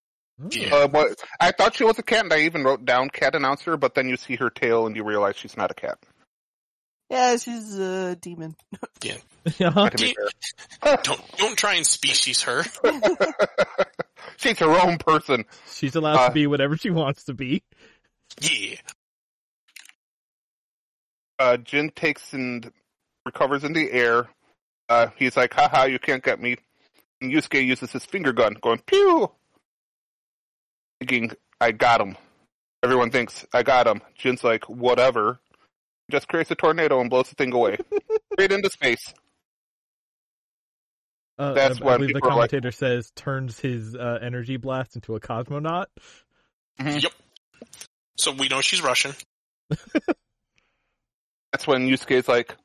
Yeah. 0.50 0.74
Uh, 0.74 0.88
what, 0.88 1.24
I 1.40 1.52
thought 1.52 1.76
she 1.76 1.84
was 1.84 2.00
a 2.00 2.04
cat, 2.04 2.24
and 2.24 2.34
I 2.34 2.40
even 2.42 2.64
wrote 2.64 2.86
down 2.86 3.10
cat 3.10 3.36
announcer. 3.36 3.78
But 3.78 3.94
then 3.94 4.10
you 4.10 4.18
see 4.18 4.36
her 4.38 4.50
tail, 4.50 4.88
and 4.88 4.96
you 4.96 5.04
realize 5.04 5.36
she's 5.38 5.56
not 5.56 5.70
a 5.70 5.76
cat. 5.76 6.00
Yeah, 7.14 7.36
she's 7.38 7.78
a 7.78 8.16
demon. 8.16 8.56
Uh-huh. 9.60 9.90
To. 9.90 10.16
Don't 11.04 11.22
don't 11.38 11.58
try 11.58 11.74
and 11.74 11.86
species 11.86 12.44
her. 12.44 12.64
she's 14.38 14.58
her 14.60 14.82
own 14.82 14.98
person. 14.98 15.44
She's 15.70 15.96
allowed 15.98 16.16
Uh, 16.16 16.28
to 16.30 16.34
be 16.34 16.48
whatever 16.48 16.78
she 16.78 16.90
wants 16.90 17.26
to 17.26 17.34
be. 17.34 17.62
Yeah. 18.40 18.78
Uh, 21.38 21.58
Jin 21.58 21.90
takes 21.94 22.32
and 22.32 22.72
recovers 23.26 23.66
in 23.66 23.74
the 23.74 23.92
air. 23.92 24.30
Uh, 24.88 25.08
he's 25.18 25.36
like, 25.36 25.54
haha, 25.54 25.84
you 25.86 26.00
can't 26.00 26.24
get 26.24 26.40
me. 26.40 26.56
And 27.22 27.30
Yusuke 27.32 27.66
uses 27.66 27.92
his 27.92 28.06
finger 28.06 28.32
gun, 28.32 28.56
going, 28.62 28.80
pew! 28.86 29.30
Thinking, 31.02 31.32
I 31.60 31.74
got 31.74 32.00
him. 32.00 32.16
Everyone 32.82 33.12
thinks, 33.12 33.46
I 33.54 33.64
got 33.64 33.88
him. 33.88 34.02
Jin's 34.16 34.44
like, 34.44 34.70
whatever. 34.70 35.40
Just 36.12 36.28
creates 36.28 36.52
a 36.52 36.56
tornado 36.56 37.00
and 37.02 37.10
blows 37.10 37.30
the 37.30 37.36
thing 37.36 37.54
away. 37.54 37.78
Straight 38.34 38.52
into 38.52 38.70
space. 38.70 39.14
Uh, 41.40 41.54
That's 41.54 41.82
I, 41.82 41.84
I 41.84 41.88
when 41.88 41.98
believe 42.00 42.08
the 42.10 42.14
people 42.16 42.30
are 42.30 42.32
like- 42.38 42.52
commentator 42.52 42.72
says 42.72 43.12
turns 43.16 43.60
his 43.60 43.96
uh, 43.96 44.20
energy 44.22 44.58
blast 44.58 44.96
into 44.96 45.16
a 45.16 45.20
cosmonaut. 45.20 45.86
Mhm. 46.80 47.02
Yep. 47.04 47.12
So 48.18 48.32
we 48.34 48.48
know 48.48 48.62
she's 48.62 48.82
Russian. 48.84 49.14
That's 51.52 51.68
when 51.68 51.88
Yusuke's 51.88 52.28
like, 52.28 52.56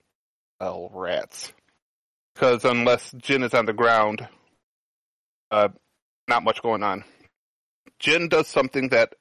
oh, 0.60 0.90
rats. 0.92 1.52
Because 2.34 2.64
unless 2.64 3.12
Jin 3.12 3.42
is 3.42 3.54
on 3.54 3.66
the 3.66 3.72
ground, 3.72 4.26
uh, 5.50 5.68
not 6.26 6.42
much 6.44 6.62
going 6.62 6.82
on. 6.82 7.04
Jin 7.98 8.28
does 8.28 8.46
something 8.46 8.90
that 8.90 9.14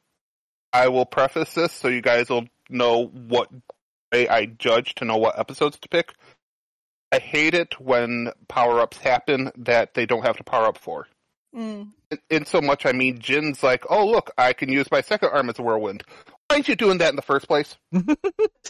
I 0.72 0.90
will 0.90 1.06
preface 1.06 1.54
this 1.54 1.72
so 1.74 1.88
you 1.88 2.02
guys 2.02 2.30
will 2.30 2.46
know 2.70 3.06
what 3.08 3.50
way 4.12 4.28
I 4.28 4.46
judge 4.46 4.96
to 4.96 5.06
know 5.06 5.18
what 5.18 5.40
episodes 5.40 5.78
to 5.80 5.90
pick. 5.90 6.14
I 7.12 7.20
hate 7.20 7.54
it 7.54 7.80
when 7.80 8.32
power 8.50 8.80
ups 8.82 8.98
happen 8.98 9.52
that 9.58 9.94
they 9.94 10.06
don't 10.06 10.26
have 10.26 10.38
to 10.38 10.44
power 10.44 10.66
up 10.66 10.78
for. 10.78 11.08
Mm. 11.56 11.92
In, 12.12 12.18
in 12.30 12.46
so 12.46 12.60
much, 12.62 12.86
I 12.86 12.92
mean, 12.92 13.20
Jin's 13.20 13.64
like, 13.64 13.86
oh, 13.90 14.06
look, 14.08 14.32
I 14.38 14.54
can 14.54 14.70
use 14.70 14.92
my 14.92 15.02
second 15.02 15.30
arm 15.32 15.50
as 15.50 15.58
a 15.58 15.62
whirlwind. 15.64 16.04
Why 16.48 16.56
aren't 16.58 16.68
you 16.68 16.76
doing 16.76 16.98
that 17.00 17.10
in 17.10 17.16
the 17.16 17.22
first 17.22 17.48
place? 17.48 17.78
Because 17.92 18.16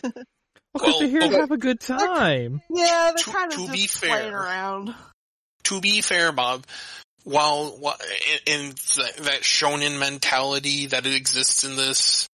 Well, 0.74 1.00
they're 1.00 1.08
here 1.08 1.22
to 1.22 1.38
have 1.40 1.52
a 1.52 1.58
good 1.58 1.80
time. 1.80 2.62
Yeah, 2.70 3.12
they're 3.16 3.24
To- 3.24 3.32
kind 3.32 3.52
of 3.52 3.58
to 3.60 3.66
just 3.68 3.74
be 3.74 4.08
playing 4.08 4.30
fair, 4.32 4.40
around. 4.40 4.96
To 5.66 5.82
be 5.82 6.02
fair, 6.02 6.32
Bob, 6.32 6.66
while, 7.24 7.76
while 7.80 7.98
in, 8.46 8.54
in 8.54 8.74
th- 8.74 9.16
that 9.16 9.42
shonen 9.42 10.00
mentality 10.00 10.86
that 10.88 11.06
exists 11.08 11.64
in 11.64 11.76
this, 11.76 12.30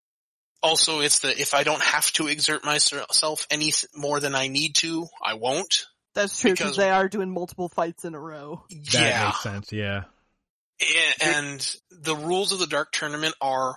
also 0.63 1.01
it's 1.01 1.19
the 1.19 1.29
if 1.29 1.53
I 1.53 1.63
don't 1.63 1.81
have 1.83 2.11
to 2.13 2.27
exert 2.27 2.63
myself 2.65 3.45
any 3.51 3.71
more 3.95 4.19
than 4.19 4.33
I 4.33 4.47
need 4.47 4.75
to, 4.77 5.07
I 5.21 5.35
won't. 5.35 5.85
That's 6.15 6.39
true 6.39 6.51
Because- 6.51 6.65
because 6.65 6.77
they 6.77 6.89
are 6.89 7.07
doing 7.09 7.29
multiple 7.29 7.69
fights 7.69 8.05
in 8.05 8.15
a 8.15 8.19
row. 8.19 8.63
That 8.69 8.93
yeah, 8.93 9.25
makes 9.25 9.41
sense. 9.43 9.71
Yeah. 9.71 10.03
And 11.21 11.75
the 11.91 12.15
rules 12.15 12.51
of 12.51 12.59
the 12.59 12.67
Dark 12.67 12.91
Tournament 12.91 13.35
are 13.41 13.75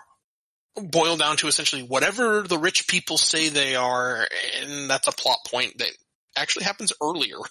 boiled 0.77 1.21
down 1.21 1.37
to 1.39 1.47
essentially 1.49 1.83
whatever 1.83 2.43
the 2.43 2.59
rich 2.59 2.87
people 2.89 3.17
say 3.19 3.49
they 3.49 3.77
are, 3.77 4.27
and 4.61 4.91
that's 4.91 5.09
a 5.09 5.13
plot 5.13 5.39
point 5.47 5.79
that 5.79 5.91
actually 6.37 6.65
happens 6.65 6.93
earlier. 7.03 7.37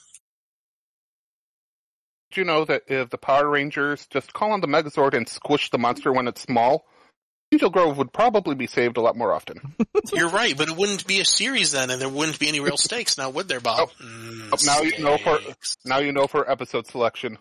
Do 2.32 2.42
you 2.42 2.46
know 2.46 2.66
that 2.66 2.84
if 2.88 3.10
the 3.10 3.18
Power 3.18 3.50
Rangers 3.50 4.08
just 4.08 4.34
call 4.34 4.52
on 4.52 4.60
the 4.62 4.68
Megazord 4.68 5.14
and 5.14 5.28
squish 5.30 5.70
the 5.70 5.78
monster 5.78 6.12
when 6.12 6.28
it's 6.28 6.42
small, 6.42 6.86
Angel 7.52 7.70
Grove 7.70 7.98
would 7.98 8.12
probably 8.12 8.56
be 8.56 8.68
saved 8.68 8.98
a 8.98 9.02
lot 9.02 9.16
more 9.16 9.32
often. 9.34 9.76
You're 10.14 10.30
right, 10.30 10.58
but 10.58 10.68
it 10.68 10.76
wouldn't 10.76 11.08
be 11.08 11.22
a 11.22 11.26
series 11.26 11.72
then, 11.72 11.90
and 11.90 12.02
there 12.02 12.10
wouldn't 12.10 12.40
be 12.40 12.48
any 12.50 12.60
real 12.60 12.78
stakes 12.78 13.18
now, 13.18 13.30
would 13.30 13.48
there, 13.48 13.60
Bob? 13.62 13.90
Mm, 14.02 14.50
Oh, 14.52 14.58
now 14.66 14.82
you 14.82 15.04
know 15.04 15.18
for- 15.18 15.40
now 15.86 16.00
you 16.00 16.12
know 16.12 16.28
for 16.28 16.50
episode 16.50 16.88
selection 16.88 17.38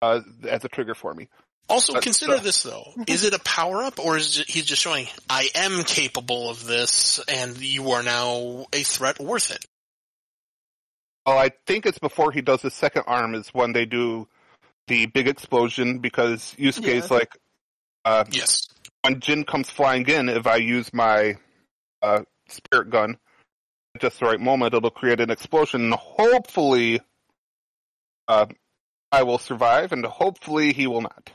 uh, 0.00 0.20
as 0.48 0.64
a 0.64 0.68
trigger 0.68 0.94
for 0.94 1.14
me. 1.14 1.28
Also, 1.68 1.92
But, 1.92 2.02
consider 2.02 2.34
uh, 2.34 2.38
this 2.40 2.62
though: 2.64 2.92
is 3.06 3.24
it 3.24 3.34
a 3.34 3.38
power 3.40 3.82
up, 3.84 3.98
or 4.00 4.16
is 4.16 4.38
it, 4.40 4.50
he 4.50 4.62
just 4.62 4.82
showing 4.82 5.06
I 5.30 5.48
am 5.54 5.84
capable 5.84 6.50
of 6.50 6.66
this, 6.66 7.20
and 7.28 7.56
you 7.58 7.92
are 7.92 8.02
now 8.02 8.66
a 8.72 8.82
threat 8.82 9.20
worth 9.20 9.50
it? 9.52 9.64
Well, 11.24 11.38
I 11.38 11.50
think 11.66 11.86
it's 11.86 12.00
before 12.00 12.32
he 12.32 12.40
does 12.40 12.62
his 12.62 12.74
second 12.74 13.04
arm 13.06 13.34
is 13.36 13.48
when 13.50 13.72
they 13.72 13.84
do 13.86 14.26
the 14.88 15.06
big 15.06 15.28
explosion 15.28 16.00
because 16.00 16.54
Yusuke's 16.58 17.08
Yeah. 17.10 17.16
like, 17.16 17.36
uh, 18.04 18.24
Yes. 18.30 18.66
When 19.02 19.20
Jin 19.20 19.44
comes 19.44 19.68
flying 19.68 20.06
in, 20.08 20.28
if 20.28 20.46
I 20.46 20.56
use 20.56 20.92
my 20.92 21.36
uh, 22.00 22.22
spirit 22.48 22.90
gun 22.90 23.18
at 23.94 24.00
just 24.00 24.20
the 24.20 24.26
right 24.26 24.40
moment, 24.40 24.74
it'll 24.74 24.90
create 24.90 25.20
an 25.20 25.30
explosion. 25.30 25.92
Hopefully, 25.92 27.00
uh, 28.28 28.46
I 29.10 29.24
will 29.24 29.38
survive, 29.38 29.92
and 29.92 30.04
hopefully 30.04 30.72
he 30.72 30.86
will 30.86 31.02
not. 31.02 31.30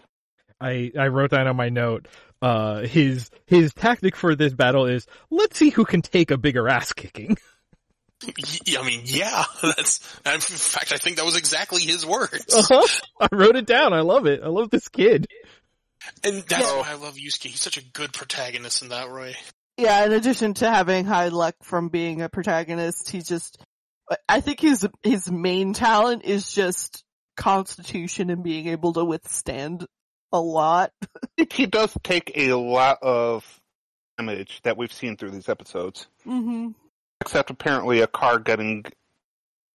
I, 0.60 0.92
I 0.98 1.08
wrote 1.08 1.32
down 1.32 1.48
on 1.48 1.56
my 1.56 1.70
note, 1.70 2.08
uh, 2.42 2.82
his, 2.82 3.30
his 3.46 3.74
tactic 3.74 4.16
for 4.16 4.36
this 4.36 4.54
battle 4.54 4.86
is, 4.88 5.06
let's 5.30 5.58
see 5.58 5.70
who 5.70 5.86
can 5.86 6.02
take 6.02 6.32
a 6.32 6.38
bigger 6.38 6.68
ass 6.68 6.94
kicking. 6.94 7.38
Y- 8.26 8.76
I 8.80 8.84
mean, 8.84 9.02
yeah, 9.06 9.44
that's, 9.62 10.00
in 10.26 10.40
fact, 10.40 10.92
I 10.92 10.98
think 10.98 11.18
that 11.18 11.26
was 11.26 11.38
exactly 11.38 11.84
his 11.84 12.04
words. 12.04 12.52
Uh-huh. 12.52 12.88
I 13.22 13.28
wrote 13.32 13.56
it 13.56 13.68
down. 13.68 13.94
I 13.94 14.00
love 14.00 14.26
it. 14.26 14.42
I 14.44 14.48
love 14.48 14.72
this 14.72 14.88
kid. 14.88 15.28
And 16.24 16.44
that's 16.44 16.62
Yeah. 16.64 16.80
why 16.80 16.92
I 16.92 16.94
love 16.96 17.16
Yusuke. 17.16 17.44
He's 17.50 17.62
such 17.62 17.78
a 17.78 17.84
good 17.84 18.14
protagonist 18.14 18.82
in 18.82 18.90
that 18.90 19.12
way. 19.12 19.36
Yeah, 19.78 20.06
in 20.06 20.12
addition 20.12 20.54
to 20.56 20.70
having 20.70 21.06
high 21.06 21.28
luck 21.28 21.56
from 21.62 21.90
being 21.90 22.22
a 22.22 22.30
protagonist, 22.30 23.10
he 23.12 23.22
just, 23.22 23.62
I 24.28 24.42
think 24.42 24.60
his, 24.60 24.88
his 25.04 25.30
main 25.32 25.74
talent 25.74 26.24
is 26.26 26.52
just 26.52 27.04
constitution 27.36 28.30
and 28.32 28.44
being 28.44 28.68
able 28.68 28.94
to 28.94 29.06
withstand 29.06 29.86
a 30.32 30.40
lot. 30.40 30.92
He 31.52 31.68
does 31.68 31.96
take 32.04 32.32
a 32.36 32.54
lot 32.54 32.98
of 33.04 33.46
damage 34.18 34.60
that 34.64 34.76
we've 34.78 34.92
seen 34.92 35.16
through 35.18 35.32
these 35.32 35.50
episodes, 35.50 36.08
hmm 36.24 36.70
except 37.22 37.50
apparently 37.50 38.02
a 38.02 38.08
car 38.08 38.38
getting 38.40 38.86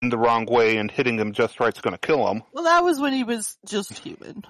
in 0.01 0.09
the 0.11 0.19
wrong 0.19 0.47
way 0.47 0.77
and 0.77 0.91
hitting 0.91 1.19
him 1.19 1.33
just 1.33 1.59
right 1.61 1.75
is 1.75 1.81
going 1.81 1.93
to 1.93 1.99
kill 1.99 2.27
him. 2.29 2.43
Well, 2.53 2.65
that 2.65 2.85
was 2.85 3.01
when 3.01 3.13
he 3.13 3.25
was 3.25 3.57
just 3.67 3.99
human. 3.99 4.45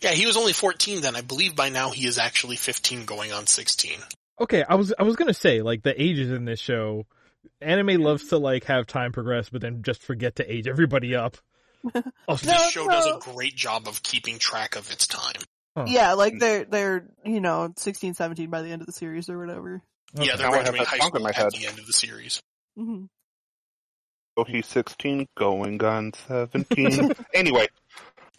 Yeah, 0.00 0.10
he 0.12 0.26
was 0.26 0.36
only 0.36 0.52
14 0.52 1.02
then. 1.02 1.16
I 1.16 1.20
believe 1.20 1.54
by 1.54 1.68
now 1.68 1.90
he 1.90 2.06
is 2.06 2.18
actually 2.18 2.56
15 2.56 3.04
going 3.04 3.32
on 3.32 3.46
16. 3.46 3.98
Okay, 4.40 4.64
I 4.66 4.74
was 4.76 4.94
I 4.98 5.02
was 5.02 5.16
gonna 5.16 5.34
say 5.34 5.60
like 5.60 5.82
the 5.82 6.00
ages 6.00 6.30
in 6.32 6.46
this 6.46 6.58
show, 6.60 7.06
anime 7.60 8.00
loves 8.00 8.28
to 8.28 8.38
like 8.38 8.64
have 8.64 8.86
time 8.86 9.12
progress, 9.12 9.50
but 9.50 9.60
then 9.60 9.82
just 9.82 10.02
forget 10.02 10.36
to 10.36 10.50
age 10.50 10.66
everybody 10.66 11.14
up. 11.14 11.36
Also, 12.26 12.46
No, 12.50 12.52
this 12.58 12.70
show 12.70 12.86
does 12.88 13.06
a 13.06 13.18
great 13.18 13.54
job 13.54 13.86
of 13.86 14.02
keeping 14.02 14.38
track 14.38 14.76
of 14.76 14.90
its 14.90 15.06
time. 15.06 15.42
Huh. 15.76 15.84
Yeah, 15.86 16.14
like 16.14 16.38
they're, 16.38 16.64
they're, 16.64 17.06
you 17.24 17.40
know, 17.40 17.72
16, 17.76 18.14
17 18.14 18.50
by 18.50 18.62
the 18.62 18.70
end 18.70 18.82
of 18.82 18.86
the 18.86 18.92
series 18.92 19.28
or 19.30 19.38
whatever. 19.38 19.82
Yeah, 20.14 20.36
they're 20.36 20.48
Now 20.48 20.54
I 20.54 20.56
have 20.56 20.64
graduating 20.74 20.86
high 20.86 20.96
song 20.98 21.06
in 21.06 21.10
school 21.12 21.22
my 21.22 21.28
at 21.30 21.36
head. 21.36 21.52
the 21.52 21.66
end 21.66 21.78
of 21.78 21.86
the 21.86 21.92
series. 21.92 22.42
hmm 22.76 23.04
So 24.36 24.44
he's 24.44 24.66
16, 24.66 25.26
going 25.36 25.82
on 25.84 26.12
17. 26.26 27.12
anyway, 27.34 27.68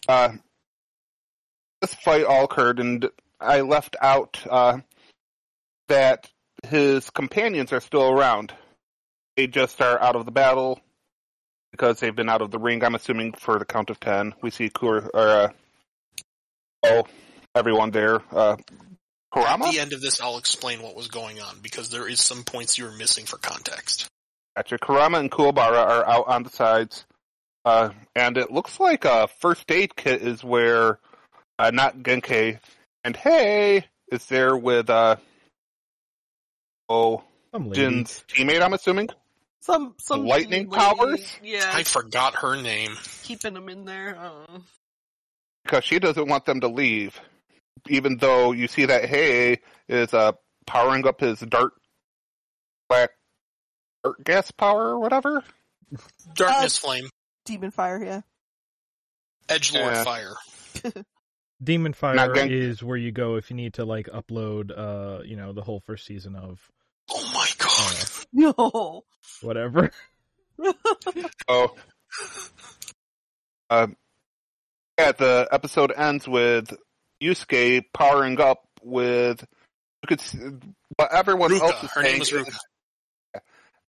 uh, 0.08 0.32
this 1.82 1.94
fight 1.94 2.24
all 2.24 2.44
occurred, 2.44 2.80
and 2.80 3.10
I 3.40 3.60
left 3.60 3.96
out 4.00 4.40
uh, 4.48 4.78
that 5.88 6.30
his 6.66 7.10
companions 7.10 7.72
are 7.74 7.80
still 7.80 8.10
around. 8.10 8.54
They 9.36 9.48
just 9.48 9.82
are 9.82 10.00
out 10.00 10.16
of 10.16 10.24
the 10.24 10.32
battle. 10.32 10.80
because 11.72 11.98
they've 12.00 12.14
been 12.14 12.28
out 12.28 12.42
of 12.42 12.50
the 12.50 12.58
ring. 12.58 12.84
I'm 12.84 12.94
assuming 12.94 13.32
for 13.32 13.58
the 13.58 13.64
count 13.64 13.90
of 13.90 13.98
ten. 13.98 14.34
We 14.42 14.50
see 14.50 14.68
Kur 14.68 15.08
or 15.12 15.28
uh, 15.28 15.48
oh 16.84 17.04
everyone 17.54 17.90
there. 17.90 18.20
Uh, 18.30 18.56
At 19.34 19.58
the 19.72 19.80
end 19.80 19.92
of 19.94 20.00
this, 20.00 20.20
I'll 20.20 20.38
explain 20.38 20.82
what 20.82 20.94
was 20.94 21.08
going 21.08 21.40
on 21.40 21.56
because 21.62 21.88
there 21.90 22.06
is 22.08 22.20
some 22.20 22.44
points 22.44 22.78
you 22.78 22.86
are 22.86 22.92
missing 22.92 23.24
for 23.24 23.38
context. 23.38 24.08
Gotcha. 24.56 24.78
Kurama 24.78 25.18
and 25.18 25.30
Kuwabara 25.30 25.86
are 25.86 26.06
out 26.06 26.28
on 26.28 26.42
the 26.42 26.50
sides, 26.50 27.06
uh, 27.64 27.90
and 28.14 28.36
it 28.36 28.50
looks 28.50 28.78
like 28.78 29.06
a 29.06 29.28
first 29.40 29.70
aid 29.72 29.96
kit 29.96 30.20
is 30.22 30.44
where 30.44 30.98
uh, 31.62 31.70
not 31.70 31.98
Genkai 31.98 32.58
and 33.04 33.16
Hiei 33.16 33.84
is 34.10 34.26
there 34.26 34.56
with 34.56 34.90
uh, 34.90 35.16
oh 36.88 37.22
Jin's 37.72 38.24
teammate. 38.28 38.62
I'm 38.62 38.72
assuming. 38.72 39.08
Some 39.60 39.94
some 39.98 40.26
Lightning 40.26 40.68
lady- 40.68 40.82
powers? 40.84 41.36
Yeah, 41.42 41.70
I 41.72 41.84
forgot 41.84 42.34
her 42.36 42.60
name. 42.60 42.96
keeping 43.22 43.54
them 43.54 43.68
in 43.68 43.84
there. 43.84 44.16
Uh, 44.18 44.58
because 45.64 45.84
she 45.84 46.00
doesn't 46.00 46.26
want 46.26 46.44
them 46.44 46.60
to 46.62 46.68
leave, 46.68 47.20
even 47.88 48.16
though 48.16 48.50
you 48.50 48.66
see 48.66 48.86
that 48.86 49.04
Hiei 49.04 49.58
is 49.88 50.12
uh, 50.12 50.32
powering 50.66 51.06
up 51.06 51.20
his 51.20 51.38
dark 51.38 51.74
black 52.88 53.10
dart 54.02 54.24
gas 54.24 54.50
power 54.50 54.88
or 54.88 54.98
whatever. 54.98 55.44
Darkness 56.34 56.78
Flame. 56.78 57.08
demon 57.44 57.70
fire. 57.70 58.02
Yeah. 58.02 58.20
Edge 59.48 59.72
Lord 59.74 59.94
Yeah. 59.94 60.04
Fire. 60.04 60.34
Demon 61.62 61.92
Fire 61.92 62.14
Not 62.14 62.36
is 62.36 62.82
where 62.82 62.96
you 62.96 63.12
go 63.12 63.36
if 63.36 63.50
you 63.50 63.56
need 63.56 63.74
to 63.74 63.84
like 63.84 64.06
upload, 64.08 64.70
uh, 64.76 65.22
you 65.22 65.36
know, 65.36 65.52
the 65.52 65.62
whole 65.62 65.80
first 65.80 66.06
season 66.06 66.34
of 66.36 66.60
Oh 67.10 67.30
my 67.34 67.48
god. 67.58 67.96
uh, 68.02 68.24
No. 68.32 69.04
whatever. 69.42 69.90
Oh, 71.48 71.74
um, 73.70 73.96
yeah. 74.98 75.12
The 75.12 75.48
episode 75.50 75.92
ends 75.96 76.28
with 76.28 76.72
Yusuke 77.22 77.84
powering 77.92 78.40
up 78.40 78.64
with 78.82 79.40
you 79.40 80.06
could 80.06 80.20
see, 80.20 80.38
what 80.96 81.12
everyone 81.12 81.50
Ruka. 81.50 81.60
else 81.62 81.82
is 81.84 81.90
Her 81.90 82.02
saying. 82.02 82.12
name 82.14 82.22
is 82.22 82.30
Ruka. 82.30 82.58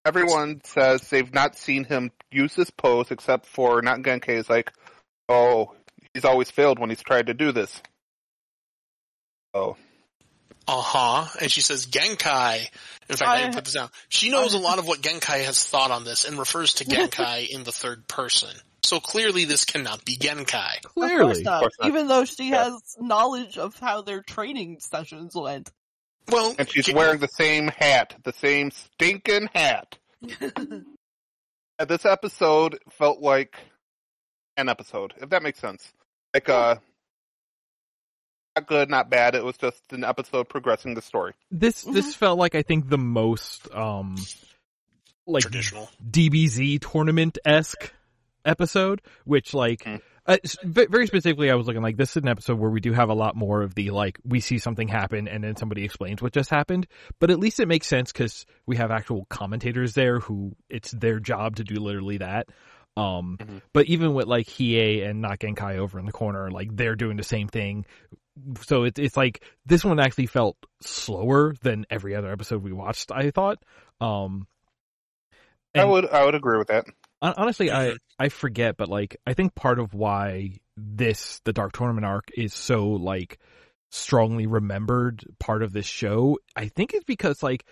Everyone 0.06 0.62
says 0.66 1.10
they've 1.10 1.34
not 1.34 1.58
seen 1.58 1.84
him 1.86 2.12
use 2.32 2.56
this 2.56 2.70
pose 2.70 3.12
except 3.12 3.45
for 3.45 3.82
not 3.82 4.00
Genkai 4.00 4.30
is 4.38 4.50
like, 4.50 4.72
oh, 5.30 5.74
he's 6.14 6.26
always 6.26 6.49
failed 6.52 6.80
when 6.80 6.90
he's 6.90 7.02
tried 7.02 7.27
to 7.27 7.34
do 7.34 7.52
this. 7.52 7.81
Oh, 9.53 9.76
Uh 10.68 10.81
huh. 10.81 11.26
And 11.41 11.52
she 11.52 11.61
says 11.61 11.85
Genkai. 11.88 12.68
In 13.10 13.15
fact, 13.15 13.22
I, 13.30 13.34
I- 13.35 13.41
didn't 13.41 13.56
put 13.56 13.65
this 13.65 13.73
down. 13.73 13.90
She 14.10 14.30
knows 14.31 14.53
a 14.53 14.57
lot 14.60 14.80
of 14.80 14.88
what 14.88 15.02
Genkai 15.02 15.45
has 15.45 15.64
thought 15.64 15.91
on 15.91 16.03
this 16.03 16.26
and 16.26 16.38
refers 16.40 16.76
to 16.76 16.85
Genkai 16.85 17.48
in 17.49 17.64
the 17.64 17.72
third 17.72 18.07
person. 18.07 18.49
So 18.84 18.99
clearly 18.99 19.45
this 19.45 19.64
cannot 19.65 20.03
be 20.06 20.18
Genkai. 20.18 20.84
Of 20.85 20.94
course 20.95 21.10
Clearly. 21.11 21.44
not. 21.44 21.61
course 21.61 21.73
not. 21.80 21.88
Even 21.88 22.07
though 22.07 22.26
she 22.26 22.49
Yeah. 22.49 22.65
has 22.65 22.81
knowledge 22.99 23.57
of 23.57 23.77
how 23.80 24.02
their 24.02 24.22
training 24.22 24.77
sessions 24.80 25.34
went. 25.35 25.72
Well, 26.31 26.56
and 26.57 26.69
she's 26.69 26.85
Gen- 26.88 26.95
wearing 26.95 27.19
the 27.19 27.27
same 27.27 27.68
hat, 27.68 28.15
the 28.23 28.34
same 28.34 28.72
stinking 28.72 29.49
hat. 29.53 29.98
And 31.80 31.90
this 31.90 32.06
episode 32.06 32.77
felt 32.91 33.19
like 33.19 33.57
an 34.57 34.69
episode, 34.69 35.14
if 35.19 35.30
that 35.31 35.41
makes 35.41 35.57
sense. 35.60 35.91
Like, 36.34 36.50
uh, 36.50 36.76
not 38.56 38.68
good, 38.68 38.90
not 38.90 39.10
bad. 39.10 39.36
It 39.36 39.44
was 39.44 39.58
just 39.58 39.82
an 39.92 40.04
episode 40.04 40.50
progressing 40.50 40.94
the 40.94 41.02
story. 41.02 41.34
This 41.52 41.82
this 41.82 42.16
felt 42.16 42.38
like 42.40 42.56
I 42.56 42.62
think 42.62 42.90
the 42.90 42.98
most 42.98 43.74
um 43.74 44.16
like 45.26 45.44
traditional. 45.44 45.90
DBZ 46.10 46.80
tournament 46.92 47.38
esque 47.46 47.94
episode, 48.46 49.02
which 49.26 49.54
like 49.54 49.84
Mm. 49.84 50.02
uh, 50.26 50.38
very 50.64 51.08
specifically, 51.08 51.50
I 51.52 51.56
was 51.56 51.68
looking 51.68 51.82
like 51.82 51.98
this 51.98 52.12
is 52.12 52.24
an 52.24 52.28
episode 52.30 52.60
where 52.60 52.70
we 52.70 52.80
do 52.80 52.94
have 52.94 53.10
a 53.10 53.14
lot 53.14 53.36
more 53.36 53.62
of 53.62 53.74
the 53.76 53.92
like 53.92 54.20
we 54.24 54.40
see 54.40 54.58
something 54.58 54.88
happen 54.88 55.28
and 55.28 55.44
then 55.44 55.56
somebody 55.56 55.84
explains 55.84 56.22
what 56.22 56.34
just 56.34 56.50
happened, 56.50 56.88
but 57.20 57.30
at 57.32 57.40
least 57.40 57.60
it 57.60 57.68
makes 57.68 57.88
sense 57.88 58.12
because 58.12 58.46
we 58.66 58.76
have 58.78 58.92
actual 58.92 59.26
commentators 59.30 59.94
there 59.94 60.20
who 60.20 60.56
it's 60.70 60.92
their 60.92 61.20
job 61.20 61.56
to 61.58 61.64
do 61.64 61.76
literally 61.76 62.18
that. 62.18 62.48
Um, 62.95 63.38
Mhm. 63.41 63.61
but 63.74 63.88
even 63.88 64.14
with 64.14 64.28
like 64.28 64.48
Hiei 64.48 65.07
and 65.07 65.22
not 65.22 65.40
Genkai 65.40 65.78
over 65.78 65.99
in 65.99 66.06
the 66.06 66.11
corner, 66.11 66.52
like 66.52 66.76
they're 66.76 66.95
doing 66.95 67.18
the 67.18 67.24
same 67.24 67.48
thing. 67.48 67.86
So 68.61 68.84
it's 68.84 68.99
it's 68.99 69.18
like 69.18 69.44
this 69.65 69.84
one 69.84 69.99
actually 69.99 70.28
felt 70.28 70.57
slower 70.82 71.53
than 71.61 71.86
every 71.90 72.15
other 72.15 72.32
episode 72.32 72.61
we 72.64 72.72
watched. 72.72 73.11
I 73.11 73.32
thought. 73.32 73.64
Um, 74.02 74.48
I 75.76 75.86
would, 75.86 76.07
I 76.10 76.24
would 76.26 76.36
agree 76.36 76.57
with 76.57 76.68
that. 76.68 76.86
Honestly, 77.22 77.72
I 77.72 77.91
Mhm. 77.91 77.98
I 78.20 78.30
forget, 78.30 78.78
but 78.78 78.90
like 78.90 79.18
I 79.26 79.34
think 79.34 79.56
part 79.56 79.80
of 79.80 79.94
why 79.94 80.60
this 80.78 81.40
the 81.45 81.53
Dark 81.53 81.72
Tournament 81.74 82.06
arc 82.06 82.30
is 82.36 82.53
so 82.53 82.90
like 82.90 83.40
strongly 83.91 84.45
remembered 84.45 85.24
part 85.40 85.64
of 85.64 85.72
this 85.72 85.86
show, 85.86 86.38
I 86.56 86.68
think 86.68 86.94
is 86.94 87.03
because 87.06 87.41
like 87.41 87.65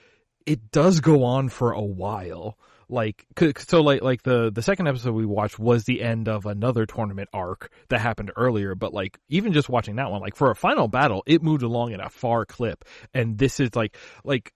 it 0.46 0.72
does 0.72 1.00
go 1.00 1.24
on 1.24 1.50
for 1.50 1.72
a 1.74 1.82
while. 1.82 2.58
Like 2.92 3.26
so, 3.58 3.82
like 3.82 4.02
like 4.02 4.24
the 4.24 4.52
the 4.52 4.62
second 4.62 4.88
episode 4.88 5.14
we 5.14 5.26
watched 5.26 5.58
was 5.58 5.86
the 5.86 6.02
end 6.02 6.28
of 6.28 6.46
another 6.46 6.86
tournament 6.86 7.30
arc 7.34 7.72
that 7.90 8.02
happened 8.02 8.32
earlier. 8.36 8.76
But 8.76 8.94
like 8.94 9.18
even 9.30 9.54
just 9.54 9.70
watching 9.70 9.96
that 9.96 10.12
one, 10.12 10.22
like 10.22 10.36
for 10.36 10.52
a 10.52 10.56
final 10.56 10.88
battle, 10.88 11.24
it 11.26 11.42
moved 11.42 11.64
along 11.64 11.94
in 11.94 12.02
a 12.02 12.10
far 12.10 12.46
clip, 12.46 12.86
and 13.14 13.38
this 13.38 13.60
is 13.60 13.76
like 13.76 13.96
like 14.24 14.54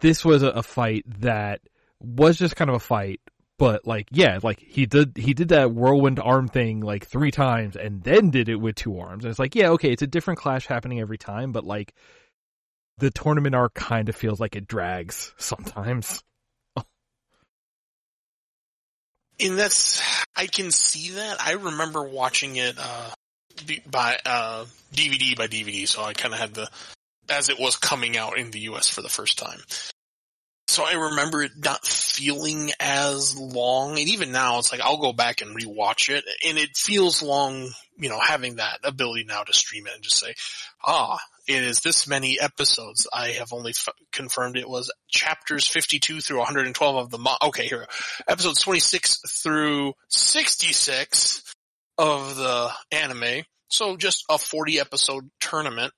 this 0.00 0.24
was 0.24 0.42
a, 0.42 0.48
a 0.48 0.62
fight 0.62 1.04
that 1.20 1.60
was 2.00 2.38
just 2.38 2.56
kind 2.56 2.68
of 2.68 2.76
a 2.76 2.80
fight 2.80 3.20
but 3.58 3.86
like 3.86 4.08
yeah 4.12 4.38
like 4.42 4.60
he 4.60 4.86
did 4.86 5.16
he 5.16 5.34
did 5.34 5.48
that 5.48 5.72
whirlwind 5.72 6.20
arm 6.20 6.48
thing 6.48 6.80
like 6.80 7.04
three 7.04 7.30
times 7.30 7.76
and 7.76 8.02
then 8.02 8.30
did 8.30 8.48
it 8.48 8.56
with 8.56 8.76
two 8.76 8.98
arms 8.98 9.24
and 9.24 9.30
it's 9.30 9.38
like 9.38 9.54
yeah 9.54 9.70
okay 9.70 9.90
it's 9.90 10.02
a 10.02 10.06
different 10.06 10.38
clash 10.38 10.66
happening 10.66 11.00
every 11.00 11.18
time 11.18 11.52
but 11.52 11.64
like 11.64 11.92
the 12.98 13.10
tournament 13.10 13.54
arc 13.54 13.74
kind 13.74 14.08
of 14.08 14.16
feels 14.16 14.40
like 14.40 14.56
it 14.56 14.66
drags 14.66 15.34
sometimes 15.36 16.22
And 19.40 19.58
that's, 19.58 20.02
I 20.36 20.46
can 20.46 20.70
see 20.70 21.12
that. 21.12 21.40
I 21.40 21.52
remember 21.52 22.02
watching 22.02 22.56
it, 22.56 22.76
uh, 22.78 23.10
by, 23.90 24.18
uh, 24.24 24.64
DVD 24.94 25.36
by 25.36 25.46
DVD, 25.46 25.86
so 25.86 26.02
I 26.02 26.12
kind 26.12 26.34
of 26.34 26.40
had 26.40 26.54
the, 26.54 26.68
as 27.28 27.48
it 27.48 27.58
was 27.58 27.76
coming 27.76 28.16
out 28.16 28.38
in 28.38 28.50
the 28.50 28.60
US 28.60 28.88
for 28.88 29.02
the 29.02 29.08
first 29.08 29.38
time. 29.38 29.60
So 30.68 30.84
I 30.84 30.92
remember 30.92 31.42
it 31.42 31.52
not 31.56 31.86
feeling 31.86 32.72
as 32.78 33.36
long, 33.36 33.98
and 33.98 34.08
even 34.08 34.32
now 34.32 34.58
it's 34.58 34.70
like 34.70 34.82
I'll 34.82 35.00
go 35.00 35.14
back 35.14 35.40
and 35.40 35.56
rewatch 35.56 36.10
it, 36.10 36.24
and 36.46 36.58
it 36.58 36.76
feels 36.76 37.22
long, 37.22 37.70
you 37.96 38.10
know, 38.10 38.20
having 38.20 38.56
that 38.56 38.80
ability 38.84 39.24
now 39.24 39.42
to 39.44 39.52
stream 39.54 39.86
it 39.86 39.94
and 39.94 40.02
just 40.02 40.18
say, 40.18 40.34
ah, 40.86 41.18
it 41.48 41.62
is 41.62 41.80
this 41.80 42.06
many 42.06 42.38
episodes. 42.38 43.06
I 43.12 43.28
have 43.30 43.52
only 43.52 43.70
f- 43.70 43.88
confirmed 44.12 44.56
it 44.56 44.68
was 44.68 44.92
chapters 45.08 45.66
52 45.66 46.20
through 46.20 46.38
112 46.38 46.96
of 46.96 47.10
the, 47.10 47.18
mo- 47.18 47.36
okay, 47.42 47.66
here, 47.66 47.80
we 47.80 47.86
episodes 48.28 48.60
26 48.62 49.42
through 49.42 49.94
66 50.08 51.42
of 51.96 52.36
the 52.36 52.70
anime. 52.92 53.44
So 53.68 53.96
just 53.96 54.24
a 54.30 54.38
40 54.38 54.80
episode 54.80 55.30
tournament. 55.40 55.92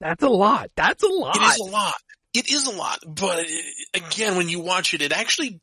that's 0.00 0.22
a 0.22 0.28
lot 0.28 0.70
that's 0.74 1.02
a 1.02 1.08
lot 1.08 1.36
It 1.36 1.42
is 1.42 1.58
a 1.58 1.64
lot. 1.70 1.94
It 2.34 2.50
is 2.50 2.66
a 2.66 2.70
lot, 2.72 2.98
but 3.06 3.44
again, 3.94 4.36
when 4.36 4.48
you 4.48 4.60
watch 4.60 4.94
it, 4.94 5.02
it 5.02 5.12
actually, 5.12 5.60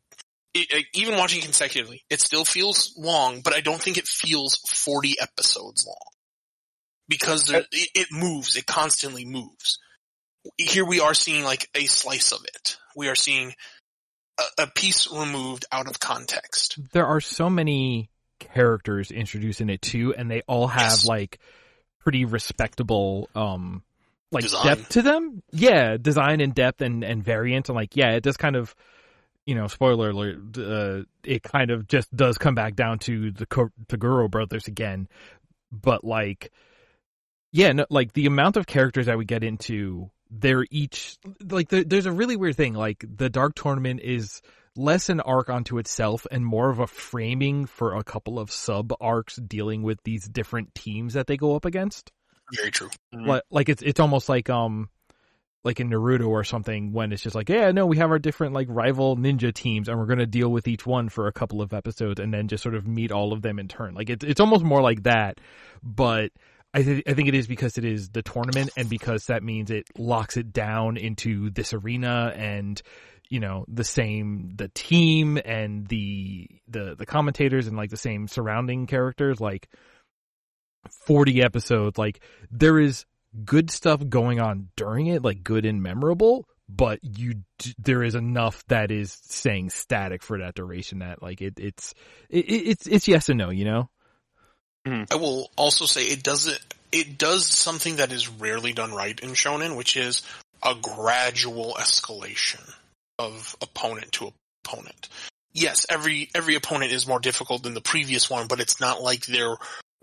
it- 0.54 0.86
even 0.94 1.18
watching 1.18 1.42
consecutively, 1.42 2.04
it 2.10 2.22
still 2.22 2.46
feels 2.46 2.94
long, 2.98 3.42
but 3.42 3.54
I 3.54 3.62
don't 3.62 3.82
think 3.82 3.98
it 3.98 4.08
feels 4.08 4.56
40 4.58 5.16
episodes 5.20 5.86
long. 5.88 5.96
Because 7.10 7.48
there, 7.48 7.64
it, 7.72 7.90
it 7.96 8.08
moves, 8.12 8.56
it 8.56 8.66
constantly 8.66 9.26
moves. 9.26 9.80
Here 10.58 10.86
we 10.86 11.00
are 11.02 11.14
seeing 11.14 11.44
like 11.44 11.68
a 11.76 11.86
slice 11.86 12.32
of 12.32 12.46
it. 12.46 12.78
We 12.96 13.10
are 13.10 13.16
seeing 13.16 13.54
a, 14.40 14.64
a 14.64 14.68
piece 14.68 15.12
removed 15.12 15.66
out 15.72 15.88
of 15.90 16.00
context. 16.00 16.80
there 16.94 17.06
are 17.08 17.20
so 17.20 17.50
many 17.50 18.10
characters 18.40 19.12
introduced 19.12 19.60
in 19.60 19.70
it 19.70 19.82
too 19.82 20.14
and 20.18 20.32
they 20.32 20.42
all 20.48 20.68
have 20.68 20.82
Yes. 20.92 21.06
like 21.06 21.40
pretty 22.00 22.24
respectable 22.24 23.30
um 23.36 23.84
like 24.32 24.44
Design. 24.44 24.66
depth 24.66 24.90
to 24.90 25.02
them 25.02 25.44
yeah 25.52 25.98
design 25.98 26.40
and 26.40 26.56
depth 26.56 26.82
and 26.82 27.04
and 27.04 27.22
variant 27.22 27.68
and 27.68 27.76
like 27.76 27.98
yeah 27.98 28.12
it 28.12 28.24
does 28.24 28.38
kind 28.38 28.56
of 28.56 28.74
you 29.46 29.56
know 29.56 29.68
spoiler 29.68 30.12
alert 30.12 30.38
uh 30.58 31.04
it 31.26 31.44
kind 31.44 31.70
of 31.70 31.86
just 31.90 32.16
does 32.16 32.38
come 32.38 32.56
back 32.56 32.76
down 32.76 33.00
to 33.00 33.32
the 33.32 33.46
Toguro 33.46 34.32
brothers 34.32 34.68
again 34.68 35.10
but 35.70 36.06
like 36.06 36.54
yeah 37.52 37.72
no, 37.72 37.86
like 37.90 38.14
the 38.14 38.26
amount 38.26 38.58
of 38.58 38.68
characters 38.68 39.08
that 39.08 39.18
we 39.18 39.26
get 39.26 39.44
into 39.44 40.10
they're 40.32 40.66
each 40.70 41.18
like 41.50 41.70
there, 41.70 41.84
there's 41.84 42.06
a 42.06 42.12
really 42.12 42.36
weird 42.36 42.56
thing 42.56 42.74
like 42.74 43.04
the 43.08 43.30
dark 43.30 43.56
tournament 43.56 44.00
is 44.04 44.42
less 44.76 45.10
an 45.10 45.20
arc 45.20 45.50
onto 45.50 45.78
itself 45.78 46.26
and 46.32 46.46
more 46.46 46.70
of 46.70 46.80
a 46.80 46.88
framing 46.88 47.66
for 47.66 47.96
a 47.96 48.04
couple 48.04 48.40
of 48.40 48.52
sub 48.52 48.94
arcs 49.02 49.36
dealing 49.36 49.82
with 49.82 50.02
these 50.04 50.28
different 50.28 50.74
teams 50.76 51.14
that 51.16 51.28
they 51.28 51.36
go 51.38 51.56
up 51.56 51.66
against 51.66 52.12
Very 52.56 52.72
true. 52.72 52.90
Mhm. 53.14 53.28
like, 53.28 53.44
like 53.50 53.70
it's 53.70 53.82
it's 53.82 54.00
almost 54.00 54.30
like 54.30 54.50
um 54.50 54.90
like 55.64 55.80
in 55.82 55.90
Naruto 55.90 56.28
or 56.30 56.46
something 56.46 56.94
when 56.94 57.12
it's 57.12 57.22
just 57.22 57.36
like, 57.36 57.50
yeah, 57.50 57.72
no, 57.72 57.86
we 57.86 57.98
have 57.98 58.12
our 58.12 58.20
different 58.20 58.54
like 58.54 58.68
rival 58.70 59.18
ninja 59.18 59.54
teams 59.54 59.90
and 59.90 60.00
we're 60.00 60.06
going 60.06 60.20
to 60.20 60.26
deal 60.26 60.50
with 60.50 60.70
each 60.70 60.86
one 60.86 61.10
for 61.10 61.28
a 61.28 61.34
couple 61.34 61.62
of 61.62 61.74
episodes 61.74 62.20
and 62.20 62.34
then 62.34 62.48
just 62.48 62.64
sort 62.64 62.76
of 62.76 62.88
meet 62.88 63.12
all 63.12 63.34
of 63.34 63.42
them 63.42 63.60
in 63.60 63.68
turn. 63.68 63.94
Like 63.94 64.10
it's 64.10 64.24
it's 64.24 64.40
almost 64.40 64.64
more 64.64 64.82
like 64.82 65.04
that, 65.04 65.40
but 65.84 66.32
I 66.74 66.84
th- 66.84 67.04
I 67.08 67.14
think 67.14 67.28
it 67.28 67.36
is 67.36 67.48
because 67.48 67.78
it 67.78 67.86
is 67.86 68.10
the 68.10 68.22
tournament 68.22 68.70
and 68.78 68.90
because 68.90 69.26
that 69.26 69.44
means 69.44 69.72
it 69.72 69.88
locks 69.98 70.38
it 70.38 70.54
down 70.54 70.98
into 70.98 71.50
this 71.50 71.74
arena 71.74 72.32
and 72.36 72.80
you 73.30 73.40
know 73.40 73.66
the 73.68 73.84
same 73.84 74.54
the 74.56 74.70
team 74.70 75.40
and 75.44 75.88
the 75.88 76.48
the 76.68 76.96
the 76.96 77.06
commentators 77.06 77.68
and 77.68 77.76
like 77.76 77.90
the 77.90 77.98
same 77.98 78.28
surrounding 78.28 78.86
characters. 78.86 79.42
Like 79.42 79.68
40 81.06 81.42
episodes 81.42 81.98
like 81.98 82.22
there 82.52 82.80
is 82.80 83.06
good 83.46 83.70
stuff 83.70 84.02
going 84.08 84.40
on 84.40 84.70
during 84.76 85.08
it 85.08 85.24
like 85.24 85.44
good 85.44 85.66
and 85.66 85.84
memorable 85.84 86.48
but 86.68 87.00
you 87.04 87.36
there 87.78 88.04
is 88.04 88.16
enough 88.16 88.64
that 88.68 88.92
is 88.92 89.20
staying 89.24 89.70
static 89.70 90.24
for 90.24 90.40
that 90.40 90.56
duration 90.56 91.00
that 91.00 91.22
like 91.22 91.42
it 91.42 91.56
it's 91.58 91.94
it, 92.30 92.46
it's 92.48 92.88
it's 92.88 93.08
yes 93.08 93.30
and 93.30 93.38
no 93.38 93.50
you 93.50 93.66
know 93.66 93.90
Mm-hmm. 94.90 95.14
I 95.14 95.16
will 95.18 95.52
also 95.56 95.86
say 95.86 96.06
it 96.06 96.24
doesn't. 96.24 96.60
It 96.92 97.20
does 97.20 97.46
something 97.46 97.98
that 97.98 98.12
is 98.12 98.28
rarely 98.28 98.74
done 98.74 98.92
right 98.92 99.20
in 99.20 99.30
shonen, 99.32 99.78
which 99.78 99.96
is 99.96 100.24
a 100.64 100.74
gradual 100.82 101.76
escalation 101.80 102.68
of 103.20 103.56
opponent 103.62 104.12
to 104.14 104.34
opponent. 104.66 105.10
Yes, 105.54 105.86
every 105.90 106.30
every 106.34 106.56
opponent 106.56 106.92
is 106.92 107.08
more 107.08 107.20
difficult 107.20 107.62
than 107.62 107.76
the 107.76 107.82
previous 107.82 108.30
one, 108.30 108.48
but 108.48 108.60
it's 108.60 108.80
not 108.80 109.02
like 109.02 109.26
they're 109.26 109.58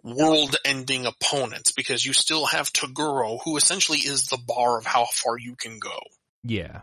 world-ending 0.04 1.04
opponents 1.04 1.72
because 1.72 2.06
you 2.06 2.12
still 2.12 2.46
have 2.46 2.72
Toguro, 2.72 3.40
who 3.44 3.56
essentially 3.56 3.98
is 3.98 4.26
the 4.26 4.38
bar 4.38 4.78
of 4.78 4.86
how 4.86 5.06
far 5.06 5.36
you 5.36 5.56
can 5.56 5.80
go. 5.80 5.98
yeah 6.44 6.82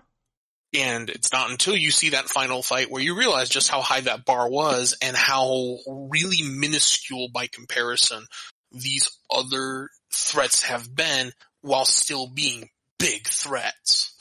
And 0.74 1.10
it's 1.10 1.32
not 1.32 1.52
until 1.52 1.76
you 1.76 1.92
see 1.92 2.10
that 2.10 2.30
final 2.30 2.64
fight 2.64 2.90
where 2.90 3.02
you 3.02 3.18
realize 3.18 3.50
just 3.50 3.70
how 3.70 3.82
high 3.82 4.02
that 4.02 4.26
bar 4.26 4.50
was 4.50 4.98
and 5.02 5.16
how 5.16 5.78
really 5.88 6.42
minuscule 6.42 7.30
by 7.32 7.48
comparison 7.48 8.26
these 8.72 9.10
other 9.32 9.90
threats 10.12 10.64
have 10.64 10.94
been 10.94 11.32
while 11.62 11.86
still 11.86 12.28
being 12.28 12.70
big 12.98 13.28
threats. 13.28 14.16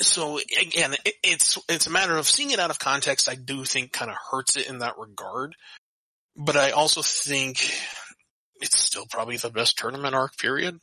So 0.00 0.38
again, 0.38 0.94
it, 1.04 1.14
it's, 1.24 1.58
it's 1.68 1.88
a 1.88 1.90
matter 1.90 2.16
of 2.16 2.28
seeing 2.28 2.52
it 2.52 2.60
out 2.60 2.70
of 2.70 2.78
context. 2.78 3.28
I 3.28 3.34
do 3.34 3.64
think 3.64 3.92
kind 3.92 4.12
of 4.12 4.16
hurts 4.30 4.56
it 4.56 4.68
in 4.68 4.78
that 4.78 4.96
regard, 4.96 5.56
but 6.36 6.56
I 6.56 6.70
also 6.70 7.02
think 7.02 7.68
it's 8.60 8.78
still 8.78 9.06
probably 9.10 9.38
the 9.38 9.50
best 9.50 9.76
tournament 9.76 10.14
arc 10.14 10.36
period. 10.38 10.78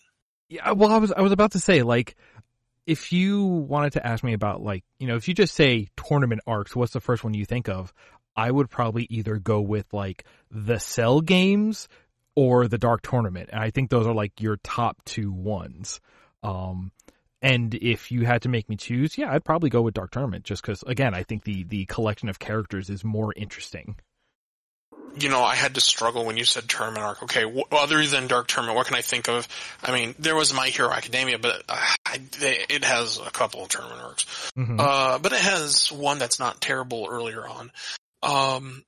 Yeah, 0.49 0.73
well, 0.73 0.91
I 0.91 0.97
was 0.97 1.11
I 1.11 1.21
was 1.21 1.31
about 1.31 1.53
to 1.53 1.59
say 1.59 1.81
like, 1.81 2.15
if 2.85 3.11
you 3.11 3.45
wanted 3.45 3.93
to 3.93 4.05
ask 4.05 4.23
me 4.23 4.33
about 4.33 4.61
like, 4.61 4.83
you 4.99 5.07
know, 5.07 5.15
if 5.15 5.27
you 5.27 5.33
just 5.33 5.55
say 5.55 5.87
tournament 5.97 6.41
arcs, 6.45 6.75
what's 6.75 6.93
the 6.93 6.99
first 6.99 7.23
one 7.23 7.33
you 7.33 7.45
think 7.45 7.67
of? 7.67 7.93
I 8.35 8.51
would 8.51 8.69
probably 8.69 9.07
either 9.09 9.37
go 9.37 9.61
with 9.61 9.91
like 9.93 10.25
the 10.51 10.77
Cell 10.77 11.21
games 11.21 11.87
or 12.35 12.67
the 12.67 12.77
Dark 12.77 13.01
Tournament, 13.01 13.49
and 13.51 13.61
I 13.61 13.69
think 13.69 13.89
those 13.89 14.05
are 14.05 14.13
like 14.13 14.41
your 14.41 14.57
top 14.57 15.03
two 15.05 15.31
ones. 15.31 16.01
Um, 16.43 16.91
and 17.41 17.73
if 17.75 18.11
you 18.11 18.25
had 18.25 18.41
to 18.41 18.49
make 18.49 18.67
me 18.67 18.75
choose, 18.75 19.17
yeah, 19.17 19.31
I'd 19.31 19.45
probably 19.45 19.69
go 19.69 19.81
with 19.81 19.93
Dark 19.93 20.11
Tournament, 20.11 20.43
just 20.43 20.61
because 20.61 20.83
again, 20.83 21.13
I 21.13 21.23
think 21.23 21.43
the 21.43 21.63
the 21.63 21.85
collection 21.85 22.27
of 22.27 22.39
characters 22.39 22.89
is 22.89 23.03
more 23.03 23.33
interesting. 23.35 23.95
You 25.17 25.29
know, 25.29 25.43
I 25.43 25.55
had 25.55 25.75
to 25.75 25.81
struggle 25.81 26.25
when 26.25 26.37
you 26.37 26.45
said 26.45 26.67
tournament 26.67 27.03
arc. 27.05 27.23
Okay, 27.23 27.43
wh- 27.43 27.71
other 27.73 28.05
than 28.05 28.27
Dark 28.27 28.47
Tournament, 28.47 28.75
what 28.75 28.87
can 28.87 28.95
I 28.95 29.01
think 29.01 29.27
of? 29.29 29.47
I 29.83 29.91
mean, 29.91 30.15
there 30.19 30.35
was 30.35 30.53
My 30.53 30.67
Hero 30.67 30.91
Academia, 30.91 31.37
but 31.39 31.63
uh, 31.69 31.77
I, 32.05 32.17
they, 32.39 32.65
it 32.69 32.83
has 32.83 33.17
a 33.19 33.31
couple 33.31 33.63
of 33.63 33.69
tournament 33.69 34.01
arcs. 34.01 34.51
Mhm. 34.57 34.79
Uh, 34.79 35.19
but 35.19 35.31
it 35.33 35.39
has 35.41 35.91
one 35.91 36.19
that's 36.19 36.39
not 36.39 36.61
terrible 36.61 37.07
earlier 37.09 37.47
on. 37.47 37.71
Um, 38.23 38.83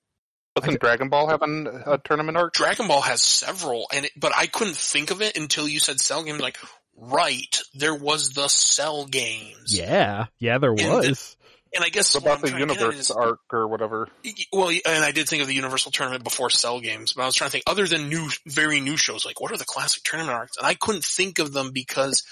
Doesn't 0.55 0.79
Dragon 0.81 1.09
Ball 1.09 1.27
have 1.29 1.41
an, 1.43 1.67
a 1.85 1.97
tournament 1.99 2.37
arc? 2.37 2.53
Dragon 2.53 2.87
Ball 2.87 3.01
has 3.01 3.21
several, 3.21 3.87
and 3.93 4.05
it, 4.05 4.11
but 4.17 4.31
I 4.35 4.47
couldn't 4.47 4.75
think 4.77 5.11
of 5.11 5.21
it 5.21 5.37
until 5.37 5.67
you 5.67 5.79
said 5.79 5.99
Cell 5.99 6.23
Games. 6.23 6.41
Like, 6.41 6.57
right, 6.97 7.59
there 7.75 7.93
was 7.95 8.31
the 8.31 8.47
Cell 8.47 9.05
Games. 9.05 9.77
yeah, 9.77 10.25
yeah, 10.39 10.57
there 10.57 10.71
And 10.71 10.79
the- 10.79 10.89
was. 11.09 11.36
And 11.77 11.85
I 11.85 11.89
guess 11.89 12.15
What 12.15 12.23
what 12.23 12.29
about 12.29 12.35
I'm 12.37 12.41
the 12.41 12.49
trying 12.49 12.61
to 12.61 12.73
get 12.73 12.77
at 12.77 12.81
universe 12.81 12.99
is- 12.99 13.11
arc 13.11 13.39
or 13.53 13.67
whatever? 13.67 14.09
Well, 14.51 14.69
and 14.69 15.05
I 15.05 15.11
did 15.11 15.29
think 15.29 15.43
of 15.43 15.47
the 15.47 15.53
Universal 15.53 15.91
Tournament 15.91 16.23
before 16.23 16.49
Cell 16.49 16.79
Games, 16.81 17.13
but 17.13 17.21
I 17.21 17.25
was 17.27 17.35
trying 17.35 17.49
to 17.49 17.51
think 17.51 17.65
other 17.67 17.85
than 17.85 18.09
new, 18.09 18.29
very 18.47 18.79
new 18.79 18.97
shows, 18.97 19.25
like 19.25 19.39
what 19.39 19.51
are 19.51 19.57
the 19.57 19.65
classic 19.65 20.01
tournament 20.01 20.35
arcs? 20.35 20.57
And 20.57 20.65
I 20.65 20.73
couldn't 20.73 21.03
think 21.03 21.37
of 21.37 21.53
them 21.53 21.69
because 21.71 22.23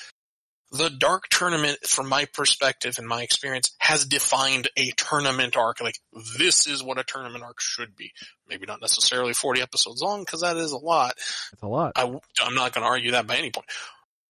the 0.71 0.89
Dark 0.89 1.27
Tournament, 1.29 1.77
from 1.85 2.09
my 2.09 2.25
perspective 2.25 2.95
and 2.97 3.07
my 3.07 3.21
experience, 3.21 3.75
has 3.77 4.03
defined 4.03 4.67
a 4.75 4.89
tournament 4.97 5.55
arc. 5.55 5.79
Like 5.79 5.99
this 6.39 6.65
is 6.65 6.83
what 6.83 6.97
a 6.97 7.03
tournament 7.03 7.43
arc 7.43 7.61
should 7.61 7.95
be. 7.95 8.13
Maybe 8.49 8.65
not 8.65 8.81
necessarily 8.81 9.33
40 9.33 9.61
episodes 9.61 10.01
long 10.01 10.21
because 10.21 10.41
that 10.41 10.57
is 10.57 10.71
a 10.71 10.77
lot. 10.77 11.13
It's 11.53 11.61
a 11.61 11.67
lot. 11.67 11.91
I, 11.95 12.05
am 12.05 12.55
not 12.55 12.73
going 12.73 12.83
to 12.83 12.89
argue 12.89 13.11
that 13.11 13.27
by 13.27 13.35
any 13.35 13.51
point, 13.51 13.67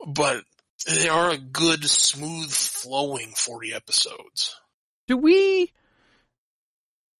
but 0.05 0.43
they 0.85 1.07
are 1.07 1.31
a 1.31 1.37
good, 1.37 1.85
smooth, 1.85 2.51
flowing 2.51 3.31
40 3.35 3.73
episodes. 3.73 4.59
Do 5.07 5.17
we? 5.17 5.71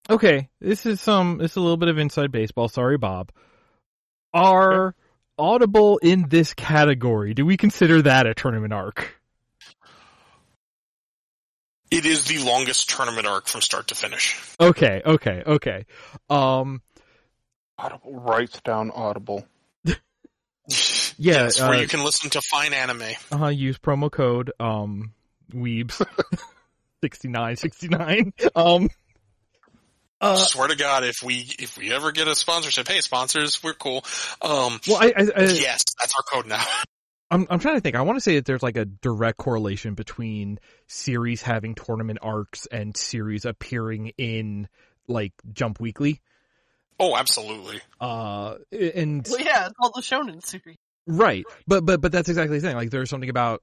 Okay, 0.10 0.50
this 0.60 0.86
is 0.86 1.02
some. 1.02 1.38
This 1.38 1.52
is 1.52 1.58
a 1.58 1.62
little 1.62 1.78
bit 1.78 1.90
of 1.90 1.98
inside 1.98 2.32
baseball. 2.32 2.68
Sorry, 2.68 2.98
Bob. 2.98 3.32
Are 4.34 4.96
Audible 5.38 5.98
in 5.98 6.30
this 6.30 6.54
category? 6.54 7.34
Do 7.34 7.46
we 7.46 7.58
consider 7.58 8.02
that 8.04 8.28
a 8.28 8.34
tournament 8.34 8.74
arc? 8.74 9.20
It 11.92 12.06
is 12.06 12.26
the 12.26 12.40
longest 12.40 12.90
tournament 12.90 13.28
arc 13.28 13.48
from 13.48 13.62
start 13.62 13.88
to 13.90 13.96
finish. 13.96 14.40
Okay, 14.60 15.02
okay, 15.06 15.44
okay. 15.46 15.86
Um, 16.30 16.82
Audible 17.78 18.20
writes 18.20 18.60
down 18.62 18.92
Audible. 18.92 19.46
yeah, 19.86 19.94
yes, 21.18 21.60
where 21.62 21.72
uh, 21.72 21.80
you 21.80 21.88
can 21.88 22.04
listen 22.04 22.30
to 22.32 22.42
fine 22.42 22.74
anime. 22.74 23.04
Uh 23.32 23.38
huh. 23.38 23.48
use 23.48 23.78
promo 23.78 24.12
code 24.12 24.52
um 24.60 25.14
Weebs 25.54 26.04
sixty 27.06 27.28
nine 27.28 27.56
sixty 27.56 27.88
nine. 27.88 28.34
Um, 28.56 28.90
uh, 30.22 30.38
Swear 30.38 30.70
to 30.70 30.76
God, 30.76 31.04
if 31.04 31.18
we 31.24 31.46
if 31.60 31.78
we 31.78 31.92
ever 31.94 32.12
get 32.12 32.28
a 32.28 32.36
sponsorship, 32.36 32.88
hey 32.88 33.02
sponsors, 33.02 33.62
we're 33.64 33.74
cool. 33.74 34.04
Um, 34.42 34.80
well, 34.88 34.98
I, 34.98 35.14
I, 35.16 35.22
I 35.36 35.42
yes, 35.44 35.84
that's 36.00 36.14
our 36.18 36.24
code 36.32 36.48
now. 36.48 36.64
I'm 37.32 37.46
I'm 37.50 37.60
trying 37.60 37.76
to 37.76 37.82
think. 37.82 37.96
I 37.96 38.02
want 38.02 38.18
to 38.18 38.22
say 38.22 38.36
that 38.36 38.46
there's 38.46 38.64
like 38.64 38.78
a 38.78 38.86
direct 38.86 39.38
correlation 39.38 39.94
between 39.94 40.60
series 40.88 41.42
having 41.42 41.76
tournament 41.76 42.20
arcs 42.22 42.66
and 42.72 42.96
series 42.96 43.46
appearing 43.46 44.14
in 44.18 44.68
like 45.08 45.34
Jump 45.52 45.80
Weekly. 45.80 46.22
Oh, 47.00 47.16
absolutely. 47.16 47.82
Uh, 48.00 48.56
and 48.72 49.28
Well, 49.30 49.40
yeah, 49.42 49.66
it's 49.68 49.76
all 49.80 49.92
the 49.94 50.02
shonen 50.02 50.44
series. 50.46 50.78
right, 51.08 51.44
but 51.68 51.86
but 51.86 52.00
but 52.02 52.12
that's 52.12 52.30
exactly 52.30 52.58
the 52.60 52.66
thing. 52.68 52.76
Like, 52.76 52.90
there's 52.90 53.10
something 53.10 53.30
about 53.30 53.62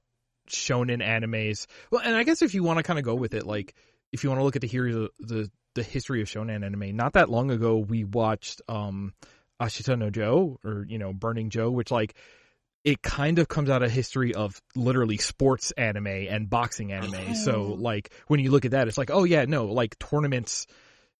shonen 0.49 1.03
animes. 1.03 1.67
Well, 1.91 2.01
and 2.03 2.15
I 2.15 2.23
guess 2.23 2.41
if 2.41 2.53
you 2.53 2.63
want 2.63 2.77
to 2.77 2.83
kind 2.83 2.99
of 2.99 3.05
go 3.05 3.15
with 3.15 3.33
it, 3.33 3.45
like 3.45 3.73
if 4.11 4.23
you 4.23 4.29
want 4.29 4.39
to 4.39 4.43
look 4.43 4.55
at 4.55 4.61
the 4.61 4.67
hero 4.67 5.09
the 5.19 5.49
the 5.75 5.83
history 5.83 6.21
of 6.21 6.27
shonen 6.27 6.63
anime, 6.63 6.95
not 6.95 7.13
that 7.13 7.29
long 7.29 7.51
ago 7.51 7.77
we 7.77 8.03
watched 8.03 8.61
um 8.67 9.13
Ashita 9.61 9.97
no 9.97 10.09
Joe 10.09 10.59
or 10.63 10.85
you 10.87 10.97
know 10.97 11.13
Burning 11.13 11.49
Joe, 11.49 11.71
which 11.71 11.91
like 11.91 12.15
it 12.83 13.01
kind 13.01 13.39
of 13.39 13.47
comes 13.47 13.69
out 13.69 13.81
of 13.81 13.91
history 13.91 14.35
of 14.35 14.61
literally 14.75 15.17
sports 15.17 15.71
anime 15.71 16.07
and 16.07 16.49
boxing 16.49 16.91
anime. 16.91 17.33
So 17.35 17.75
like 17.79 18.11
when 18.27 18.41
you 18.41 18.51
look 18.51 18.65
at 18.65 18.71
that, 18.71 18.87
it's 18.87 18.97
like, 18.97 19.09
oh 19.09 19.23
yeah, 19.23 19.45
no, 19.45 19.65
like 19.65 19.97
tournaments, 19.99 20.67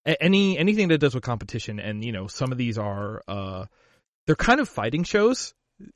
any 0.06 0.58
anything 0.58 0.90
that 0.90 0.98
does 0.98 1.16
with 1.16 1.24
competition, 1.24 1.80
and 1.80 2.04
you 2.04 2.12
know 2.12 2.28
some 2.28 2.52
of 2.52 2.58
these 2.58 2.78
are 2.78 3.22
uh 3.28 3.66
they're 4.28 4.36
kind 4.36 4.60
of 4.60 4.70
fighting 4.70 5.04
shows 5.04 5.54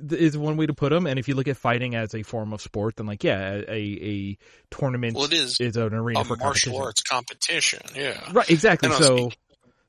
is 0.09 0.37
one 0.37 0.57
way 0.57 0.65
to 0.65 0.73
put 0.73 0.89
them. 0.89 1.07
And 1.07 1.17
if 1.19 1.27
you 1.27 1.35
look 1.35 1.47
at 1.47 1.57
fighting 1.57 1.95
as 1.95 2.13
a 2.15 2.23
form 2.23 2.53
of 2.53 2.61
sport, 2.61 2.95
then 2.97 3.05
like 3.05 3.23
yeah, 3.23 3.61
a 3.67 3.71
a 3.71 4.37
tournament 4.71 5.15
Well, 5.15 5.25
it 5.25 5.33
is 5.33 5.59
is 5.59 5.77
an 5.77 5.93
arena 5.93 6.21
a 6.21 6.23
for 6.23 6.35
martial 6.35 6.73
competition. 6.73 6.81
arts 6.81 7.01
competition. 7.03 7.79
Yeah. 7.95 8.31
Right, 8.33 8.49
exactly. 8.49 8.89
And 8.89 8.97
So 9.03 9.29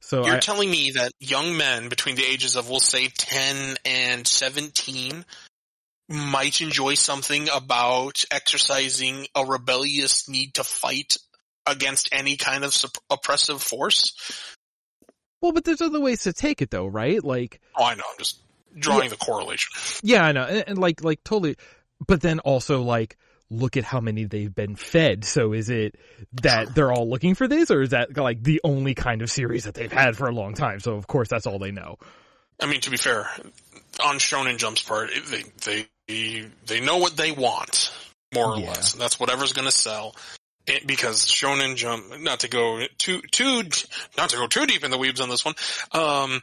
so 0.01 0.25
You're 0.25 0.37
I, 0.37 0.41
telling 0.41 0.70
me 0.70 0.93
that 0.93 1.12
young 1.20 1.57
men 1.57 1.89
between 1.89 2.15
the 2.16 2.25
ages 2.25 2.57
of, 2.57 2.70
we'll 2.70 2.81
say, 2.81 3.09
10 3.09 3.77
and 3.85 4.27
17 4.27 5.25
might 6.09 6.61
enjoy 6.62 6.95
something 6.95 7.49
about 7.53 8.25
exercising 8.31 9.27
a 9.35 9.45
rebellious 9.45 10.29
need 10.29 10.55
to 10.55 10.65
fight 10.65 11.16
against 11.66 12.09
any 12.12 12.37
kind 12.37 12.65
of 12.65 12.73
sup- 12.73 12.97
oppressive 13.11 13.61
force? 13.61 14.15
well, 15.43 15.53
but 15.53 15.65
there's 15.65 15.83
other 15.83 16.01
ways 16.01 16.23
to 16.23 16.33
take 16.33 16.62
it 16.62 16.70
though, 16.70 16.87
right? 16.87 17.23
Like 17.23 17.61
Oh, 17.77 17.85
I 17.85 17.95
know. 17.95 18.05
I'm 18.11 18.19
just 18.19 18.41
drawing 18.78 19.10
the 19.10 19.16
correlation. 19.16 19.70
Yeah, 20.02 20.24
I 20.24 20.32
know, 20.32 20.44
and, 20.44 20.64
and 20.68 20.78
like 20.78 21.02
like 21.02 21.22
totally, 21.24 21.56
but 22.06 22.20
then 22.20 22.38
also 22.40 22.82
like 22.82 23.16
look 23.50 23.78
at 23.78 23.84
how 23.84 24.00
many 24.00 24.24
they've 24.24 24.55
been 24.55 24.76
fed. 24.76 25.24
So 25.24 25.52
is 25.55 25.70
it 25.70 25.94
that 26.42 26.72
they're 26.74 26.92
all 26.92 27.09
looking 27.09 27.34
for 27.34 27.48
this, 27.48 27.70
or 27.70 27.82
is 27.82 27.90
that 27.90 28.16
like 28.16 28.42
the 28.42 28.60
only 28.64 28.94
kind 28.94 29.22
of 29.22 29.30
series 29.30 29.64
that 29.64 29.74
they've 29.74 29.92
had 29.92 30.16
for 30.16 30.28
a 30.28 30.32
long 30.32 30.55
time? 30.55 30.80
So 30.80 30.94
of 30.94 31.06
course 31.06 31.28
that's 31.28 31.46
all 31.46 31.59
they 31.59 31.70
know. 31.70 31.96
I 32.60 32.66
mean, 32.66 32.80
to 32.82 32.90
be 32.90 32.96
fair, 32.96 33.28
on 34.05 34.16
Shonen 34.18 34.59
Jump's 34.59 34.82
part, 34.82 35.10
they 35.30 35.86
they 36.06 36.46
they 36.66 36.80
know 36.80 36.98
what 36.98 37.16
they 37.16 37.32
want. 37.32 37.92
more 38.34 38.56
or 38.56 38.59
Yeah. 38.59 38.68
less. 38.68 38.92
And 38.92 39.00
that's 39.00 39.18
whatever's 39.18 39.55
going 39.55 39.64
to 39.68 39.72
sell. 39.74 40.14
It- 40.66 40.86
because 40.86 41.24
Shonen 41.24 41.76
Jump, 41.76 42.20
not 42.20 42.40
to 42.40 42.48
go 42.48 42.82
too 42.98 43.22
too 43.22 43.62
not 44.18 44.28
to 44.30 44.36
go 44.36 44.46
too 44.46 44.66
deep 44.66 44.84
in 44.84 44.90
the 44.90 44.98
weeds 44.98 45.20
on 45.22 45.30
this 45.30 45.46
one, 45.46 45.55
um, 45.92 46.42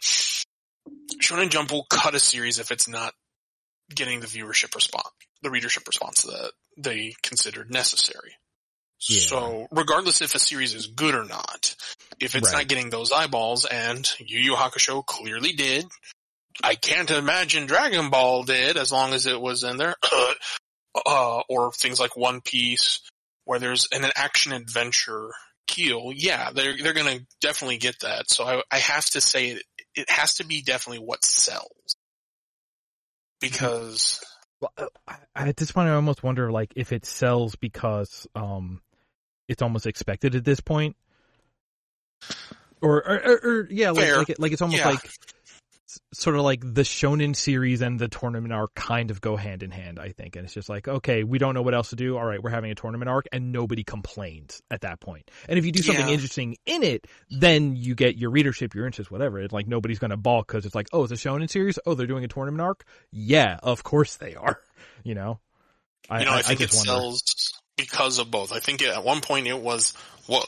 Shonen 1.22 1.50
Jump 1.50 1.72
will 1.72 1.86
cut 1.90 2.16
a 2.16 2.20
series 2.20 2.60
if 2.60 2.72
it's 2.72 2.88
not 2.88 3.14
getting 3.94 4.20
the 4.20 4.28
viewership 4.28 4.74
response, 4.76 5.10
the 5.42 5.52
readership 5.52 5.88
response 5.88 6.24
that 6.24 6.52
they 6.78 7.14
considered 7.22 7.72
necessary. 7.72 8.34
Yeah. 9.08 9.20
So 9.20 9.68
regardless 9.72 10.22
if 10.22 10.34
a 10.36 10.40
series 10.40 10.74
is 10.74 10.88
good 10.88 11.16
or 11.16 11.26
not, 11.26 11.76
if 12.20 12.36
it's 12.36 12.52
Right. 12.52 12.60
not 12.60 12.68
getting 12.68 12.90
those 12.90 13.12
eyeballs, 13.12 13.66
and 13.66 14.10
Yu 14.20 14.40
Yu 14.40 14.56
Hakusho 14.56 15.06
clearly 15.06 15.54
did, 15.54 15.86
I 16.64 16.76
can't 16.76 17.12
imagine 17.12 17.66
Dragon 17.66 18.10
Ball 18.10 18.44
did 18.44 18.78
as 18.78 18.92
long 18.92 19.14
as 19.14 19.26
it 19.26 19.40
was 19.40 19.64
in 19.64 19.78
there, 19.78 19.96
uh, 21.06 21.42
or 21.50 21.72
things 21.74 22.00
like 22.00 22.16
One 22.16 22.42
Piece, 22.42 23.02
where 23.44 23.60
there's 23.60 23.88
an 23.92 24.06
action 24.16 24.54
adventure 24.54 25.32
keel. 25.68 26.12
Yeah, 26.16 26.52
they're 26.52 26.78
they're 26.78 26.94
gonna 26.94 27.20
definitely 27.42 27.78
get 27.78 28.00
that. 28.00 28.30
So 28.32 28.46
I 28.46 28.64
I 28.72 28.80
have 28.80 29.06
to 29.12 29.22
say 29.22 29.62
it 29.96 30.10
has 30.10 30.36
to 30.36 30.46
be 30.46 30.62
definitely 30.62 31.06
what 31.06 31.24
sells. 31.26 31.96
Because 33.42 34.24
Well, 34.62 34.72
uh, 34.78 34.88
I- 35.08 35.48
at 35.50 35.58
this 35.58 35.72
point, 35.72 35.90
I 35.90 35.94
almost 35.94 36.24
wonder 36.24 36.52
like 36.52 36.74
if 36.76 36.92
it 36.92 37.06
sells 37.06 37.56
because 37.56 38.28
um, 38.36 38.82
it's 39.48 39.62
almost 39.62 39.86
expected 39.86 40.36
at 40.36 40.44
this 40.46 40.60
point, 40.62 40.96
or 42.82 42.98
or, 43.08 43.22
or, 43.26 43.36
or 43.44 43.68
yeah, 43.70 43.92
like 43.92 44.16
like, 44.16 44.30
it, 44.30 44.40
like 44.40 44.52
it's 44.54 44.62
almost 44.62 44.80
Yeah. 44.80 44.90
like 44.90 45.10
sort 46.14 46.36
of 46.36 46.44
like 46.44 46.62
the 46.62 46.82
shonen 46.82 47.36
series 47.36 47.82
and 47.82 48.00
the 48.00 48.08
tournament 48.08 48.54
arc 48.54 48.74
kind 48.76 49.12
of 49.12 49.22
go 49.22 49.36
hand 49.36 49.64
in 49.64 49.72
hand. 49.72 50.00
I 50.00 50.10
think, 50.10 50.36
and 50.36 50.46
it's 50.46 50.54
just 50.54 50.70
like 50.70 50.88
okay, 50.88 51.24
we 51.24 51.38
don't 51.38 51.54
know 51.54 51.62
what 51.62 51.74
else 51.74 51.90
to 51.92 51.96
do. 51.96 52.18
All 52.18 52.26
right, 52.26 52.42
we're 52.42 52.50
having 52.50 52.72
a 52.72 52.76
tournament 52.76 53.10
arc, 53.10 53.26
and 53.32 53.52
nobody 53.52 53.84
complains 53.84 54.62
at 54.72 54.82
that 54.82 55.00
point. 55.00 55.30
And 55.50 55.58
if 55.60 55.66
you 55.66 55.72
do 55.72 55.82
something 55.84 56.08
Yeah. 56.08 56.14
interesting 56.14 56.58
in 56.66 56.84
it, 56.84 57.08
then 57.30 57.76
you 57.76 57.96
get 57.96 58.18
your 58.18 58.30
readership, 58.32 58.76
your 58.76 58.86
interest, 58.86 59.12
whatever. 59.12 59.40
It's 59.40 59.54
like 59.54 59.68
nobody's 59.68 60.00
going 60.00 60.12
to 60.12 60.18
balk 60.18 60.48
because 60.48 60.66
it's 60.66 60.76
like, 60.76 60.88
oh, 60.94 61.04
it's 61.04 61.12
a 61.12 61.16
shonen 61.16 61.50
series. 61.50 61.80
Oh, 61.86 61.94
they're 61.94 62.08
doing 62.08 62.24
a 62.24 62.28
tournament 62.28 62.62
arc. 62.62 62.86
Yeah, 63.12 63.58
of 63.64 63.84
course 63.84 64.16
they 64.18 64.36
are. 64.36 64.60
You 65.04 65.14
know, 65.14 65.40
I, 66.10 66.20
you 66.20 66.26
know, 66.26 66.32
I, 66.32 66.42
think 66.42 66.62
it 66.62 66.74
wonder. 66.74 66.88
sells 66.90 67.54
because 67.78 68.18
of 68.18 68.32
both. 68.32 68.52
I 68.52 68.60
think 68.60 68.82
at 68.82 69.04
one 69.04 69.22
point 69.22 69.46
it 69.46 69.60
was 69.60 69.94
what 70.26 70.48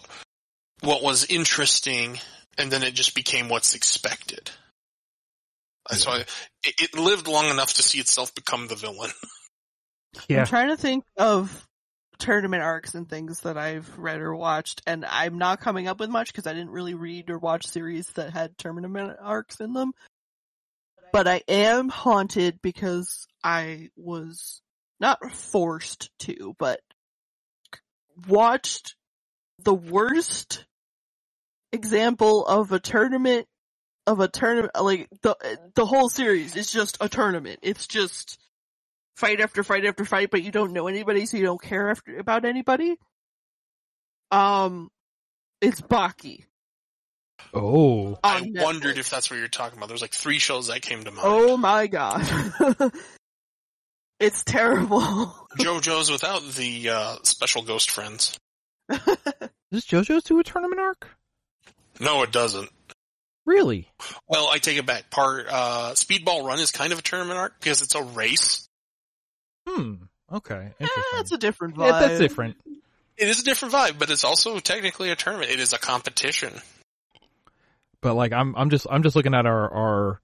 what 0.82 1.03
was 1.03 1.26
interesting, 1.26 2.19
and 2.57 2.72
then 2.72 2.82
it 2.82 2.95
just 2.95 3.14
became 3.14 3.49
what's 3.49 3.76
expected. 3.76 4.49
So 5.91 6.11
I, 6.11 6.19
it, 6.64 6.81
it 6.81 6.99
lived 6.99 7.27
long 7.27 7.45
enough 7.49 7.73
to 7.76 7.84
see 7.84 7.99
itself 7.99 8.34
become 8.35 8.68
the 8.68 8.76
villain. 8.76 9.11
Yeah. 10.27 10.39
I'm 10.39 10.47
trying 10.47 10.69
to 10.69 10.77
think 10.77 11.03
of 11.18 11.68
tournament 12.18 12.64
arcs 12.64 12.95
and 12.95 13.07
things 13.07 13.41
that 13.41 13.57
I've 13.57 13.97
read 13.99 14.19
or 14.19 14.35
watched, 14.35 14.81
and 14.88 15.05
I'm 15.05 15.38
not 15.38 15.59
coming 15.59 15.88
up 15.88 15.99
with 15.99 16.09
much 16.09 16.31
because 16.31 16.47
I 16.47 16.53
didn't 16.53 16.72
really 16.72 16.95
read 16.95 17.30
or 17.30 17.38
watch 17.38 17.68
series 17.68 18.09
that 18.11 18.34
had 18.34 18.57
tournament 18.57 19.15
arcs 19.22 19.59
in 19.59 19.73
them. 19.73 19.91
But 21.11 21.27
I 21.27 21.41
am 21.47 21.89
haunted 21.89 22.61
because 22.61 23.27
I 23.43 23.89
was 23.95 24.61
not 24.99 25.31
forced 25.31 26.09
to, 26.19 26.55
but 26.57 26.80
watched 28.27 28.95
the 29.59 29.76
worst 29.76 30.65
example 31.72 32.45
of 32.45 32.72
a 32.72 32.80
tournament 32.80 33.47
of 34.08 34.22
a 34.22 34.28
tournament 34.28 34.72
like 34.82 35.10
the 35.22 35.36
the 35.76 35.86
whole 35.86 36.10
series 36.10 36.56
is 36.56 36.72
just 36.72 36.98
a 37.02 37.10
tournament. 37.10 37.60
It's 37.62 37.86
just 37.86 38.40
fight 39.18 39.42
after 39.42 39.64
fight 39.64 39.86
after 39.86 40.06
fight, 40.06 40.32
but 40.32 40.42
you 40.42 40.52
don't 40.52 40.74
know 40.74 40.88
anybody, 40.88 41.26
so 41.26 41.38
you 41.38 41.44
don't 41.44 41.62
care 41.62 41.92
after, 41.92 42.18
about 42.18 42.46
anybody. 42.46 42.96
Um, 44.32 44.90
it's 45.62 45.82
Baki. 45.82 46.46
Oh, 47.54 48.18
I 48.24 48.50
wondered 48.56 48.98
if 48.98 49.10
that's 49.10 49.30
what 49.30 49.38
you're 49.38 49.48
talking 49.48 49.78
about. 49.78 49.90
There's 49.90 50.02
like 50.02 50.14
three 50.14 50.40
shows 50.40 50.68
that 50.68 50.82
came 50.82 51.04
to 51.04 51.12
mind. 51.12 51.22
Oh 51.24 51.58
my 51.58 51.88
god. 51.88 52.26
it's 54.20 54.44
terrible. 54.44 55.02
JoJo's 55.60 56.10
without 56.10 56.44
the 56.54 56.90
uh, 56.90 57.16
special 57.24 57.62
ghost 57.62 57.92
friends. 57.92 58.40
does 58.90 59.86
JoJo's 59.86 60.24
do 60.24 60.40
a 60.40 60.44
tournament 60.44 60.80
arc? 60.80 61.10
No, 62.00 62.24
it 62.24 62.32
doesn't. 62.32 62.70
Really? 63.48 63.90
Well, 64.28 64.49
I 64.52 64.57
take 64.57 64.78
it 64.78 64.86
back. 64.86 65.10
Part 65.10 65.48
uh, 65.48 65.95
Steel 65.95 66.19
Ball 66.24 66.45
Run 66.45 66.60
is 66.60 66.72
kind 66.72 66.91
of 66.91 66.99
a 66.99 67.02
tournament 67.02 67.40
arc 67.40 67.57
because 67.57 67.82
it's 67.82 67.95
a 67.95 68.03
race. 68.03 68.68
Hmm. 69.65 69.94
Okay. 70.32 70.74
Eh, 70.82 70.88
that's 71.15 71.32
a 71.32 71.38
different 71.38 71.76
vibe. 71.76 71.91
yeah, 71.91 71.99
that's 71.99 72.19
different. 72.19 72.57
It 73.18 73.30
is 73.30 73.40
a 73.40 73.45
different 73.45 73.74
vibe, 73.74 73.98
but 73.98 74.10
it's 74.10 74.26
also 74.26 74.60
technically 74.60 75.11
a 75.11 75.15
tournament. 75.15 75.49
It 75.49 75.61
is 75.61 75.72
a 75.72 75.80
competition. 75.80 76.53
But 78.02 78.15
like, 78.15 78.34
I'm 78.34 78.53
I'm 78.57 78.69
just 78.69 78.86
I'm 78.91 79.02
just 79.02 79.15
looking 79.15 79.34
at 79.34 79.45
our 79.45 79.74
our 79.74 80.22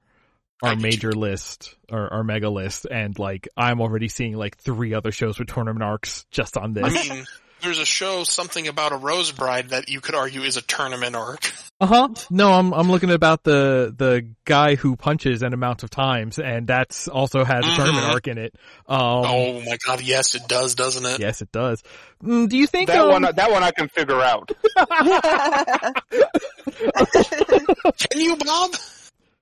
our 0.61 0.75
get 0.75 0.81
major 0.81 1.13
list 1.13 1.75
or 1.89 2.11
our 2.13 2.25
mega 2.25 2.49
list, 2.49 2.85
and 2.91 3.17
like 3.17 3.47
I'm 3.55 3.79
already 3.79 4.09
seeing 4.09 4.35
like 4.35 4.57
three 4.57 4.93
other 4.93 5.13
shows 5.13 5.39
with 5.39 5.47
tournament 5.47 5.81
arcs 5.81 6.25
just 6.29 6.57
on 6.57 6.73
this. 6.73 6.83
I 6.85 7.13
mean, 7.15 7.25
there's 7.63 7.79
a 7.79 7.85
show, 7.85 8.23
something 8.23 8.67
about 8.67 8.91
a 8.91 8.97
Rose 8.97 9.31
Bride, 9.31 9.69
that 9.69 9.89
you 9.89 10.01
could 10.01 10.15
argue 10.15 10.41
is 10.41 10.57
a 10.57 10.61
tournament 10.61 11.15
arc. 11.15 11.51
Uh 11.79 11.87
huh. 11.87 12.09
No, 12.29 12.53
I'm 12.53 12.73
I'm 12.73 12.91
looking 12.91 13.09
about 13.09 13.43
the 13.43 13.93
the 13.97 14.27
guy 14.45 14.75
who 14.75 14.95
punches 14.95 15.41
an 15.41 15.53
amount 15.53 15.83
of 15.83 15.89
times, 15.89 16.39
and 16.39 16.67
that's 16.67 17.07
also 17.07 17.43
has 17.43 17.65
a 17.65 17.75
tournament 17.75 18.05
arc 18.05 18.27
in 18.27 18.37
it. 18.37 18.53
Um, 18.87 18.99
oh 18.99 19.61
my 19.61 19.77
god, 19.85 20.01
yes, 20.01 20.35
it 20.35 20.47
does, 20.47 20.75
doesn't 20.75 21.05
it? 21.05 21.19
yes, 21.19 21.41
it 21.41 21.51
does. 21.51 21.81
Mm, 22.23 22.47
do 22.47 22.57
you 22.57 22.67
think 22.67 22.87
That 22.87 22.99
um, 22.99 23.11
one, 23.11 23.35
that 23.35 23.51
one 23.51 23.63
I 23.63 23.71
can 23.71 23.89
figure 23.89 24.21
out. 24.21 24.51
Can 27.97 28.19
you, 28.19 28.35
Bob? 28.37 28.75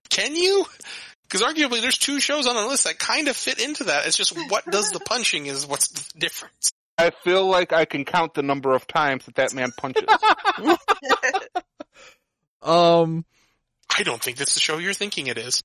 Can 0.09 0.35
you? 0.35 0.65
Because 1.23 1.41
arguably, 1.41 1.81
there's 1.81 1.97
two 1.97 2.19
shows 2.19 2.47
on 2.47 2.55
the 2.55 2.67
list 2.67 2.85
that 2.85 2.99
kind 2.99 3.27
of 3.27 3.35
fit 3.35 3.59
into 3.59 3.85
that. 3.85 4.07
It's 4.07 4.17
just 4.17 4.35
what 4.49 4.65
does 4.65 4.91
the 4.91 4.99
punching 4.99 5.45
is 5.45 5.65
what's 5.65 5.87
the 5.89 6.19
difference. 6.19 6.71
I 7.01 7.09
feel 7.23 7.47
like 7.47 7.73
I 7.73 7.85
can 7.85 8.05
count 8.05 8.33
the 8.33 8.43
number 8.43 8.73
of 8.73 8.87
times 8.87 9.25
that 9.25 9.35
that 9.35 9.53
man 9.53 9.71
punches. 9.77 10.05
um 12.61 13.25
I 13.93 14.03
don't 14.03 14.21
think 14.21 14.37
that's 14.37 14.53
the 14.53 14.59
show 14.59 14.77
you're 14.77 14.93
thinking 14.93 15.27
it 15.27 15.37
is. 15.37 15.63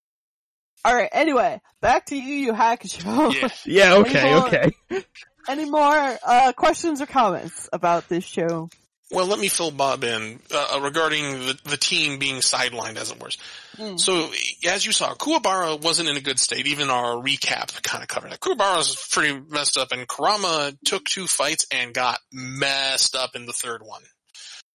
Alright, 0.86 1.10
anyway, 1.12 1.60
back 1.80 2.06
to 2.06 2.16
you, 2.16 2.34
Yu 2.34 2.52
Hakusho. 2.52 3.34
Yeah. 3.34 3.48
yeah 3.66 3.94
okay 3.96 4.20
Anymore- 4.20 4.46
okay 4.46 5.04
Any 5.48 5.64
more, 5.70 6.18
uh, 6.26 6.52
questions 6.56 7.00
or 7.00 7.06
comments 7.06 7.68
about 7.72 8.08
this 8.08 8.24
show? 8.24 8.68
Well, 9.12 9.26
let 9.26 9.38
me 9.38 9.46
fill 9.46 9.70
Bob 9.70 10.02
in 10.02 10.40
uh, 10.52 10.80
regarding 10.82 11.22
the, 11.32 11.58
the 11.64 11.76
team 11.76 12.18
being 12.18 12.36
sidelined, 12.36 12.96
as 12.96 13.12
it 13.12 13.20
were. 13.20 13.30
Mm. 13.78 14.00
So, 14.00 14.30
as 14.68 14.84
you 14.86 14.92
saw, 14.92 15.14
Kuwabara 15.14 15.80
wasn't 15.82 16.08
in 16.08 16.16
a 16.16 16.20
good 16.20 16.38
state. 16.38 16.66
Even 16.66 16.90
our 16.90 17.16
recap 17.16 17.82
kind 17.82 18.02
of 18.02 18.08
covered 18.08 18.32
that. 18.32 18.40
Kuwabara 18.40 18.76
was 18.78 18.96
pretty 19.10 19.38
messed 19.50 19.76
up, 19.76 19.92
and 19.92 20.06
Kurama 20.08 20.72
took 20.84 21.04
two 21.04 21.26
fights 21.26 21.66
and 21.72 21.92
got 21.92 22.18
messed 22.32 23.14
up 23.16 23.36
in 23.36 23.46
the 23.46 23.52
third 23.52 23.82
one 23.82 24.02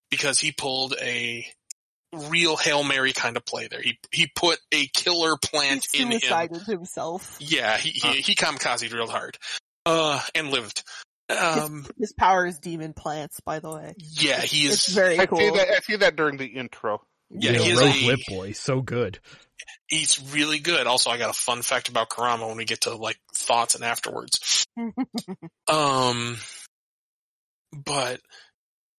because 0.10 0.40
he 0.40 0.52
pulled 0.52 0.94
a 1.02 1.46
real 2.14 2.58
hail 2.58 2.84
mary 2.84 3.14
kind 3.14 3.38
of 3.38 3.46
play 3.46 3.68
there. 3.68 3.82
He 3.82 3.98
he 4.12 4.28
put 4.36 4.60
a 4.74 4.86
killer 4.88 5.38
plant 5.38 5.86
He 5.94 6.02
in 6.02 6.12
him. 6.12 6.50
himself. 6.66 7.38
Yeah, 7.40 7.78
he 7.78 7.90
he, 7.92 8.22
he 8.22 8.36
kamikazed 8.36 8.94
real 8.94 9.08
hard, 9.08 9.38
uh, 9.86 10.22
and 10.36 10.50
lived. 10.50 10.84
Um, 11.30 11.86
His 11.98 12.12
power 12.12 12.46
is 12.46 12.60
demon 12.60 12.92
plants, 12.94 13.40
by 13.40 13.60
the 13.60 13.72
way. 13.72 13.94
yeah, 13.98 14.42
he 14.42 14.66
It's 14.68 14.92
very 14.92 15.18
I 15.18 15.26
cool. 15.28 15.38
see 15.38 15.50
that. 15.52 15.70
I 15.70 15.80
see 15.80 15.96
that 15.96 16.18
during 16.18 16.36
the 16.36 16.46
intro. 16.46 17.02
Yeah, 17.34 17.52
Yeah, 17.52 17.60
he 17.60 17.70
is 17.72 17.80
Rose 17.80 18.04
a- 18.04 18.08
Lip 18.08 18.20
Boy, 18.28 18.52
so 18.54 18.82
good. 18.82 19.20
He's 19.88 20.34
really 20.34 20.60
good. 20.60 20.88
Also, 20.88 21.10
I 21.10 21.18
got 21.18 21.30
a 21.30 21.34
fun 21.34 21.62
fact 21.62 21.90
about 21.90 22.10
Kurama 22.10 22.48
when 22.48 22.58
we 22.58 22.66
get 22.66 22.82
to 22.82 22.96
like 22.96 23.20
thoughts 23.36 23.76
and 23.76 23.84
afterwards. 23.84 24.66
um, 25.68 26.38
but 27.74 28.20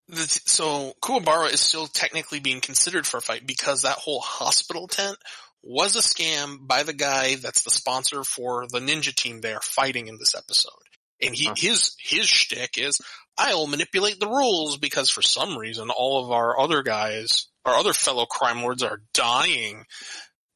the, 0.09 0.41
so 0.45 0.93
Kuwabara 1.03 1.53
is 1.53 1.61
still 1.61 1.87
technically 1.87 2.41
being 2.41 2.61
considered 2.61 3.07
for 3.07 3.17
a 3.17 3.23
fight 3.23 3.47
because 3.47 3.83
that 3.83 3.99
whole 3.99 4.21
hospital 4.21 4.87
tent 4.87 5.17
was 5.63 5.97
a 5.97 6.01
scam 6.01 6.67
by 6.67 6.83
the 6.83 6.93
guy 6.93 7.37
that's 7.37 7.63
the 7.63 7.71
sponsor 7.71 8.23
for 8.25 8.67
the 8.69 8.81
ninja 8.81 9.15
team 9.15 9.41
they 9.41 9.55
are 9.55 9.63
fighting 9.63 10.09
in 10.09 10.19
this 10.19 10.35
episode. 10.37 10.73
And 11.23 11.35
he, 11.35 11.47
Huh. 11.47 11.55
his, 11.57 11.95
his 11.99 12.27
shtick 12.27 12.77
is, 12.79 13.01
I'll 13.39 13.67
manipulate 13.67 14.21
the 14.21 14.29
rules 14.29 14.77
because 14.77 15.09
for 15.09 15.23
some 15.23 15.57
reason 15.57 15.89
all 15.91 16.25
of 16.25 16.31
our 16.31 16.59
other 16.59 16.83
guys, 16.83 17.49
our 17.65 17.75
other 17.75 17.93
fellow 17.93 18.27
crime 18.27 18.63
lords 18.63 18.83
are 18.83 19.01
dying 19.15 19.85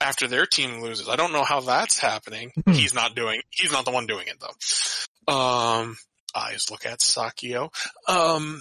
after 0.00 0.26
their 0.28 0.44
team 0.44 0.80
loses. 0.82 1.08
I 1.08 1.16
don't 1.16 1.32
know 1.32 1.44
how 1.44 1.60
that's 1.60 1.98
happening. 1.98 2.52
he's 2.66 2.92
not 2.94 3.14
doing, 3.14 3.40
he's 3.50 3.72
not 3.72 3.84
the 3.84 3.90
one 3.92 4.06
doing 4.06 4.26
it 4.28 4.36
though. 4.40 5.32
Um, 5.32 5.96
eyes 6.34 6.70
look 6.70 6.84
at 6.84 6.98
Sakyo. 7.00 7.70
Um, 8.08 8.60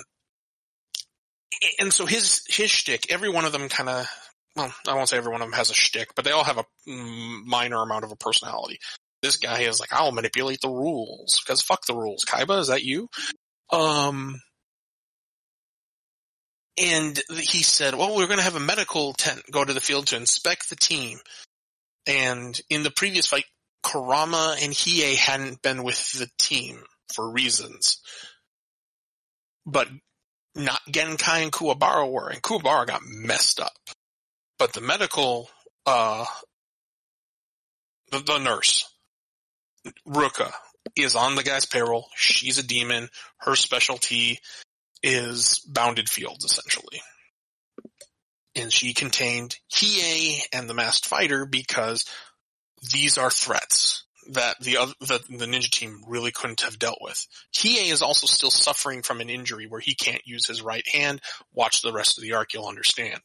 and 1.79 1.91
so 1.91 2.05
his, 2.05 2.43
his 2.47 2.69
shtick, 2.69 3.11
every 3.11 3.29
one 3.29 3.45
of 3.45 3.51
them 3.51 3.67
kind 3.69 3.89
of, 3.89 4.07
well, 4.55 4.73
I 4.87 4.93
won't 4.95 5.09
say 5.09 5.17
every 5.17 5.31
one 5.31 5.41
of 5.41 5.47
them 5.49 5.57
has 5.57 5.69
a 5.69 5.73
shtick, 5.73 6.15
but 6.15 6.23
they 6.23 6.31
all 6.31 6.43
have 6.43 6.57
a 6.57 6.65
minor 6.87 7.81
amount 7.81 8.05
of 8.05 8.11
a 8.11 8.15
personality. 8.15 8.79
This 9.25 9.37
guy 9.37 9.61
is 9.61 9.79
like, 9.79 9.91
I'll 9.91 10.11
manipulate 10.11 10.61
the 10.61 10.69
rules 10.69 11.41
because 11.43 11.63
fuck 11.63 11.83
the 11.87 11.95
rules. 11.95 12.25
Kaiba, 12.25 12.59
is 12.59 12.67
that 12.67 12.83
you? 12.83 13.09
Um, 13.71 14.39
and 16.79 17.19
he 17.29 17.63
said, 17.63 17.95
well, 17.95 18.15
we're 18.15 18.27
going 18.27 18.37
to 18.37 18.43
have 18.43 18.55
a 18.55 18.59
medical 18.59 19.13
tent 19.13 19.41
go 19.51 19.65
to 19.65 19.73
the 19.73 19.81
field 19.81 20.07
to 20.07 20.15
inspect 20.15 20.69
the 20.69 20.75
team. 20.75 21.17
And 22.05 22.59
in 22.69 22.83
the 22.83 22.91
previous 22.91 23.25
fight, 23.25 23.45
Kurama 23.81 24.57
and 24.61 24.71
Hiei 24.71 25.15
hadn't 25.15 25.63
been 25.63 25.83
with 25.83 26.11
the 26.11 26.29
team 26.37 26.83
for 27.15 27.27
reasons. 27.31 28.01
But 29.65 29.87
not 30.53 30.81
Genkai 30.87 31.41
and 31.41 31.51
Kuwabara 31.51 32.11
were, 32.11 32.29
and 32.29 32.43
Kuwabara 32.43 32.85
got 32.85 33.01
messed 33.03 33.59
up. 33.59 33.73
But 34.59 34.73
the 34.73 34.81
medical, 34.81 35.49
uh, 35.87 36.25
the, 38.11 38.19
the 38.19 38.37
nurse, 38.37 38.87
Ruka, 40.07 40.51
is 40.95 41.15
on 41.15 41.35
the 41.35 41.43
guy's 41.43 41.65
payroll. 41.65 42.07
She's 42.15 42.57
a 42.59 42.63
demon. 42.63 43.09
Her 43.37 43.55
specialty 43.55 44.39
is 45.03 45.59
bounded 45.67 46.09
fields, 46.09 46.45
essentially. 46.45 47.01
And 48.55 48.71
she 48.71 48.93
contained 48.93 49.57
Hiei 49.73 50.39
and 50.53 50.69
the 50.69 50.73
masked 50.73 51.05
fighter 51.05 51.45
because 51.45 52.05
these 52.93 53.17
are 53.17 53.29
threats 53.29 54.05
that 54.31 54.55
the 54.59 54.77
other, 54.77 54.93
the, 55.01 55.21
the 55.29 55.45
ninja 55.45 55.69
team 55.69 56.01
really 56.07 56.31
couldn't 56.31 56.61
have 56.61 56.79
dealt 56.79 56.99
with. 57.01 57.27
Hiei 57.53 57.91
is 57.91 58.01
also 58.01 58.25
still 58.27 58.49
suffering 58.49 59.01
from 59.01 59.21
an 59.21 59.29
injury 59.29 59.67
where 59.67 59.81
he 59.81 59.93
can't 59.93 60.25
use 60.25 60.47
his 60.47 60.61
right 60.61 60.87
hand. 60.87 61.21
Watch 61.53 61.81
the 61.81 61.93
rest 61.93 62.17
of 62.17 62.23
the 62.23 62.33
arc, 62.33 62.53
you'll 62.53 62.67
understand. 62.67 63.19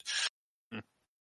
Hmm. 0.73 0.79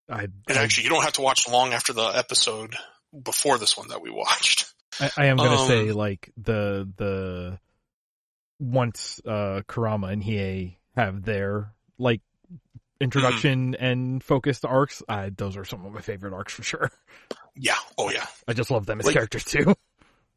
I, 0.10 0.24
And 0.24 0.58
actually, 0.58 0.86
you 0.86 0.90
don't 0.90 1.04
have 1.04 1.14
to 1.14 1.22
watch 1.22 1.48
long 1.48 1.74
after 1.74 1.94
the 1.94 2.08
episode 2.08 2.76
before 3.24 3.58
this 3.58 3.78
one 3.78 3.90
that 3.90 4.02
we 4.02 4.10
watched. 4.10 4.74
I, 5.00 5.12
I 5.18 5.26
am 5.28 5.38
gonna 5.38 5.56
um, 5.62 5.68
say 5.68 5.92
like 5.92 6.32
the 6.38 6.90
the 6.98 7.60
once 8.60 9.22
uh 9.26 9.62
Kurama 9.68 10.08
and 10.08 10.24
Hiei 10.24 10.76
have 10.96 11.24
their 11.24 11.72
like 11.98 12.22
introduction 13.00 13.72
Mm-hmm. 13.74 13.84
and 13.84 14.24
focused 14.24 14.66
arcs, 14.66 15.02
I, 15.08 15.30
those 15.30 15.56
are 15.56 15.64
some 15.64 15.86
of 15.86 15.94
my 15.94 16.02
favorite 16.02 16.34
arcs 16.34 16.54
for 16.54 16.64
sure. 16.64 16.92
Yeah. 17.56 17.76
Oh 17.98 18.10
yeah. 18.12 18.26
I 18.48 18.54
just 18.54 18.72
love 18.72 18.86
them 18.86 19.00
as 19.00 19.06
Like- 19.06 19.16
characters 19.16 19.46
too. 19.46 19.74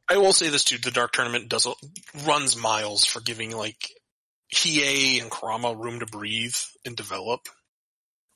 I 0.08 0.18
will 0.18 0.32
say 0.32 0.48
this 0.48 0.64
too, 0.64 0.78
the 0.78 0.90
Dark 0.90 1.12
Tournament 1.12 1.48
does 1.48 1.66
runs 2.26 2.56
miles 2.56 3.04
for 3.04 3.20
giving 3.20 3.56
like 3.56 3.90
Hiei 4.52 5.20
and 5.22 5.30
Kurama 5.30 5.74
room 5.74 6.00
to 6.00 6.06
breathe 6.06 6.56
and 6.84 6.94
develop 6.96 7.48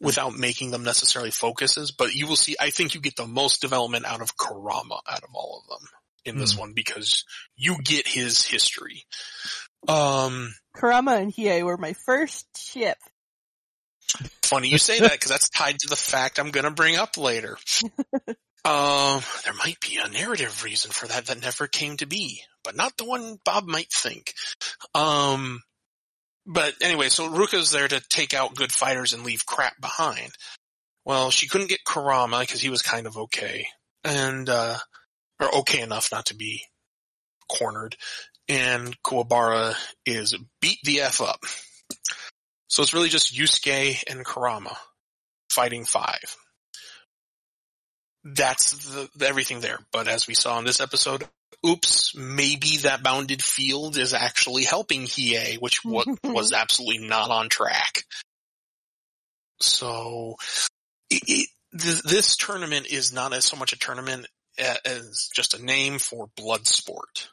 without 0.01 0.35
making 0.37 0.71
them 0.71 0.85
necessarily 0.85 1.31
focuses, 1.31 1.91
but 1.91 2.15
you 2.15 2.27
will 2.27 2.37
see, 2.37 2.57
I 2.61 2.71
think 2.71 2.95
you 2.95 3.01
get 3.01 3.17
the 3.17 3.27
most 3.27 3.61
development 3.61 4.05
out 4.07 4.21
of 4.23 4.37
Kurama 4.37 5.01
out 5.09 5.23
of 5.23 5.31
all 5.35 5.63
of 5.65 5.69
them 5.81 5.89
in 6.27 6.39
this 6.39 6.55
Hmm. 6.55 6.61
one 6.61 6.73
because 6.73 7.25
you 7.57 7.77
get 7.83 8.07
his 8.07 8.45
history. 8.45 9.05
Um, 9.89 10.55
Kurama 10.75 11.17
and 11.17 11.33
Hiei 11.33 11.63
were 11.65 11.77
my 11.77 11.95
first 12.05 12.47
ship. 12.57 12.99
funny 14.43 14.69
you 14.69 14.79
say 14.79 15.01
that 15.01 15.13
because 15.13 15.31
that's 15.31 15.49
tied 15.51 15.79
to 15.81 15.89
the 15.89 15.97
fact 15.97 16.39
I'm 16.39 16.51
gonna 16.53 16.71
bring 16.71 16.97
up 16.97 17.17
later. 17.17 17.59
Um, 18.65 19.23
there 19.45 19.55
might 19.55 19.79
be 19.79 19.97
a 20.03 20.09
narrative 20.09 20.65
reason 20.65 20.91
for 20.91 21.07
that 21.07 21.27
that 21.27 21.41
never 21.41 21.69
came 21.69 21.97
to 21.99 22.07
be, 22.07 22.43
but 22.65 22.75
not 22.75 22.97
the 22.97 23.05
one 23.05 23.39
Bob 23.45 23.65
might 23.69 23.93
think. 23.93 24.35
Um, 24.93 25.63
but 26.47 26.75
anyway, 26.83 27.09
so 27.09 27.29
Ruka's 27.31 27.71
there 27.71 27.87
to 27.87 28.01
take 28.09 28.35
out 28.35 28.57
good 28.57 28.73
fighters 28.73 29.13
and 29.13 29.23
leave 29.23 29.47
crap 29.47 29.81
behind. 29.81 30.33
Well, 31.05 31.31
she 31.31 31.47
couldn't 31.47 31.69
get 31.69 31.85
Kurama 31.85 32.41
because 32.41 32.61
he 32.61 32.69
was 32.71 32.83
kind 32.83 33.07
of 33.07 33.17
okay. 33.17 33.69
And, 34.03 34.49
uh, 34.49 34.79
or 35.41 35.59
okay 35.59 35.81
enough 35.81 36.11
not 36.13 36.27
to 36.27 36.37
be 36.37 36.63
cornered. 37.49 37.97
And 38.49 38.97
Kuwabara 39.03 39.75
is 40.05 40.35
beat 40.61 40.79
the 40.85 41.01
F 41.01 41.21
up. 41.21 41.45
So 42.69 42.83
it's 42.83 42.95
really 42.95 43.09
just 43.09 43.35
Yusuke 43.35 44.05
and 44.09 44.25
Kurama 44.25 44.77
fighting 45.51 45.85
five. 45.85 46.37
That's 48.25 48.73
the, 48.73 49.09
the 49.17 49.27
everything 49.27 49.61
there. 49.61 49.79
But 49.93 50.09
as 50.09 50.27
we 50.27 50.35
saw 50.35 50.59
in 50.59 50.65
this 50.65 50.81
episode, 50.81 51.25
oops, 51.65 52.15
maybe 52.17 52.79
that 52.79 53.03
bounded 53.03 53.43
field 53.43 53.97
is 53.97 54.15
actually 54.15 54.65
helping 54.65 55.03
Hiei, 55.03 55.61
which 55.61 55.85
what 55.85 56.07
was 56.25 56.53
absolutely 56.53 57.07
not 57.07 57.31
on 57.31 57.49
track. 57.49 58.03
So, 59.61 60.37
it, 61.09 61.23
it, 61.27 61.49
th- 61.81 62.03
this 62.03 62.37
tournament 62.37 62.87
is 62.89 63.13
not 63.13 63.33
as 63.33 63.45
so 63.45 63.57
much 63.57 63.73
a 63.73 63.79
tournament 63.79 64.27
as 64.59 65.29
just 65.35 65.55
a 65.55 65.65
name 65.65 65.99
for 65.99 66.29
blood 66.37 66.67
sport. 66.67 67.29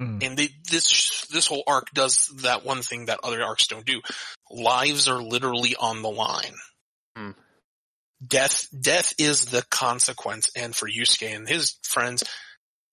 Mm. 0.00 0.24
And 0.24 0.36
they, 0.36 0.48
this 0.70 1.26
this 1.26 1.46
whole 1.46 1.64
arc 1.66 1.90
does 1.92 2.28
that 2.42 2.64
one 2.64 2.82
thing 2.82 3.06
that 3.06 3.20
other 3.24 3.42
arcs 3.42 3.66
don't 3.66 3.84
do. 3.84 4.00
Lives 4.50 5.08
are 5.08 5.20
literally 5.20 5.74
on 5.74 6.02
the 6.02 6.10
line. 6.10 6.54
Hmm. 7.16 7.30
Death 8.24 8.68
death 8.78 9.14
is 9.18 9.46
the 9.46 9.64
consequence, 9.70 10.50
and 10.54 10.74
for 10.74 10.88
Yusuke 10.88 11.34
and 11.34 11.48
his 11.48 11.76
friends 11.82 12.22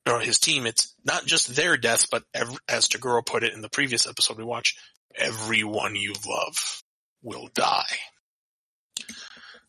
or 0.07 0.19
his 0.19 0.39
team, 0.39 0.65
it's 0.65 0.93
not 1.03 1.25
just 1.25 1.55
their 1.55 1.77
death, 1.77 2.09
but 2.11 2.23
ev- 2.33 2.59
as 2.67 2.87
Toguro 2.87 3.25
put 3.25 3.43
it 3.43 3.53
in 3.53 3.61
the 3.61 3.69
previous 3.69 4.07
episode 4.07 4.37
we 4.37 4.43
watched, 4.43 4.79
everyone 5.15 5.95
you 5.95 6.13
love 6.27 6.81
will 7.23 7.49
die. 7.53 7.97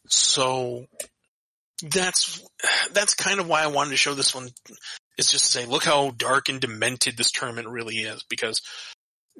So 0.08 0.86
that's 1.82 2.42
that's 2.92 3.14
kind 3.14 3.40
of 3.40 3.48
why 3.48 3.62
I 3.62 3.68
wanted 3.68 3.90
to 3.90 3.96
show 3.96 4.14
this 4.14 4.34
one 4.34 4.48
is 5.18 5.30
just 5.30 5.46
to 5.46 5.52
say, 5.52 5.66
look 5.66 5.84
how 5.84 6.10
dark 6.10 6.48
and 6.48 6.60
demented 6.60 7.16
this 7.16 7.30
tournament 7.30 7.68
really 7.68 7.96
is, 7.96 8.22
because 8.28 8.62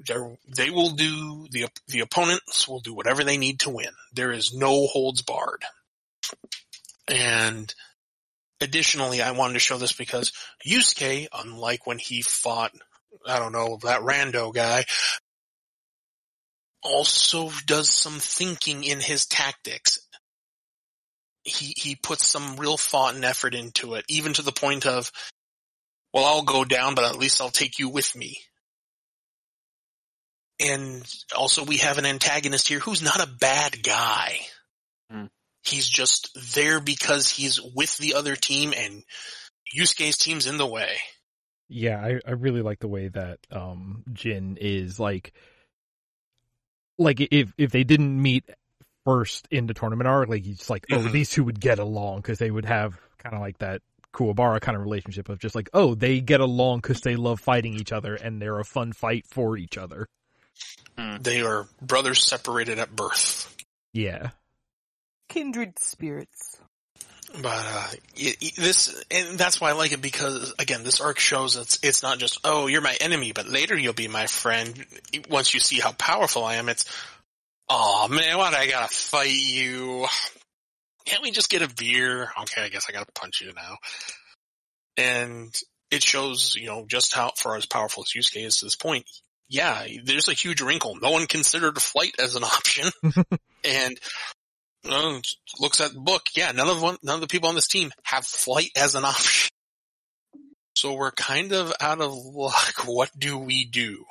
they 0.07 0.71
will 0.71 0.91
do 0.91 1.47
the 1.51 1.69
the 1.89 2.01
opponents 2.01 2.69
will 2.69 2.81
do 2.81 2.95
whatever 2.95 3.25
they 3.25 3.39
need 3.39 3.61
to 3.61 3.71
win. 3.71 3.93
There 4.13 4.33
is 4.33 4.55
no 4.55 4.87
holds 4.87 5.23
barred. 5.23 5.63
And 7.09 7.73
additionally, 8.61 9.23
I 9.23 9.31
wanted 9.31 9.55
to 9.55 9.61
show 9.61 9.79
this 9.79 9.93
because 9.93 10.33
Yusuke, 10.67 11.29
unlike 11.33 11.87
when 11.87 11.99
he 11.99 12.21
fought, 12.21 12.73
I 13.27 13.39
don't 13.39 13.53
know, 13.53 13.79
that 13.85 14.03
rando 14.03 14.53
guy, 14.53 14.85
also 16.83 17.51
does 17.67 17.91
some 17.91 18.19
thinking 18.19 18.85
in 18.85 19.01
his 19.01 19.27
tactics. 19.27 20.06
He, 21.47 21.75
he 21.77 21.95
puts 21.95 22.27
some 22.27 22.57
real 22.57 22.77
thought 22.77 23.15
and 23.15 23.25
effort 23.25 23.55
into 23.55 23.95
it, 23.95 24.05
even 24.09 24.33
to 24.35 24.43
the 24.43 24.53
point 24.53 24.85
of, 24.85 25.13
well, 26.13 26.25
I'll 26.25 26.43
go 26.43 26.65
down, 26.65 26.95
but 26.95 27.05
at 27.05 27.19
least 27.19 27.41
I'll 27.41 27.51
take 27.51 27.79
you 27.79 27.89
with 27.89 28.17
me. 28.17 28.39
And 30.59 31.05
also 31.37 31.65
we 31.65 31.79
have 31.79 31.99
an 31.99 32.07
antagonist 32.07 32.69
here 32.69 32.81
who's 32.81 33.03
not 33.03 33.23
a 33.23 33.31
bad 33.31 33.83
guy. 33.83 34.39
Hmm. 35.11 35.27
He's 35.63 35.87
just 35.87 36.31
there 36.55 36.81
because 36.81 37.29
he's 37.29 37.61
with 37.61 37.97
the 37.99 38.15
other 38.15 38.37
team 38.37 38.73
and 38.77 39.03
Yusuke's 39.77 40.17
team's 40.17 40.47
in 40.47 40.57
the 40.57 40.67
way. 40.67 40.97
Yeah, 41.69 42.01
I, 42.01 42.21
I 42.27 42.33
really 42.33 42.63
like 42.63 42.79
the 42.79 42.89
way 42.89 43.09
that 43.09 43.39
um 43.51 44.05
Jin 44.13 44.57
is 44.61 45.01
like 45.01 45.33
like 46.99 47.21
if 47.21 47.53
if 47.59 47.73
they 47.73 47.85
didn't 47.85 48.21
meet 48.21 48.49
first 49.07 49.49
in 49.51 49.67
the 49.67 49.73
tournament 49.73 50.07
arc, 50.09 50.29
like 50.29 50.45
he's 50.45 50.69
like, 50.69 50.85
oh, 50.93 50.99
Mhm. 50.99 51.13
these 51.13 51.31
two 51.31 51.45
would 51.45 51.61
get 51.61 51.79
along 51.79 52.19
because 52.19 52.39
they 52.39 52.51
would 52.51 52.67
have 52.67 52.99
kind 53.19 53.35
of 53.35 53.41
like 53.41 53.57
that 53.59 53.81
Kuwabara 54.13 54.61
kind 54.61 54.77
of 54.77 54.83
relationship 54.83 55.29
of 55.29 55.39
just 55.39 55.55
like, 55.55 55.71
oh, 55.73 55.95
they 55.95 56.21
get 56.21 56.41
along 56.41 56.81
because 56.81 57.01
they 57.03 57.17
love 57.17 57.39
fighting 57.41 57.75
each 57.75 57.93
other 57.93 58.15
and 58.17 58.43
they're 58.43 58.59
a 58.59 58.65
fun 58.65 58.93
fight 58.93 59.27
for 59.27 59.57
each 59.57 59.79
other. 59.79 60.07
They 61.21 61.43
are 61.43 61.67
brothers 61.81 62.25
separated 62.27 62.79
at 62.79 62.95
birth. 62.97 63.55
Yeah, 63.93 64.31
Kindred 65.29 65.79
spirits. 65.79 66.59
But 67.43 67.45
uh, 67.67 67.87
it, 68.17 68.37
it- 68.41 68.57
this, 68.57 69.05
and 69.11 69.37
that's 69.37 69.61
why 69.61 69.71
I 69.71 69.73
like 69.73 69.93
it 69.93 70.01
because 70.01 70.55
again, 70.59 70.85
this 70.85 71.01
arc 71.01 71.19
shows 71.19 71.57
it's 71.57 71.79
it's 71.83 72.03
not 72.03 72.19
just 72.19 72.41
oh 72.45 72.67
you're 72.69 72.81
my 72.81 72.97
enemy, 73.01 73.33
but 73.33 73.47
later 73.49 73.77
you'll 73.77 73.93
be 73.93 74.09
my 74.09 74.27
friend. 74.27 74.87
Once 75.29 75.53
you 75.53 75.61
see 75.61 75.79
how 75.81 75.93
powerful 75.93 76.45
I 76.45 76.55
am, 76.55 76.69
it's 76.69 76.85
oh 77.69 78.09
man, 78.09 78.39
why 78.39 78.51
do 78.51 78.57
I 78.57 78.69
gotta 78.69 78.93
fight 78.93 79.31
you? 79.31 80.07
Can't 81.05 81.23
we 81.23 81.31
just 81.31 81.51
get 81.51 81.63
a 81.63 81.73
beer? 81.75 82.31
Okay, 82.43 82.63
I 82.63 82.69
guess 82.69 82.87
I 82.89 82.93
gotta 82.93 83.13
punch 83.13 83.41
you 83.41 83.53
now. 83.55 83.77
And 84.97 85.55
it 85.91 86.03
shows, 86.03 86.57
you 86.57 86.67
know, 86.67 86.85
just 86.87 87.15
how 87.15 87.33
far 87.37 87.57
as 87.57 87.67
powerful 87.67 88.03
as 88.03 88.13
Yusuke 88.13 88.45
is 88.45 88.59
to 88.59 88.67
this 88.67 88.77
point. 88.77 89.05
Yeah, 89.49 89.87
there's 90.05 90.29
a 90.29 90.35
huge 90.35 90.61
wrinkle. 90.61 90.97
No 91.01 91.13
one 91.13 91.27
considered 91.27 91.81
flight 91.81 92.15
as 92.19 92.35
an 92.35 92.45
option, 92.45 92.91
and 93.65 93.99
uh, 94.89 95.21
looks 95.61 95.81
at 95.81 95.93
the 95.93 96.01
book. 96.01 96.27
Yeah, 96.35 96.53
none 96.53 96.69
of 96.69 96.83
one, 96.83 96.97
none 97.03 97.17
of 97.17 97.21
the 97.21 97.27
people 97.29 97.49
on 97.49 97.55
this 97.55 97.69
team 97.69 97.93
have 98.03 98.27
flight 98.27 98.71
as 98.77 98.95
an 98.95 99.05
option. 99.05 99.51
So 100.75 100.93
we're 100.93 101.13
kind 101.13 101.53
of 101.53 101.73
out 101.81 102.01
of 102.01 102.13
luck. 102.13 102.85
What 102.85 103.11
do 103.17 103.39
we 103.39 103.65
do? 103.65 104.05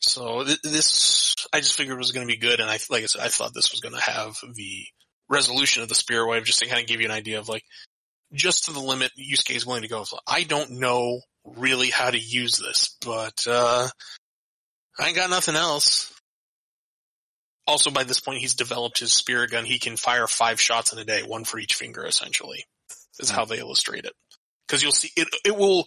So 0.00 0.44
th- 0.44 0.60
this, 0.62 1.27
I 1.52 1.60
just 1.60 1.76
figured 1.76 1.96
it 1.96 1.98
was 1.98 2.12
going 2.12 2.26
to 2.26 2.32
be 2.32 2.38
good, 2.38 2.60
and 2.60 2.70
I, 2.70 2.78
like 2.90 3.02
I 3.02 3.06
said, 3.06 3.22
I 3.22 3.28
thought 3.28 3.54
this 3.54 3.72
was 3.72 3.80
going 3.80 3.94
to 3.94 4.00
have 4.00 4.36
the 4.54 4.84
resolution 5.28 5.82
of 5.82 5.88
the 5.88 5.94
Spirit 5.94 6.28
Wave, 6.28 6.44
just 6.44 6.60
to 6.60 6.66
kind 6.66 6.80
of 6.80 6.86
give 6.86 7.00
you 7.00 7.06
an 7.06 7.12
idea 7.12 7.38
of 7.38 7.48
like, 7.48 7.64
just 8.32 8.64
to 8.64 8.72
the 8.72 8.80
limit 8.80 9.12
Yusuke 9.18 9.56
is 9.56 9.66
willing 9.66 9.82
to 9.82 9.88
go. 9.88 10.04
I 10.26 10.42
don't 10.42 10.72
know 10.72 11.20
really 11.44 11.90
how 11.90 12.10
to 12.10 12.18
use 12.18 12.58
this, 12.58 12.96
but 13.04 13.44
uh, 13.46 13.88
I 14.98 15.06
ain't 15.06 15.16
got 15.16 15.30
nothing 15.30 15.56
else. 15.56 16.12
Also, 17.66 17.90
by 17.90 18.04
this 18.04 18.20
point, 18.20 18.38
he's 18.40 18.54
developed 18.54 18.98
his 18.98 19.12
Spirit 19.12 19.50
Gun. 19.50 19.64
He 19.64 19.78
can 19.78 19.96
fire 19.96 20.26
five 20.26 20.60
shots 20.60 20.92
in 20.92 20.98
a 20.98 21.04
day, 21.04 21.22
one 21.22 21.44
for 21.44 21.58
each 21.58 21.74
finger, 21.74 22.04
essentially, 22.06 22.64
is 23.18 23.30
how 23.30 23.44
they 23.44 23.58
illustrate 23.58 24.04
it. 24.06 24.12
Because 24.66 24.82
you'll 24.82 24.92
see, 24.92 25.10
it, 25.16 25.28
it 25.44 25.56
will, 25.56 25.86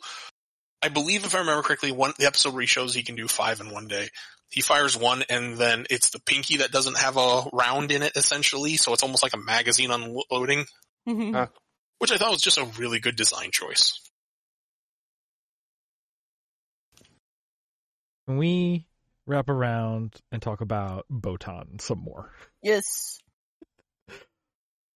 I 0.83 0.89
believe 0.89 1.25
if 1.25 1.33
I 1.35 1.39
remember 1.39 1.63
correctly, 1.63 1.91
one, 1.91 2.13
the 2.19 2.27
episode 2.27 2.53
where 2.53 2.61
he 2.61 2.67
shows 2.67 2.93
he 2.93 3.03
can 3.03 3.15
do 3.15 3.27
five 3.27 3.61
in 3.61 3.71
one 3.71 3.87
day. 3.87 4.09
He 4.51 4.61
fires 4.61 4.97
one 4.97 5.23
and 5.29 5.57
then 5.57 5.85
it's 5.89 6.09
the 6.09 6.19
pinky 6.19 6.57
that 6.57 6.71
doesn't 6.71 6.97
have 6.97 7.15
a 7.17 7.43
round 7.53 7.91
in 7.91 8.03
it, 8.03 8.11
essentially, 8.17 8.75
so 8.77 8.93
it's 8.93 9.01
almost 9.03 9.23
like 9.23 9.33
a 9.33 9.37
magazine 9.37 9.91
unloading, 9.91 10.65
Mhm. 11.07 11.35
Uh, 11.35 11.47
which 11.99 12.11
I 12.11 12.17
thought 12.17 12.31
was 12.31 12.41
just 12.41 12.57
a 12.57 12.65
really 12.77 12.99
good 12.99 13.15
design 13.15 13.51
choice. 13.51 13.97
Can 18.27 18.37
we 18.37 18.85
wrap 19.25 19.49
around 19.49 20.15
and 20.31 20.41
talk 20.41 20.61
about 20.61 21.05
Botan 21.11 21.81
some 21.81 21.99
more? 21.99 22.31
yes. 22.61 23.19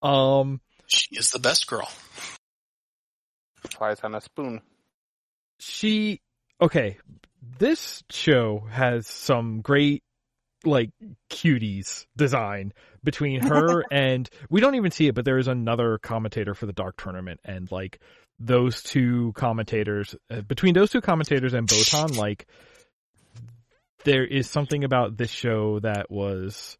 Um, 0.01 0.61
She 0.85 1.15
is 1.15 1.31
the 1.31 1.39
best 1.39 1.65
girl. 1.65 1.89
Flies 3.71 4.01
on 4.01 4.13
a 4.13 4.21
spoon. 4.21 4.61
she 5.59 6.21
okay 6.61 6.97
this 7.57 8.03
show 8.09 8.63
has 8.69 9.07
some 9.07 9.61
great 9.61 10.03
like 10.63 10.89
cuties 11.29 12.05
design 12.17 12.73
between 13.03 13.39
her 13.39 13.83
and 13.91 14.29
we 14.49 14.61
don't 14.61 14.75
even 14.75 14.91
see 14.91 15.07
it 15.07 15.15
but 15.15 15.23
there 15.25 15.37
is 15.37 15.47
another 15.47 15.99
commentator 15.99 16.55
for 16.55 16.65
the 16.65 16.73
dark 16.73 16.97
tournament 16.97 17.39
and 17.45 17.71
like 17.71 17.99
those 18.39 18.81
two 18.81 19.31
commentators 19.35 20.15
uh, 20.31 20.41
between 20.41 20.73
those 20.73 20.89
two 20.89 21.01
commentators 21.01 21.53
and 21.53 21.67
botan 21.67 22.17
like 22.17 22.47
there 24.05 24.25
is 24.25 24.49
something 24.49 24.83
about 24.83 25.17
this 25.17 25.29
show 25.29 25.79
that 25.79 26.09
was 26.09 26.77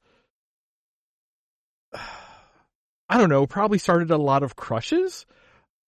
i 1.94 3.18
don't 3.18 3.30
know 3.30 3.46
probably 3.46 3.78
started 3.78 4.10
a 4.12 4.18
lot 4.18 4.44
of 4.44 4.56
crushes. 4.56 5.26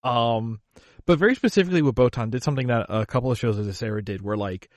Um 0.03 0.59
but 1.07 1.17
very 1.17 1.33
specifically 1.33 1.81
with 1.81 1.95
Botan 1.95 2.29
did 2.29 2.43
something 2.43 2.67
that 2.67 2.85
a 2.89 3.05
couple 3.07 3.31
of 3.31 3.39
shows 3.39 3.57
of 3.57 3.65
this 3.65 3.81
era 3.81 4.03
did 4.03 4.21
where 4.21 4.37
like 4.37 4.69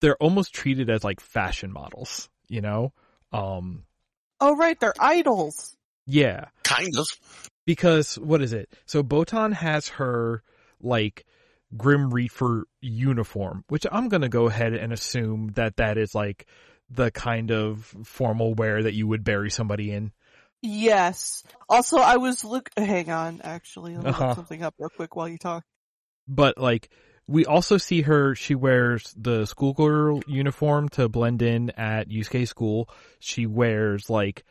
they're 0.00 0.16
almost 0.16 0.54
treated 0.54 0.88
as 0.88 1.04
like 1.04 1.20
fashion 1.20 1.70
models, 1.72 2.30
you 2.48 2.62
know? 2.62 2.94
Um 3.32 3.84
Oh 4.40 4.56
right, 4.56 4.78
they're 4.80 4.94
idols. 4.98 5.76
yeah, 6.06 6.46
Kind 6.64 6.96
of. 6.96 7.06
because 7.66 8.18
what 8.18 8.40
is 8.42 8.52
it? 8.52 8.72
So 8.86 9.02
Botan 9.02 9.52
has 9.52 9.88
her 9.88 10.42
like 10.80 11.26
Grim 11.76 12.10
Reaper 12.10 12.66
uniform, 12.80 13.64
which 13.68 13.86
I'm 13.90 14.08
going 14.08 14.22
to 14.22 14.28
go 14.28 14.46
ahead 14.46 14.74
and 14.74 14.92
assume 14.92 15.52
that 15.54 15.76
that 15.76 15.96
is 15.98 16.14
like 16.14 16.46
the 16.90 17.10
kind 17.10 17.50
of 17.50 17.94
formal 18.04 18.54
wear 18.54 18.82
that 18.82 18.94
you 18.94 19.06
would 19.06 19.24
bury 19.24 19.50
somebody 19.50 19.90
in. 19.92 20.12
Yes. 20.62 21.42
Also, 21.68 21.98
I 21.98 22.16
was 22.16 22.44
look. 22.44 22.70
Hang 22.76 23.10
on, 23.10 23.40
actually, 23.42 23.94
let 23.96 24.04
me 24.04 24.10
Uh-huh. 24.10 24.26
look 24.28 24.36
something 24.36 24.62
up 24.62 24.74
real 24.78 24.88
quick 24.90 25.16
while 25.16 25.28
you 25.28 25.38
talk. 25.38 25.64
But 26.28 26.56
like 26.56 26.88
we 27.26 27.44
also 27.46 27.76
see 27.78 28.02
her 28.02 28.34
she 28.34 28.54
wears 28.54 29.12
the 29.16 29.44
schoolgirl 29.46 30.22
uniform 30.26 30.88
to 30.90 31.08
blend 31.08 31.42
in 31.42 31.70
at 31.70 32.08
Yusuke 32.08 32.46
school. 32.46 32.88
She 33.18 33.46
wears 33.46 34.08
like 34.08 34.44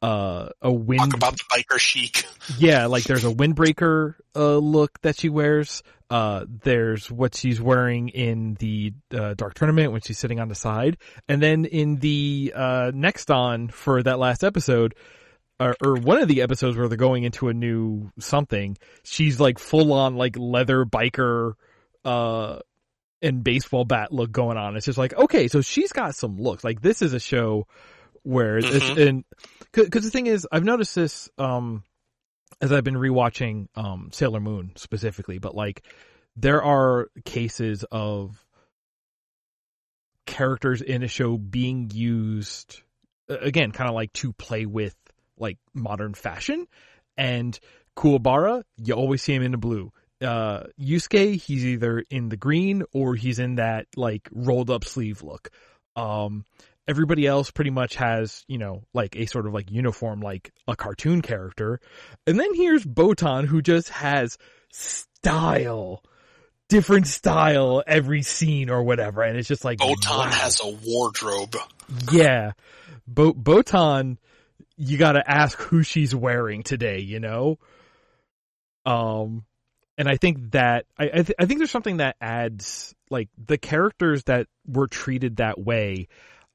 uh 0.00 0.48
a 0.62 0.72
wind 0.72 1.00
Talk 1.00 1.14
about 1.14 1.32
the 1.34 1.44
biker 1.52 1.78
chic. 1.78 2.24
yeah, 2.58 2.86
like 2.86 3.04
there's 3.04 3.24
a 3.24 3.30
windbreaker 3.34 4.14
uh 4.34 4.56
look 4.56 5.00
that 5.02 5.18
she 5.18 5.28
wears. 5.28 5.82
Uh 6.08 6.46
there's 6.62 7.10
what 7.10 7.34
she's 7.34 7.60
wearing 7.60 8.08
in 8.08 8.54
the 8.54 8.94
uh, 9.12 9.34
dark 9.34 9.52
tournament 9.54 9.92
when 9.92 10.00
she's 10.00 10.18
sitting 10.18 10.40
on 10.40 10.48
the 10.48 10.54
side. 10.54 10.96
And 11.28 11.42
then 11.42 11.66
in 11.66 11.96
the 11.96 12.52
uh 12.56 12.90
next 12.94 13.30
on 13.30 13.68
for 13.68 14.02
that 14.02 14.18
last 14.18 14.44
episode 14.44 14.94
or, 15.60 15.76
or 15.82 15.94
one 15.96 16.20
of 16.20 16.28
the 16.28 16.42
episodes 16.42 16.76
where 16.76 16.88
they're 16.88 16.96
going 16.96 17.24
into 17.24 17.48
a 17.48 17.54
new 17.54 18.10
something, 18.18 18.76
she's 19.02 19.40
like 19.40 19.58
full 19.58 19.92
on 19.92 20.16
like 20.16 20.36
leather 20.38 20.84
biker 20.84 21.54
uh 22.04 22.58
and 23.20 23.42
baseball 23.42 23.84
bat 23.84 24.12
look 24.12 24.30
going 24.30 24.56
on. 24.56 24.76
It's 24.76 24.86
just 24.86 24.98
like, 24.98 25.12
okay, 25.14 25.48
so 25.48 25.60
she's 25.60 25.90
got 25.92 26.14
some 26.14 26.36
looks. 26.36 26.62
Like 26.62 26.80
this 26.80 27.02
is 27.02 27.12
a 27.12 27.20
show 27.20 27.66
where 28.22 28.60
Mhm. 28.60 29.08
and 29.08 29.24
cause 29.72 30.04
the 30.04 30.10
thing 30.10 30.26
is, 30.26 30.46
I've 30.52 30.64
noticed 30.64 30.94
this, 30.94 31.28
um, 31.38 31.82
as 32.60 32.72
I've 32.72 32.84
been 32.84 32.94
rewatching, 32.94 33.66
um, 33.74 34.10
Sailor 34.12 34.40
Moon 34.40 34.72
specifically, 34.76 35.38
but 35.38 35.54
like 35.56 35.82
there 36.36 36.62
are 36.62 37.08
cases 37.24 37.84
of 37.90 38.36
characters 40.26 40.82
in 40.82 41.02
a 41.02 41.08
show 41.08 41.36
being 41.36 41.90
used 41.92 42.82
again, 43.28 43.72
kind 43.72 43.88
of 43.88 43.94
like 43.94 44.12
to 44.14 44.32
play 44.32 44.64
with 44.66 44.94
like 45.40 45.58
modern 45.74 46.14
fashion 46.14 46.66
and 47.16 47.58
Kuwabara, 47.96 48.62
you 48.76 48.94
always 48.94 49.22
see 49.22 49.34
him 49.34 49.42
in 49.42 49.52
the 49.52 49.58
blue 49.58 49.92
uh 50.22 50.64
Yusuke, 50.80 51.40
he's 51.40 51.64
either 51.64 52.04
in 52.10 52.28
the 52.28 52.36
green 52.36 52.82
or 52.92 53.14
he's 53.14 53.38
in 53.38 53.56
that 53.56 53.86
like 53.96 54.28
rolled 54.32 54.70
up 54.70 54.84
sleeve 54.84 55.22
look. 55.22 55.50
Um 55.96 56.44
everybody 56.86 57.26
else 57.26 57.50
pretty 57.50 57.70
much 57.70 57.96
has, 57.96 58.44
you 58.48 58.58
know, 58.58 58.82
like 58.94 59.14
a 59.16 59.26
sort 59.26 59.46
of 59.46 59.52
like 59.52 59.70
uniform 59.70 60.20
like 60.20 60.52
a 60.66 60.74
cartoon 60.74 61.22
character. 61.22 61.80
And 62.26 62.38
then 62.40 62.54
here's 62.54 62.84
Botan 62.84 63.46
who 63.46 63.62
just 63.62 63.90
has 63.90 64.38
style. 64.72 66.02
Different 66.68 67.06
style 67.06 67.82
every 67.86 68.22
scene 68.22 68.70
or 68.70 68.82
whatever 68.82 69.22
and 69.22 69.38
it's 69.38 69.48
just 69.48 69.64
like 69.64 69.78
Botan 69.78 70.18
wow. 70.18 70.30
has 70.30 70.60
a 70.60 70.68
wardrobe. 70.84 71.56
Yeah. 72.12 72.52
Bo- 73.06 73.32
Botan, 73.32 74.18
you 74.78 74.96
gotta 74.96 75.28
ask 75.28 75.58
who 75.58 75.82
she's 75.82 76.14
wearing 76.14 76.62
today, 76.62 77.00
you 77.00 77.20
know? 77.20 77.58
Um, 78.86 79.44
and 79.98 80.08
I 80.08 80.16
think 80.16 80.52
that, 80.52 80.86
I, 80.96 81.04
I, 81.04 81.22
th- 81.22 81.34
I 81.38 81.46
think 81.46 81.58
there's 81.58 81.70
something 81.70 81.96
that 81.98 82.16
adds, 82.20 82.94
like, 83.10 83.28
the 83.36 83.58
characters 83.58 84.22
that 84.24 84.46
were 84.66 84.86
treated 84.86 85.36
that 85.36 85.58
way. 85.58 86.06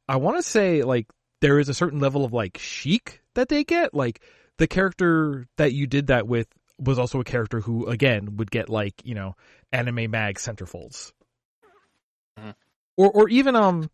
I 0.07 0.15
want 0.15 0.37
to 0.37 0.43
say, 0.43 0.83
like, 0.83 1.07
there 1.41 1.59
is 1.59 1.67
a 1.67 1.73
certain 1.73 1.99
level 1.99 2.23
of, 2.23 2.31
like, 2.31 2.57
chic 2.57 3.21
that 3.35 3.49
they 3.49 3.65
get. 3.65 3.93
Like, 3.93 4.21
the 4.57 4.67
character 4.67 5.45
that 5.57 5.73
you 5.73 5.85
did 5.87 6.07
that 6.07 6.25
with 6.25 6.47
was 6.79 6.97
also 6.97 7.19
a 7.19 7.25
character 7.25 7.59
who, 7.59 7.87
again, 7.87 8.37
would 8.37 8.49
get, 8.49 8.69
like, 8.69 8.93
you 9.03 9.13
know, 9.13 9.35
anime 9.71 10.09
mag 10.09 10.37
centerfolds. 10.37 11.11
Mhm. 12.39 12.55
Or, 12.95 13.11
or 13.11 13.29
even, 13.29 13.55
um, 13.55 13.89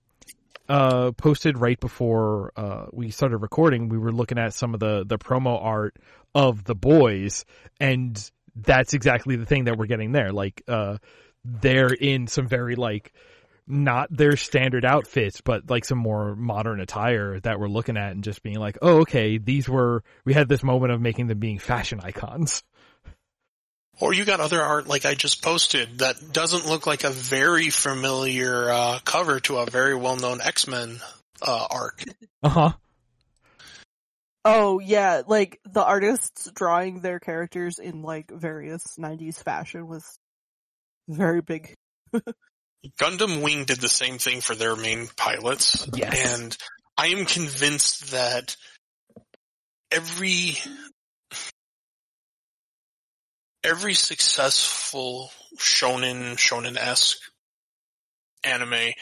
uh, 0.69 1.11
posted 1.13 1.57
right 1.57 1.79
before 1.79 2.51
uh, 2.55 2.85
we 2.93 3.09
started 3.09 3.37
recording, 3.37 3.89
we 3.89 3.97
were 3.97 4.13
looking 4.13 4.37
at 4.37 4.53
some 4.53 4.73
of 4.73 4.79
the 4.79 5.03
the 5.05 5.17
promo 5.17 5.59
art 5.61 5.97
of 6.35 6.63
the 6.63 6.75
boys, 6.75 7.43
and 7.79 8.31
that's 8.55 8.93
exactly 8.93 9.35
the 9.35 9.45
thing 9.45 9.65
that 9.65 9.77
we're 9.77 9.87
getting 9.87 10.11
there. 10.11 10.31
Like, 10.31 10.61
uh, 10.67 10.97
they're 11.43 11.93
in 11.93 12.27
some 12.27 12.47
very 12.47 12.75
like 12.75 13.11
not 13.67 14.15
their 14.15 14.35
standard 14.35 14.85
outfits, 14.85 15.41
but 15.41 15.69
like 15.69 15.85
some 15.85 15.97
more 15.97 16.35
modern 16.35 16.79
attire 16.79 17.39
that 17.41 17.59
we're 17.59 17.67
looking 17.67 17.97
at 17.97 18.11
and 18.11 18.23
just 18.23 18.41
being 18.43 18.57
like, 18.57 18.77
oh, 18.81 19.01
okay, 19.01 19.37
these 19.37 19.67
were 19.67 20.03
we 20.25 20.33
had 20.33 20.49
this 20.49 20.63
moment 20.63 20.91
of 20.91 21.01
making 21.01 21.27
them 21.27 21.39
being 21.39 21.59
fashion 21.59 21.99
icons. 22.03 22.63
Or 23.99 24.13
you 24.13 24.25
got 24.25 24.39
other 24.39 24.61
art 24.61 24.87
like 24.87 25.05
I 25.05 25.13
just 25.13 25.41
posted 25.41 25.99
that 25.99 26.31
doesn't 26.31 26.65
look 26.65 26.87
like 26.87 27.03
a 27.03 27.09
very 27.09 27.69
familiar 27.69 28.71
uh, 28.71 28.99
cover 29.03 29.39
to 29.41 29.57
a 29.57 29.69
very 29.69 29.95
well-known 29.95 30.39
X-Men 30.41 30.99
uh, 31.41 31.67
arc. 31.69 32.03
Uh 32.41 32.47
huh. 32.47 32.71
Oh 34.45 34.79
yeah, 34.79 35.23
like 35.27 35.59
the 35.69 35.83
artists 35.83 36.49
drawing 36.55 37.01
their 37.01 37.19
characters 37.19 37.79
in 37.79 38.01
like 38.01 38.31
various 38.31 38.95
'90s 38.97 39.43
fashion 39.43 39.85
was 39.85 40.17
very 41.09 41.41
big. 41.41 41.75
Gundam 42.97 43.41
Wing 43.41 43.65
did 43.65 43.81
the 43.81 43.89
same 43.89 44.19
thing 44.19 44.39
for 44.39 44.55
their 44.55 44.77
main 44.77 45.09
pilots. 45.17 45.85
Yes. 45.93 46.41
And 46.41 46.57
I 46.97 47.07
am 47.07 47.25
convinced 47.25 48.11
that 48.11 48.55
every 49.91 50.57
every 53.63 53.93
successful 53.93 55.31
shonen 55.57 56.35
shonen-esque 56.35 57.17
anime 58.43 58.93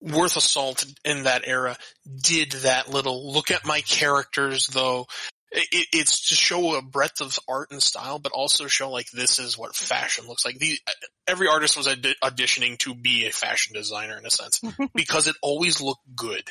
worth 0.00 0.36
a 0.36 0.40
salt 0.40 0.84
in 1.04 1.24
that 1.24 1.46
era 1.46 1.76
did 2.22 2.52
that 2.52 2.90
little. 2.90 3.32
Look 3.32 3.50
at 3.50 3.66
my 3.66 3.80
characters 3.80 4.66
though. 4.68 5.06
It, 5.52 5.86
it's 5.92 6.28
to 6.28 6.34
show 6.34 6.74
a 6.74 6.82
breadth 6.82 7.20
of 7.20 7.38
art 7.48 7.70
and 7.70 7.82
style 7.82 8.18
but 8.18 8.32
also 8.32 8.66
show 8.66 8.90
like 8.90 9.10
this 9.10 9.38
is 9.38 9.56
what 9.56 9.76
fashion 9.76 10.26
looks 10.26 10.44
like. 10.44 10.58
The, 10.58 10.78
every 11.26 11.48
artist 11.48 11.76
was 11.76 11.86
audi- 11.86 12.16
auditioning 12.22 12.78
to 12.78 12.94
be 12.94 13.26
a 13.26 13.32
fashion 13.32 13.74
designer 13.74 14.18
in 14.18 14.26
a 14.26 14.30
sense 14.30 14.60
because 14.94 15.28
it 15.28 15.36
always 15.42 15.80
looked 15.80 16.02
good. 16.14 16.50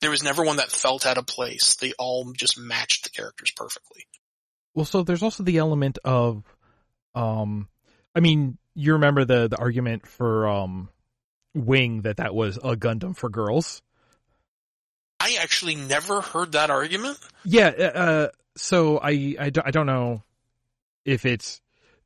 There 0.00 0.10
was 0.10 0.22
never 0.22 0.44
one 0.44 0.58
that 0.58 0.70
felt 0.70 1.06
out 1.06 1.18
of 1.18 1.26
place. 1.26 1.74
They 1.76 1.92
all 1.98 2.30
just 2.32 2.58
matched 2.58 3.04
the 3.04 3.10
characters 3.10 3.50
perfectly. 3.56 4.06
Well, 4.74 4.84
so 4.84 5.02
there's 5.02 5.22
also 5.22 5.42
the 5.42 5.56
element 5.56 5.98
of 6.04 6.44
Um, 7.16 7.68
I 8.14 8.20
mean, 8.20 8.58
you 8.74 8.92
remember 8.92 9.24
the 9.24 9.48
the 9.48 9.56
argument 9.56 10.06
for 10.06 10.46
um, 10.46 10.88
Wing 11.54 12.02
that 12.02 12.18
that 12.18 12.34
was 12.34 12.58
a 12.58 12.76
Gundam 12.76 13.16
for 13.16 13.28
girls. 13.28 13.82
I 15.18 15.38
actually 15.40 15.74
never 15.74 16.20
heard 16.20 16.52
that 16.52 16.70
argument. 16.70 17.18
Yeah. 17.44 17.68
Uh, 17.68 18.28
so 18.56 18.98
I, 18.98 19.34
I, 19.40 19.50
don't- 19.50 19.66
I 19.66 19.70
don't 19.70 19.86
know 19.86 20.22
if 21.04 21.24
it's 21.24 21.60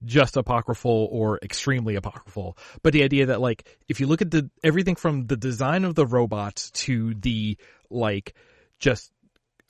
just 0.05 0.37
apocryphal 0.37 1.09
or 1.11 1.39
extremely 1.43 1.97
apocryphal, 1.97 2.57
but 2.83 2.93
the 2.93 3.03
idea 3.03 3.27
that 3.27 3.41
like 3.41 3.65
if 3.89 4.01
you 4.01 4.07
look 4.07 4.23
at 4.23 4.31
the 4.31 4.49
everything 4.65 4.95
from 4.97 5.27
the 5.27 5.37
design 5.37 5.85
of 5.85 5.95
the 5.95 6.07
robots 6.07 6.71
to 6.71 7.15
the 7.15 7.59
like 7.91 8.35
just 8.79 9.11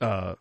uh 0.01 0.35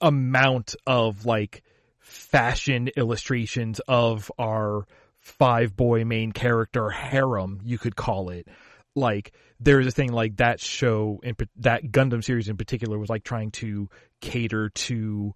amount 0.00 0.74
of 0.86 1.24
like 1.24 1.62
fashion 2.08 2.88
illustrations 2.96 3.80
of 3.86 4.32
our 4.38 4.86
five 5.20 5.76
boy 5.76 6.04
main 6.04 6.32
character 6.32 6.88
harem, 6.88 7.60
you 7.64 7.78
could 7.78 7.94
call 7.94 8.30
it. 8.30 8.48
Like 8.94 9.32
there's 9.60 9.86
a 9.86 9.90
thing 9.90 10.12
like 10.12 10.36
that 10.38 10.60
show 10.60 11.20
in 11.22 11.36
that 11.56 11.84
Gundam 11.84 12.24
series 12.24 12.48
in 12.48 12.56
particular 12.56 12.98
was 12.98 13.10
like 13.10 13.24
trying 13.24 13.50
to 13.52 13.88
cater 14.20 14.70
to 14.70 15.34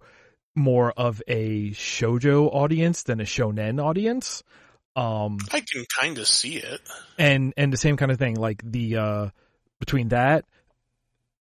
more 0.55 0.91
of 0.91 1.21
a 1.27 1.71
shojo 1.71 2.49
audience 2.53 3.03
than 3.03 3.19
a 3.19 3.23
shonen 3.23 3.81
audience. 3.81 4.43
Um 4.95 5.37
I 5.51 5.61
can 5.61 5.85
kind 5.99 6.17
of 6.17 6.27
see 6.27 6.57
it. 6.57 6.81
and 7.17 7.53
and 7.55 7.71
the 7.71 7.77
same 7.77 7.97
kind 7.97 8.11
of 8.11 8.17
thing 8.17 8.35
like 8.35 8.61
the 8.63 8.97
uh 8.97 9.29
between 9.79 10.09
that 10.09 10.45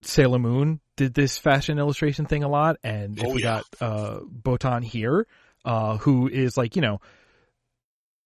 Sailor 0.02 0.38
Moon 0.38 0.80
did 1.02 1.14
this 1.14 1.38
fashion 1.38 1.78
illustration 1.78 2.26
thing 2.26 2.42
a 2.44 2.48
lot 2.48 2.76
and 2.84 3.18
if 3.18 3.24
Oh, 3.26 3.34
we 3.34 3.42
yeah. 3.42 3.60
got 3.60 3.64
uh 3.80 4.20
Botan 4.20 4.82
here 4.84 5.26
uh 5.64 5.96
who 5.98 6.28
is 6.28 6.56
like 6.56 6.76
you 6.76 6.82
know 6.82 7.00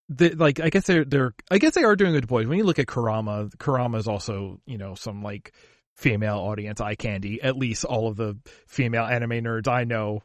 the, 0.09 0.31
like 0.31 0.61
I 0.61 0.71
guess 0.71 0.85
they're 0.87 1.05
they're 1.05 1.35
I 1.51 1.59
guess 1.59 1.75
they 1.75 1.83
are 1.83 1.97
doing 1.97 2.13
good 2.13 2.29
boys 2.29 2.47
when 2.47 2.59
you 2.59 2.65
look 2.65 2.79
at 2.79 2.87
Kurama, 2.87 3.51
Kurama 3.59 3.99
is 3.99 4.07
also 4.07 4.61
you 4.67 4.79
know 4.79 4.95
some 4.95 5.23
like 5.23 5.53
female 5.95 6.37
audience 6.37 6.81
eye 6.81 6.95
candy 6.95 7.43
at 7.43 7.57
least 7.57 7.85
all 7.85 8.07
of 8.07 8.17
the 8.17 8.37
female 8.67 9.05
anime 9.05 9.31
nerds 9.43 9.67
I 9.67 9.85
know 9.85 10.23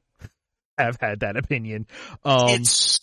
have 0.77 0.97
had 0.99 1.21
that 1.21 1.37
opinion 1.37 1.87
um 2.23 2.49
it's. 2.49 2.99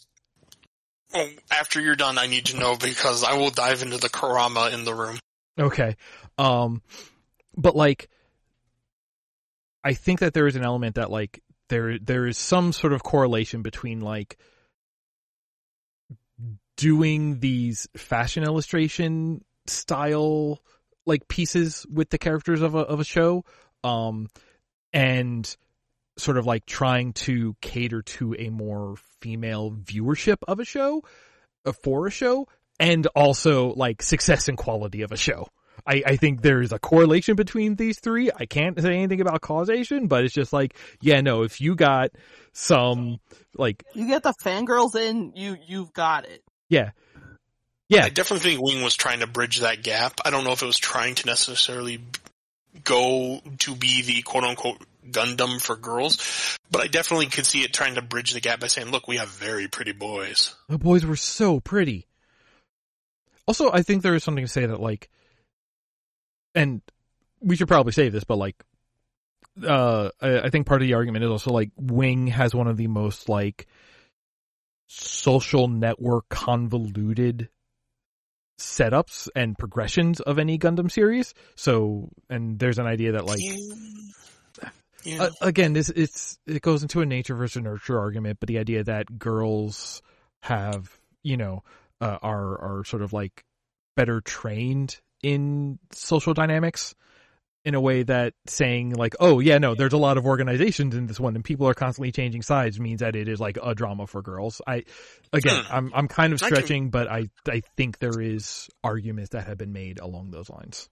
After 1.51 1.81
you're 1.81 1.97
done, 1.97 2.19
I 2.19 2.27
need 2.27 2.47
to 2.47 2.59
know 2.59 2.77
because 2.77 3.25
I 3.25 3.33
will 3.33 3.49
dive 3.49 3.81
into 3.81 3.97
the 3.97 4.11
Kurama 4.11 4.69
in 4.75 4.85
the 4.85 4.95
room. 4.95 5.19
Okay. 5.59 5.97
Um 6.37 6.83
but 7.57 7.75
like 7.75 8.11
I 9.89 9.94
think 9.94 10.20
that 10.20 10.35
there 10.35 10.47
is 10.47 10.55
an 10.55 10.66
element 10.66 10.97
that 10.97 11.10
like 11.10 11.43
there 11.70 11.98
there 11.98 12.27
is 12.27 12.36
some 12.36 12.73
sort 12.73 12.93
of 12.93 13.02
correlation 13.02 13.62
between 13.62 14.01
like 14.01 14.36
doing 16.77 17.40
these 17.40 17.89
fashion 17.97 18.44
illustration 18.44 19.43
style 19.66 20.60
like 21.06 21.27
pieces 21.27 21.86
with 21.90 22.10
the 22.10 22.19
characters 22.19 22.60
of 22.60 22.74
a 22.74 22.81
of 22.81 23.01
a 23.01 23.05
show 23.05 23.47
um 23.82 24.28
and 24.93 25.56
sort 26.19 26.36
of 26.36 26.44
like 26.44 26.66
trying 26.66 27.15
to 27.15 27.56
cater 27.62 28.02
to 28.02 28.36
a 28.39 28.51
more 28.51 28.97
female 29.23 29.70
viewership 29.70 30.36
of 30.47 30.60
a 30.60 30.66
show 30.66 31.02
uh, 31.65 31.73
for 31.73 32.06
a 32.06 32.10
show 32.10 32.47
and 32.78 33.06
also 33.16 33.73
like 33.73 34.02
success 34.02 34.48
and 34.48 34.59
quality 34.59 35.01
of 35.01 35.12
a 35.12 35.16
show. 35.16 35.48
I, 35.87 36.03
I 36.07 36.17
think 36.17 36.43
there's 36.43 36.73
a 36.73 36.79
correlation 36.79 37.37
between 37.37 37.77
these 37.77 37.99
three. 38.01 38.31
I 38.35 38.47
can't 38.47 38.81
say 38.81 38.95
anything 38.95 39.21
about 39.21 39.41
causation, 39.41 40.07
but 40.07 40.25
it's 40.25 40.35
just 40.35 40.53
like, 40.53 40.75
yeah, 41.01 41.21
no, 41.21 41.43
if 41.43 41.61
you 41.61 41.75
got 41.75 42.11
some 42.53 43.21
like, 43.55 43.85
You 43.95 44.07
get 44.07 44.23
the 44.23 44.35
fangirls 44.43 44.97
in, 44.97 45.33
you 45.37 45.57
you've 45.67 45.93
got 45.93 46.25
it. 46.27 46.43
yeah, 46.69 46.91
yeah, 47.89 48.05
I 48.05 48.11
definitely 48.11 48.51
think 48.51 48.63
Wing 48.63 48.83
was 48.83 48.97
trying 48.97 49.21
to 49.21 49.27
bridge 49.27 49.61
that 49.61 49.83
gap. 49.83 50.21
I 50.25 50.31
don't 50.31 50.45
know 50.45 50.53
if 50.53 50.63
it 50.63 50.67
was 50.67 50.79
trying 50.79 51.15
to 51.17 51.27
necessarily 51.27 52.01
go 52.85 53.41
to 53.61 53.75
be 53.75 54.03
the 54.03 54.23
quote 54.23 54.45
unquote 54.45 54.79
Gundam 55.11 55.61
for 55.61 55.75
girls, 55.75 56.59
but 56.71 56.83
I 56.83 56.87
definitely 56.87 57.27
could 57.27 57.47
see 57.47 57.63
it 57.63 57.73
trying 57.73 57.95
to 57.95 58.03
bridge 58.03 58.33
the 58.33 58.41
gap 58.41 58.61
by 58.61 58.67
saying, 58.67 58.91
look, 58.91 59.09
we 59.09 59.17
have 59.17 59.29
very 59.29 59.69
pretty 59.69 59.93
boys. 59.93 60.55
the 60.69 60.77
boys 60.79 61.07
were 61.07 61.17
so 61.17 61.61
pretty. 61.61 62.07
Also, 63.47 63.73
I 63.73 63.81
think 63.83 64.03
there 64.03 64.15
is 64.15 64.23
something 64.23 64.45
to 64.45 64.51
say 64.53 64.67
that 64.67 64.81
like, 64.81 65.09
and 66.59 66.82
we 67.40 67.55
should 67.55 67.68
probably 67.68 67.93
say 67.93 68.09
this, 68.09 68.24
but 68.24 68.36
like, 68.36 68.56
uh, 69.64 70.10
I, 70.20 70.40
I 70.40 70.51
think 70.51 70.66
part 70.66 70.82
of 70.82 70.89
the 70.89 70.94
argument 70.94 71.24
is 71.24 71.30
also 71.30 71.52
like 71.52 71.70
Wing 71.76 72.26
has 72.26 72.52
one 72.55 72.66
of 72.66 72.76
the 72.76 72.89
most 72.89 73.28
like 73.28 73.68
social 74.89 75.68
network 75.68 76.28
convoluted 76.28 77.48
setups 78.59 79.28
and 79.36 79.56
progressions 79.56 80.20
of 80.20 80.40
any 80.40 80.59
Gundam 80.59 80.90
series. 80.90 81.32
So, 81.55 82.10
and 82.28 82.59
there's 82.59 82.78
an 82.78 82.86
idea 82.86 83.12
that 83.12 83.24
like. 83.24 83.40
Yeah. 85.05 85.22
uh, 85.22 85.30
again, 85.40 85.74
this 85.74 85.90
it's 85.90 86.40
it 86.44 86.60
goes 86.60 86.82
into 86.82 87.01
a 87.01 87.06
nature 87.06 87.36
versus 87.36 87.62
nurture 87.62 88.01
argument, 88.01 88.40
but 88.40 88.48
the 88.48 88.59
idea 88.59 88.82
that 88.82 89.16
girls 89.16 90.02
have, 90.43 90.98
you 91.22 91.36
know, 91.36 91.62
uh, 92.01 92.18
are 92.20 92.78
are 92.80 92.85
sort 92.85 93.02
of 93.02 93.12
like 93.12 93.44
better 93.97 94.20
trained 94.20 95.01
in 95.23 95.78
social 95.93 96.35
dynamics 96.35 96.95
in 97.65 97.74
a 97.74 97.81
way 97.81 98.03
that 98.05 98.32
saying 98.47 98.95
like, 98.95 99.16
oh 99.20 99.40
yeah, 99.40 99.59
no, 99.59 99.74
there's 99.74 99.93
a 99.93 99.99
lot 99.99 100.16
of 100.16 100.24
organizations 100.24 100.95
in 100.95 101.07
this 101.07 101.20
one 101.20 101.35
and 101.35 101.45
people 101.45 101.69
are 101.69 101.74
constantly 101.74 102.12
changing 102.12 102.40
sides 102.40 102.78
means 102.81 103.01
that 103.01 103.16
it 103.16 103.28
is 103.28 103.40
like 103.40 103.59
a 103.62 103.74
drama 103.74 104.07
for 104.07 104.23
girls. 104.23 104.62
I 104.66 104.85
again, 105.32 105.65
Hmm. 105.65 105.74
I'm 105.74 105.93
I'm 105.95 106.09
kind 106.09 106.32
of 106.32 106.43
I 106.43 106.49
can- 106.49 106.57
stretching, 106.57 106.90
but 106.90 107.09
I 107.11 107.28
I 107.49 107.62
think 107.77 107.99
there 107.99 108.20
is 108.20 108.69
arguments 108.82 109.31
that 109.31 109.47
have 109.47 109.59
been 109.59 109.73
made 109.73 109.99
along 109.99 110.31
those 110.31 110.49
lines. 110.49 110.89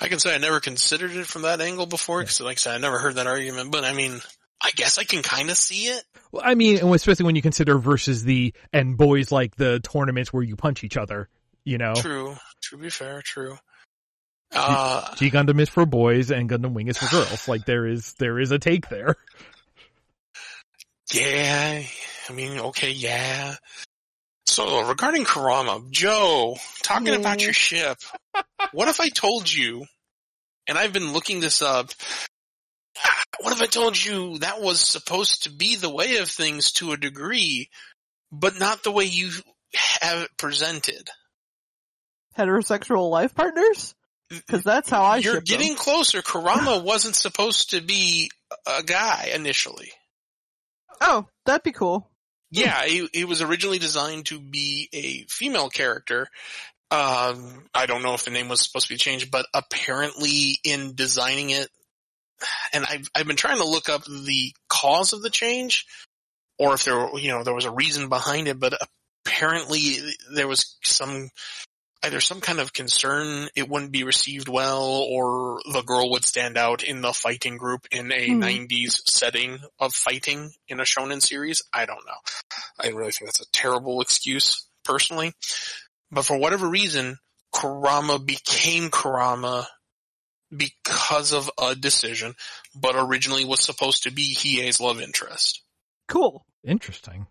I 0.00 0.08
can 0.08 0.18
say 0.18 0.34
I 0.34 0.38
never 0.38 0.60
considered 0.60 1.12
it 1.12 1.26
from 1.26 1.42
that 1.42 1.60
angle 1.60 1.86
before, 1.86 2.20
because 2.20 2.40
like 2.40 2.56
I 2.56 2.58
said, 2.58 2.74
I 2.74 2.78
never 2.78 2.98
heard 2.98 3.14
that 3.14 3.26
argument, 3.28 3.70
but 3.70 3.84
I 3.84 3.92
mean, 3.92 4.20
I 4.60 4.70
guess 4.74 4.98
I 4.98 5.04
can 5.04 5.22
kind 5.22 5.50
of 5.50 5.56
see 5.56 5.84
it. 5.86 6.02
Well, 6.32 6.42
I 6.44 6.54
mean, 6.56 6.78
and 6.78 6.92
especially 6.94 7.26
when 7.26 7.36
you 7.36 7.42
consider 7.42 7.78
versus 7.78 8.24
the 8.24 8.52
and 8.72 8.96
boys 8.96 9.30
like 9.30 9.54
the 9.56 9.80
tournaments 9.80 10.32
where 10.32 10.42
you 10.42 10.56
punch 10.56 10.82
each 10.84 10.96
other. 10.96 11.28
You 11.64 11.78
know, 11.78 11.94
True. 11.94 12.34
To 12.72 12.78
be 12.78 12.88
fair, 12.88 13.20
true. 13.20 13.58
Uh, 14.50 15.14
G 15.16 15.30
Gundam 15.30 15.60
is 15.60 15.68
for 15.68 15.84
boys 15.84 16.30
and 16.30 16.48
Gundam 16.48 16.72
Wing 16.72 16.88
is 16.88 16.96
for 16.96 17.06
girls. 17.14 17.46
Like 17.48 17.66
there 17.66 17.86
is 17.86 18.14
there 18.14 18.40
is 18.40 18.50
a 18.50 18.58
take 18.58 18.88
there. 18.88 19.16
yeah, 21.12 21.82
I 22.30 22.32
mean, 22.32 22.58
okay, 22.58 22.92
yeah. 22.92 23.56
So 24.46 24.88
regarding 24.88 25.26
Kurama, 25.26 25.82
Joe, 25.90 26.56
talking 26.82 27.14
about 27.14 27.42
your 27.42 27.52
ship, 27.52 27.98
what 28.72 28.88
if 28.88 29.02
I 29.02 29.10
told 29.10 29.52
you, 29.52 29.84
and 30.66 30.78
I've 30.78 30.94
been 30.94 31.12
looking 31.12 31.40
this 31.40 31.60
up, 31.60 31.90
what 33.40 33.52
if 33.52 33.60
I 33.60 33.66
told 33.66 34.02
you 34.02 34.38
that 34.38 34.62
was 34.62 34.80
supposed 34.80 35.42
to 35.42 35.50
be 35.50 35.76
the 35.76 35.92
way 35.92 36.16
of 36.16 36.30
things 36.30 36.72
to 36.72 36.92
a 36.92 36.96
degree, 36.96 37.68
but 38.30 38.58
not 38.58 38.82
the 38.82 38.92
way 38.92 39.04
you 39.04 39.30
have 40.00 40.22
it 40.22 40.30
presented? 40.38 41.10
Heterosexual 42.38 43.10
life 43.10 43.34
partners? 43.34 43.94
Because 44.28 44.62
that's 44.64 44.88
how 44.88 45.02
I 45.02 45.16
You're 45.18 45.34
ship 45.34 45.44
them. 45.44 45.58
getting 45.58 45.76
closer. 45.76 46.22
Kurama 46.24 46.82
wasn't 46.82 47.14
supposed 47.14 47.70
to 47.70 47.80
be 47.80 48.30
a 48.66 48.82
guy 48.82 49.30
initially. 49.34 49.90
Oh, 51.00 51.26
that'd 51.44 51.62
be 51.62 51.72
cool. 51.72 52.08
Yeah, 52.50 52.84
he, 52.84 53.08
he 53.12 53.24
was 53.24 53.42
originally 53.42 53.78
designed 53.78 54.26
to 54.26 54.38
be 54.40 54.88
a 54.92 55.24
female 55.28 55.68
character. 55.70 56.28
Um, 56.90 57.64
I 57.74 57.86
don't 57.86 58.02
know 58.02 58.12
if 58.12 58.24
the 58.24 58.30
name 58.30 58.48
was 58.48 58.60
supposed 58.60 58.88
to 58.88 58.94
be 58.94 58.98
changed, 58.98 59.30
but 59.30 59.46
apparently 59.54 60.56
in 60.62 60.94
designing 60.94 61.50
it, 61.50 61.68
and 62.74 62.84
I've, 62.84 63.08
I've 63.14 63.26
been 63.26 63.36
trying 63.36 63.58
to 63.58 63.66
look 63.66 63.88
up 63.88 64.04
the 64.04 64.52
cause 64.68 65.14
of 65.14 65.22
the 65.22 65.30
change, 65.30 65.86
or 66.58 66.74
if 66.74 66.84
there, 66.84 67.08
you 67.18 67.28
know, 67.28 67.42
there 67.42 67.54
was 67.54 67.64
a 67.64 67.70
reason 67.70 68.10
behind 68.10 68.48
it, 68.48 68.60
but 68.60 68.74
apparently 69.24 69.96
there 70.34 70.48
was 70.48 70.76
some, 70.84 71.30
either 72.04 72.20
some 72.20 72.40
kind 72.40 72.58
of 72.60 72.72
concern 72.72 73.48
it 73.54 73.68
wouldn't 73.68 73.92
be 73.92 74.04
received 74.04 74.48
well, 74.48 74.84
or 75.08 75.60
the 75.72 75.82
girl 75.82 76.10
would 76.10 76.24
stand 76.24 76.56
out 76.56 76.82
in 76.82 77.00
the 77.00 77.12
fighting 77.12 77.56
group 77.56 77.86
in 77.90 78.10
a 78.12 78.26
Hmm. 78.28 78.40
90s 78.42 79.00
setting 79.06 79.60
of 79.78 79.94
fighting 79.94 80.52
in 80.68 80.80
a 80.80 80.84
shonen 80.84 81.22
series. 81.22 81.62
I 81.72 81.86
don't 81.86 82.04
know. 82.06 82.56
I 82.78 82.88
really 82.88 83.12
think 83.12 83.28
that's 83.28 83.40
a 83.46 83.50
terrible 83.52 84.00
excuse, 84.00 84.66
personally. 84.84 85.32
But 86.10 86.24
for 86.26 86.36
whatever 86.36 86.68
reason, 86.68 87.18
Kurama 87.52 88.18
became 88.18 88.90
Kurama 88.90 89.66
because 90.54 91.32
of 91.32 91.50
a 91.60 91.74
decision, 91.74 92.34
but 92.74 92.94
originally 92.96 93.44
was 93.44 93.60
supposed 93.60 94.02
to 94.02 94.10
be 94.10 94.34
Hiei's 94.34 94.80
love 94.80 95.00
interest. 95.00 95.62
Cool. 96.08 96.44
Interesting. 96.64 97.26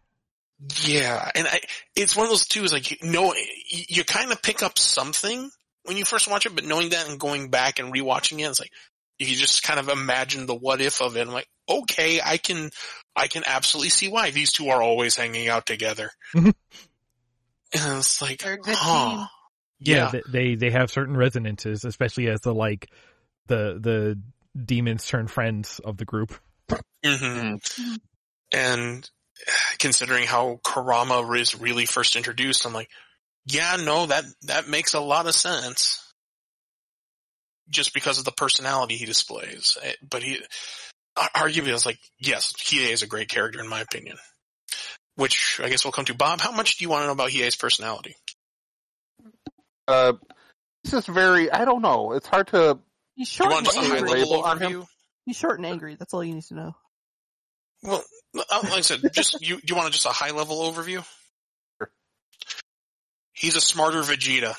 Yeah, 0.83 1.31
and 1.33 1.47
I, 1.47 1.59
it's 1.95 2.15
one 2.15 2.25
of 2.25 2.29
those 2.29 2.47
two 2.47 2.63
is 2.63 2.71
like, 2.73 2.91
you 2.91 3.09
know, 3.09 3.33
you, 3.33 3.83
you 3.89 4.03
kind 4.03 4.31
of 4.31 4.41
pick 4.41 4.61
up 4.61 4.77
something 4.77 5.49
when 5.83 5.97
you 5.97 6.05
first 6.05 6.29
watch 6.29 6.45
it, 6.45 6.53
but 6.55 6.65
knowing 6.65 6.89
that 6.89 7.09
and 7.09 7.19
going 7.19 7.49
back 7.49 7.79
and 7.79 7.93
rewatching 7.93 8.39
it, 8.39 8.43
it's 8.43 8.59
like, 8.59 8.71
you 9.17 9.35
just 9.35 9.63
kind 9.63 9.79
of 9.79 9.89
imagine 9.89 10.45
the 10.45 10.55
what 10.55 10.81
if 10.81 11.01
of 11.01 11.17
it. 11.17 11.27
I'm 11.27 11.33
like, 11.33 11.47
okay, 11.69 12.19
I 12.23 12.37
can, 12.37 12.69
I 13.15 13.27
can 13.27 13.43
absolutely 13.45 13.89
see 13.89 14.07
why 14.07 14.31
these 14.31 14.51
two 14.51 14.69
are 14.69 14.81
always 14.81 15.15
hanging 15.15 15.47
out 15.47 15.65
together. 15.65 16.11
Mhm. 16.35 16.53
and 17.73 17.97
it's 17.99 18.21
like, 18.21 18.41
They're 18.41 18.59
huh. 18.65 19.27
Yeah, 19.79 20.11
Yeah. 20.13 20.21
they 20.27 20.55
they 20.55 20.69
have 20.69 20.91
certain 20.91 21.17
resonances, 21.17 21.85
especially 21.85 22.27
as 22.29 22.41
the 22.41 22.53
like 22.53 22.89
the 23.47 23.79
the 23.79 24.21
demons 24.63 25.07
turn 25.07 25.27
friends 25.27 25.79
of 25.83 25.97
the 25.97 26.05
group. 26.05 26.33
hmm 27.03 27.55
And 28.53 29.09
considering 29.79 30.25
how 30.25 30.59
Kurama 30.63 31.21
is 31.33 31.59
really 31.59 31.85
first 31.85 32.15
introduced, 32.15 32.65
I'm 32.65 32.73
like, 32.73 32.89
yeah, 33.45 33.77
no, 33.83 34.05
that, 34.07 34.23
that 34.43 34.67
makes 34.67 34.93
a 34.93 34.99
lot 34.99 35.27
of 35.27 35.33
sense. 35.35 35.97
Just 37.69 37.93
because 37.93 38.19
of 38.19 38.25
the 38.25 38.31
personality 38.31 38.97
he 38.97 39.05
displays. 39.05 39.77
Eh, 39.81 39.93
But 40.07 40.23
he, 40.23 40.41
ar- 41.15 41.29
arguably, 41.47 41.69
I 41.69 41.73
was 41.73 41.85
like, 41.85 41.99
yes, 42.19 42.53
Hiei 42.59 42.91
is 42.91 43.01
a 43.01 43.07
great 43.07 43.29
character 43.29 43.61
in 43.61 43.69
my 43.69 43.79
opinion. 43.81 44.17
Which 45.15 45.59
I 45.63 45.69
guess 45.69 45.85
we'll 45.85 45.91
come 45.91 46.05
to. 46.05 46.13
Bob, 46.13 46.41
how 46.41 46.51
much 46.51 46.77
do 46.77 46.83
you 46.83 46.89
want 46.89 47.03
to 47.03 47.07
know 47.07 47.13
about 47.13 47.29
Hiei's 47.29 47.55
personality? 47.55 48.15
Uh, 49.87 50.13
this 50.83 50.93
is 50.93 51.05
very. 51.05 51.51
I 51.51 51.65
don't 51.65 51.81
know. 51.81 52.13
It's 52.13 52.27
hard 52.27 52.47
to. 52.47 52.79
He's 53.15 53.27
short 53.27 53.51
you 53.51 53.57
and 53.57 53.65
want 53.67 53.75
just 53.75 53.91
angry. 53.91 54.09
Label 54.09 54.43
on 54.43 54.59
him? 54.59 54.85
He's 55.25 55.35
short 55.37 55.57
and 55.59 55.65
angry. 55.65 55.95
That's 55.95 56.13
all 56.13 56.23
you 56.23 56.33
need 56.33 56.43
to 56.45 56.55
know. 56.55 56.75
Well, 57.83 58.03
uh, 58.35 58.59
like 58.63 58.71
I 58.71 58.81
said, 58.81 59.01
just 59.13 59.41
you. 59.41 59.57
Do 59.57 59.63
you 59.67 59.75
want 59.75 59.91
just 59.93 60.05
a 60.05 60.09
high 60.09 60.31
level 60.31 60.59
overview? 60.71 61.03
He's 63.33 63.55
a 63.55 63.61
smarter 63.61 64.01
Vegeta 64.01 64.55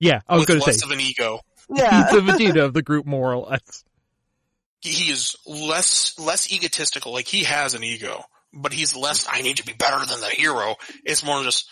Yeah, 0.00 0.20
I 0.26 0.36
was 0.36 0.46
going 0.46 0.58
to 0.58 0.64
say 0.64 0.72
less 0.72 0.84
of 0.84 0.90
an 0.90 1.00
ego. 1.00 1.40
Yeah. 1.68 2.10
he's 2.10 2.24
the 2.24 2.32
Vegeta 2.32 2.64
of 2.64 2.74
the 2.74 2.82
group, 2.82 3.04
more 3.06 3.32
or 3.32 3.36
less. 3.36 3.84
he 4.80 5.10
is 5.10 5.36
less 5.46 6.18
less 6.18 6.52
egotistical. 6.52 7.12
Like 7.12 7.26
he 7.26 7.44
has 7.44 7.74
an 7.74 7.84
ego, 7.84 8.24
but 8.52 8.72
he's 8.72 8.96
less. 8.96 9.26
I 9.30 9.42
need 9.42 9.58
to 9.58 9.64
be 9.64 9.74
better 9.74 10.04
than 10.04 10.20
the 10.20 10.28
hero. 10.28 10.76
It's 11.04 11.24
more 11.24 11.42
just, 11.42 11.68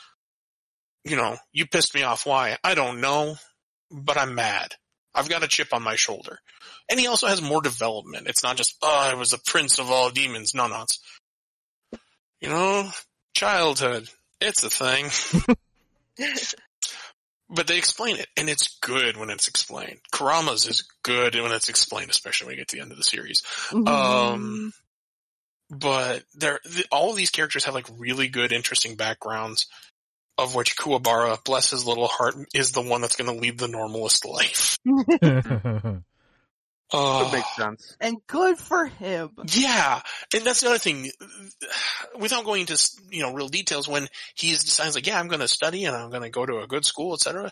you 1.04 1.16
know, 1.16 1.36
you 1.52 1.66
pissed 1.66 1.94
me 1.94 2.02
off. 2.02 2.26
Why? 2.26 2.58
I 2.62 2.74
don't 2.74 3.00
know, 3.00 3.36
but 3.90 4.18
I'm 4.18 4.34
mad. 4.34 4.74
I've 5.14 5.28
got 5.28 5.42
a 5.42 5.48
chip 5.48 5.72
on 5.72 5.82
my 5.82 5.96
shoulder, 5.96 6.38
and 6.90 7.00
he 7.00 7.06
also 7.06 7.26
has 7.26 7.42
more 7.42 7.62
development. 7.62 8.28
It's 8.28 8.42
not 8.42 8.56
just, 8.56 8.76
oh, 8.82 9.10
I 9.10 9.14
was 9.14 9.30
the 9.30 9.40
prince 9.44 9.78
of 9.78 9.90
all 9.90 10.10
demons. 10.10 10.54
No, 10.54 10.66
no, 10.66 10.82
it's, 10.82 10.98
you 12.40 12.48
know, 12.48 12.88
childhood. 13.34 14.08
It's 14.40 14.64
a 14.64 14.70
thing. 14.70 15.10
But 17.54 17.66
they 17.66 17.76
explain 17.76 18.16
it, 18.16 18.28
and 18.34 18.48
it's 18.48 18.78
good 18.78 19.18
when 19.18 19.28
it's 19.28 19.46
explained. 19.46 19.98
Kurama's 20.10 20.66
is 20.66 20.88
good 21.02 21.34
when 21.34 21.52
it's 21.52 21.68
explained, 21.68 22.10
especially 22.10 22.46
when 22.46 22.52
we 22.54 22.56
get 22.56 22.68
to 22.68 22.76
the 22.76 22.82
end 22.82 22.92
of 22.92 22.96
the 22.96 23.04
series. 23.04 23.42
Mm-hmm. 23.68 23.88
Um, 23.88 24.72
but 25.68 26.22
they're, 26.34 26.60
th 26.60 26.86
all 26.90 27.10
of 27.10 27.16
these 27.16 27.28
characters 27.28 27.64
have 27.66 27.74
like 27.74 27.88
really 27.98 28.28
good, 28.28 28.52
interesting 28.52 28.94
backgrounds, 28.94 29.66
of 30.38 30.54
which 30.54 30.78
Kuwabara, 30.78 31.44
bless 31.44 31.70
his 31.70 31.86
little 31.86 32.08
heart, 32.08 32.36
is 32.54 32.72
the 32.72 32.80
one 32.80 33.02
that's 33.02 33.16
going 33.16 33.30
to 33.30 33.38
lead 33.38 33.58
the 33.58 33.66
normalist 33.66 34.24
life. 34.24 34.78
Uh, 36.92 37.24
It 37.28 37.32
makes 37.32 37.56
sense. 37.56 37.96
and 38.00 38.16
good 38.26 38.58
for 38.58 38.86
him. 38.86 39.30
yeah, 39.48 40.00
and 40.34 40.44
that's 40.44 40.60
the 40.60 40.68
other 40.68 40.78
thing. 40.78 41.10
Without 42.18 42.44
going 42.44 42.62
into 42.62 42.78
you 43.10 43.22
know 43.22 43.32
real 43.32 43.48
details, 43.48 43.88
when 43.88 44.08
he 44.34 44.50
decides 44.50 44.94
like, 44.94 45.06
yeah, 45.06 45.18
I'm 45.18 45.28
going 45.28 45.40
to 45.40 45.48
study 45.48 45.84
and 45.84 45.96
I'm 45.96 46.10
going 46.10 46.22
to 46.22 46.30
go 46.30 46.44
to 46.44 46.60
a 46.60 46.66
good 46.66 46.84
school, 46.84 47.14
etc. 47.14 47.50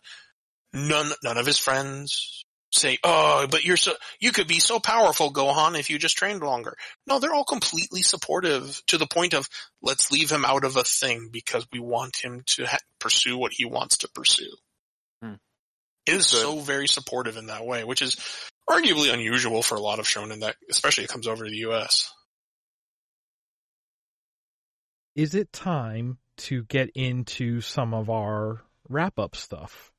None, 0.73 1.11
none 1.25 1.37
of 1.39 1.47
his 1.47 1.59
friends 1.59 2.45
say, 2.73 2.99
oh, 3.03 3.49
but 3.51 3.65
you're 3.65 3.77
so 3.77 3.93
you 4.21 4.31
could 4.31 4.47
be 4.47 4.61
so 4.61 4.79
powerful, 4.79 5.33
Gohan, 5.33 5.79
if 5.79 5.91
you 5.91 5.99
just 5.99 6.17
trained 6.17 6.41
longer. 6.41 6.77
No, 7.07 7.19
they're 7.19 7.35
all 7.35 7.45
completely 7.45 8.03
supportive 8.03 8.81
to 8.87 8.99
the 8.99 9.07
point 9.07 9.35
of 9.35 9.49
let's 9.83 10.12
leave 10.12 10.31
him 10.31 10.45
out 10.45 10.65
of 10.65 10.77
a 10.77 10.85
thing 10.85 11.31
because 11.33 11.67
we 11.73 11.81
want 11.81 12.17
him 12.23 12.43
to 12.47 12.67
ha- 12.67 12.79
pursue 13.01 13.37
what 13.37 13.53
he 13.53 13.65
wants 13.65 13.99
to 13.99 14.09
pursue. 14.15 14.55
Hmm. 15.23 15.35
It 16.07 16.15
is 16.15 16.27
so 16.27 16.61
very 16.61 16.87
supportive 16.87 17.37
in 17.37 17.47
that 17.47 17.67
way, 17.67 17.83
which 17.85 18.03
is 18.03 18.17
arguably 18.71 19.13
unusual 19.13 19.63
for 19.63 19.75
a 19.75 19.81
lot 19.81 19.99
of 19.99 20.07
shonen 20.07 20.41
that, 20.41 20.57
especially 20.71 21.05
it 21.05 21.11
comes 21.11 21.27
over 21.27 21.45
to 21.45 21.51
the 21.51 21.59
U.S. 21.59 22.13
Is 25.17 25.35
it 25.35 25.53
time 25.53 26.19
to 26.39 26.65
get 26.65 26.91
into 26.95 27.61
some 27.61 27.93
of 27.93 28.09
our 28.09 28.63
wrap 28.89 29.19
up 29.19 29.37
stuff? 29.37 29.91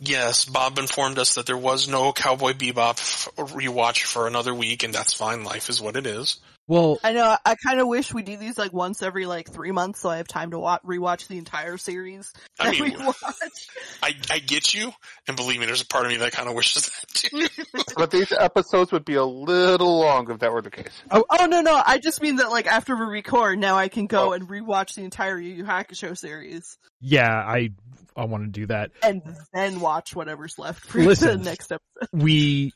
Yes, 0.00 0.44
Bob 0.44 0.78
informed 0.78 1.18
us 1.18 1.34
that 1.34 1.46
there 1.46 1.56
was 1.56 1.88
no 1.88 2.12
Cowboy 2.12 2.52
Bebop 2.52 2.98
rewatch 3.36 4.04
for 4.04 4.26
another 4.26 4.54
week, 4.54 4.84
and 4.84 4.94
that's 4.94 5.12
fine. 5.12 5.42
Life 5.42 5.68
is 5.68 5.80
what 5.80 5.96
it 5.96 6.06
is. 6.06 6.38
Well, 6.68 6.98
I 7.02 7.12
know. 7.12 7.36
I 7.44 7.54
kind 7.56 7.80
of 7.80 7.88
wish 7.88 8.12
we 8.12 8.22
do 8.22 8.36
these 8.36 8.58
like 8.58 8.72
once 8.74 9.02
every 9.02 9.24
like 9.26 9.50
three 9.50 9.72
months, 9.72 10.00
so 10.00 10.10
I 10.10 10.18
have 10.18 10.28
time 10.28 10.50
to 10.52 10.58
wa- 10.58 10.78
rewatch 10.86 11.26
the 11.26 11.38
entire 11.38 11.78
series. 11.78 12.30
I 12.60 12.66
that 12.72 12.80
we 12.80 12.90
mean, 12.90 13.04
watch. 13.06 13.16
I, 14.02 14.14
I 14.30 14.38
get 14.38 14.74
you, 14.74 14.92
and 15.26 15.36
believe 15.36 15.58
me, 15.60 15.66
there's 15.66 15.80
a 15.80 15.86
part 15.86 16.04
of 16.04 16.12
me 16.12 16.18
that 16.18 16.32
kind 16.32 16.48
of 16.48 16.54
wishes 16.54 16.84
that 16.90 17.08
too. 17.14 17.48
But 17.96 18.10
these 18.10 18.30
episodes 18.32 18.92
would 18.92 19.04
be 19.06 19.14
a 19.14 19.24
little 19.24 19.98
long 19.98 20.30
if 20.30 20.38
that 20.40 20.52
were 20.52 20.62
the 20.62 20.70
case. 20.70 20.92
Oh, 21.10 21.24
oh 21.30 21.46
no, 21.46 21.62
no. 21.62 21.82
I 21.84 21.98
just 21.98 22.20
mean 22.22 22.36
that 22.36 22.50
like 22.50 22.66
after 22.66 22.94
we 22.94 23.06
record, 23.06 23.58
now 23.58 23.76
I 23.76 23.88
can 23.88 24.06
go 24.06 24.28
Oh. 24.28 24.32
and 24.32 24.46
rewatch 24.48 24.94
the 24.94 25.02
entire 25.04 25.38
Yu 25.38 25.54
Yu 25.54 25.64
Hakusho 25.64 26.16
series 26.16 26.76
yeah, 27.00 27.30
I 27.30 27.70
I 28.16 28.24
want 28.24 28.44
to 28.44 28.50
do 28.50 28.66
that. 28.66 28.90
and 29.02 29.22
then 29.54 29.80
watch 29.80 30.14
whatever's 30.14 30.58
left 30.58 30.80
for 30.84 30.98
Listen. 31.00 31.38
the 31.38 31.44
next 31.44 31.70
episode. 31.72 32.08
We 32.12 32.72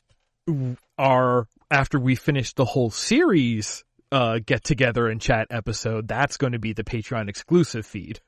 are 0.99 1.47
after 1.71 1.99
we 1.99 2.15
finish 2.17 2.53
the 2.55 2.65
whole 2.65 2.91
series 2.91 3.85
uh 4.11 4.39
get 4.45 4.63
together 4.65 5.09
and 5.09 5.21
chat 5.21 5.47
episode, 5.51 6.07
that's 6.09 6.37
going 6.37 6.53
to 6.53 6.59
be 6.59 6.73
the 6.73 6.85
Patreon 6.85 7.29
exclusive 7.29 7.87
feed. 7.87 8.21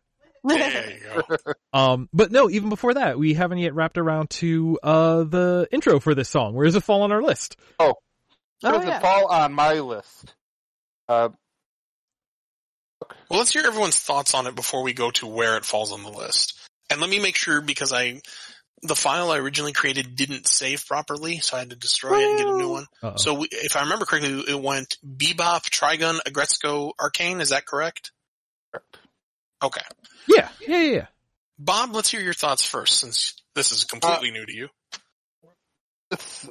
there 0.44 0.90
you 0.90 1.00
go. 1.14 1.36
Um, 1.72 2.08
but 2.12 2.30
no, 2.30 2.48
even 2.48 2.68
before 2.68 2.94
that, 2.94 3.18
we 3.18 3.34
haven't 3.34 3.58
yet 3.58 3.74
wrapped 3.74 3.98
around 3.98 4.30
to 4.30 4.78
uh 4.82 5.24
the 5.24 5.66
intro 5.72 5.98
for 6.00 6.14
this 6.14 6.28
song. 6.28 6.54
Where 6.54 6.66
does 6.66 6.76
it 6.76 6.84
fall 6.84 7.02
on 7.02 7.10
our 7.12 7.22
list? 7.22 7.56
Oh, 7.80 7.94
Where 8.60 8.74
Oh, 8.74 8.78
does 8.78 8.86
yeah. 8.88 8.98
it 8.98 9.02
fall 9.02 9.26
on 9.26 9.52
my 9.52 9.80
list? 9.80 10.34
Uh, 11.08 11.30
Well, 13.28 13.38
let's 13.40 13.52
hear 13.52 13.64
everyone's 13.66 13.98
thoughts 13.98 14.34
on 14.34 14.46
it 14.46 14.54
before 14.54 14.82
we 14.82 14.92
go 14.92 15.10
to 15.12 15.26
where 15.26 15.56
it 15.56 15.64
falls 15.64 15.92
on 15.92 16.02
the 16.02 16.10
list. 16.10 16.54
And 16.90 17.00
let 17.00 17.10
me 17.10 17.18
make 17.18 17.36
sure 17.36 17.60
because 17.60 17.92
I, 17.92 18.20
the 18.84 18.94
file 18.94 19.30
I 19.30 19.38
originally 19.38 19.72
created 19.72 20.14
didn't 20.14 20.46
save 20.46 20.86
properly, 20.86 21.38
so 21.38 21.56
I 21.56 21.60
had 21.60 21.70
to 21.70 21.76
destroy 21.76 22.18
it 22.20 22.28
and 22.30 22.38
get 22.38 22.46
a 22.46 22.56
new 22.56 22.68
one. 22.68 22.86
Uh-oh. 23.02 23.16
So 23.16 23.34
we, 23.34 23.48
if 23.50 23.76
I 23.76 23.80
remember 23.82 24.04
correctly, 24.04 24.44
it 24.48 24.60
went 24.60 24.96
Bebop, 25.04 25.62
Trigun, 25.70 26.18
Aggretsuko, 26.26 26.92
Arcane. 27.00 27.40
Is 27.40 27.48
that 27.48 27.66
correct? 27.66 28.12
Okay. 29.62 29.80
yeah, 30.28 30.48
yeah, 30.60 30.80
yeah, 30.80 30.90
yeah. 30.92 31.06
Bob, 31.58 31.94
let's 31.94 32.10
hear 32.10 32.20
your 32.20 32.34
thoughts 32.34 32.66
first 32.66 32.98
since 32.98 33.34
this 33.54 33.72
is 33.72 33.84
completely 33.84 34.30
new 34.30 34.44
to 34.44 34.54
you. 34.54 34.68
this 36.10 36.48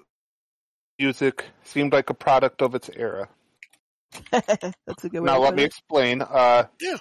music 0.98 1.46
seemed 1.64 1.94
like 1.94 2.10
a 2.10 2.14
product 2.14 2.62
of 2.62 2.74
its 2.76 2.90
era. 2.96 3.28
That's 4.32 5.04
a 5.04 5.10
good 5.10 5.20
way. 5.22 5.26
Now 5.26 5.36
to 5.36 5.40
let 5.42 5.56
me 5.56 5.64
it. 5.64 5.68
explain. 5.68 6.22
Uh, 6.22 6.66
Yeah. 6.80 6.98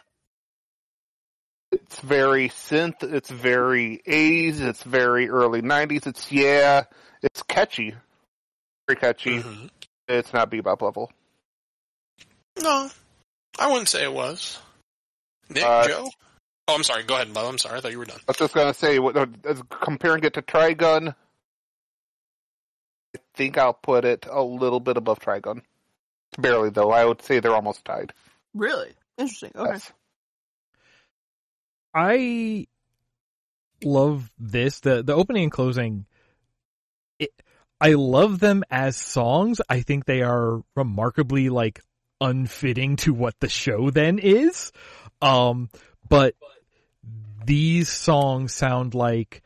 It's 1.72 2.00
very 2.00 2.48
synth. 2.50 3.02
It's 3.02 3.30
very 3.30 4.02
80s. 4.06 4.60
It's 4.60 4.82
very 4.82 5.28
early 5.28 5.62
90s. 5.62 6.06
It's 6.06 6.30
yeah. 6.30 6.84
It's 7.22 7.42
catchy. 7.42 7.94
Very 8.86 9.00
catchy. 9.00 9.40
Mhm. 9.42 9.70
It's 10.08 10.32
not 10.32 10.50
bebop 10.50 10.82
level. 10.82 11.10
No, 12.60 12.90
I 13.58 13.70
wouldn't 13.70 13.88
say 13.88 14.02
it 14.04 14.12
was. 14.12 14.58
Nick, 15.48 15.64
Uh, 15.64 15.88
Joe? 15.88 16.10
Oh, 16.68 16.74
I'm 16.74 16.84
sorry. 16.84 17.02
Go 17.04 17.14
ahead, 17.14 17.32
Bob. 17.32 17.46
I'm 17.46 17.58
sorry. 17.58 17.78
I 17.78 17.80
thought 17.80 17.92
you 17.92 17.98
were 17.98 18.04
done. 18.04 18.18
I 18.20 18.24
was 18.28 18.36
just 18.36 18.54
gonna 18.54 18.74
say, 18.74 18.98
what- 18.98 19.16
uh, 19.16 19.26
as 19.44 19.62
comparing 19.70 20.24
it 20.24 20.34
to 20.34 20.42
Trigun, 20.42 21.14
I 23.16 23.18
think 23.34 23.56
I'll 23.58 23.72
put 23.74 24.04
it 24.04 24.26
a 24.30 24.42
little 24.42 24.80
bit 24.80 24.96
above 24.96 25.18
Trigun. 25.20 25.62
Barely 26.38 26.70
though. 26.70 26.90
I 26.90 27.04
would 27.04 27.22
say 27.22 27.40
they're 27.40 27.54
almost 27.54 27.84
tied. 27.84 28.12
Really 28.54 28.92
interesting. 29.18 29.52
Okay. 29.54 29.72
Yes. 29.72 29.92
I 31.94 32.66
love 33.84 34.30
this. 34.38 34.80
The 34.80 35.02
the 35.02 35.14
opening 35.14 35.44
and 35.44 35.52
closing 35.52 36.06
it, 37.18 37.30
I 37.80 37.92
love 37.94 38.38
them 38.40 38.64
as 38.70 38.96
songs. 38.96 39.60
I 39.68 39.80
think 39.80 40.04
they 40.04 40.22
are 40.22 40.62
remarkably 40.76 41.48
like 41.48 41.80
unfitting 42.20 42.96
to 42.96 43.12
what 43.12 43.34
the 43.40 43.48
show 43.48 43.90
then 43.90 44.18
is. 44.18 44.72
Um 45.20 45.68
but 46.08 46.34
these 47.44 47.88
songs 47.88 48.54
sound 48.54 48.94
like 48.94 49.42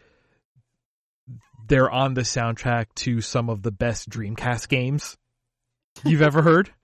they're 1.69 1.91
on 1.91 2.15
the 2.15 2.21
soundtrack 2.21 2.87
to 2.95 3.21
some 3.21 3.49
of 3.51 3.63
the 3.63 3.73
best 3.73 4.09
Dreamcast 4.09 4.69
games 4.69 5.17
you've 6.05 6.23
ever 6.23 6.43
heard. 6.43 6.71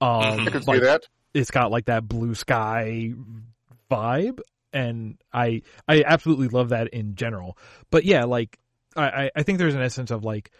Um 0.00 0.40
I 0.40 0.50
can 0.50 0.62
like- 0.64 0.80
see 0.80 0.84
that. 0.86 1.04
it's 1.34 1.52
got 1.52 1.70
like 1.70 1.84
that 1.86 2.06
blue 2.08 2.34
sky 2.34 3.12
vibe 3.90 4.40
and 4.74 5.16
I 5.32 5.62
I 5.88 6.02
absolutely 6.06 6.48
love 6.48 6.70
that 6.70 6.88
in 6.88 7.14
general. 7.14 7.56
But 7.90 8.04
yeah, 8.04 8.24
like 8.24 8.58
I, 8.96 9.30
I- 9.34 9.42
think 9.42 9.58
there's 9.58 9.74
an 9.74 9.82
essence 9.82 10.10
of 10.10 10.24
like 10.24 10.50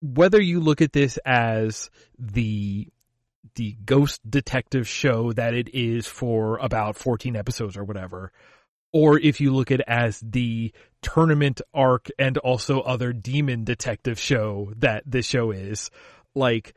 whether 0.00 0.40
you 0.40 0.60
look 0.60 0.82
at 0.82 0.92
this 0.92 1.18
as 1.24 1.90
the 2.18 2.88
the 3.56 3.76
ghost 3.84 4.20
detective 4.28 4.88
show 4.88 5.32
that 5.32 5.54
it 5.54 5.74
is 5.74 6.06
for 6.06 6.58
about 6.58 6.96
14 6.96 7.36
episodes 7.36 7.76
or 7.76 7.84
whatever, 7.84 8.32
or 8.92 9.18
if 9.18 9.40
you 9.40 9.52
look 9.54 9.70
at 9.70 9.80
it 9.80 9.84
as 9.86 10.18
the 10.20 10.72
tournament 11.02 11.60
arc 11.72 12.08
and 12.18 12.38
also 12.38 12.80
other 12.80 13.12
demon 13.12 13.64
detective 13.64 14.18
show 14.18 14.72
that 14.78 15.02
this 15.06 15.26
show 15.26 15.50
is, 15.50 15.90
like, 16.34 16.74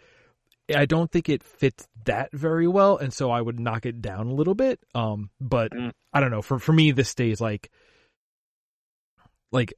I 0.75 0.85
don't 0.85 1.11
think 1.11 1.29
it 1.29 1.43
fits 1.43 1.87
that 2.05 2.29
very 2.33 2.67
well, 2.67 2.97
and 2.97 3.13
so 3.13 3.31
I 3.31 3.41
would 3.41 3.59
knock 3.59 3.85
it 3.85 4.01
down 4.01 4.27
a 4.27 4.33
little 4.33 4.55
bit. 4.55 4.79
Um, 4.95 5.29
but 5.39 5.71
Mm. 5.71 5.91
I 6.13 6.19
don't 6.19 6.31
know. 6.31 6.41
For 6.41 6.59
for 6.59 6.73
me, 6.73 6.91
this 6.91 7.09
stays 7.09 7.39
like, 7.39 7.71
like 9.51 9.73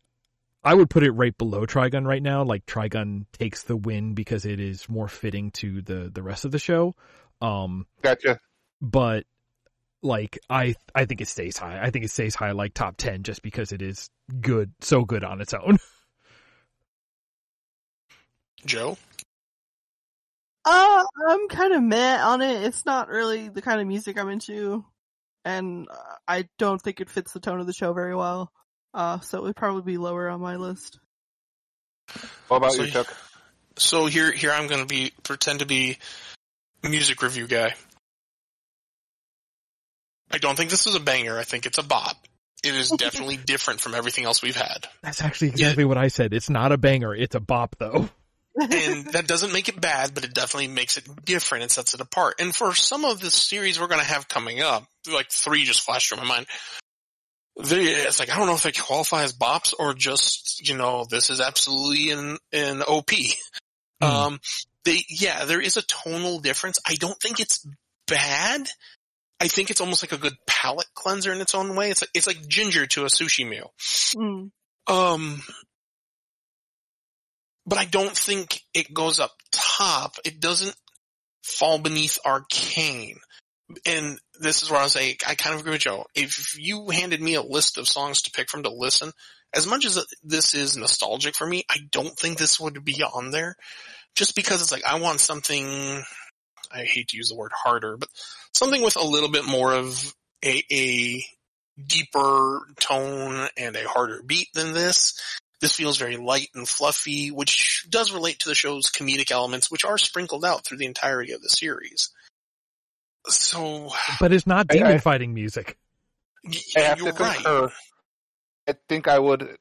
I 0.64 0.74
would 0.74 0.90
put 0.90 1.04
it 1.04 1.12
right 1.12 1.38
below 1.38 1.66
Trigun 1.66 2.06
right 2.06 2.24
now. 2.24 2.44
Like 2.44 2.66
Trigun 2.66 3.26
takes 3.34 3.64
the 3.64 3.76
win 3.78 4.14
because 4.14 4.46
it 4.46 4.60
is 4.60 4.90
more 4.90 5.08
fitting 5.08 5.52
to 5.52 5.82
the 5.82 6.10
the 6.14 6.24
rest 6.24 6.46
of 6.46 6.52
the 6.52 6.60
show. 6.60 6.96
Um, 7.42 7.86
Gotcha. 8.02 8.40
but 8.82 9.26
like 10.02 10.40
I 10.50 10.76
I 10.96 11.06
think 11.06 11.22
it 11.22 11.28
stays 11.28 11.58
high. 11.58 11.80
I 11.82 11.92
think 11.92 12.06
it 12.06 12.12
stays 12.12 12.36
high 12.36 12.52
like 12.52 12.74
top 12.74 12.96
10 12.98 13.24
just 13.24 13.42
because 13.42 13.72
it 13.72 13.82
is 13.82 14.10
good, 14.42 14.74
so 14.82 15.04
good 15.06 15.24
on 15.24 15.40
its 15.42 15.54
own. 15.54 15.78
Joe? 18.66 18.98
Uh, 20.66 21.04
I'm 21.28 21.48
kind 21.48 21.74
of 21.74 21.82
meh 21.82 22.22
on 22.22 22.42
it. 22.42 22.64
It's 22.64 22.86
not 22.86 23.08
really 23.08 23.50
the 23.50 23.62
kind 23.62 23.80
of 23.82 23.88
music 23.88 24.20
I'm 24.20 24.30
into, 24.30 24.84
and 25.46 25.88
uh, 25.90 25.96
I 26.28 26.48
don't 26.58 26.82
think 26.82 27.00
it 27.02 27.10
fits 27.10 27.32
the 27.34 27.40
tone 27.40 27.60
of 27.60 27.68
the 27.68 27.74
show 27.74 27.94
very 27.94 28.16
well. 28.16 28.52
Uh, 28.94 29.20
so 29.20 29.38
it 29.38 29.44
would 29.44 29.56
probably 29.56 29.84
be 29.84 29.98
lower 29.98 30.30
on 30.30 30.42
my 30.42 30.56
list. 30.58 31.00
What 32.48 32.58
about 32.58 32.72
So 32.74 32.82
you, 32.82 32.86
you- 32.88 32.92
Chuck? 32.94 33.16
So 33.78 34.08
here, 34.08 34.32
here 34.32 34.52
I'm 34.52 34.68
going 34.68 34.82
to 34.82 34.86
be 34.88 35.14
pretend 35.24 35.60
to 35.60 35.66
be 35.66 35.98
music 36.84 37.22
review 37.22 37.48
guy. 37.48 37.76
I 40.32 40.38
don't 40.38 40.56
think 40.58 40.70
this 40.70 40.86
is 40.86 40.96
a 40.96 41.00
banger. 41.00 41.40
I 41.40 41.44
think 41.44 41.66
it's 41.66 41.78
a 41.78 41.84
bop. 41.84 42.18
It 42.64 42.76
is 42.76 42.90
definitely 42.98 43.38
different 43.38 43.80
from 43.80 43.96
everything 43.96 44.26
else 44.26 44.42
we've 44.42 44.56
had, 44.56 44.88
That's 45.02 45.22
actually 45.22 45.50
exactly 45.50 45.86
what 45.86 45.98
I 45.98 46.10
said. 46.10 46.34
It's 46.34 46.50
not 46.50 46.72
a 46.74 46.78
banger, 46.78 47.16
it's 47.16 47.36
a 47.36 47.40
bop 47.40 47.78
though. 47.80 48.10
And 48.56 49.06
that 49.14 49.28
doesn't 49.28 49.54
make 49.54 49.70
it 49.70 49.80
bad, 49.80 50.14
but 50.14 50.24
it 50.24 50.34
definitely 50.34 50.68
makes 50.68 50.98
it 50.98 51.08
different 51.26 51.64
and 51.64 51.72
sets 51.72 51.94
it 51.94 52.02
apart. 52.02 52.36
And 52.40 52.56
for 52.56 52.74
some 52.74 53.06
of 53.06 53.20
the 53.20 53.32
series 53.32 53.80
we're 53.80 53.88
going 53.88 54.02
to 54.02 54.08
have 54.08 54.28
coming 54.28 54.62
up, 54.62 54.86
like 55.12 55.32
three 55.32 55.64
just 55.64 55.82
flashed 55.82 56.10
through 56.10 56.20
my 56.20 56.26
mind. 56.26 56.46
They, 57.62 57.84
it's 57.84 58.20
like 58.20 58.32
I 58.32 58.38
don't 58.38 58.48
know 58.48 58.54
if 58.54 58.64
they 58.64 58.72
qualify 58.72 59.24
as 59.24 59.34
bops 59.34 59.74
or 59.78 59.94
just 59.94 60.66
you 60.68 60.78
know 60.78 61.06
this 61.10 61.30
is 61.30 61.42
absolutely 61.42 62.12
an 62.12 62.38
an 62.54 62.82
OP. 62.84 63.12
Hmm. 64.02 64.08
Um, 64.08 64.40
they, 64.86 65.04
yeah, 65.10 65.46
there 65.46 65.62
is 65.62 65.76
a 65.76 65.82
tonal 65.82 66.40
difference. 66.40 66.80
I 66.88 66.96
don't 66.96 67.20
think 67.20 67.40
it's 67.40 67.66
bad. 68.08 68.70
I 69.42 69.48
think 69.48 69.70
it's 69.70 69.82
almost 69.82 70.04
like 70.04 70.12
a 70.12 70.18
good 70.18 70.36
palate 70.48 70.88
cleanser 70.94 71.32
in 71.32 71.42
its 71.42 71.56
own 71.56 71.76
way. 71.76 71.92
It's 71.92 72.02
like, 72.02 72.10
it's 72.14 72.28
like 72.28 72.48
ginger 72.48 72.86
to 72.88 73.04
a 73.04 73.08
sushi 73.08 73.48
meal. 73.48 73.74
Mm. 74.16 74.52
Um, 74.88 75.44
but 77.70 77.78
I 77.78 77.86
don't 77.86 78.16
think 78.16 78.62
it 78.74 78.94
goes 78.94 79.20
up 79.20 79.32
top. 79.52 80.16
It 80.26 80.40
doesn't 80.40 80.76
fall 81.44 81.80
beneath 81.80 82.18
arcane. 82.26 83.18
And 83.86 84.20
this 84.40 84.64
is 84.64 84.72
where 84.72 84.80
I 84.80 84.88
like, 84.96 85.24
I 85.28 85.36
kind 85.36 85.54
of 85.54 85.62
agree 85.62 85.74
with 85.74 85.82
Joe. 85.82 86.06
If 86.16 86.58
you 86.58 86.90
handed 86.90 87.22
me 87.22 87.36
a 87.36 87.44
list 87.44 87.78
of 87.78 87.88
songs 87.88 88.24
to 88.24 88.32
pick 88.32 88.50
from 88.50 88.64
to 88.64 88.72
listen, 88.72 89.12
as 89.54 89.68
much 89.68 89.86
as 89.86 90.04
this 90.24 90.56
is 90.56 90.78
nostalgic 90.78 91.36
for 91.36 91.46
me, 91.46 91.64
I 91.70 91.78
don't 91.92 92.18
think 92.18 92.38
this 92.38 92.60
would 92.60 92.84
be 92.84 93.04
on 93.04 93.30
there. 93.30 93.56
Just 94.16 94.36
because 94.36 94.62
it's 94.62 94.72
like, 94.72 94.86
I 94.86 95.00
want 95.00 95.20
something, 95.20 96.04
I 96.72 96.84
hate 96.84 97.10
to 97.10 97.18
use 97.18 97.30
the 97.30 97.36
word 97.36 97.52
harder, 97.54 97.98
but 97.98 98.10
something 98.56 98.82
with 98.82 98.96
a 98.96 99.06
little 99.06 99.30
bit 99.30 99.46
more 99.46 99.74
of 99.74 100.16
a, 100.44 100.64
a 100.72 101.24
deeper 101.80 102.62
tone 102.80 103.48
and 103.56 103.76
a 103.76 103.88
harder 103.88 104.24
beat 104.26 104.48
than 104.56 104.74
this. 104.74 105.20
This 105.62 105.74
feels 105.74 105.98
very 105.98 106.16
light 106.18 106.50
and 106.56 106.68
fluffy, 106.68 107.32
which 107.32 107.86
does 107.90 108.12
relate 108.14 108.40
to 108.40 108.50
the 108.50 108.56
show's 108.56 108.90
comedic 108.90 109.30
elements, 109.32 109.70
which 109.70 109.84
are 109.86 109.98
sprinkled 109.98 110.46
out 110.46 110.64
through 110.66 110.78
the 110.78 110.86
entirety 110.86 111.34
of 111.34 111.42
the 111.42 111.50
series. 111.50 112.10
So, 113.28 113.92
But 114.20 114.32
it's 114.34 114.48
not 114.48 114.68
demon 114.68 114.94
I- 114.94 114.98
fighting 115.00 115.34
music. 115.34 115.78
y- 116.44 116.54
I 116.78 116.80
have 116.82 117.00
you're 117.00 117.12
to 117.12 117.24
right. 117.24 117.36
concur. 117.36 117.72
I 118.68 118.74
think 118.88 119.08
I 119.08 119.20
would 119.20 119.58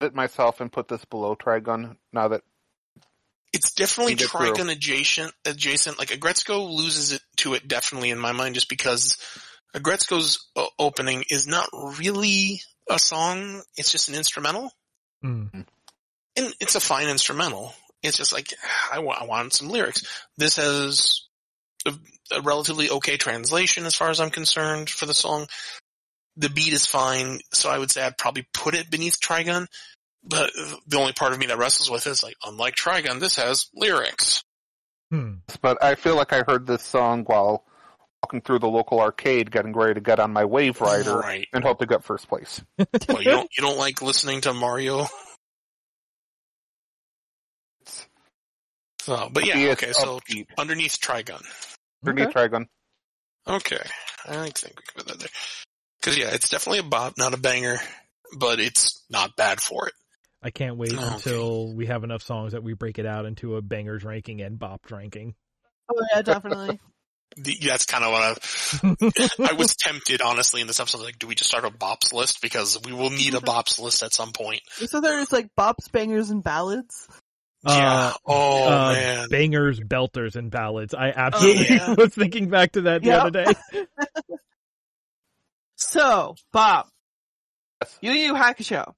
edit 0.00 0.14
myself 0.14 0.60
and 0.60 0.70
put 0.70 0.88
this 0.88 1.04
below 1.06 1.34
Trigun 1.34 1.96
now 2.12 2.28
that 2.28 2.42
It's 3.52 3.72
definitely 3.72 4.14
Think 4.14 4.30
through. 4.30 4.52
Trigun 4.52 4.70
adjacent, 4.70 5.32
adjacent. 5.46 5.98
Like 5.98 6.08
Aggretsuko 6.10 6.70
loses 6.70 7.12
it 7.12 7.22
to 7.38 7.54
it 7.54 7.66
definitely 7.66 8.10
in 8.10 8.18
my 8.18 8.32
mind 8.32 8.54
just 8.54 8.68
because 8.68 9.16
Aggretsuko's 9.74 10.46
opening 10.78 11.24
is 11.30 11.46
not 11.46 11.66
really 11.98 12.60
a 12.90 12.98
song. 12.98 13.62
It's 13.78 13.90
just 13.90 14.10
an 14.10 14.16
instrumental. 14.16 14.70
Mm. 15.24 15.66
and 16.36 16.54
it's 16.60 16.76
a 16.76 16.80
fine 16.80 17.08
instrumental. 17.08 17.74
It's 18.02 18.16
just 18.16 18.32
like 18.32 18.52
I 18.92 19.00
want, 19.00 19.26
want 19.28 19.52
some 19.52 19.68
lyrics. 19.68 20.04
This 20.36 20.56
has 20.56 21.22
a, 21.86 21.92
a 22.36 22.40
relatively 22.42 22.88
okay 22.90 23.16
translation 23.16 23.84
as 23.84 23.94
far 23.94 24.10
as 24.10 24.20
I'm 24.20 24.30
concerned 24.30 24.88
for 24.88 25.06
the 25.06 25.14
song. 25.14 25.48
The 26.36 26.50
beat 26.50 26.72
is 26.72 26.86
fine, 26.86 27.40
so 27.52 27.68
I 27.68 27.78
would 27.78 27.90
say 27.90 28.02
I'd 28.02 28.16
probably 28.16 28.46
put 28.54 28.74
it 28.76 28.90
beneath 28.90 29.20
Trigun. 29.20 29.66
But 30.22 30.50
the 30.86 30.98
only 30.98 31.12
part 31.12 31.32
of 31.32 31.38
me 31.38 31.46
that 31.46 31.58
wrestles 31.58 31.90
with 31.90 32.06
is 32.06 32.22
like, 32.22 32.36
unlike 32.44 32.74
Trigun, 32.74 33.18
this 33.18 33.36
has 33.36 33.68
lyrics. 33.74 34.44
Hmm. 35.10 35.36
but 35.62 35.82
I 35.82 35.94
feel 35.94 36.16
like 36.16 36.34
I 36.34 36.42
heard 36.46 36.66
this 36.66 36.82
song 36.82 37.24
while 37.24 37.64
walking 38.22 38.40
through 38.40 38.58
the 38.58 38.68
local 38.68 39.00
arcade 39.00 39.50
getting 39.50 39.72
ready 39.72 39.94
to 39.94 40.00
get 40.00 40.18
on 40.20 40.32
my 40.32 40.44
wave 40.44 40.80
rider 40.80 41.18
Right. 41.18 41.46
and 41.52 41.62
hope 41.64 41.78
to 41.78 41.86
get 41.86 42.04
first 42.04 42.28
place. 42.28 42.62
Well, 43.08 43.22
you 43.22 43.30
don't 43.30 43.48
you 43.56 43.62
don't 43.62 43.78
like 43.78 44.02
listening 44.02 44.42
to 44.42 44.52
Mario. 44.52 45.06
So, 49.00 49.30
but 49.32 49.46
yeah, 49.46 49.70
okay. 49.72 49.92
So 49.92 50.20
upbeat. 50.20 50.48
underneath 50.58 51.00
Trigun. 51.00 51.42
Underneath 52.06 52.34
Trigun. 52.34 52.66
Okay, 53.46 53.80
I 54.26 54.50
think 54.50 54.74
we 54.76 54.82
can 54.82 54.94
put 54.96 55.06
that 55.06 55.18
there. 55.18 55.28
Because 55.98 56.18
yeah, 56.18 56.28
it's 56.34 56.50
definitely 56.50 56.80
a 56.80 56.82
bop, 56.82 57.14
not 57.16 57.32
a 57.32 57.38
banger, 57.38 57.78
but 58.38 58.60
it's 58.60 59.02
not 59.08 59.34
bad 59.36 59.62
for 59.62 59.86
it. 59.88 59.94
I 60.42 60.50
can't 60.50 60.76
wait 60.76 60.92
Oh, 60.92 60.98
okay. 60.98 61.14
until 61.14 61.74
we 61.74 61.86
have 61.86 62.04
enough 62.04 62.22
songs 62.22 62.52
that 62.52 62.62
we 62.62 62.74
break 62.74 62.98
it 62.98 63.06
out 63.06 63.24
into 63.24 63.56
a 63.56 63.62
bangers 63.62 64.04
ranking 64.04 64.42
and 64.42 64.58
bop 64.58 64.82
ranking. 64.90 65.34
Oh 65.90 66.04
yeah, 66.14 66.20
definitely. 66.20 66.78
The, 67.36 67.56
that's 67.66 67.84
kind 67.86 68.02
of 68.04 68.12
what 68.12 68.22
I, 69.42 69.50
I 69.50 69.52
was 69.52 69.76
tempted, 69.76 70.20
honestly, 70.22 70.60
in 70.60 70.66
this 70.66 70.80
episode. 70.80 71.02
Like, 71.02 71.18
do 71.18 71.26
we 71.28 71.34
just 71.36 71.50
start 71.50 71.64
a 71.64 71.70
bops 71.70 72.12
list 72.12 72.40
because 72.42 72.78
we 72.84 72.92
will 72.92 73.10
need 73.10 73.34
a 73.34 73.38
bops 73.40 73.78
list 73.80 74.02
at 74.02 74.12
some 74.12 74.32
point? 74.32 74.60
so 74.86 75.00
there's 75.00 75.30
like 75.30 75.48
bops, 75.56 75.90
bangers, 75.92 76.30
and 76.30 76.42
ballads. 76.42 77.06
yeah. 77.66 78.12
Oh 78.26 78.68
uh, 78.68 78.92
man. 78.92 79.28
bangers, 79.30 79.78
belters, 79.80 80.34
and 80.36 80.50
ballads. 80.50 80.94
I 80.94 81.10
absolutely 81.14 81.76
yeah. 81.76 81.94
was 81.98 82.14
thinking 82.14 82.48
back 82.48 82.72
to 82.72 82.80
that 82.82 83.02
the 83.02 83.08
Yep. 83.08 83.20
other 83.20 83.30
day. 83.44 83.86
So, 85.76 86.34
Bob, 86.52 86.86
Yes. 87.82 87.98
Yu 88.00 88.10
Yu 88.10 88.34
Hakusho. 88.34 88.92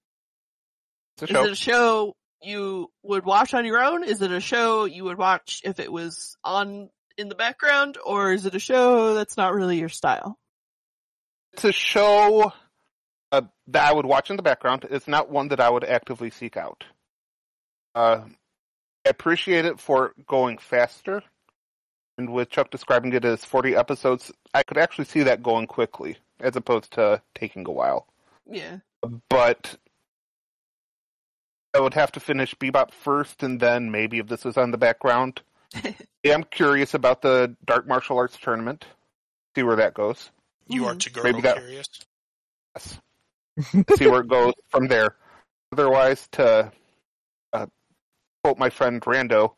It's 1.18 1.22
a 1.22 1.24
Is 1.24 1.30
show. 1.30 1.44
it 1.44 1.50
a 1.50 1.54
show 1.54 2.16
you 2.42 2.90
would 3.02 3.24
watch 3.26 3.52
on 3.52 3.66
your 3.66 3.82
own? 3.82 4.02
Is 4.04 4.22
it 4.22 4.32
a 4.32 4.40
show 4.40 4.86
you 4.86 5.04
would 5.04 5.18
watch 5.18 5.60
if 5.64 5.78
it 5.78 5.92
was 5.92 6.38
on 6.42 6.88
in 7.20 7.28
the 7.28 7.34
background, 7.34 7.98
or 8.04 8.32
is 8.32 8.46
it 8.46 8.54
a 8.54 8.58
show 8.58 9.14
that's 9.14 9.36
not 9.36 9.54
really 9.54 9.78
your 9.78 9.88
style? 9.88 10.38
It's 11.52 11.64
a 11.64 11.72
show 11.72 12.52
uh, 13.30 13.42
that 13.68 13.88
I 13.88 13.92
would 13.92 14.06
watch 14.06 14.30
in 14.30 14.36
the 14.36 14.42
background. 14.42 14.86
It's 14.90 15.06
not 15.06 15.30
one 15.30 15.48
that 15.48 15.60
I 15.60 15.68
would 15.70 15.84
actively 15.84 16.30
seek 16.30 16.56
out. 16.56 16.84
Uh, 17.94 18.22
I 19.06 19.10
appreciate 19.10 19.64
it 19.64 19.78
for 19.78 20.14
going 20.26 20.58
faster. 20.58 21.22
And 22.18 22.30
with 22.30 22.50
Chuck 22.50 22.70
describing 22.70 23.12
it 23.12 23.24
as 23.24 23.44
40 23.44 23.76
episodes, 23.76 24.32
I 24.52 24.62
could 24.62 24.78
actually 24.78 25.06
see 25.06 25.22
that 25.22 25.42
going 25.42 25.66
quickly, 25.66 26.18
as 26.38 26.56
opposed 26.56 26.92
to 26.92 27.22
taking 27.34 27.66
a 27.66 27.72
while. 27.72 28.06
Yeah. 28.48 28.78
But 29.28 29.76
I 31.74 31.80
would 31.80 31.94
have 31.94 32.12
to 32.12 32.20
finish 32.20 32.54
Bebop 32.54 32.92
first, 32.92 33.42
and 33.42 33.58
then 33.58 33.90
maybe 33.90 34.18
if 34.18 34.26
this 34.26 34.44
was 34.44 34.56
on 34.56 34.70
the 34.70 34.78
background. 34.78 35.40
yeah, 36.22 36.34
I'm 36.34 36.44
curious 36.44 36.94
about 36.94 37.22
the 37.22 37.56
Dark 37.64 37.86
Martial 37.86 38.16
Arts 38.18 38.36
tournament. 38.40 38.84
See 39.54 39.62
where 39.62 39.76
that 39.76 39.94
goes. 39.94 40.30
you 40.68 40.86
are 40.86 40.94
Mhm. 40.94 41.12
to 41.14 41.22
Maybe 41.22 41.40
that- 41.42 41.56
curious. 41.56 41.88
Yes. 42.76 42.98
see 43.96 44.06
where 44.06 44.20
it 44.20 44.28
goes 44.28 44.54
from 44.68 44.86
there. 44.88 45.16
Otherwise, 45.72 46.28
to 46.32 46.72
uh, 47.52 47.66
quote 48.44 48.58
my 48.58 48.70
friend 48.70 49.00
Rando, 49.02 49.54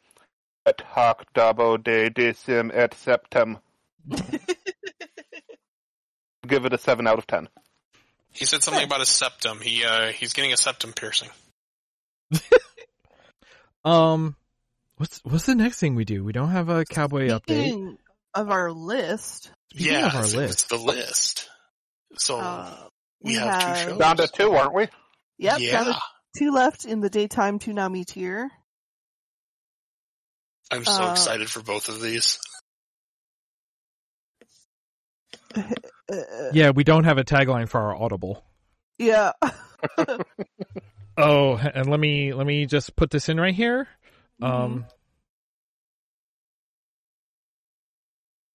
"Et 0.66 0.80
hoc 0.80 1.24
dabo 1.34 1.76
de 1.82 2.08
decim 2.10 2.70
et 2.74 2.94
septem." 2.94 3.58
Give 6.46 6.64
it 6.64 6.72
a 6.72 6.78
seven 6.78 7.06
out 7.06 7.18
of 7.18 7.26
ten. 7.26 7.48
He 8.32 8.44
said 8.46 8.62
something 8.62 8.82
about 8.84 9.00
a 9.02 9.06
septum. 9.06 9.60
He 9.60 9.84
uh 9.84 10.08
he's 10.08 10.32
getting 10.32 10.52
a 10.52 10.56
septum 10.56 10.92
piercing. 10.92 11.28
Um, 13.84 14.36
What's 15.02 15.18
what's 15.24 15.46
the 15.46 15.56
next 15.56 15.80
thing 15.80 15.96
we 15.96 16.04
do? 16.04 16.22
We 16.22 16.32
don't 16.32 16.50
have 16.50 16.68
a 16.68 16.84
cowboy 16.84 17.26
update. 17.30 17.96
Of 18.34 18.50
our 18.52 18.70
list, 18.70 19.50
Speaking 19.72 19.94
yeah, 19.94 20.06
of 20.06 20.14
our 20.14 20.22
it's 20.22 20.34
list, 20.36 20.68
the 20.68 20.76
list. 20.76 21.50
So 22.18 22.38
uh, 22.38 22.72
we 23.20 23.32
we 23.32 23.36
have 23.36 23.58
two 23.58 23.90
shows. 23.90 23.98
Down 23.98 24.16
to 24.18 24.28
two, 24.28 24.52
aren't 24.52 24.74
we? 24.74 24.86
yep, 25.38 25.58
yeah, 25.58 25.98
two 26.38 26.52
left 26.52 26.84
in 26.84 27.00
the 27.00 27.10
daytime 27.10 27.58
Toonami 27.58 28.06
tier. 28.06 28.48
I'm 30.70 30.84
so 30.84 31.02
uh, 31.02 31.10
excited 31.10 31.50
for 31.50 31.64
both 31.64 31.88
of 31.88 32.00
these. 32.00 32.38
Yeah, 36.52 36.70
we 36.70 36.84
don't 36.84 37.04
have 37.04 37.18
a 37.18 37.24
tagline 37.24 37.68
for 37.68 37.80
our 37.80 37.96
Audible. 37.96 38.44
yeah. 38.98 39.32
Oh, 41.16 41.56
and 41.56 41.90
let 41.90 42.00
me 42.00 42.32
let 42.32 42.46
me 42.46 42.64
just 42.64 42.96
put 42.96 43.10
this 43.10 43.28
in 43.28 43.38
right 43.38 43.54
here. 43.54 43.86
Um, 44.40 44.86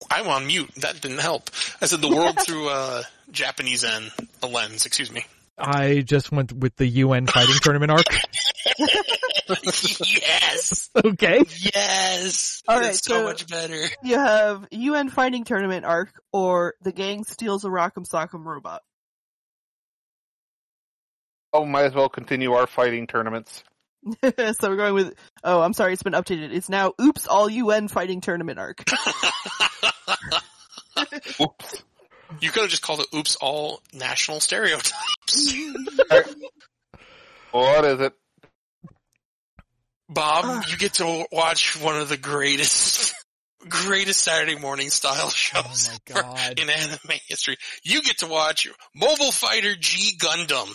I'm 0.10 0.28
on 0.28 0.48
mute. 0.48 0.74
That 0.78 1.00
didn't 1.02 1.20
help. 1.20 1.50
I 1.82 1.86
said 1.86 2.02
the 2.02 2.10
world 2.14 2.38
through 2.40 2.70
uh, 2.70 3.04
Japanese 3.32 3.84
en- 3.84 4.10
a 4.42 4.48
lens. 4.48 4.86
Excuse 4.86 5.12
me. 5.12 5.26
I 5.58 6.02
just 6.02 6.32
went 6.32 6.54
with 6.54 6.76
the 6.76 6.86
UN 6.88 7.26
fighting 7.28 7.56
tournament 7.62 7.92
arc. 7.92 8.06
yes, 9.50 10.90
Okay. 11.04 11.44
yes. 11.74 12.62
All 12.68 12.80
right, 12.80 12.90
It's 12.90 13.04
so, 13.04 13.16
so- 13.20 13.24
much 13.24 13.48
better. 13.48 13.82
You 14.04 14.18
have 14.20 14.68
UN 14.72 15.10
fighting 15.10 15.44
tournament 15.46 15.84
arc 15.86 16.12
or 16.32 16.76
the 16.82 16.92
gang 16.92 17.24
steals 17.24 17.66
a 17.66 17.70
Rock'em 17.70 18.06
Sock'em 18.08 18.46
robot. 18.46 18.82
Oh, 21.54 21.66
might 21.66 21.86
as 21.86 21.96
well 21.96 22.10
continue 22.10 22.52
our 22.54 22.68
fighting 22.68 23.08
tournaments. 23.08 23.64
so 24.24 24.70
we're 24.70 24.76
going 24.78 24.94
with, 24.94 25.14
oh, 25.44 25.62
I'm 25.62 25.74
sorry, 25.74 25.94
it's 25.94 26.04
been 26.04 26.14
updated. 26.14 26.54
It's 26.54 26.70
now 26.70 26.94
Oops 27.02 27.28
All 27.28 27.50
UN 27.50 27.88
fighting 27.88 28.22
tournament 28.22 28.60
arc. 28.60 28.84
Oops. 31.42 31.84
You 32.42 32.52
could 32.52 32.62
have 32.64 32.70
just 32.70 32.82
called 32.82 33.00
it 33.02 33.08
"Oops, 33.16 33.36
all 33.38 33.82
national 33.94 34.40
stereotypes." 34.40 35.54
What 37.52 37.86
is 37.86 38.02
it? 38.02 38.14
Bob, 40.10 40.46
Ugh. 40.46 40.66
you 40.70 40.78
get 40.78 40.94
to 40.96 41.26
watch 41.32 41.82
one 41.82 41.96
of 42.00 42.10
the 42.10 42.18
greatest, 42.18 43.16
greatest 43.68 44.20
Saturday 44.22 44.60
morning 44.60 44.90
style 44.90 45.30
shows 45.30 45.90
Oh 45.90 45.98
my 46.16 46.22
God. 46.22 46.60
in 46.60 46.70
anime 46.70 47.00
history. 47.28 47.58
You 47.84 48.02
get 48.02 48.20
to 48.20 48.28
watch 48.28 48.68
Mobile 48.94 49.32
Fighter 49.32 49.76
G 49.80 50.18
Gundam. 50.18 50.68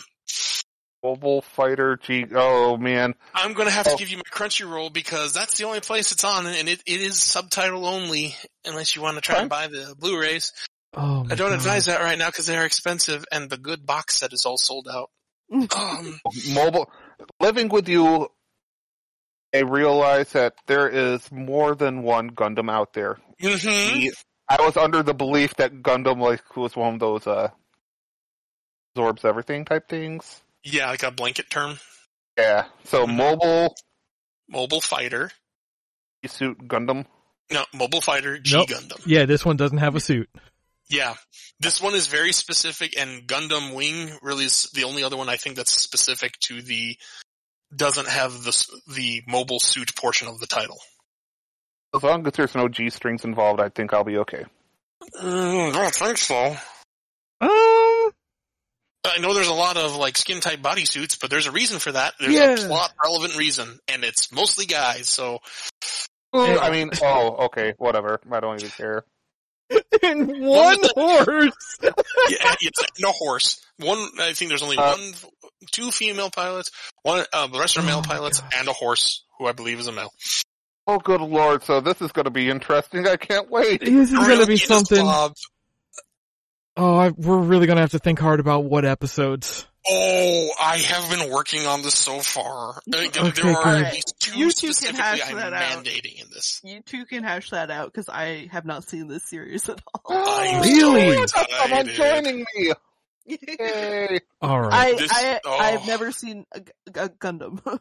Mobile 1.03 1.41
Fighter 1.41 1.97
G. 2.01 2.25
Oh 2.33 2.77
man. 2.77 3.13
I'm 3.33 3.53
gonna 3.53 3.69
have 3.71 3.85
to 3.85 3.91
Oh. 3.93 3.97
give 3.97 4.09
you 4.09 4.17
my 4.17 4.23
Crunchyroll 4.31 4.91
because 4.93 5.33
that's 5.33 5.57
the 5.57 5.65
only 5.65 5.81
place 5.81 6.11
it's 6.11 6.23
on, 6.23 6.45
and 6.47 6.69
it, 6.69 6.81
it 6.85 7.01
is 7.01 7.21
subtitle 7.21 7.85
only 7.85 8.35
unless 8.65 8.95
you 8.95 9.01
want 9.01 9.15
to 9.15 9.21
try 9.21 9.39
and 9.41 9.49
buy 9.49 9.67
the 9.67 9.95
Blu-rays. 9.99 10.53
Oh, 10.95 11.25
I 11.29 11.35
don't 11.35 11.49
God. 11.49 11.53
advise 11.53 11.85
that 11.87 12.01
right 12.01 12.17
now 12.17 12.27
because 12.29 12.45
they 12.45 12.57
are 12.57 12.65
expensive, 12.65 13.25
and 13.31 13.49
the 13.49 13.57
good 13.57 13.85
box 13.85 14.17
set 14.19 14.31
is 14.31 14.45
all 14.45 14.57
sold 14.57 14.87
out. 14.87 15.09
Um, 15.51 16.19
Mobile. 16.53 16.89
Living 17.39 17.67
with 17.69 17.89
you, 17.89 18.29
I 19.53 19.59
realize 19.59 20.31
that 20.31 20.53
there 20.67 20.87
is 20.87 21.29
more 21.31 21.75
than 21.75 22.03
one 22.03 22.31
Gundam 22.31 22.71
out 22.71 22.93
there. 22.93 23.19
mhm. 23.41 23.93
The- 23.93 24.13
I 24.49 24.61
was 24.61 24.77
under 24.77 25.01
the 25.03 25.13
belief 25.13 25.55
that 25.55 25.73
Gundam 25.81 26.19
like 26.19 26.55
was 26.55 26.75
one 26.75 26.95
of 26.95 26.99
those 26.99 27.25
uh 27.25 27.49
absorbs 28.95 29.25
everything 29.25 29.65
type 29.65 29.87
things. 29.89 30.42
Yeah, 30.63 30.89
like 30.89 31.03
a 31.03 31.11
blanket 31.11 31.49
term. 31.49 31.77
Yeah. 32.37 32.65
So 32.85 33.05
mobile 33.05 33.75
Mobile 34.49 34.81
Fighter. 34.81 35.31
suit 36.25 36.57
Gundam. 36.67 37.05
No, 37.51 37.65
Mobile 37.73 38.01
Fighter 38.01 38.39
G 38.39 38.55
Nope. 38.55 38.69
Gundam. 38.69 39.01
Yeah, 39.05 39.25
this 39.25 39.45
one 39.45 39.57
doesn't 39.57 39.77
have 39.77 39.95
a 39.95 39.99
suit. 39.99 40.29
Yeah. 40.89 41.15
This 41.59 41.81
one 41.81 41.93
is 41.95 42.07
very 42.07 42.33
specific 42.33 42.97
and 42.99 43.27
Gundam 43.27 43.73
Wing 43.73 44.11
really 44.21 44.45
is 44.45 44.69
the 44.73 44.83
only 44.85 45.03
other 45.03 45.17
one 45.17 45.29
I 45.29 45.37
think 45.37 45.55
that's 45.55 45.71
specific 45.71 46.39
to 46.47 46.61
the 46.61 46.97
doesn't 47.75 48.07
have 48.07 48.43
the 48.43 48.67
the 48.95 49.23
mobile 49.27 49.59
suit 49.59 49.95
portion 49.95 50.27
of 50.27 50.39
the 50.39 50.47
title. 50.47 50.79
As 51.95 52.03
long 52.03 52.25
as 52.25 52.33
there's 52.33 52.55
no 52.55 52.67
G 52.67 52.89
strings 52.89 53.23
involved, 53.23 53.59
I 53.61 53.69
think 53.69 53.93
I'll 53.93 54.03
be 54.03 54.17
okay. 54.19 54.45
Mm, 55.21 55.69
I 55.69 55.81
don't 55.81 55.93
think 55.93 56.17
so. 56.17 56.55
Um, 57.41 57.49
I 59.05 59.19
know 59.19 59.33
there's 59.33 59.47
a 59.49 59.53
lot 59.53 59.75
of 59.77 59.95
like 59.95 60.17
skin 60.17 60.39
tight 60.39 60.61
bodysuits, 60.61 61.19
but 61.19 61.29
there's 61.29 61.47
a 61.47 61.51
reason 61.51 61.79
for 61.79 61.91
that. 61.91 62.13
There's 62.19 62.33
Yeah. 62.33 62.53
a 62.53 62.67
plot 62.67 62.91
relevant 63.03 63.35
reason, 63.37 63.79
and 63.87 64.03
it's 64.03 64.31
mostly 64.31 64.65
guys. 64.65 65.09
So 65.09 65.39
Yeah. 66.33 66.57
I 66.61 66.71
mean, 66.71 66.91
oh, 67.01 67.45
okay, 67.45 67.73
whatever. 67.77 68.19
I 68.31 68.39
don't 68.39 68.59
even 68.59 68.71
care. 68.71 69.03
and 70.03 70.27
one 70.45 70.79
horse. 70.95 71.53
yeah, 71.83 72.55
it's 72.61 72.79
no 72.99 73.11
horse. 73.11 73.59
One, 73.77 74.07
I 74.19 74.33
think 74.33 74.49
there's 74.49 74.63
only 74.63 74.77
Uh, 74.77 74.91
one, 74.95 75.13
two 75.71 75.91
female 75.91 76.29
pilots. 76.29 76.69
One, 77.03 77.25
uh, 77.33 77.47
the 77.47 77.59
rest 77.59 77.77
are 77.77 77.81
Oh 77.81 77.85
male 77.85 78.01
my 78.01 78.07
pilots, 78.07 78.39
gosh. 78.41 78.51
and 78.57 78.67
a 78.67 78.73
horse, 78.73 79.23
who 79.37 79.47
I 79.47 79.51
believe 79.51 79.79
is 79.79 79.87
a 79.87 79.91
male. 79.91 80.11
Oh, 80.85 80.99
good 80.99 81.21
lord! 81.21 81.63
So 81.63 81.79
this 81.79 82.01
is 82.01 82.11
going 82.11 82.25
to 82.25 82.31
be 82.31 82.49
interesting. 82.49 83.07
I 83.07 83.15
can't 83.15 83.49
wait. 83.49 83.79
This 83.85 84.11
is 84.11 84.17
gonna 84.17 84.45
be 84.45 84.57
something. 84.57 85.05
Bob. 85.05 85.33
Oh, 86.75 86.95
I, 86.95 87.09
we're 87.09 87.37
really 87.37 87.67
gonna 87.67 87.81
have 87.81 87.91
to 87.91 87.99
think 87.99 88.19
hard 88.19 88.39
about 88.39 88.65
what 88.65 88.83
episodes. 88.85 89.67
Oh, 89.89 90.49
I 90.61 90.77
have 90.77 91.09
been 91.09 91.29
working 91.31 91.65
on 91.67 91.81
this 91.81 91.93
so 91.95 92.19
far. 92.21 92.69
Uh, 92.91 92.97
Okay, 93.05 93.29
there 93.31 93.51
are 93.51 93.67
at 93.83 93.93
least 93.93 94.13
two 94.19 94.39
You 94.39 94.49
two 94.51 94.73
can 94.73 94.95
hash 94.95 95.21
I'm 95.27 95.35
that 95.35 95.51
out. 95.53 95.83
mandating 95.83 96.21
in 96.21 96.29
this. 96.33 96.61
You 96.63 96.81
two 96.85 97.05
can 97.05 97.23
hash 97.23 97.49
that 97.49 97.69
out 97.69 97.91
because 97.91 98.07
I 98.09 98.47
have 98.51 98.63
not 98.65 98.87
seen 98.87 99.07
this 99.09 99.29
series 99.29 99.67
at 99.67 99.81
all. 99.93 100.01
I'm 100.17 100.61
Really? 100.63 101.27
so 101.27 101.43
Someone 101.59 101.87
joining 101.87 102.45
me! 102.55 102.71
Yay! 103.25 104.19
All 104.41 104.59
right. 104.61 104.73
I, 104.73 104.97
This- 104.97 105.11
I, 105.13 105.39
oh. 105.45 105.57
I've 105.57 105.85
never 105.85 106.11
seen 106.11 106.45
a, 106.53 106.59
a 106.95 107.09
Gundam. 107.09 107.59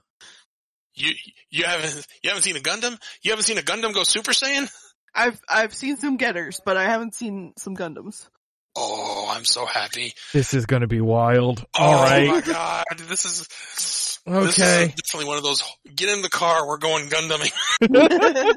You 0.94 1.12
you 1.48 1.64
haven't 1.64 2.06
you 2.22 2.28
haven't 2.28 2.42
seen 2.42 2.56
a 2.56 2.60
Gundam? 2.60 2.98
You 3.22 3.30
haven't 3.30 3.44
seen 3.44 3.56
a 3.56 3.62
Gundam 3.62 3.94
go 3.94 4.02
Super 4.02 4.32
Saiyan? 4.32 4.70
I've, 5.14 5.40
I've 5.48 5.72
seen 5.72 5.96
some 5.96 6.18
Getters, 6.18 6.60
but 6.62 6.76
I 6.76 6.84
haven't 6.84 7.14
seen 7.14 7.54
some 7.56 7.74
Gundams. 7.74 8.28
Oh, 8.74 9.30
I'm 9.34 9.44
so 9.44 9.66
happy. 9.66 10.14
This 10.32 10.54
is 10.54 10.66
gonna 10.66 10.86
be 10.86 11.00
wild. 11.00 11.64
Alright. 11.78 12.28
Oh 12.28 12.30
All 12.30 12.34
right. 12.36 12.46
my 12.46 12.52
god, 12.52 12.84
this 13.08 13.24
is 13.24 13.46
This 13.78 14.18
Okay. 14.26 14.84
is 14.86 14.94
definitely 14.94 15.26
one 15.26 15.36
of 15.36 15.42
those. 15.42 15.62
Get 15.94 16.08
in 16.08 16.22
the 16.22 16.30
car. 16.30 16.66
We're 16.66 16.78
going 16.78 17.08
Gundaming. 17.08 17.52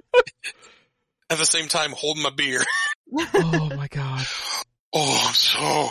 At 1.30 1.38
the 1.40 1.46
same 1.46 1.68
time, 1.68 1.92
holding 1.92 2.24
my 2.24 2.30
beer. 2.30 2.62
oh 3.36 3.70
my 3.76 3.88
god. 3.88 4.26
Oh, 4.94 5.26
I'm 5.28 5.34
so 5.34 5.90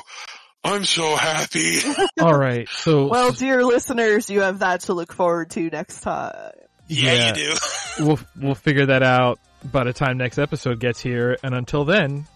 I'm 0.65 0.85
so 0.85 1.17
happy. 1.17 1.79
All 2.21 2.37
right. 2.39 2.69
So 2.69 3.09
well, 3.09 3.33
dear 3.33 3.65
listeners, 3.65 4.31
you 4.31 4.41
have 4.41 4.61
that 4.61 4.81
to 4.83 4.95
look 4.95 5.13
forward 5.13 5.51
to 5.51 5.69
next 5.71 6.01
time. 6.01 6.53
Yeah, 6.89 7.13
yeah, 7.13 7.29
you 7.29 7.35
do. 7.35 8.05
we'll 8.05 8.19
we'll 8.41 8.55
figure 8.55 8.87
that 8.87 9.03
out 9.03 9.39
by 9.71 9.85
the 9.85 9.93
time 9.93 10.17
next 10.19 10.39
episode 10.39 10.79
gets 10.81 11.01
here. 11.01 11.37
And 11.43 11.55
until 11.55 11.85
then, 11.85 12.27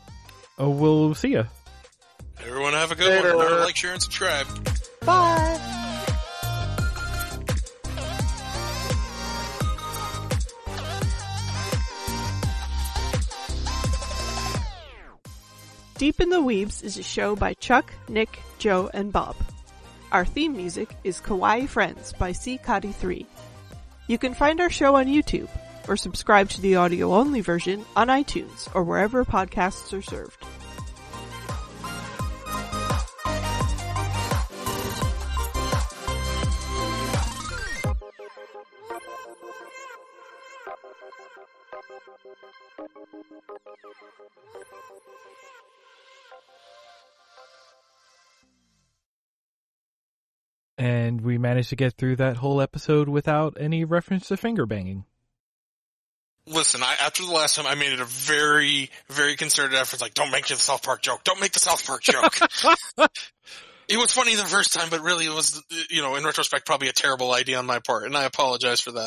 oh, 0.59 0.70
we'll 0.70 1.15
see 1.15 1.28
ya. 1.35 1.44
Everyone 2.47 2.73
have 2.73 2.90
a 2.90 2.94
good 2.94 3.09
Later. 3.09 3.36
one. 3.36 3.44
Remember 3.47 3.65
like, 3.65 3.77
share, 3.77 3.93
and 3.93 4.02
subscribe. 4.02 4.47
Bye! 5.05 5.78
Deep 15.98 16.20
in 16.20 16.28
the 16.31 16.40
Weebs 16.40 16.85
is 16.85 16.97
a 16.97 17.02
show 17.02 17.35
by 17.35 17.55
Chuck, 17.55 17.93
Nick, 18.09 18.39
Joe, 18.59 18.89
and 18.94 19.12
Bob. 19.12 19.35
Our 20.12 20.24
theme 20.24 20.56
music 20.56 20.90
is 21.02 21.20
Kawaii 21.20 21.69
Friends 21.69 22.12
by 22.12 22.31
C. 22.32 22.56
Cotty 22.56 22.94
3. 22.94 23.27
You 24.06 24.16
can 24.16 24.32
find 24.32 24.60
our 24.60 24.70
show 24.70 24.94
on 24.94 25.06
YouTube 25.06 25.48
or 25.89 25.97
subscribe 25.97 26.51
to 26.51 26.60
the 26.60 26.77
audio 26.77 27.12
only 27.15 27.40
version 27.40 27.85
on 27.97 28.09
iTunes 28.09 28.69
or 28.74 28.85
wherever 28.85 29.24
podcasts 29.24 29.93
are 29.93 30.02
served. 30.02 30.44
And 50.78 51.20
we 51.20 51.39
managed 51.39 51.70
to 51.70 51.77
get 51.77 51.94
through 51.94 52.16
that 52.16 52.36
whole 52.36 52.60
episode 52.60 53.09
without 53.09 53.56
any 53.59 53.85
reference 53.85 54.28
to 54.28 54.36
finger 54.36 54.65
banging. 54.65 55.05
Listen, 56.47 56.82
I, 56.82 56.94
after 57.01 57.24
the 57.24 57.32
last 57.32 57.56
time, 57.56 57.66
I 57.66 57.74
made 57.74 57.93
it 57.93 58.01
a 58.01 58.05
very, 58.05 58.90
very 59.10 59.36
concerted 59.36 59.77
effort. 59.77 60.01
Like, 60.01 60.15
don't 60.15 60.31
make 60.31 60.47
the 60.47 60.55
South 60.56 60.82
Park 60.82 61.02
joke. 61.02 61.24
Don't 61.24 61.40
make 61.40 61.52
the 61.52 61.59
South 61.59 61.85
Park 61.85 62.02
joke. 62.02 62.39
it 63.89 63.98
was 63.98 64.12
funny 64.12 64.35
the 64.35 64.44
first 64.44 64.73
time, 64.73 64.89
but 64.89 65.02
really 65.02 65.27
it 65.27 65.35
was, 65.35 65.62
you 65.90 66.01
know, 66.01 66.15
in 66.16 66.24
retrospect, 66.24 66.65
probably 66.65 66.89
a 66.89 66.93
terrible 66.93 67.35
idea 67.35 67.59
on 67.59 67.66
my 67.66 67.81
part, 67.81 68.05
and 68.05 68.16
I 68.16 68.24
apologize 68.24 68.81
for 68.81 68.93
that. 68.93 69.06